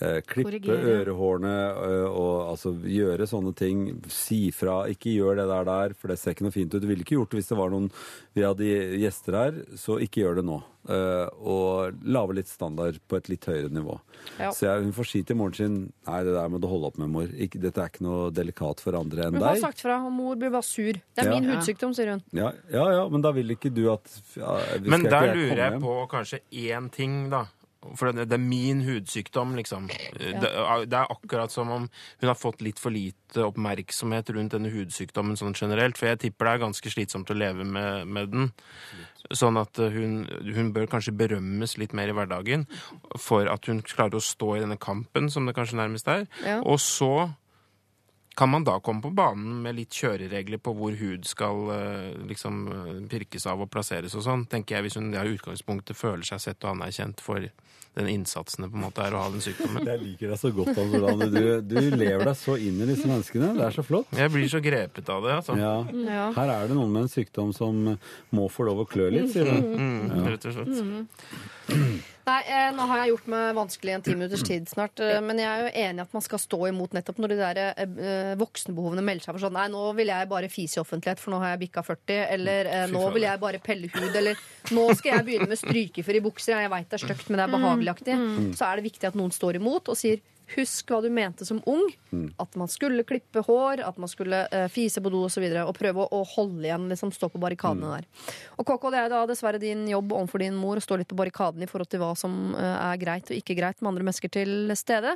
Eh, 0.00 0.18
klippe 0.24 0.50
Korrigere. 0.50 0.96
ørehårene 1.02 1.54
eh, 1.72 2.06
og 2.08 2.52
altså 2.54 2.74
gjøre 2.80 3.28
sånne 3.30 3.54
ting. 3.58 3.84
Si 4.12 4.46
fra. 4.56 4.82
Ikke 4.92 5.12
gjør 5.12 5.42
det 5.42 5.48
der 5.52 5.68
der, 5.68 5.96
for 5.98 6.12
det 6.12 6.18
ser 6.22 6.36
ikke 6.36 6.48
noe 6.48 6.56
fint 6.56 6.72
ut. 6.72 6.80
Du 6.82 6.88
ville 6.88 7.04
ikke 7.04 7.18
gjort 7.18 7.34
det 7.34 7.42
hvis 7.42 7.52
det 7.52 7.60
var 7.60 7.72
noen 7.74 7.90
vi 8.32 8.46
hadde 8.46 8.74
gjester 9.02 9.38
her, 9.38 9.64
så 9.78 10.00
ikke 10.02 10.24
gjør 10.24 10.40
det 10.40 10.48
nå. 10.48 10.62
Eh, 10.90 11.28
og 11.46 11.94
lage 12.02 12.34
litt 12.34 12.48
standard 12.50 12.96
på 13.06 13.14
et 13.20 13.28
litt 13.30 13.44
høyere 13.46 13.68
nivå. 13.70 14.00
Ja. 14.40 14.48
Så 14.50 14.66
jeg, 14.66 14.82
hun 14.82 14.92
får 14.96 15.06
si 15.12 15.20
til 15.22 15.36
moren 15.38 15.54
sin 15.54 15.76
Nei, 16.08 16.22
det 16.26 16.32
der 16.34 16.48
må 16.50 16.58
du 16.58 16.66
holde 16.66 16.88
opp 16.90 16.98
med, 16.98 17.10
mor. 17.14 17.28
Ikke, 17.30 17.60
dette 17.62 17.78
er 17.84 17.92
ikke 17.92 18.02
noe 18.02 18.32
delikat 18.34 18.82
for 18.82 18.98
andre 18.98 19.28
enn 19.28 19.36
Hun 19.38 19.44
har 19.46 19.54
deg. 19.54 19.62
sagt 19.62 19.80
fra, 19.84 20.00
og 20.02 20.10
mor 20.16 20.34
blir 20.40 20.50
bare 20.50 20.66
sur. 20.66 20.92
Det 20.98 21.22
er 21.22 21.30
Ja. 21.30 21.38
min 21.38 21.46
hudsykdom, 21.52 21.94
sier 21.94 22.10
hun. 22.16 22.22
Ja, 22.34 22.50
ja, 22.72 22.88
ja, 22.98 23.08
men 23.08 23.22
da 23.22 23.30
vil 23.30 23.54
ikke 23.54 23.70
du 23.72 23.92
at 23.92 24.10
ja, 24.36 24.58
Men 24.82 25.04
der 25.06 25.26
jeg 25.30 25.36
lurer 25.36 25.62
jeg 25.70 25.80
på 25.86 25.96
kanskje 26.10 26.40
én 26.50 26.90
ting, 26.90 27.30
da. 27.30 27.44
For 27.98 28.12
det, 28.12 28.28
det 28.30 28.36
er 28.36 28.42
min 28.42 28.82
hudsykdom, 28.86 29.56
liksom. 29.58 29.88
Det, 29.90 30.42
det 30.42 30.98
er 30.98 31.10
akkurat 31.10 31.52
som 31.52 31.70
om 31.74 31.88
hun 31.88 32.30
har 32.30 32.38
fått 32.38 32.62
litt 32.62 32.78
for 32.82 32.94
lite 32.94 33.42
oppmerksomhet 33.42 34.30
rundt 34.36 34.54
denne 34.54 34.70
hudsykdommen 34.72 35.38
sånn 35.38 35.56
generelt. 35.58 35.98
For 35.98 36.12
jeg 36.12 36.22
tipper 36.26 36.48
det 36.48 36.54
er 36.54 36.64
ganske 36.66 36.94
slitsomt 36.94 37.32
å 37.32 37.38
leve 37.38 37.66
med, 37.66 38.06
med 38.06 38.30
den. 38.32 38.52
Sånn 39.34 39.58
at 39.60 39.78
eh, 39.82 39.94
hun, 39.94 40.22
hun 40.54 40.72
bør 40.74 40.88
kanskje 40.94 41.14
berømmes 41.16 41.76
litt 41.80 41.94
mer 41.96 42.10
i 42.12 42.16
hverdagen 42.16 42.66
for 43.18 43.50
at 43.50 43.66
hun 43.70 43.82
klarer 43.86 44.18
å 44.18 44.24
stå 44.24 44.56
i 44.56 44.64
denne 44.64 44.78
kampen, 44.80 45.30
som 45.32 45.46
det 45.48 45.56
kanskje 45.58 45.80
nærmest 45.80 46.10
er. 46.10 46.26
Ja. 46.46 46.60
Og 46.62 46.80
så 46.82 47.32
kan 48.34 48.48
man 48.48 48.64
da 48.64 48.78
komme 48.80 49.02
på 49.04 49.10
banen 49.12 49.60
med 49.64 49.76
litt 49.76 49.92
kjøreregler 49.92 50.60
på 50.62 50.72
hvor 50.76 50.96
hud 50.96 51.26
skal 51.28 51.68
eh, 51.74 52.12
liksom 52.30 52.62
eh, 52.72 53.02
pirkes 53.10 53.46
av 53.50 53.60
og 53.64 53.70
plasseres 53.72 54.16
og 54.16 54.24
sånn, 54.24 54.46
tenker 54.48 54.78
jeg, 54.78 54.86
hvis 54.86 54.96
hun 55.00 55.12
i 55.12 55.26
utgangspunktet 55.34 55.98
føler 55.98 56.24
seg 56.26 56.40
sett 56.40 56.64
og 56.64 56.72
anerkjent 56.76 57.20
for 57.24 57.44
den 57.98 58.08
innsatsen 58.08 58.64
det 58.64 58.70
på 58.72 58.78
en 58.78 58.84
måte 58.86 59.04
er 59.04 59.16
å 59.16 59.22
ha 59.24 59.32
den 59.32 59.44
sykdommen. 59.44 59.84
Jeg 59.90 60.00
liker 60.00 60.32
deg 60.32 60.40
så 60.40 60.52
godt, 60.56 60.72
Hans 60.78 60.96
Olav. 60.96 61.24
Du, 61.32 61.42
du 61.60 61.78
lever 61.92 62.24
deg 62.24 62.38
så 62.40 62.56
inn 62.56 62.80
i 62.80 62.88
disse 62.88 63.10
menneskene. 63.10 63.52
Det 63.58 63.66
er 63.68 63.76
så 63.76 63.84
flott. 63.86 64.14
Jeg 64.16 64.32
blir 64.32 64.48
så 64.52 64.62
grepet 64.64 65.12
av 65.12 65.26
det, 65.26 65.34
altså. 65.42 65.58
Ja. 65.60 65.74
Ja. 66.06 66.30
Her 66.38 66.54
er 66.56 66.70
det 66.70 66.78
noen 66.78 66.94
med 66.94 67.06
en 67.06 67.12
sykdom 67.12 67.52
som 67.56 67.84
må 68.32 68.48
få 68.52 68.68
lov 68.70 68.84
å 68.84 68.88
klø 68.88 69.10
litt, 69.12 69.28
sier 69.34 69.50
du. 69.50 69.76
Mm, 69.76 70.24
rett 70.30 70.48
og 70.48 70.56
slett. 70.56 72.10
Nei, 72.22 72.38
eh, 72.46 72.68
nå 72.70 72.84
har 72.86 73.00
jeg 73.00 73.10
gjort 73.10 73.28
meg 73.32 73.56
vanskelig 73.56 73.90
i 73.90 73.94
en 73.96 74.04
ti 74.06 74.12
minutters 74.14 74.44
tid 74.46 74.68
snart. 74.70 75.00
Eh, 75.02 75.18
men 75.24 75.40
jeg 75.42 75.48
er 75.50 75.64
jo 75.64 75.70
enig 75.82 75.98
i 75.98 76.04
at 76.04 76.12
man 76.14 76.22
skal 76.22 76.38
stå 76.38 76.60
imot 76.68 76.92
nettopp 76.94 77.18
når 77.18 77.32
de 77.32 77.38
der 77.40 77.60
eh, 77.66 78.34
voksenbehovene 78.38 79.02
melder 79.02 79.26
seg 79.26 79.34
for 79.34 79.42
sånn 79.42 79.56
Nei, 79.58 79.64
nå 79.72 79.80
vil 79.98 80.12
jeg 80.12 80.28
bare 80.30 80.50
fise 80.52 80.78
i 80.78 80.82
offentlighet, 80.84 81.18
for 81.18 81.34
nå 81.34 81.40
har 81.42 81.56
jeg 81.56 81.62
bikka 81.64 81.82
40. 81.88 82.20
Eller 82.36 82.70
eh, 82.70 82.84
nå 82.94 83.02
vil 83.16 83.26
jeg 83.26 83.42
bare 83.42 83.58
pelle 83.64 83.90
hud. 83.90 84.14
Eller 84.20 84.38
nå 84.70 84.86
skal 84.94 85.16
jeg 85.16 85.26
begynne 85.26 85.50
med 85.50 85.58
strykefør 85.58 86.20
i 86.20 86.22
bukser. 86.28 86.62
Jeg 86.62 86.70
veit 86.76 86.86
det 86.92 87.00
er 87.00 87.04
stygt, 87.08 87.26
men 87.26 87.42
det 87.42 87.48
er 87.48 87.54
behageligaktig. 87.82 88.56
Så 88.56 88.68
er 88.68 88.76
det 88.78 88.86
viktig 88.86 89.08
at 89.08 89.18
noen 89.18 89.32
står 89.34 89.58
imot 89.60 89.90
og 89.92 89.98
sier 89.98 90.22
Husk 90.56 90.90
hva 90.92 91.00
du 91.02 91.08
mente 91.12 91.46
som 91.48 91.60
ung. 91.68 91.84
At 92.42 92.56
man 92.60 92.68
skulle 92.68 93.06
klippe 93.08 93.40
hår, 93.46 93.80
at 93.86 93.98
man 94.00 94.10
skulle 94.10 94.44
eh, 94.52 94.68
fise 94.72 95.00
på 95.02 95.12
do 95.12 95.22
osv. 95.24 95.32
Og, 95.32 95.34
så 95.34 95.40
videre, 95.40 95.62
og 95.64 95.76
prøve 95.78 96.04
å, 96.04 96.20
å 96.20 96.26
holde 96.34 96.66
igjen, 96.66 96.90
liksom 96.90 97.12
stå 97.14 97.30
på 97.32 97.40
barrikadene 97.40 97.88
der. 97.94 98.08
Og 98.60 98.66
KK, 98.68 98.84
det 98.92 99.00
er 99.00 99.12
da 99.12 99.22
dessverre 99.28 99.60
din 99.62 99.86
jobb 99.88 100.12
overfor 100.12 100.42
din 100.44 100.58
mor 100.60 100.76
å 100.76 100.82
stå 100.84 100.98
litt 101.00 101.08
på 101.08 101.16
barrikaden 101.16 101.64
i 101.64 101.68
forhold 101.70 101.88
til 101.92 102.02
hva 102.02 102.10
som 102.18 102.52
eh, 102.58 102.76
er 102.90 103.00
greit 103.00 103.30
og 103.32 103.38
ikke 103.38 103.56
greit 103.56 103.80
med 103.80 103.92
andre 103.94 104.06
mennesker 104.06 104.32
til 104.32 104.74
stede. 104.76 105.14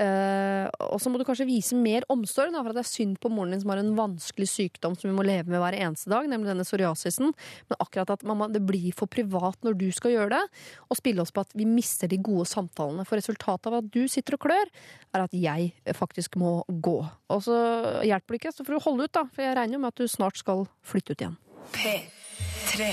Eh, 0.00 0.64
og 0.88 0.96
så 1.02 1.12
må 1.12 1.20
du 1.20 1.26
kanskje 1.28 1.48
vise 1.48 1.76
mer 1.76 2.06
omsorg, 2.08 2.54
da, 2.54 2.62
for 2.62 2.72
at 2.72 2.80
det 2.80 2.84
er 2.86 2.90
synd 2.90 3.20
på 3.20 3.32
moren 3.32 3.52
din 3.52 3.62
som 3.62 3.74
har 3.74 3.82
en 3.82 3.92
vanskelig 3.98 4.48
sykdom 4.54 4.96
som 4.96 5.10
vi 5.10 5.16
må 5.16 5.26
leve 5.26 5.52
med 5.52 5.60
hver 5.62 5.76
eneste 5.76 6.10
dag, 6.12 6.28
nemlig 6.30 6.52
denne 6.54 6.66
psoriasisen. 6.66 7.34
Men 7.68 7.82
akkurat 7.84 8.14
at 8.16 8.24
mamma, 8.28 8.48
det 8.52 8.64
blir 8.64 8.96
for 8.96 9.10
privat 9.10 9.60
når 9.66 9.78
du 9.82 9.88
skal 9.94 10.16
gjøre 10.16 10.32
det, 10.38 10.42
og 10.88 11.00
spille 11.00 11.24
oss 11.24 11.34
på 11.34 11.44
at 11.44 11.52
vi 11.58 11.68
mister 11.68 12.10
de 12.10 12.20
gode 12.24 12.48
samtalene. 12.48 13.04
For 13.08 13.20
resultatet 13.20 13.68
av 13.68 13.82
at 13.82 13.92
du 13.92 14.06
sitter 14.10 14.38
og 14.38 14.46
klør, 14.48 14.72
er 15.14 15.24
at 15.24 15.34
jeg 15.34 15.72
faktisk 15.96 16.36
må 16.40 16.62
gå. 16.68 16.98
Og 17.32 17.42
så 17.44 17.58
hjelper 18.04 18.34
det 18.34 18.40
ikke, 18.42 18.54
så 18.54 18.64
får 18.66 18.76
du 18.76 18.84
holde 18.84 19.08
ut, 19.08 19.14
da. 19.14 19.24
For 19.32 19.44
jeg 19.44 19.56
regner 19.58 19.78
jo 19.78 19.82
med 19.84 19.94
at 19.94 20.02
du 20.02 20.10
snart 20.10 20.40
skal 20.40 20.66
flytte 20.86 21.14
ut 21.14 21.24
igjen. 21.24 21.38
P3 21.76 22.92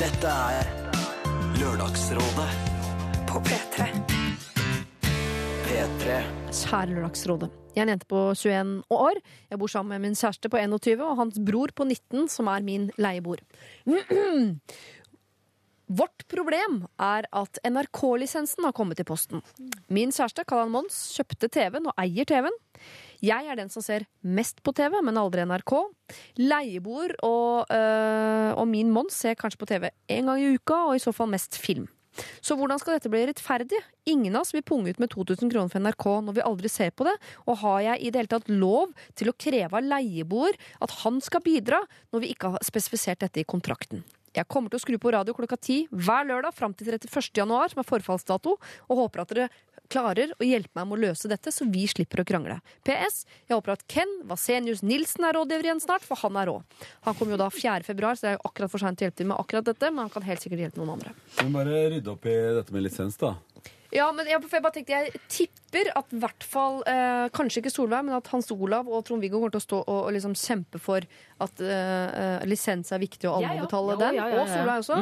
Dette 0.00 0.36
er 0.56 0.70
Lørdagsrådet 1.60 2.50
på 3.28 3.42
P3. 3.46 3.88
P3. 5.66 6.20
Kjære 6.50 6.94
Lørdagsrådet. 6.94 7.50
Jeg 7.70 7.84
er 7.84 7.86
en 7.86 7.92
jente 7.92 8.08
på 8.10 8.20
21 8.34 8.70
år. 8.90 9.20
Jeg 9.52 9.60
bor 9.60 9.70
sammen 9.70 9.94
med 9.94 10.08
min 10.08 10.16
kjæreste 10.18 10.50
på 10.50 10.58
21 10.58 11.04
og 11.04 11.18
hans 11.20 11.38
bror 11.46 11.70
på 11.76 11.86
19, 11.86 12.26
som 12.32 12.48
er 12.50 12.64
min 12.66 12.88
leieboer. 12.98 13.44
Vårt 15.90 16.22
problem 16.30 16.84
er 17.02 17.26
at 17.34 17.58
NRK-lisensen 17.66 18.62
har 18.62 18.74
kommet 18.76 19.00
i 19.02 19.06
posten. 19.06 19.42
Min 19.90 20.12
kjæreste, 20.14 20.44
Kallan 20.46 20.70
Mons, 20.70 20.98
kjøpte 21.16 21.48
TV-en 21.50 21.88
og 21.90 21.96
eier 21.98 22.28
TV-en. 22.30 22.54
Jeg 23.26 23.50
er 23.50 23.58
den 23.58 23.72
som 23.74 23.82
ser 23.82 24.06
mest 24.22 24.62
på 24.62 24.72
TV, 24.76 25.00
men 25.02 25.18
aldri 25.18 25.42
NRK. 25.50 25.74
Leieboer 26.38 27.16
og, 27.26 27.72
øh, 27.74 28.52
og 28.54 28.68
min 28.70 28.92
Mons 28.94 29.18
ser 29.18 29.34
kanskje 29.34 29.58
på 29.58 29.66
TV 29.72 29.90
én 30.06 30.30
gang 30.30 30.38
i 30.38 30.54
uka, 30.54 30.78
og 30.86 30.94
i 30.94 31.02
så 31.02 31.12
fall 31.16 31.32
mest 31.32 31.58
film. 31.58 31.88
Så 32.42 32.54
hvordan 32.58 32.78
skal 32.78 32.96
dette 32.96 33.10
bli 33.10 33.24
rettferdig? 33.26 33.82
Ingen 34.10 34.34
av 34.36 34.44
oss 34.44 34.54
vil 34.54 34.66
punge 34.66 34.90
ut 34.90 35.02
med 35.02 35.10
2000 35.10 35.50
kroner 35.50 35.70
for 35.70 35.82
NRK 35.82 36.06
når 36.26 36.38
vi 36.38 36.46
aldri 36.46 36.70
ser 36.70 36.94
på 36.94 37.06
det. 37.06 37.16
Og 37.46 37.60
har 37.64 37.82
jeg 37.86 37.98
i 38.00 38.10
det 38.10 38.22
hele 38.22 38.34
tatt 38.36 38.50
lov 38.50 38.94
til 39.18 39.30
å 39.30 39.36
kreve 39.38 39.78
av 39.78 39.86
leieboer 39.86 40.58
at 40.82 40.96
han 41.02 41.20
skal 41.24 41.42
bidra, 41.42 41.82
når 42.14 42.24
vi 42.24 42.32
ikke 42.34 42.54
har 42.54 42.66
spesifisert 42.66 43.22
dette 43.22 43.42
i 43.42 43.46
kontrakten? 43.46 44.02
Jeg 44.36 44.46
kommer 44.46 44.70
til 44.70 44.78
å 44.78 44.82
skru 44.84 44.96
på 45.02 45.10
radio 45.10 45.34
klokka 45.34 45.58
ti 45.58 45.80
hver 45.90 46.28
lørdag 46.28 46.54
fram 46.54 46.74
til 46.76 46.92
31. 46.92 47.32
januar, 47.34 47.72
som 47.72 47.82
er 47.82 47.88
forfallsdato, 47.88 48.56
og 48.60 49.00
håper 49.02 49.24
at 49.24 49.32
dere 49.34 49.48
klarer 49.90 50.30
å 50.38 50.46
hjelpe 50.46 50.70
meg 50.78 50.86
med 50.86 50.96
å 50.96 51.00
løse 51.08 51.30
dette, 51.30 51.50
så 51.50 51.66
vi 51.66 51.82
slipper 51.90 52.22
å 52.22 52.26
krangle. 52.28 52.60
PS. 52.86 53.24
Jeg 53.48 53.56
håper 53.56 53.74
at 53.74 53.82
Ken 53.90 54.12
Vasenius 54.30 54.84
Nilsen 54.86 55.26
er 55.26 55.34
rådgiver 55.34 55.66
igjen 55.66 55.82
snart, 55.82 56.06
for 56.06 56.20
han 56.22 56.38
er 56.38 56.46
rå. 56.46 56.60
Han 57.08 57.16
kommer 57.18 57.34
jo 57.34 57.40
da 57.42 57.48
4. 57.50 57.82
februar, 57.88 58.14
så 58.14 58.28
det 58.28 58.34
er 58.36 58.44
akkurat 58.46 58.70
for 58.70 58.82
seint 58.82 59.02
å 59.02 59.08
hjelpe 59.08 59.18
til 59.18 59.30
med 59.32 59.42
akkurat 59.42 59.66
dette, 59.66 59.90
men 59.90 60.04
han 60.06 60.14
kan 60.14 60.26
helt 60.28 60.44
sikkert 60.44 60.62
hjelpe 60.62 60.78
noen 60.78 60.94
andre. 60.94 61.14
Vi 61.40 61.48
må 61.48 61.58
bare 61.58 61.82
rydde 61.96 62.14
opp 62.14 62.30
i 62.30 62.36
dette 62.60 62.76
med 62.76 62.86
lisens, 62.86 63.18
da. 63.18 63.34
Ja, 63.92 64.12
men 64.14 64.26
jeg, 64.30 64.38
jeg 64.52 64.62
bare 64.62 64.72
tenkte, 64.76 64.92
jeg 64.94 65.20
tipper 65.28 65.88
at 65.98 66.12
i 66.14 66.18
hvert 66.22 66.44
fall 66.46 66.76
eh, 66.86 67.24
Kanskje 67.34 67.58
ikke 67.62 67.72
Solveig, 67.74 68.04
men 68.06 68.14
at 68.14 68.28
Hans 68.30 68.50
Olav 68.54 68.86
og 68.86 69.02
Trond-Viggo 69.08 69.40
kommer 69.40 69.50
til 69.50 69.58
å 69.58 69.64
stå 69.64 69.80
og, 69.82 69.98
og 70.06 70.12
liksom 70.14 70.36
kjempe 70.38 70.78
for 70.82 71.02
at 71.42 71.62
eh, 71.64 72.06
eh, 72.22 72.44
lisens 72.46 72.92
er 72.94 73.02
viktig, 73.02 73.26
og 73.26 73.40
alle 73.40 73.48
Ja, 73.48 73.52
ja. 73.56 73.64
må 73.64 73.66
betale 73.66 73.96
Ja, 73.96 73.98
den. 74.04 74.14
ja, 74.20 74.28
ja, 74.28 74.36
ja. 74.36 74.42
Og 74.44 74.52
Solveig 74.54 74.84
også. 74.84 75.00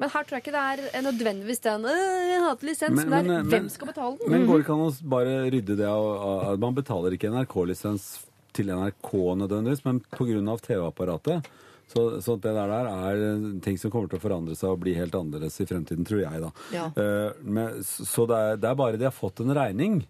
Men 0.00 0.12
her 0.14 0.22
tror 0.28 0.36
jeg 0.38 0.44
ikke 0.44 0.54
det 0.54 0.64
er 0.70 0.84
eh, 0.92 1.02
nødvendigvis 1.08 1.62
den 1.66 1.84
«Øh, 1.90 2.30
Jeg 2.30 2.40
hater 2.46 2.70
lisens, 2.70 2.96
Men- 3.00 3.10
men, 3.10 3.24
det 3.26 3.34
er 3.34 3.42
men- 3.42 3.50
hvem 3.56 3.68
skal 3.74 3.90
betale 3.90 4.18
den? 4.22 4.30
Men 4.36 4.46
går 4.46 4.58
det 4.60 4.66
ikke 4.66 4.76
an 4.78 4.86
å 4.86 5.10
bare 5.16 5.34
rydde 5.56 5.76
det 5.82 5.88
av 5.90 6.58
Man 6.62 6.74
betaler 6.78 7.16
ikke 7.18 7.30
NRK-lisens 7.34 8.08
til 8.54 8.66
NRK 8.70 9.10
nødvendigvis, 9.42 9.84
men 9.86 10.00
pga. 10.10 10.56
TV-apparatet. 10.70 11.50
Så, 11.90 12.04
så 12.22 12.36
det 12.38 12.54
der, 12.54 12.70
er 12.70 13.60
ting 13.64 13.78
som 13.82 13.90
kommer 13.90 14.10
til 14.10 14.20
å 14.20 14.22
forandre 14.22 14.54
seg 14.54 14.70
og 14.70 14.82
bli 14.84 14.94
helt 14.94 15.16
annerledes 15.18 15.58
i 15.58 15.66
fremtiden, 15.66 16.06
tror 16.06 16.22
jeg, 16.22 16.42
da. 16.44 16.50
Ja. 16.70 16.86
Uh, 16.94 17.40
men, 17.42 17.80
så 17.82 18.28
det 18.30 18.38
er, 18.38 18.58
det 18.62 18.70
er 18.70 18.78
bare 18.78 19.00
de 19.00 19.08
har 19.08 19.16
fått 19.16 19.42
en 19.42 19.50
regning 19.56 20.04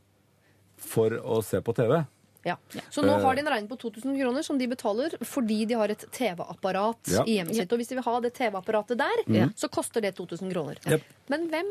for 0.81 1.17
å 1.17 1.41
se 1.45 1.61
på 1.65 1.73
TV. 1.77 2.03
Ja. 2.43 2.57
Så 2.89 3.03
nå 3.05 3.13
Eh. 3.13 3.23
har 3.23 3.35
de 3.35 3.41
en 3.41 3.49
regning 3.53 3.69
på 3.69 3.77
2000 3.77 4.17
kroner 4.17 4.43
som 4.43 4.59
de 4.59 4.67
betaler 4.69 5.13
fordi 5.21 5.67
de 5.69 5.75
har 5.77 5.93
et 5.93 6.05
TV-apparat 6.11 7.11
Ja. 7.13 7.25
i 7.27 7.37
hjemmet 7.37 7.55
sitt. 7.55 7.73
Og 7.73 7.79
hvis 7.79 7.89
de 7.89 7.97
vil 7.97 8.05
ha 8.05 8.21
det 8.21 8.33
TV-apparatet 8.35 8.97
der, 8.97 9.25
mm. 9.27 9.53
så 9.57 9.69
koster 9.69 10.01
det 10.01 10.15
2000 10.17 10.53
kroner. 10.53 10.79
Yep. 10.89 11.03
Men 11.29 11.49
hvem 11.49 11.69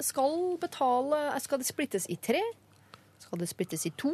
skal 0.00 0.58
betale 0.60 1.40
Skal 1.40 1.58
det 1.58 1.66
splittes 1.66 2.06
i 2.10 2.16
tre? 2.16 2.42
Skal 3.18 3.38
det 3.38 3.48
splittes 3.48 3.86
i 3.86 3.92
to? 3.96 4.12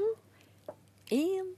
Én? 1.10 1.54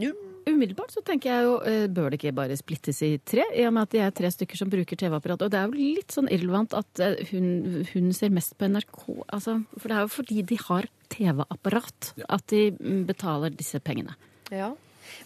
Null? 0.00 0.14
Umiddelbart 0.44 0.92
så 0.92 1.00
tenker 1.00 1.30
jeg 1.30 1.44
jo, 1.46 1.52
eh, 1.64 1.86
bør 1.88 2.10
det 2.12 2.18
ikke 2.18 2.34
bare 2.36 2.56
splittes 2.58 2.98
i 3.06 3.14
tre, 3.24 3.46
i 3.56 3.64
og 3.64 3.72
med 3.72 3.86
at 3.86 3.94
de 3.94 4.00
er 4.04 4.12
tre 4.12 4.28
stykker 4.28 4.60
som 4.60 4.68
bruker 4.68 4.98
TV-apparat. 5.00 5.40
Og 5.46 5.52
det 5.52 5.60
er 5.60 5.70
jo 5.70 5.78
litt 5.78 6.12
sånn 6.12 6.28
irrelevant 6.28 6.76
at 6.76 7.00
eh, 7.00 7.22
hun, 7.30 7.86
hun 7.94 8.10
ser 8.16 8.34
mest 8.34 8.56
på 8.60 8.68
NRK, 8.68 9.06
altså, 9.32 9.62
for 9.78 9.88
det 9.88 9.96
er 9.96 10.04
jo 10.04 10.14
fordi 10.18 10.44
de 10.52 10.58
har 10.66 10.88
TV-apparat 11.14 12.10
at 12.28 12.44
de 12.52 12.66
mm, 12.76 13.04
betaler 13.08 13.56
disse 13.56 13.80
pengene. 13.80 14.18
Ja. 14.52 14.74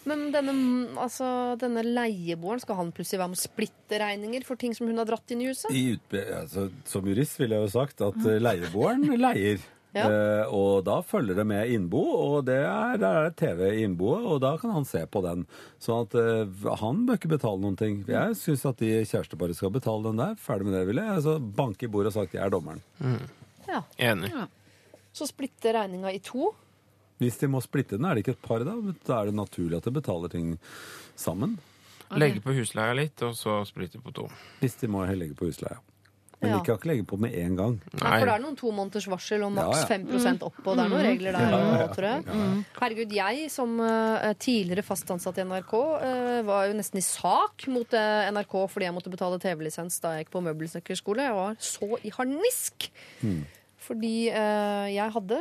Men 0.07 0.29
denne, 0.31 0.53
altså, 0.99 1.27
denne 1.59 1.83
leieboeren, 1.83 2.61
skal 2.63 2.79
han 2.79 2.93
plutselig 2.95 3.19
være 3.19 3.33
med 3.33 3.39
å 3.39 3.43
splitte 3.43 3.99
regninger 3.99 4.47
for 4.47 4.59
ting 4.59 4.75
som 4.77 4.87
hun 4.87 5.01
har 5.01 5.09
dratt 5.09 5.35
inn 5.35 5.43
i 5.43 5.49
huset? 5.49 5.71
I 5.75 5.97
utbe 5.97 6.23
altså, 6.37 6.69
som 6.87 7.07
jurist 7.09 7.39
ville 7.41 7.59
jeg 7.59 7.67
jo 7.67 7.73
sagt 7.75 8.05
at 8.07 8.23
eh, 8.23 8.39
leieboeren 8.39 9.03
leier. 9.19 9.67
Ja. 9.95 10.05
Eh, 10.05 10.51
og 10.53 10.83
da 10.85 10.99
følger 11.01 11.39
det 11.39 11.45
med 11.49 11.71
innbo, 11.73 12.01
og 12.13 12.43
det 12.45 12.59
er, 12.61 12.99
der 13.01 13.15
er 13.17 13.29
det 13.29 13.39
TV 13.41 13.63
i 13.71 13.83
innboet, 13.87 14.27
og 14.29 14.37
da 14.43 14.53
kan 14.61 14.73
han 14.75 14.85
se 14.85 15.01
på 15.09 15.23
den. 15.25 15.47
Sånn 15.81 16.05
at 16.05 16.13
eh, 16.19 16.69
han 16.83 17.03
bør 17.07 17.17
ikke 17.17 17.31
betale 17.33 17.63
noen 17.63 17.79
ting. 17.79 18.03
Jeg 18.09 18.37
syns 18.37 18.67
at 18.69 18.83
de 18.83 18.91
kjæresteparet 19.01 19.57
skal 19.57 19.73
betale 19.73 20.11
den 20.11 20.21
der. 20.21 20.37
Ferdig 20.41 20.69
med 20.69 20.77
det, 20.77 20.85
ville 20.91 21.05
jeg. 21.07 21.17
Altså, 21.21 21.37
banke 21.39 21.87
i 21.87 21.91
bordet 21.91 22.13
og 22.13 22.19
sagt 22.19 22.37
jeg 22.37 22.45
er 22.45 22.53
dommeren. 22.53 22.83
Ja. 23.69 23.83
Enig. 24.11 24.29
Så 25.15 25.25
splitte 25.29 25.73
regninga 25.73 26.13
i 26.13 26.21
to? 26.23 26.51
Hvis 27.19 27.41
de 27.41 27.49
må 27.51 27.59
splitte 27.63 27.97
den, 27.97 28.05
er 28.07 28.15
det 28.15 28.23
ikke 28.23 28.37
et 28.37 28.45
par 28.45 28.63
da? 28.63 28.77
Da 29.07 29.17
er 29.17 29.31
det 29.31 29.35
naturlig 29.35 29.81
at 29.81 29.89
de 29.89 29.97
betaler 29.97 30.31
ting 30.31 30.53
sammen. 31.19 31.57
Legge 32.17 32.41
på 32.41 32.53
husleia 32.57 32.93
litt, 32.97 33.21
og 33.25 33.35
så 33.37 33.59
splitte 33.69 33.99
på 34.01 34.13
to. 34.15 34.29
Hvis 34.61 34.77
de 34.79 34.89
må 34.89 35.03
legge 35.09 35.35
på 35.37 35.49
husleia. 35.49 35.81
Men 36.41 36.51
Ja. 36.51 36.57
de 36.57 36.63
kan 36.65 36.77
ikke 36.77 36.87
legge 36.87 37.03
på 37.05 37.17
med 37.19 37.33
en 37.35 37.55
gang. 37.57 37.73
Nei, 37.99 38.19
for 38.19 38.25
det 38.29 38.33
er 38.33 38.39
noen 38.45 38.55
to 38.55 38.71
måneders 38.71 39.07
varsel 39.11 39.43
og 39.43 39.51
maks 39.51 39.81
Ja, 39.89 39.97
ja. 39.97 40.19
5 40.23 40.43
opp, 40.47 40.59
og 40.65 40.77
det 40.77 40.85
er 40.85 40.89
noen 40.93 41.03
regler 41.03 41.35
der 41.35 41.49
Ja, 41.51 41.59
ja, 41.59 41.79
ja. 41.81 41.87
tror 41.91 42.07
jeg. 42.07 42.23
Ja, 42.25 42.63
Herregud, 42.79 43.11
jeg 43.17 43.51
som 43.51 43.73
uh, 43.83 44.33
tidligere 44.39 44.83
fast 44.87 45.11
ansatt 45.11 45.37
i 45.37 45.43
NRK 45.43 45.73
uh, 45.73 46.41
var 46.47 46.67
jo 46.69 46.73
nesten 46.79 46.97
i 46.97 47.03
sak 47.03 47.67
mot 47.67 47.91
uh, 47.93 48.31
NRK 48.31 48.55
fordi 48.71 48.87
jeg 48.87 48.95
måtte 48.95 49.11
betale 49.11 49.37
TV-lisens 49.43 49.99
da 49.99 50.15
jeg 50.15 50.25
gikk 50.27 50.31
på 50.37 50.43
møbelsnekkerskole. 50.47 51.27
Jeg 51.27 51.35
var 51.35 51.55
så 51.59 51.99
i 52.07 52.09
harnisk. 52.15 52.87
Fordi 53.89 54.13
eh, 54.29 54.87
jeg 54.93 55.11
hadde 55.15 55.37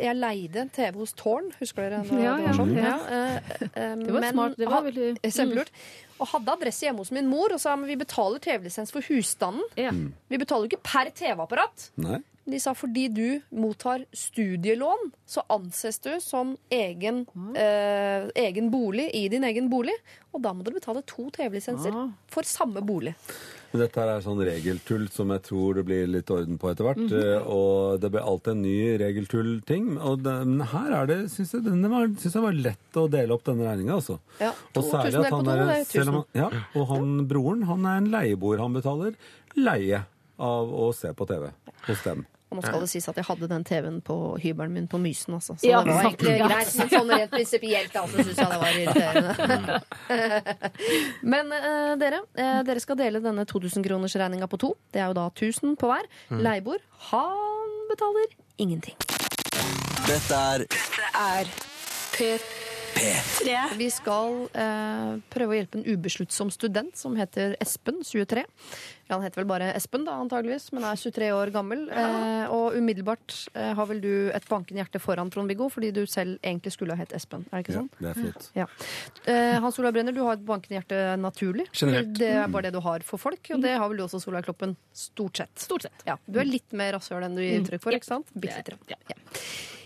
Jeg 0.00 0.16
leide 0.16 0.62
en 0.62 0.70
TV 0.72 0.96
hos 1.02 1.12
Tårn, 1.18 1.50
husker 1.60 1.84
dere? 1.90 1.98
Når 2.08 2.22
Ja, 2.26 2.36
det 2.40 2.46
var 2.46 2.56
sånn? 2.56 2.70
ja. 2.80 2.94
eh, 3.12 3.50
eh, 3.66 3.96
Det 4.06 4.14
var 4.14 4.24
men 4.24 4.32
smart, 4.32 4.56
det 4.56 4.68
var 4.70 4.78
ha- 4.78 4.86
veldig- 4.86 5.10
Kjempelurt. 5.36 5.74
Og 6.16 6.30
hadde 6.32 6.54
adresse 6.56 6.86
hjemme 6.86 7.04
hos 7.04 7.12
min 7.12 7.28
mor 7.28 7.52
og 7.52 7.60
sa 7.60 7.74
men 7.76 7.90
vi 7.90 7.98
betaler 8.00 8.40
TV-lisens 8.40 8.94
for 8.94 9.04
husstanden. 9.10 9.60
Vi 10.32 10.40
betaler 10.40 10.64
jo 10.64 10.72
ikke 10.72 10.80
per 10.88 11.12
TV-apparat. 11.12 11.90
De 12.46 12.60
sa 12.62 12.72
fordi 12.78 13.08
du 13.10 13.40
mottar 13.58 14.04
studielån, 14.14 15.08
så 15.26 15.42
anses 15.50 15.98
du 16.04 16.12
som 16.22 16.52
egen, 16.72 17.24
eh, 17.58 18.28
egen 18.38 18.70
bolig 18.70 19.08
i 19.18 19.24
din 19.28 19.42
egen 19.44 19.68
bolig. 19.68 19.96
Og 20.32 20.40
da 20.44 20.52
må 20.54 20.62
du 20.64 20.70
betale 20.70 21.02
to 21.10 21.26
TV-lisenser 21.34 21.92
for 22.30 22.46
samme 22.46 22.80
bolig. 22.86 23.16
Men 23.72 23.80
Dette 23.82 24.00
her 24.00 24.10
er 24.14 24.20
sånn 24.24 24.38
regeltull 24.46 25.08
som 25.12 25.30
jeg 25.34 25.42
tror 25.48 25.74
det 25.78 25.84
blir 25.88 26.06
litt 26.08 26.30
orden 26.30 26.56
på 26.58 26.70
etter 26.70 26.86
hvert. 26.86 27.00
eh, 27.12 27.42
Og 27.50 28.00
det 28.00 28.10
blir 28.14 28.22
alltid 28.22 28.52
en 28.54 28.62
ny 28.62 28.76
regeltullting. 29.02 29.88
Men 29.96 30.60
her 30.72 30.92
er 31.02 31.06
det, 31.10 31.18
syns 31.32 31.52
jeg, 31.56 31.64
denne 31.66 31.90
var, 31.90 32.06
synes 32.16 32.34
jeg 32.38 32.42
var 32.46 32.52
lett 32.68 33.00
å 33.02 33.06
dele 33.10 33.34
opp 33.34 33.44
denne 33.44 33.66
regninga, 33.66 33.98
altså. 33.98 34.18
Ja, 34.40 34.52
Og 34.76 34.84
særlig 34.84 35.24
at 35.24 35.32
han 35.34 35.48
er 35.48 35.84
selv 35.84 36.14
om 36.14 36.24
ja, 36.36 36.50
og 36.74 36.86
han 36.94 37.26
broren 37.28 37.62
han 37.68 37.84
er 37.86 37.96
en 38.02 38.10
leieboer. 38.14 38.58
Han 38.62 38.72
betaler 38.78 39.14
leie 39.56 40.04
av 40.38 40.68
å 40.72 40.92
se 40.94 41.12
på 41.16 41.26
TV 41.26 41.50
hos 41.88 42.02
dem. 42.04 42.26
Nå 42.56 42.64
skal 42.64 42.82
det 42.84 42.90
sies 42.90 43.08
at 43.10 43.20
jeg 43.20 43.28
hadde 43.28 43.48
den 43.50 43.66
TV-en 43.66 44.00
på 44.04 44.16
hybelen 44.42 44.74
min 44.74 44.88
på 44.90 45.00
Mysen, 45.02 45.36
altså. 45.38 45.56
Så 45.60 45.68
Ja, 45.68 45.82
det 45.84 45.94
var 45.94 46.08
egentlig 46.08 46.36
greit. 46.40 46.72
Men 46.80 46.92
sånn 46.94 47.12
rent 47.12 47.34
prinsipielt 47.34 47.98
altså, 48.00 48.24
syns 48.24 48.42
jeg 48.42 48.48
det 48.52 48.60
var 48.64 48.80
irriterende. 48.80 49.80
men 51.34 51.54
eh, 51.60 51.92
dere, 52.02 52.22
eh, 52.34 52.60
dere 52.68 52.84
skal 52.84 53.00
dele 53.00 53.22
denne 53.24 53.46
2000-kronersregninga 53.48 54.50
på 54.50 54.60
to. 54.64 54.74
Det 54.94 55.04
er 55.04 55.12
jo 55.12 55.18
da 55.20 55.28
1000 55.30 55.78
på 55.80 55.92
hver. 55.92 56.10
Mm. 56.32 56.42
Leieboer, 56.48 56.84
han 57.12 57.78
betaler 57.92 58.36
ingenting. 58.62 58.96
Dette 60.06 60.44
er 60.56 60.66
er 61.16 61.56
P3. 62.16 62.55
Vi 63.76 63.88
skal 63.92 64.46
eh, 64.56 65.16
prøve 65.32 65.52
å 65.52 65.56
hjelpe 65.58 65.78
en 65.80 65.86
ubesluttsom 65.86 66.48
student 66.54 66.96
som 66.96 67.16
heter 67.18 67.54
Espen, 67.62 67.98
23. 68.06 68.44
Ja, 69.06 69.14
han 69.14 69.22
heter 69.22 69.42
vel 69.42 69.48
bare 69.50 69.68
Espen, 69.76 70.02
da, 70.06 70.16
antageligvis, 70.18 70.70
men 70.74 70.86
er 70.88 70.98
23 70.98 71.28
år 71.36 71.52
gammel. 71.54 71.84
Eh, 71.92 72.46
og 72.50 72.74
umiddelbart 72.78 73.36
eh, 73.54 73.72
har 73.78 73.86
vel 73.90 74.00
du 74.02 74.10
et 74.34 74.48
bankende 74.50 74.80
hjerte 74.82 75.00
foran, 75.02 75.30
Trond-Viggo, 75.30 75.68
fordi 75.72 75.92
du 75.94 76.02
selv 76.10 76.40
egentlig 76.40 76.72
skulle 76.74 76.96
ha 76.96 77.02
hett 77.04 77.14
Espen. 77.16 77.44
Er 77.52 77.60
det 77.60 77.66
ikke 77.66 77.76
Ja, 77.76 77.82
sånn? 77.84 77.92
det 78.00 78.10
er 78.10 78.20
flott. 78.22 78.48
Ja. 78.56 78.66
Eh, 79.30 79.58
Hans 79.62 79.78
Olav 79.82 79.94
Brenner, 79.94 80.16
du 80.16 80.24
har 80.26 80.38
et 80.40 80.46
bankende 80.48 80.80
hjerte 80.80 81.02
naturlig. 81.22 81.68
Generelt. 81.76 82.16
Det 82.18 82.32
er 82.40 82.50
bare 82.50 82.70
det 82.70 82.74
du 82.78 82.82
har 82.88 83.04
for 83.06 83.22
folk, 83.22 83.52
og 83.54 83.62
det 83.62 83.76
har 83.76 83.86
vel 83.92 84.00
du 84.02 84.06
også, 84.08 84.22
Solveig 84.24 84.48
Kloppen. 84.48 84.74
Stort 84.96 85.42
sett. 85.44 85.54
Stort 85.68 85.86
sett. 85.86 86.06
Ja, 86.08 86.16
du 86.26 86.40
er 86.42 86.48
litt 86.48 86.72
mer 86.76 86.96
rasshøl 86.98 87.28
enn 87.28 87.36
du 87.38 87.44
gir 87.44 87.60
uttrykk 87.62 87.86
for, 87.86 87.94
ikke 88.00 88.10
sant? 88.14 88.32
Bitte 88.34 88.64
litt. 88.72 88.96
Ja. 88.96 89.22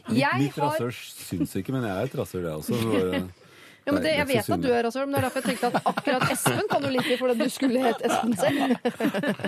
Mitt, 0.09 0.19
Jeg 0.23 0.41
mitt 0.47 0.57
har 0.57 0.71
rasshøl 0.71 0.93
syns 0.95 1.55
ikke, 1.61 1.73
men 1.77 1.83
jeg 1.89 1.97
er 1.97 2.11
et 2.11 2.19
rasshøl, 2.23 2.43
jeg 2.49 2.53
også. 2.63 2.75
Så 2.81 2.91
bare- 2.97 3.29
Ja, 3.87 3.95
men 3.97 4.03
det, 4.05 4.11
jeg 4.13 4.27
vet 4.29 4.49
at 4.53 4.61
du 4.61 4.67
er 4.77 4.83
rasshøl, 4.85 5.07
men 5.09 5.15
det 5.17 5.19
er 5.19 5.25
derfor 5.25 5.41
jeg 5.41 5.57
tenkte 5.57 5.69
at 5.71 5.87
akkurat 5.89 6.25
Espen 6.35 6.67
kan 6.69 6.83
du 6.85 6.89
like 6.93 7.15
fordi 7.17 7.35
du 7.41 7.49
skulle 7.51 7.81
hett 7.81 8.03
Espen 8.05 8.35
selv. 8.37 8.77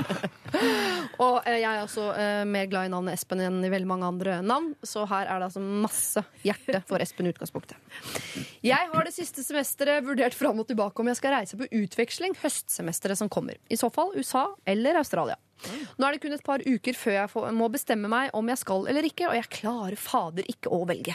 Og 1.23 1.37
eh, 1.47 1.59
jeg 1.61 1.69
er 1.69 1.83
også 1.85 2.07
eh, 2.17 2.41
mer 2.49 2.67
glad 2.71 2.89
i 2.89 2.93
navnet 2.93 3.17
Espen 3.19 3.43
enn 3.45 3.61
i 3.65 3.71
veldig 3.73 3.89
mange 3.91 4.09
andre 4.09 4.39
navn, 4.45 4.71
så 4.87 5.05
her 5.11 5.29
er 5.29 5.39
det 5.43 5.49
altså 5.51 5.63
masse 5.63 6.25
hjerte 6.47 6.81
for 6.89 7.05
Espen 7.05 7.29
i 7.29 7.35
utgangspunktet. 7.35 7.77
Jeg 8.65 8.89
har 8.93 9.07
det 9.07 9.15
siste 9.15 9.45
semesteret 9.45 10.05
vurdert 10.09 10.35
fram 10.39 10.59
og 10.65 10.69
tilbake 10.73 11.05
om 11.05 11.13
jeg 11.13 11.21
skal 11.21 11.37
reise 11.37 11.61
på 11.61 11.69
utveksling 11.83 12.37
høstsemesteret 12.43 13.21
som 13.21 13.31
kommer. 13.33 13.61
I 13.73 13.79
så 13.81 13.93
fall 13.95 14.15
USA 14.17 14.49
eller 14.69 14.99
Australia. 15.03 15.37
Nå 15.97 16.07
er 16.07 16.17
det 16.17 16.23
kun 16.23 16.35
et 16.35 16.45
par 16.45 16.63
uker 16.65 16.97
før 16.99 17.17
jeg 17.17 17.55
må 17.59 17.69
bestemme 17.73 18.11
meg 18.11 18.33
om 18.37 18.49
jeg 18.51 18.61
skal 18.61 18.89
eller 18.91 19.07
ikke, 19.07 19.29
og 19.31 19.37
jeg 19.39 19.51
klarer 19.59 19.99
fader 20.01 20.49
ikke 20.51 20.73
å 20.73 20.83
velge. 20.89 21.15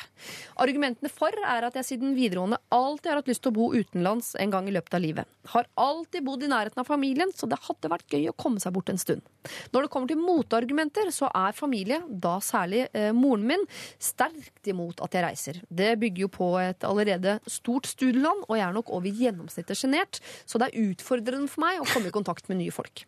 Argumentene 0.64 1.11
for 1.11 1.36
er 1.44 1.68
at 1.68 1.78
jeg 1.80 1.90
siden 1.91 2.15
videregående 2.18 2.60
alltid 2.74 3.11
har 3.11 3.22
hatt 3.22 3.32
lyst 3.32 3.44
til 3.45 3.53
å 3.53 3.57
bo 3.57 3.69
utenlands 3.76 4.34
en 4.40 4.53
gang 4.53 4.69
i 4.69 4.76
løpet 4.76 4.98
av 4.98 5.03
livet. 5.03 5.32
Har 5.53 5.68
alltid 5.80 6.26
bodd 6.28 6.45
i 6.45 6.52
nærheten 6.52 6.84
av 6.84 6.88
familien, 6.90 7.32
så 7.36 7.49
det 7.49 7.60
hadde 7.68 7.91
vært 7.91 8.14
gøy 8.14 8.30
å 8.32 8.36
komme 8.38 8.64
seg 8.64 8.76
bort 8.76 8.91
en 8.91 9.02
stund. 9.02 9.26
Når 9.72 9.86
det 9.86 9.91
kommer 9.94 10.11
til 10.11 10.19
motargumenter, 10.19 11.11
så 11.15 11.30
er 11.32 11.56
familie, 11.56 12.02
da 12.07 12.38
særlig 12.44 12.86
eh, 12.91 13.11
moren 13.15 13.45
min, 13.48 13.68
sterkt 13.99 14.68
imot 14.68 15.03
at 15.06 15.15
jeg 15.15 15.26
reiser. 15.26 15.61
Det 15.69 15.94
bygger 16.02 16.26
jo 16.26 16.32
på 16.40 16.49
et 16.61 16.88
allerede 16.88 17.38
stort 17.48 17.88
studieland, 17.90 18.45
og 18.48 18.57
jeg 18.60 18.68
er 18.68 18.76
nok 18.76 18.91
over 18.95 19.22
gjennomsnittet 19.24 19.80
sjenert, 19.80 20.22
så 20.45 20.60
det 20.60 20.69
er 20.72 20.90
utfordrende 20.91 21.52
for 21.52 21.64
meg 21.64 21.82
å 21.82 21.88
komme 21.94 22.11
i 22.11 22.15
kontakt 22.15 22.52
med 22.52 22.61
nye 22.61 22.76
folk. 22.76 23.06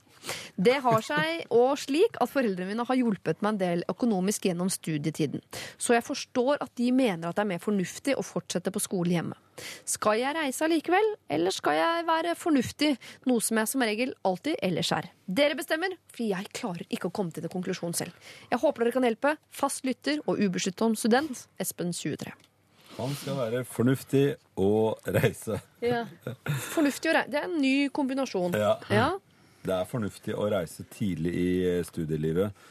Det 0.56 0.78
har 0.84 1.04
seg 1.06 1.46
og 1.56 1.78
slik 1.80 2.18
at 2.20 2.32
foreldrene 2.32 2.74
mine 2.74 2.86
har 2.88 3.00
hjulpet 3.00 3.44
meg 3.44 3.56
en 3.56 3.62
del 3.62 3.84
økonomisk 3.92 4.50
gjennom 4.50 4.72
studietiden. 4.74 5.44
Så 5.78 5.96
jeg 5.96 6.06
forstår 6.06 6.60
at 6.64 6.74
de 6.80 6.90
mener 6.96 7.30
at 7.30 7.38
det 7.38 7.46
er 7.46 7.52
mer 7.54 7.64
fornuftig 7.64 8.18
å 8.20 8.26
fortsette 8.26 8.74
på 8.76 8.84
skole 8.84 9.16
hjemme. 9.16 9.38
Skal 9.88 10.22
jeg 10.22 10.36
reise 10.38 10.64
allikevel, 10.64 11.08
eller 11.36 11.52
skal 11.52 11.76
jeg 11.76 12.04
være 12.08 12.36
fornuftig, 12.40 12.94
noe 13.28 13.44
som 13.44 13.60
jeg 13.60 13.72
som 13.72 13.84
regel 13.84 14.14
alltid 14.28 14.60
ellers 14.64 14.92
er? 14.96 15.10
Dere 15.28 15.58
bestemmer, 15.60 15.96
for 16.14 16.26
jeg 16.26 16.52
klarer 16.56 16.86
ikke 16.88 17.10
å 17.10 17.16
komme 17.16 17.36
til 17.36 17.44
en 17.46 17.54
konklusjon 17.54 17.96
selv. 17.98 18.30
Jeg 18.52 18.62
håper 18.62 18.86
dere 18.86 18.96
kan 18.96 19.08
hjelpe. 19.08 19.36
Fast 19.52 19.84
lytter 19.88 20.24
og 20.26 20.40
ubeskyttet 20.40 21.00
student 21.00 21.48
Espen 21.60 21.92
23. 21.96 22.32
Han 23.00 23.14
skal 23.16 23.38
være 23.38 23.64
fornuftig 23.68 24.26
og 24.60 25.00
reise. 25.16 25.60
Fornuftig 26.74 27.12
å 27.12 27.16
reise. 27.16 27.32
Det 27.32 27.40
er 27.40 27.48
en 27.48 27.60
ny 27.62 27.76
kombinasjon. 27.96 28.58
Ja. 28.60 28.76
Ja. 28.92 29.10
Det 29.66 29.76
er 29.76 29.90
fornuftig 29.90 30.36
å 30.36 30.48
reise 30.52 30.86
tidlig 30.94 31.34
i 31.36 31.50
eh, 31.68 31.86
studielivet. 31.88 32.66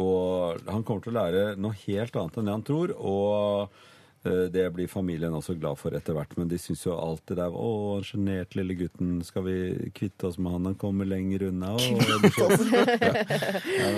Og 0.00 0.60
han 0.66 0.82
kommer 0.82 1.04
til 1.04 1.14
å 1.14 1.18
lære 1.20 1.42
noe 1.60 1.76
helt 1.84 2.16
annet 2.18 2.38
enn 2.40 2.48
det 2.48 2.56
han 2.56 2.66
tror. 2.66 2.94
Og 2.98 3.76
Det 4.24 4.62
blir 4.72 4.88
familien 4.88 5.34
også 5.36 5.52
glad 5.60 5.76
for 5.76 5.92
etter 5.96 6.14
hvert, 6.16 6.30
men 6.40 6.48
de 6.48 6.56
syns 6.60 6.86
jo 6.86 6.94
alt 6.96 7.20
det 7.28 7.36
der 7.36 7.52
Å, 7.52 7.66
han 7.98 8.06
sjenerte 8.08 8.56
lille 8.56 8.72
gutten, 8.78 9.18
skal 9.26 9.44
vi 9.44 9.56
kvitte 9.92 10.30
oss 10.30 10.38
med 10.40 10.54
han? 10.54 10.64
Han 10.70 10.78
kommer 10.80 11.04
lenger 11.08 11.44
unna. 11.50 11.74
Og, 11.76 11.80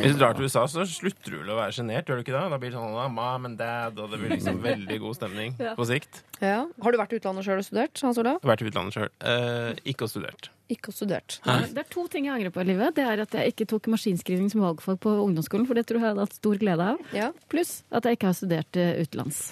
Hvis 0.03 0.16
du 0.16 0.20
drar 0.20 0.35
til 0.36 0.47
USA, 0.48 0.65
så 0.70 0.85
slutter 0.89 1.35
du 1.35 1.39
vel 1.43 1.53
å 1.55 1.59
være 1.61 1.74
sjenert, 1.78 2.09
gjør 2.11 2.20
du 2.20 2.24
ikke 2.27 2.35
det? 2.35 2.43
Da 2.53 2.59
blir 2.61 2.73
det 2.74 2.81
sånn 2.81 3.15
mom 3.16 3.48
and 3.48 3.59
dad, 3.61 3.98
og 4.03 4.12
det 4.12 4.20
blir 4.23 4.35
liksom 4.35 4.61
veldig 4.65 4.98
god 5.05 5.19
stemning 5.19 5.55
Ja. 5.62 5.74
på 5.78 5.86
sikt. 5.89 6.23
Ja. 6.43 6.59
Har 6.82 6.93
du 6.93 6.98
vært 7.01 7.15
i 7.15 7.20
utlandet 7.20 7.47
sjøl 7.47 7.62
og 7.62 7.66
studert? 7.69 8.03
Hans 8.05 8.19
Olav? 8.20 8.40
Vært 8.47 8.65
i 8.65 8.69
utlandet 8.70 8.97
sjøl. 8.98 9.11
Eh, 9.23 9.70
ikke 9.93 10.09
studert. 10.11 10.51
Ikke 10.73 10.90
studert. 10.90 11.39
Det 11.47 11.78
er 11.85 11.90
to 11.93 12.07
ting 12.11 12.27
jeg 12.27 12.35
angrer 12.35 12.51
på 12.55 12.65
i 12.65 12.69
livet. 12.73 12.97
Det 12.98 13.05
er 13.07 13.23
at 13.23 13.36
jeg 13.39 13.53
ikke 13.55 13.69
tok 13.70 13.86
maskinskriving 13.94 14.48
som 14.51 14.65
valgfag 14.65 14.98
på 15.03 15.12
ungdomsskolen, 15.23 15.66
for 15.69 15.78
det 15.78 15.86
tror 15.86 16.01
jeg 16.01 16.09
jeg 16.09 16.15
hadde 16.16 16.27
hatt 16.27 16.39
stor 16.40 16.59
glede 16.59 16.89
av. 16.94 16.98
Ja. 17.15 17.28
Pluss 17.53 17.78
at 17.94 18.09
jeg 18.09 18.19
ikke 18.19 18.32
har 18.32 18.39
studert 18.40 18.81
eh, 18.82 18.97
utenlands. 19.07 19.44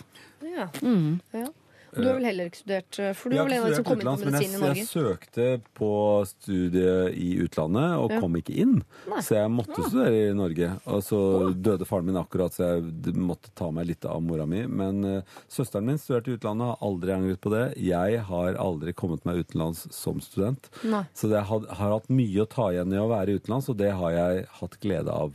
Ja. 0.54 0.68
Mm. 0.82 1.20
ja. 1.32 1.50
Du 1.94 2.08
har 2.08 2.16
vel 2.18 2.24
heller 2.26 2.48
ikke 2.50 2.58
studert, 2.58 2.98
eh, 2.98 3.12
for 3.14 3.30
du 3.30 3.36
Jeg 3.36 3.44
var 3.44 3.48
vel 3.48 3.54
en 3.54 3.64
av 3.64 3.68
de 3.70 3.76
som 3.78 3.84
kom 3.86 4.00
inn 4.00 4.08
på 4.08 4.24
medisin 4.24 4.54
i 4.56 4.60
Norge. 4.60 4.80
jeg, 4.80 4.88
søkte 4.90 5.44
på 5.78 5.90
studiet 6.26 7.14
i 7.14 7.28
utlandet 7.44 7.98
og 8.00 8.10
Ja. 8.10 8.20
kom 8.20 8.34
ikke 8.34 8.56
inn. 8.64 8.82
Nei. 9.08 9.20
Så 9.22 9.36
jeg 9.38 9.50
måtte 9.50 9.84
studere 9.86 10.30
i 10.30 10.34
Norge. 10.34 10.80
Og 10.86 11.02
så 11.06 11.54
døde 11.54 11.86
faren 11.86 12.04
min 12.06 12.16
akkurat, 12.18 12.50
så 12.50 12.74
jeg 12.74 13.14
måtte 13.14 13.52
ta 13.54 13.70
meg 13.70 13.86
litt 13.86 14.04
av 14.04 14.20
mora 14.22 14.46
mi. 14.46 14.66
Men 14.66 15.04
uh, 15.04 15.22
søsteren 15.48 15.84
min 15.86 15.98
studerte 15.98 16.32
i 16.32 16.36
utlandet, 16.36 16.66
har 16.66 16.78
aldri 16.82 17.14
angret 17.14 17.40
på 17.40 17.50
det. 17.54 17.78
Jeg 17.78 18.20
har 18.26 18.54
aldri 18.54 18.92
kommet 18.92 19.24
meg 19.24 19.44
utenlands 19.44 19.86
som 19.94 20.20
student. 20.20 20.68
Nei. 20.82 21.04
Så 21.14 21.30
jeg 21.30 21.44
har, 21.44 21.60
har 21.78 21.94
hatt 21.94 22.10
mye 22.10 22.42
å 22.42 22.48
ta 22.50 22.72
igjen 22.72 22.92
i 22.92 22.98
å 22.98 23.08
være 23.08 23.38
utenlands, 23.38 23.68
og 23.68 23.76
det 23.78 23.92
har 23.94 24.10
jeg 24.10 24.46
hatt 24.58 24.80
glede 24.80 25.10
av. 25.14 25.32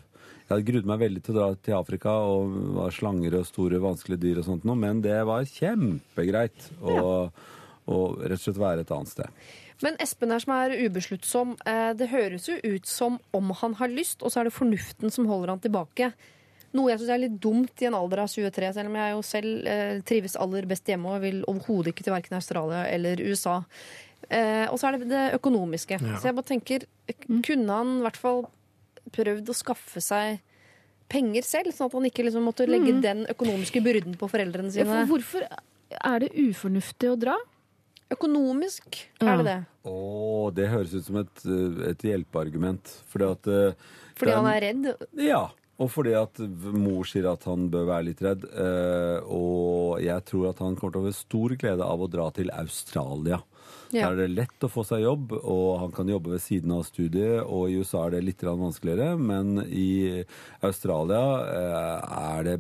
Jeg 0.49 0.55
hadde 0.55 0.65
grudd 0.71 0.87
meg 0.89 1.01
veldig 1.03 1.21
til 1.21 1.35
å 1.35 1.37
dra 1.37 1.47
til 1.61 1.75
Afrika 1.77 2.11
og 2.25 2.53
var 2.73 2.93
slanger 2.95 3.35
og 3.37 3.43
store, 3.45 3.77
vanskelige 3.83 4.23
dyr 4.23 4.39
og 4.41 4.47
sånt 4.47 4.63
noe, 4.65 4.79
men 4.81 5.03
det 5.05 5.19
var 5.29 5.45
kjempegreit 5.45 6.71
å, 6.81 6.95
å 7.29 7.99
rett 8.17 8.39
og 8.39 8.41
slett 8.47 8.57
være 8.57 8.81
et 8.81 8.93
annet 8.95 9.11
sted. 9.11 9.43
Men 9.85 10.01
Espen 10.01 10.33
her 10.33 10.41
som 10.41 10.55
er 10.57 10.73
ubesluttsom, 10.87 11.53
eh, 11.69 11.91
det 12.01 12.09
høres 12.09 12.49
jo 12.49 12.57
ut 12.65 12.89
som 12.89 13.21
om 13.37 13.53
han 13.61 13.77
har 13.77 13.93
lyst, 13.93 14.25
og 14.25 14.33
så 14.33 14.41
er 14.41 14.49
det 14.49 14.57
fornuften 14.57 15.13
som 15.13 15.29
holder 15.29 15.53
han 15.53 15.61
tilbake. 15.61 16.11
Noe 16.73 16.95
jeg 16.95 17.03
syns 17.03 17.13
er 17.13 17.23
litt 17.27 17.39
dumt 17.45 17.85
i 17.85 17.91
en 17.93 18.01
alder 18.01 18.25
av 18.25 18.33
23, 18.33 18.73
selv 18.73 18.89
om 18.89 18.99
jeg 19.03 19.13
jo 19.13 19.23
selv 19.29 19.69
eh, 19.69 19.95
trives 20.01 20.37
aller 20.41 20.65
best 20.69 20.89
hjemme 20.89 21.13
og 21.13 21.23
vil 21.29 21.43
overhodet 21.45 21.93
ikke 21.93 22.09
til 22.09 22.17
verken 22.17 22.41
Australia 22.41 22.87
eller 22.89 23.21
USA. 23.21 23.59
Eh, 24.25 24.65
og 24.65 24.81
så 24.81 24.89
er 24.89 24.97
det 24.97 25.13
det 25.13 25.25
økonomiske. 25.37 26.01
Ja. 26.01 26.17
Så 26.17 26.29
jeg 26.29 26.41
bare 26.41 26.55
tenker, 26.57 26.89
kunne 27.45 27.83
han 27.83 27.99
i 27.99 28.05
hvert 28.09 28.17
fall 28.17 28.49
prøvd 29.13 29.49
å 29.51 29.55
skaffe 29.57 30.01
seg 30.03 30.39
penger 31.09 31.41
selv, 31.47 31.73
sånn 31.73 31.89
at 31.89 31.95
han 31.97 32.05
ikke 32.09 32.23
liksom 32.27 32.43
måtte 32.45 32.67
legge 32.69 32.93
mm. 32.93 33.01
den 33.01 33.23
økonomiske 33.33 33.81
byrden 33.81 34.17
på 34.21 34.29
foreldrene 34.29 34.69
Ja, 34.69 34.83
sine? 34.83 34.99
for 35.07 35.15
hvorfor 35.15 35.47
er 35.49 36.19
det 36.21 36.29
ufornuftig 36.37 37.09
å 37.09 37.15
dra? 37.17 37.37
Økonomisk 38.09 38.97
Ja. 39.21 39.33
er 39.33 39.37
det 39.37 39.45
det. 39.45 39.57
Å, 39.89 40.49
det 40.53 40.67
høres 40.69 40.93
ut 40.97 41.05
som 41.05 41.17
et, 41.21 41.43
et 41.91 42.03
hjelpeargument. 42.09 42.89
Fordi 43.09 43.27
at 43.31 43.47
eh, 43.47 43.73
Fordi 44.17 44.31
er- 44.31 44.35
han 44.37 44.49
er 44.49 44.61
redd. 44.65 45.07
Ja. 45.21 45.43
Og 45.79 45.87
fordi 45.93 46.11
at 46.19 46.39
mor 46.75 47.05
sier 47.07 47.29
at 47.31 47.45
han 47.47 47.69
bør 47.71 47.85
være 47.87 48.05
litt 48.09 48.21
redd. 48.25 48.43
eh, 48.51 49.19
og 49.31 50.01
jeg 50.03 50.25
tror 50.25 50.49
at 50.49 50.59
han 50.59 50.75
kommer 50.75 50.91
til 50.97 51.01
å 51.01 51.05
ha 51.05 51.11
stor 51.15 51.55
glede 51.55 51.85
av 51.85 52.01
å 52.01 52.09
dra 52.11 52.29
til 52.35 52.49
Australia. 52.51 53.39
Ja. 53.89 54.09
Der 54.09 54.13
er 54.13 54.27
det 54.27 54.35
lett 54.37 54.65
å 54.65 54.69
få 54.69 54.83
seg 54.85 55.01
jobb, 55.01 55.33
og 55.39 55.79
han 55.81 55.93
kan 55.95 56.09
jobbe 56.11 56.35
ved 56.35 56.43
siden 56.43 56.75
av 56.75 56.83
studiet. 56.85 57.41
Og 57.45 57.71
i 57.71 57.79
USA 57.81 58.05
er 58.05 58.17
det 58.17 58.25
litt 58.27 58.45
vanskeligere, 58.45 59.15
men 59.17 59.63
i 59.65 60.21
Australia 60.65 61.23
eh, 61.49 62.13
er 62.19 62.47
det 62.51 62.59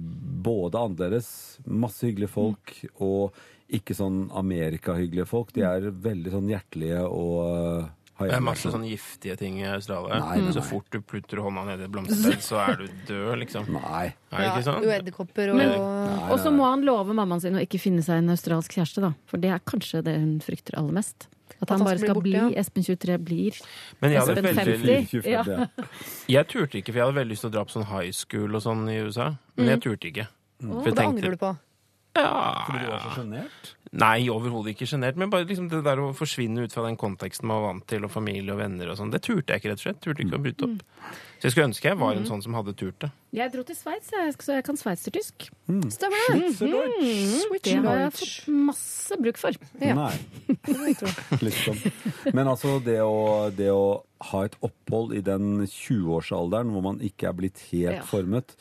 både 0.49 0.81
annerledes, 0.81 1.29
masse 1.69 2.07
hyggelige 2.07 2.33
folk, 2.33 2.73
og 2.97 3.37
ikke 3.69 3.93
sånn 3.93 4.23
Amerika-hyggelige 4.33 5.29
folk. 5.29 5.53
De 5.53 5.61
er 5.67 5.91
veldig 5.93 6.33
sånn 6.33 6.49
hjertelige 6.49 7.05
og 7.05 7.35
eh, 7.45 7.89
Det 8.19 8.35
er 8.35 8.43
masse 8.43 8.67
sånne 8.73 8.89
giftige 8.91 9.37
ting 9.39 9.59
i 9.61 9.65
Australia. 9.71 10.19
Nei, 10.19 10.41
nei, 10.43 10.51
Så 10.51 10.63
fort 10.67 10.85
du 10.91 10.99
putter 10.99 11.39
hånda 11.45 11.63
ned 11.69 11.79
i 11.79 11.85
et 11.87 11.91
blomsterbed, 11.93 12.41
så 12.43 12.59
er 12.65 12.75
du 12.81 12.85
død, 13.07 13.37
liksom. 13.45 13.69
Nei. 13.77 14.13
Er 14.33 14.37
det 14.43 14.47
ikke 14.51 14.65
sånn? 14.67 14.83
Jo, 14.83 14.93
edderkopper 14.97 15.51
og 15.53 15.59
Men, 15.61 15.73
og 16.33 16.39
så 16.43 16.51
må 16.51 16.67
han 16.67 16.83
love 16.87 17.15
mammaen 17.15 17.41
sin 17.41 17.55
å 17.55 17.63
ikke 17.63 17.79
finne 17.79 18.03
seg 18.03 18.19
en 18.19 18.29
australsk 18.35 18.75
kjæreste, 18.75 19.01
da. 19.05 19.13
For 19.31 19.37
det 19.39 19.53
er 19.55 19.59
kanskje 19.63 20.03
det 20.03 20.17
hun 20.19 20.39
frykter 20.43 20.75
aller 20.81 20.91
mest. 20.99 21.29
At 21.61 21.69
han 21.69 21.79
han 21.79 21.87
bare 21.87 21.99
skal 21.99 22.15
bli 22.19 22.31
bli 22.31 22.39
borte, 22.39 22.53
ja. 22.55 22.59
Espen 22.61 22.83
23 22.85 23.15
blir 23.25 23.55
Men 24.01 24.11
jeg 24.13 24.21
hadde 24.21 24.35
Espen 24.37 24.59
veldig 24.59 24.99
50. 25.09 25.31
Ja. 25.31 25.67
Jeg 26.35 26.47
turte 26.47 26.77
ikke, 26.79 26.91
for 26.93 26.99
jeg 26.99 27.07
hadde 27.07 27.17
veldig 27.17 27.33
lyst 27.33 27.41
til 27.43 27.49
å 27.49 27.55
dra 27.55 27.63
på 27.65 27.73
sånn 27.73 27.87
high 27.89 28.11
school 28.15 28.55
og 28.55 28.61
sånn 28.63 28.83
i 28.91 28.99
USA. 29.01 29.31
Men 29.57 29.73
jeg 29.73 29.81
turte 29.87 30.07
ikke. 30.11 30.27
Mm. 30.61 30.69
For 30.69 30.91
jeg 30.91 30.93
det 30.93 30.99
tenkte- 31.01 31.09
angrer 31.09 31.31
du 31.35 31.41
på. 31.41 31.51
Ja, 32.19 32.65
Fordi 32.67 32.79
du 32.83 32.87
var 32.89 32.99
så 33.03 33.11
sjenert? 33.15 33.73
Nei, 33.97 34.27
overhodet 34.29 34.75
ikke 34.75 34.85
sjenert. 34.85 35.17
Men 35.17 35.31
bare 35.33 35.47
liksom 35.49 35.65
det 35.71 35.79
der 35.85 35.97
å 36.03 36.11
forsvinne 36.13 36.67
ut 36.67 36.73
fra 36.75 36.83
den 36.85 36.97
konteksten 36.99 37.47
man 37.49 37.63
var 37.63 37.71
vant 37.73 37.87
til, 37.89 38.03
og 38.05 38.11
familie 38.13 38.53
og 38.53 38.59
venner 38.61 38.91
og 38.91 38.99
sånn, 38.99 39.09
det 39.09 39.23
turte 39.25 39.55
jeg 39.55 39.63
ikke, 39.63 39.71
rett 39.71 39.81
og 39.81 39.85
slett. 39.87 40.01
Turte 40.05 40.21
ikke 40.25 40.37
å 40.37 40.43
bryte 40.43 40.67
opp. 40.67 40.83
Så 41.39 41.47
jeg 41.47 41.53
skulle 41.55 41.69
ønske 41.69 41.87
jeg 41.87 41.97
var 41.97 42.17
en 42.19 42.27
sånn 42.27 42.43
som 42.43 42.57
hadde 42.57 42.73
turt 42.77 42.99
det. 43.01 43.09
Jeg 43.33 43.53
dro 43.53 43.63
til 43.65 43.77
Sveits, 43.79 44.11
så 44.11 44.57
jeg 44.57 44.65
kan 44.67 44.77
sveitsertysk. 44.77 45.47
Stemmer 45.95 46.25
det? 46.27 46.49
Mm, 46.59 47.55
det 47.63 47.75
har 47.87 48.01
jeg 48.03 48.13
fått 48.19 48.49
masse 48.67 49.17
bruk 49.23 49.39
for. 49.41 49.57
Ja. 49.81 49.95
Nei. 49.97 50.11
liksom. 51.47 51.79
Men 52.35 52.51
altså, 52.51 52.75
det 52.83 52.99
å, 53.01 53.47
det 53.55 53.71
å 53.73 54.03
ha 54.33 54.43
et 54.45 54.59
opphold 54.65 55.15
i 55.17 55.23
den 55.25 55.63
20-årsalderen 55.65 56.75
hvor 56.75 56.85
man 56.91 57.01
ikke 57.05 57.31
er 57.31 57.39
blitt 57.41 57.63
helt 57.71 58.01
Ja. 58.01 58.05
formet, 58.05 58.53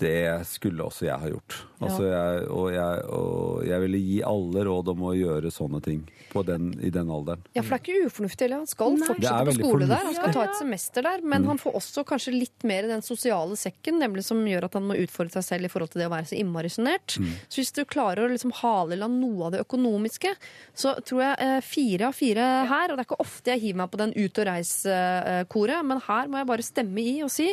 det 0.00 0.46
skulle 0.48 0.84
også 0.86 1.06
jeg 1.06 1.20
ha 1.22 1.30
gjort. 1.30 1.58
Altså, 1.80 2.04
jeg, 2.04 2.40
og, 2.52 2.66
jeg, 2.74 3.04
og 3.16 3.62
jeg 3.64 3.82
ville 3.86 4.00
gi 4.04 4.16
alle 4.28 4.64
råd 4.68 4.90
om 4.92 5.04
å 5.08 5.12
gjøre 5.16 5.52
sånne 5.54 5.80
ting 5.84 6.02
på 6.30 6.42
den, 6.46 6.74
i 6.84 6.90
den 6.92 7.08
alderen. 7.10 7.42
Ja, 7.56 7.62
for 7.64 7.72
det 7.72 7.78
er 7.78 7.84
ikke 7.86 8.10
ufornuftig 8.10 8.46
heller. 8.46 8.60
Han 8.60 8.70
skal 8.70 8.96
Nei. 8.98 9.06
Fortsette 9.08 9.46
på 9.48 9.54
skole 9.56 9.70
skole 9.70 9.88
der. 9.88 10.04
Han 10.04 10.16
skal 10.16 10.26
fornuftig. 10.26 10.40
ta 10.40 10.44
et 10.50 10.60
semester 10.60 11.06
der, 11.06 11.24
men 11.32 11.46
han 11.48 11.60
får 11.60 11.78
også 11.80 12.04
kanskje 12.08 12.34
litt 12.36 12.66
mer 12.68 12.86
i 12.86 12.90
den 12.92 13.04
sosiale 13.04 13.56
sekken, 13.60 13.98
nemlig 14.02 14.26
som 14.26 14.42
gjør 14.46 14.68
at 14.68 14.76
han 14.78 14.86
må 14.90 14.98
utfordre 15.00 15.38
seg 15.38 15.46
selv 15.46 15.68
i 15.68 15.72
forhold 15.72 15.94
til 15.94 16.02
det 16.02 16.10
å 16.10 16.12
være 16.12 16.30
så 16.30 16.38
innmari 16.38 16.72
sjenert. 16.72 17.16
Så 17.16 17.62
hvis 17.62 17.72
du 17.76 17.82
klarer 17.88 18.26
å 18.26 18.32
liksom 18.32 18.54
hale 18.60 18.96
i 18.96 19.00
land 19.00 19.20
noe 19.22 19.48
av 19.48 19.54
det 19.56 19.64
økonomiske, 19.64 20.34
så 20.76 20.94
tror 21.06 21.24
jeg 21.24 21.46
eh, 21.46 21.56
fire 21.64 22.10
av 22.10 22.16
fire 22.16 22.48
her, 22.70 22.92
og 22.92 22.98
det 22.98 23.04
er 23.04 23.08
ikke 23.08 23.22
ofte 23.24 23.54
jeg 23.54 23.64
hiver 23.64 23.80
meg 23.82 23.92
på 23.92 24.02
den 24.02 24.14
ut 24.16 24.42
og 24.42 24.48
reis-koret, 24.50 25.88
men 25.90 26.04
her 26.06 26.30
må 26.30 26.40
jeg 26.40 26.50
bare 26.52 26.66
stemme 26.66 27.04
i 27.04 27.16
og 27.24 27.32
si 27.32 27.48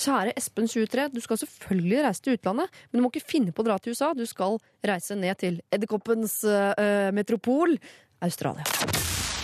kjære 0.00 0.36
Espen 0.38 0.70
23, 0.70 1.08
du 1.12 1.20
skal 1.24 1.40
selvfølgelig 1.42 1.91
reise 2.00 2.24
til 2.24 2.38
utlandet, 2.38 2.72
men 2.90 2.98
du 2.98 3.04
må 3.04 3.12
ikke 3.12 3.32
finne 3.34 3.52
på 3.52 3.64
å 3.64 3.68
dra 3.68 3.78
til 3.82 3.92
USA. 3.92 4.12
Du 4.16 4.24
skal 4.28 4.56
reise 4.86 5.18
ned 5.18 5.36
til 5.42 5.60
edderkoppens 5.74 6.40
uh, 6.48 7.10
metropol, 7.14 7.76
Australia. 8.22 8.64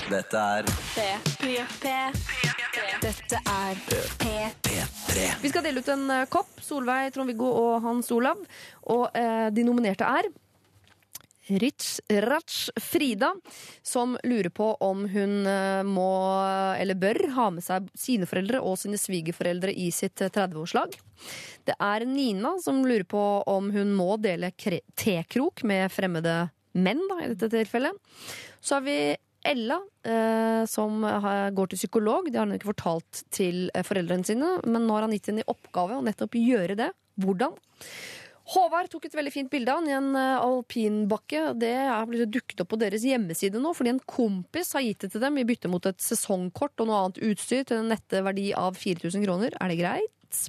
Dette 0.08 0.40
er 0.40 0.68
P3. 0.96 1.94
Dette 3.02 3.40
er 3.44 3.80
P3. 4.22 5.26
Vi 5.42 5.50
skal 5.52 5.66
dele 5.66 5.82
ut 5.82 5.90
en 5.92 6.06
eh, 6.14 6.26
kopp. 6.32 6.54
Solveig, 6.64 7.10
Trond-Viggo 7.12 7.48
og 7.50 7.82
Hans 7.84 8.08
Olav. 8.14 8.40
Og 8.88 9.04
uh, 9.12 9.48
de 9.52 9.66
nominerte 9.66 10.08
er 10.08 10.30
Rich 11.48 12.00
Ratsch 12.08 12.70
Frida, 12.76 13.34
som 13.82 14.18
lurer 14.24 14.50
på 14.54 14.74
om 14.84 15.04
hun 15.08 15.46
eh, 15.46 15.82
må, 15.82 16.10
eller 16.78 16.98
bør, 16.98 17.22
ha 17.36 17.48
med 17.54 17.64
seg 17.64 17.88
sine 17.98 18.28
foreldre 18.28 18.60
og 18.60 18.78
sine 18.80 19.00
svigerforeldre 19.00 19.72
i 19.72 19.88
sitt 19.94 20.20
eh, 20.24 20.32
30-årslag. 20.34 20.98
Det 21.68 21.76
er 21.80 22.06
Nina 22.08 22.56
som 22.62 22.84
lurer 22.84 23.06
på 23.08 23.24
om 23.48 23.72
hun 23.74 23.94
må 23.96 24.16
dele 24.22 24.52
tekrok 24.58 25.64
med 25.68 25.88
fremmede 25.92 26.44
menn, 26.78 27.00
da, 27.10 27.22
i 27.24 27.32
dette 27.32 27.50
tilfellet. 27.52 27.96
Så 28.60 28.78
har 28.78 28.86
vi 28.86 28.98
Ella, 29.48 29.78
eh, 30.04 30.64
som 30.66 31.02
går 31.54 31.70
til 31.70 31.78
psykolog. 31.78 32.28
Det 32.30 32.40
har 32.40 32.46
hun 32.46 32.56
ikke 32.58 32.72
fortalt 32.72 33.22
til 33.32 33.68
eh, 33.72 33.86
foreldrene 33.86 34.26
sine, 34.26 34.56
men 34.66 34.86
nå 34.86 34.96
har 34.96 35.06
han 35.06 35.14
gitt 35.14 35.30
henne 35.30 35.44
i 35.44 35.50
oppgave 35.50 35.96
å 35.96 36.04
nettopp 36.04 36.36
gjøre 36.38 36.76
det. 36.78 36.90
Hvordan? 37.22 37.54
Håvard 38.48 38.88
tok 38.88 39.04
et 39.04 39.16
veldig 39.16 39.32
fint 39.34 39.50
bilde 39.52 39.72
av 39.72 39.82
han 39.82 39.90
i 39.90 39.96
en 39.96 40.08
eh, 40.16 40.40
alpinbakke. 40.40 41.42
Det 41.60 41.74
er 41.82 42.08
blitt 42.08 42.32
dukket 42.32 42.62
opp 42.64 42.70
på 42.72 42.80
deres 42.80 43.04
hjemmeside 43.04 43.60
nå, 43.60 43.74
fordi 43.76 43.92
en 43.92 44.00
kompis 44.08 44.72
har 44.76 44.86
gitt 44.86 45.04
det 45.04 45.12
til 45.12 45.24
dem 45.24 45.36
i 45.36 45.44
bytte 45.48 45.68
mot 45.68 45.84
et 45.88 46.00
sesongkort 46.00 46.80
og 46.80 46.88
noe 46.88 47.02
annet 47.02 47.22
utstyr 47.28 47.68
til 47.68 47.82
en 47.82 47.92
nette 47.92 48.24
verdi 48.24 48.48
av 48.56 48.78
4000 48.80 49.26
kroner. 49.26 49.56
Er 49.60 49.72
det 49.72 49.78
greit? 49.82 50.42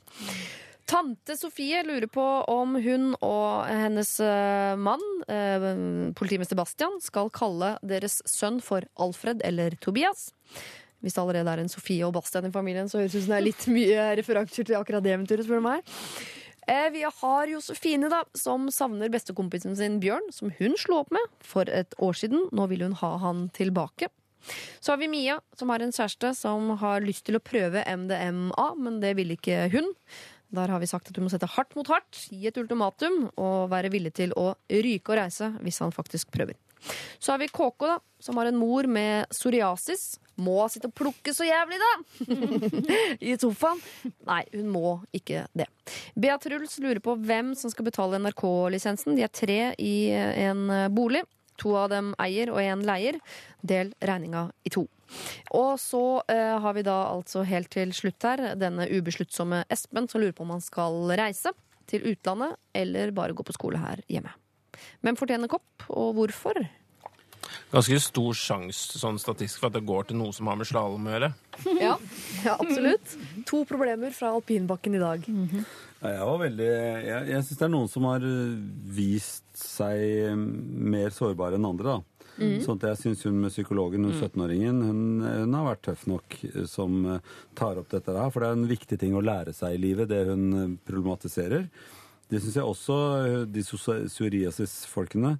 Tante 0.89 1.35
Sofie 1.37 1.83
lurer 1.85 2.07
på 2.09 2.23
om 2.49 2.79
hun 2.81 3.11
og 3.19 3.67
hennes 3.67 4.15
eh, 4.23 4.79
mann, 4.79 5.03
eh, 5.29 5.69
politimester 6.17 6.57
Bastian, 6.57 6.97
skal 7.03 7.29
kalle 7.35 7.75
deres 7.85 8.21
sønn 8.25 8.63
for 8.63 8.87
Alfred 8.97 9.43
eller 9.45 9.75
Tobias. 9.83 10.29
Hvis 11.03 11.15
det 11.15 11.21
allerede 11.21 11.51
er 11.51 11.61
en 11.61 11.71
Sofie 11.71 12.07
og 12.07 12.15
Bastian 12.15 12.47
i 12.47 12.55
familien, 12.55 12.89
så 12.89 13.03
høres 13.03 13.13
det 13.13 13.21
ut 13.21 13.27
som 13.27 13.35
det 13.35 13.39
er 13.39 13.49
litt 13.51 13.69
mye 13.71 14.07
referanser 14.19 14.67
til 14.67 14.79
akkurat 14.79 15.03
det 15.05 15.13
eventyret, 15.13 15.45
spør 15.45 15.61
du 15.61 15.67
meg. 15.67 15.97
Eh, 16.69 16.89
Vi 16.93 17.01
har 17.21 17.47
Josefine, 17.47 18.09
da, 18.09 18.23
som 18.37 18.67
savner 18.71 19.09
bestekompisen 19.09 19.75
sin 19.75 19.97
Bjørn, 19.99 20.27
som 20.31 20.51
hun 20.59 20.75
slo 20.77 20.99
opp 21.01 21.11
med 21.15 21.25
for 21.41 21.65
et 21.65 21.95
år 21.97 22.13
siden. 22.13 22.45
Nå 22.53 22.67
vil 22.69 22.83
hun 22.85 22.93
ha 23.01 23.15
han 23.23 23.47
tilbake. 23.57 24.11
Så 24.79 24.93
har 24.93 24.99
vi 25.01 25.09
Mia, 25.09 25.39
som 25.57 25.69
har 25.73 25.81
en 25.81 25.91
kjæreste 25.91 26.31
som 26.37 26.69
har 26.79 27.01
lyst 27.01 27.25
til 27.25 27.39
å 27.39 27.43
prøve 27.43 27.81
MDMA, 27.83 28.67
men 28.77 29.01
det 29.01 29.15
vil 29.17 29.33
ikke 29.33 29.65
hun. 29.73 29.89
Der 30.53 30.69
har 30.69 30.79
vi 30.81 30.89
sagt 30.89 31.09
at 31.09 31.17
du 31.17 31.21
må 31.21 31.29
sette 31.33 31.49
hardt 31.57 31.75
mot 31.77 31.89
hardt, 31.89 32.23
gi 32.29 32.47
et 32.49 32.57
ultimatum 32.57 33.31
og 33.35 33.69
være 33.73 33.91
villig 33.93 34.13
til 34.21 34.33
å 34.37 34.53
ryke 34.69 35.13
og 35.13 35.19
reise 35.23 35.51
hvis 35.65 35.81
han 35.83 35.93
faktisk 35.93 36.31
prøver. 36.33 36.57
Så 37.19 37.33
har 37.33 37.41
vi 37.41 37.49
KK, 37.51 37.85
da, 37.85 37.99
som 38.19 38.37
har 38.37 38.49
en 38.49 38.59
mor 38.59 38.87
med 38.89 39.29
psoriasis. 39.33 40.19
Må 40.39 40.61
sitte 40.71 40.87
og 40.87 40.95
plukke 40.95 41.33
så 41.35 41.47
jævlig, 41.47 41.79
da! 41.81 41.91
I 43.27 43.35
sofaen. 43.39 43.81
Nei, 44.29 44.43
hun 44.53 44.69
må 44.71 44.93
ikke 45.15 45.45
det. 45.57 45.67
Bea 46.15 46.37
Truls 46.39 46.77
lurer 46.79 47.01
på 47.03 47.17
hvem 47.19 47.51
som 47.59 47.73
skal 47.73 47.89
betale 47.89 48.21
NRK-lisensen. 48.23 49.17
De 49.17 49.25
er 49.27 49.33
tre 49.35 49.59
i 49.75 49.97
en 50.13 50.69
bolig. 50.95 51.25
To 51.59 51.75
av 51.75 51.89
dem 51.91 52.13
eier 52.23 52.51
og 52.53 52.61
én 52.63 52.85
leier. 52.87 53.19
Del 53.59 53.91
regninga 53.99 54.47
i 54.63 54.71
to. 54.71 54.85
Og 55.57 55.73
så 55.81 56.21
eh, 56.29 56.55
har 56.61 56.75
vi 56.77 56.85
da 56.85 56.97
altså 57.09 57.43
helt 57.47 57.71
til 57.73 57.91
slutt 57.95 58.23
her 58.23 58.53
denne 58.59 58.87
ubesluttsomme 58.87 59.63
Espen 59.73 60.07
som 60.09 60.21
lurer 60.21 60.35
på 60.37 60.45
om 60.45 60.53
han 60.55 60.63
skal 60.63 61.09
reise 61.19 61.53
til 61.89 62.05
utlandet 62.11 62.55
eller 62.77 63.11
bare 63.17 63.33
gå 63.33 63.45
på 63.45 63.55
skole 63.55 63.81
her 63.81 64.03
hjemme. 64.07 64.31
Hvem 65.05 65.17
fortjener 65.19 65.51
kopp, 65.51 65.87
og 65.89 66.13
hvorfor? 66.17 66.59
Ganske 67.69 67.99
stor 68.01 68.33
sjanse 68.37 68.97
sånn 68.99 69.19
statistisk 69.21 69.61
for 69.61 69.69
at 69.69 69.77
det 69.77 69.85
går 69.87 70.09
til 70.09 70.17
noe 70.19 70.33
som 70.33 70.49
har 70.49 70.57
med 70.59 70.69
slalåm 70.69 71.05
å 71.09 71.13
gjøre. 71.15 71.31
Ja, 71.85 71.95
ja 72.45 72.55
absolutt. 72.55 73.13
To 73.49 73.63
problemer 73.67 74.13
fra 74.15 74.31
alpinbakken 74.35 74.95
i 74.97 75.01
dag. 75.01 75.25
Ja, 75.29 76.13
jeg 76.13 76.27
var 76.29 76.37
veldig 76.39 76.67
Jeg, 76.69 77.23
jeg 77.33 77.43
syns 77.43 77.59
det 77.59 77.65
er 77.67 77.73
noen 77.73 77.89
som 77.91 78.05
har 78.07 78.23
øh, 78.25 78.53
vist 78.95 79.43
seg 79.59 80.03
øh, 80.29 80.39
mer 80.95 81.11
sårbare 81.15 81.59
enn 81.59 81.67
andre, 81.67 81.97
da. 81.97 82.19
Mm. 82.39 82.59
Sånn 82.63 82.79
at 82.79 82.85
jeg 82.93 82.99
syns 83.01 83.25
hun 83.27 83.39
med 83.43 83.51
psykologen, 83.51 84.05
hun 84.07 84.15
Mm. 84.15 84.21
17-åringen, 84.23 84.77
hun, 84.87 84.99
hun 85.27 85.57
har 85.57 85.65
vært 85.73 85.83
tøff 85.89 86.05
nok 86.07 86.37
øh, 86.53 86.65
som 86.71 86.99
øh, 87.17 87.33
tar 87.59 87.81
opp 87.81 87.89
dette 87.91 88.15
her. 88.15 88.31
For 88.31 88.39
det 88.45 88.49
er 88.49 88.59
en 88.61 88.69
viktig 88.69 88.99
ting 89.01 89.17
å 89.19 89.25
lære 89.25 89.53
seg 89.57 89.75
i 89.75 89.81
livet, 89.83 90.09
det 90.09 90.23
hun 90.29 90.77
problematiserer. 90.87 91.67
Det 92.29 92.41
syns 92.43 92.55
jeg 92.59 92.63
også 92.63 92.95
øh, 93.25 93.45
de 93.49 93.63
psoriasis-folkene 93.65 95.31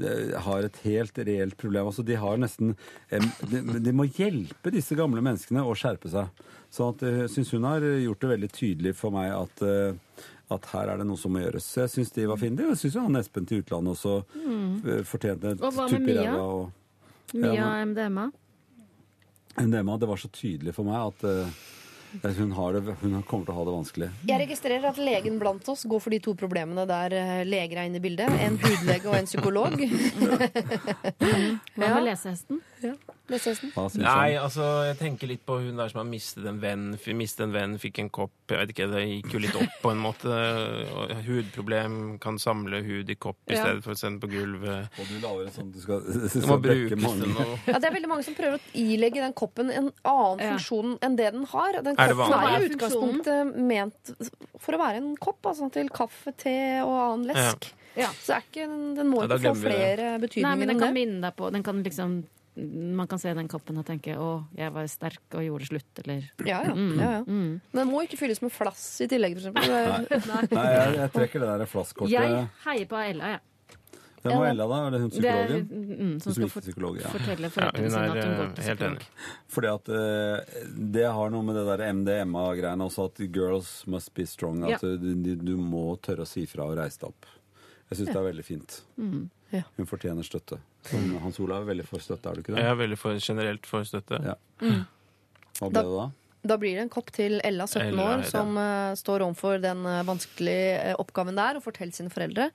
øh, 0.00 0.30
har 0.40 0.64
et 0.64 0.76
helt 0.84 1.18
reelt 1.18 1.56
problem. 1.60 1.86
Altså, 1.90 2.02
de 2.06 2.16
har 2.16 2.36
nesten 2.40 2.74
de, 3.10 3.60
de 3.84 3.92
må 3.92 4.06
hjelpe 4.08 4.72
disse 4.72 4.96
gamle 4.96 5.20
menneskene 5.24 5.60
å 5.66 5.74
skjerpe 5.76 6.08
seg. 6.12 6.30
Så 6.72 6.88
at, 6.94 7.02
øh, 7.04 7.18
jeg 7.26 7.30
syns 7.34 7.52
hun 7.56 7.66
har 7.68 7.84
gjort 7.84 8.20
det 8.24 8.30
veldig 8.34 8.50
tydelig 8.56 8.94
for 8.96 9.12
meg 9.14 9.32
at 9.36 9.64
at 10.50 10.64
her 10.72 10.88
er 10.90 10.98
det 10.98 11.04
noe 11.06 11.14
som 11.20 11.30
må 11.30 11.38
gjøres. 11.44 11.62
Så 11.62 11.84
jeg 11.84 11.90
syns 11.92 12.08
de 12.16 12.24
var 12.26 12.38
fine. 12.40 12.64
Jeg 12.72 12.78
syns 12.80 12.96
han 12.98 13.14
Espen 13.20 13.44
til 13.46 13.60
utlandet 13.62 13.92
også 13.94 14.16
Mm. 14.34 15.04
fortjente 15.06 15.52
et 15.52 15.60
hva 15.62 15.70
med 15.70 15.92
tupp 15.92 16.00
i 16.00 16.06
Mia? 16.08 16.24
ræva. 16.24 16.40
og- 16.42 16.72
Mia 17.38 17.52
Ja, 17.54 17.84
MDMA. 17.86 18.24
men 19.56 19.70
det, 19.70 19.84
var 20.08 20.16
så 20.18 20.28
tydelig 20.32 20.74
for 20.74 20.82
meg 20.84 20.96
at 21.06 21.24
hun, 22.22 22.52
har 22.52 22.72
det, 22.72 22.94
hun 23.00 23.22
kommer 23.22 23.46
til 23.46 23.54
å 23.54 23.58
ha 23.58 23.66
det 23.68 23.74
vanskelig. 23.74 24.08
Jeg 24.28 24.42
registrerer 24.42 24.88
at 24.90 24.98
legen 25.00 25.38
blant 25.40 25.68
oss 25.70 25.86
går 25.88 26.02
for 26.02 26.14
de 26.14 26.20
to 26.22 26.34
problemene 26.38 26.86
der 26.88 27.14
eh, 27.16 27.36
leger 27.46 27.82
er 27.82 27.90
inne 27.90 28.00
i 28.00 28.04
bildet. 28.04 28.30
En 28.46 28.58
hudlege 28.60 29.10
og 29.10 29.16
en 29.18 29.30
psykolog. 29.30 29.76
Hva 31.76 31.94
med 31.94 32.04
lesehesten? 32.08 32.62
Ja. 32.82 32.94
Nei, 33.30 34.34
altså, 34.34 34.64
jeg 34.88 34.96
tenker 34.98 35.28
litt 35.30 35.42
på 35.46 35.60
hun 35.62 35.76
der 35.78 35.88
som 35.92 36.00
har 36.00 36.06
mistet 36.08 36.46
en 36.50 36.56
venn, 36.62 36.86
mistet 37.14 37.44
en 37.44 37.52
venn, 37.54 37.76
fikk 37.78 38.00
en 38.02 38.08
kopp. 38.10 38.32
Jeg 38.50 38.58
vet 38.58 38.72
ikke, 38.74 38.88
Det 38.90 39.02
gikk 39.06 39.34
jo 39.36 39.42
litt 39.44 39.54
opp 39.60 39.76
på 39.84 39.92
en 39.92 40.00
måte. 40.02 40.38
Hudproblem 41.26 42.18
kan 42.22 42.38
samle 42.42 42.80
hud 42.84 43.10
i 43.10 43.16
kopp 43.20 43.38
i 43.50 43.56
stedet 43.58 43.84
for 43.84 43.94
å 43.94 43.98
sende 44.00 44.20
på 44.24 44.30
gulvet. 44.32 44.88
Og 44.98 45.10
du 45.10 45.16
lager 45.22 45.46
en 45.46 45.54
sånn 45.54 45.70
du 45.74 45.80
skal, 45.82 46.02
Du 46.02 46.46
må 46.50 46.58
bruke 46.66 46.98
mange. 47.00 47.30
Ja, 47.68 47.78
det 47.78 47.90
er 47.90 47.96
veldig 47.96 48.10
mange 48.10 48.26
som 48.26 48.36
prøver 48.38 48.58
å 48.58 48.62
ilegge 48.82 49.22
den 49.24 49.36
koppen 49.38 49.70
en 49.70 49.90
annen 50.02 50.40
Ja. 50.40 50.54
funksjon 50.56 50.96
enn 51.04 51.16
det 51.20 51.30
den 51.36 51.44
har. 51.52 51.80
Den 51.86 51.98
Er 52.00 52.14
koppen 52.14 52.34
er 52.40 52.56
i 52.58 52.70
utgangspunktet 52.70 53.54
ment 53.70 54.14
for 54.60 54.76
å 54.76 54.80
være 54.82 55.00
en 55.02 55.12
kopp, 55.20 55.40
altså 55.52 55.70
til 55.72 55.88
kaffe, 55.92 56.34
te 56.36 56.56
og 56.82 56.96
annen 56.98 57.30
lesk. 57.30 57.70
Ja. 57.98 58.10
Så 58.22 58.36
er 58.36 58.44
ikke, 58.46 58.66
den 58.96 59.08
må 59.10 59.24
ikke 59.26 59.40
få 59.50 59.54
flere 59.64 60.12
betydninger 60.22 60.22
enn 60.22 60.34
det. 60.34 60.42
Nei, 60.46 60.54
men 60.58 60.68
den 60.74 60.78
kan 60.82 60.94
minne 60.94 61.20
deg 61.26 61.36
på 61.38 61.50
den 61.52 61.64
kan 61.66 61.80
liksom, 61.84 62.20
Man 62.60 63.06
kan 63.08 63.18
se 63.18 63.32
den 63.34 63.48
koppen 63.48 63.78
og 63.80 63.86
tenke 63.88 64.14
'Å, 64.16 64.44
jeg 64.56 64.72
var 64.74 64.86
sterk 64.90 65.36
og 65.38 65.42
gjorde 65.46 65.68
slutt', 65.70 66.00
eller 66.04 66.30
Ja, 66.44 66.62
ja. 66.64 66.74
Mm. 66.74 66.98
ja, 66.98 67.10
ja. 67.18 67.20
Mm. 67.24 67.60
Men 67.72 67.80
den 67.84 67.88
må 67.92 68.02
ikke 68.04 68.18
fylles 68.20 68.42
med 68.42 68.52
flass 68.52 69.00
i 69.00 69.06
tillegg, 69.08 69.36
for 69.38 69.48
eksempel. 69.50 70.08
Det- 70.08 70.26
Nei, 70.54 70.66
jeg, 70.74 70.96
jeg 70.96 71.12
trekker 71.12 71.40
det 71.40 71.52
der 71.58 71.66
flasskortet. 71.66 72.10
Jeg 72.10 72.48
heier 72.66 72.86
på 72.90 72.96
Ella, 73.10 73.24
jeg. 73.36 73.40
Hvem 74.20 74.36
var 74.36 74.46
Ella, 74.50 74.66
da? 74.68 74.78
Er 74.86 74.90
det 74.90 75.00
hun 75.00 75.08
Det 75.10 75.24
er, 75.24 75.46
psykologen? 75.46 75.68
mm, 75.70 76.20
som 76.20 76.32
Hun 76.34 76.48
skal 76.50 76.62
psykolog, 76.62 76.96
ja. 77.00 77.08
fortelle 77.08 77.48
foreldrene 77.48 77.80
hun 77.80 77.90
sine 77.90 78.10
at 78.10 78.24
hun 78.26 78.36
går 78.36 78.44
eh, 78.44 78.54
til 78.54 78.64
psykolog. 78.66 79.06
Fordi 79.48 79.70
at 79.72 79.88
uh, 79.88 80.66
det 80.92 81.06
har 81.16 81.30
noe 81.32 81.42
med 81.42 81.54
det 81.56 81.64
der 81.70 81.92
MDMA-greiene 81.94 82.84
også, 82.84 83.04
at 83.08 83.32
girls 83.32 83.86
must 83.86 84.12
be 84.14 84.26
strong. 84.26 84.60
At 84.68 84.82
du, 84.84 84.98
du, 84.98 85.34
du 85.40 85.56
må 85.56 85.96
tørre 86.04 86.26
å 86.26 86.28
si 86.28 86.44
fra 86.44 86.68
og 86.68 86.76
reise 86.76 87.00
deg 87.00 87.08
opp. 87.14 87.24
Jeg 87.88 87.96
syns 88.02 88.12
det 88.12 88.16
er 88.20 88.28
veldig 88.28 88.44
fint. 88.44 88.82
Mm. 89.00 89.30
Ja. 89.52 89.62
Hun 89.76 89.86
fortjener 89.90 90.22
støtte. 90.26 90.60
Som 90.86 91.10
Hans 91.24 91.40
Olav 91.42 91.62
er 91.64 91.72
veldig 91.74 91.86
for 91.88 91.98
støtte, 92.04 92.30
er 92.30 92.34
du 92.38 92.40
ikke 92.44 92.54
det? 92.54 92.62
Jeg 92.62 92.70
er 92.70 92.80
veldig 92.84 92.98
for, 92.98 93.18
generelt 93.18 93.66
for 93.66 93.82
støtte. 93.88 94.20
Ja. 94.24 94.34
Mm. 94.62 94.84
Hva 95.58 95.68
ble 95.68 95.74
Da- 95.74 95.82
det 95.82 95.98
da? 95.98 96.10
Da 96.42 96.56
blir 96.56 96.72
det 96.72 96.80
en 96.86 96.88
kopp 96.88 97.10
til 97.12 97.34
Ella, 97.44 97.66
17 97.68 97.82
Ella, 97.90 98.04
år, 98.14 98.22
som 98.24 98.54
uh, 98.56 98.94
står 98.96 99.20
overfor 99.26 99.58
den 99.60 99.82
uh, 99.84 99.98
vanskelige 100.08 100.94
uh, 100.94 100.94
oppgaven 101.02 101.36
der 101.36 101.58
og 101.58 101.62
forteller 101.66 101.92
sine 101.92 102.08
foreldre 102.08 102.46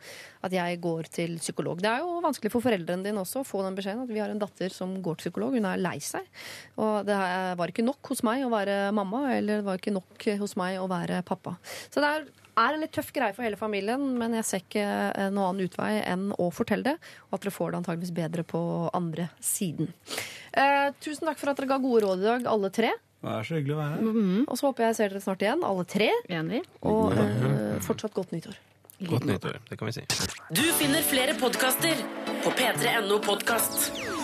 at 0.41 0.55
jeg 0.55 0.79
går 0.81 1.03
til 1.13 1.35
psykolog. 1.37 1.83
Det 1.83 1.91
er 1.91 1.99
jo 2.01 2.15
vanskelig 2.25 2.49
for 2.49 2.65
foreldrene 2.65 3.05
dine 3.05 3.21
også 3.21 3.43
å 3.43 3.45
få 3.45 3.61
den 3.61 3.77
beskjeden 3.77 4.01
at 4.01 4.09
vi 4.09 4.17
har 4.23 4.33
en 4.33 4.41
datter 4.41 4.73
som 4.73 4.95
går 5.05 5.19
til 5.19 5.27
psykolog. 5.29 5.53
Hun 5.53 5.69
er 5.69 5.77
lei 5.77 5.99
seg. 6.01 6.25
Og 6.81 7.05
det 7.05 7.13
er- 7.13 7.53
var 7.61 7.67
ikke 7.69 7.85
nok 7.85 8.01
hos 8.09 8.23
meg 8.25 8.41
å 8.41 8.49
være 8.49 8.79
mamma, 8.91 9.21
eller 9.37 9.61
det 9.61 9.65
var 9.69 9.77
ikke 9.77 9.93
nok 9.93 10.25
hos 10.41 10.55
meg 10.57 10.79
å 10.81 10.89
være 10.89 11.21
pappa. 11.23 11.53
Så 11.93 12.01
det 12.01 12.09
er 12.09 12.25
er 12.57 12.75
en 12.75 12.83
litt 12.83 12.93
tøff 12.95 13.11
greie 13.15 13.35
for 13.35 13.45
hele 13.45 13.59
familien, 13.59 14.03
men 14.19 14.35
jeg 14.39 14.47
ser 14.47 14.63
ikke 14.63 14.85
eh, 14.85 15.29
noen 15.33 15.51
annen 15.51 15.69
utvei 15.69 15.91
enn 16.01 16.29
å 16.41 16.49
fortelle 16.55 16.87
det. 16.87 16.95
Og 17.29 17.37
at 17.37 17.45
dere 17.45 17.55
får 17.55 17.73
det 17.73 17.81
antageligvis 17.81 18.15
bedre 18.15 18.45
på 18.47 18.61
andre 18.95 19.29
siden. 19.43 19.91
Eh, 20.55 20.91
tusen 21.03 21.27
takk 21.29 21.41
for 21.41 21.51
at 21.51 21.59
dere 21.59 21.73
ga 21.73 21.81
gode 21.83 22.05
råd 22.05 22.23
i 22.23 22.29
dag, 22.29 22.47
alle 22.51 22.71
tre. 22.75 22.93
Det 23.25 23.33
er 23.33 23.47
så 23.47 23.57
hyggelig 23.57 23.75
å 23.75 23.81
være 23.81 23.97
her. 23.97 24.41
Og 24.45 24.59
så 24.59 24.69
håper 24.69 24.85
jeg 24.85 24.93
jeg 24.93 24.99
ser 24.99 25.13
dere 25.15 25.25
snart 25.25 25.45
igjen, 25.47 25.65
alle 25.65 25.87
tre. 25.95 26.09
Enig. 26.39 26.61
Og 26.85 27.15
eh, 27.17 27.77
fortsatt 27.85 28.15
godt 28.15 28.35
nyttår. 28.35 28.59
Godt 29.05 29.25
nyttår, 29.27 29.59
det 29.69 29.79
kan 29.79 29.89
vi 29.89 29.97
si. 29.97 30.05
Du 30.55 30.63
finner 30.79 31.03
flere 31.03 31.35
podkaster 31.39 32.05
på 32.45 32.53
p3.no 32.55 33.19
podkast. 33.25 34.14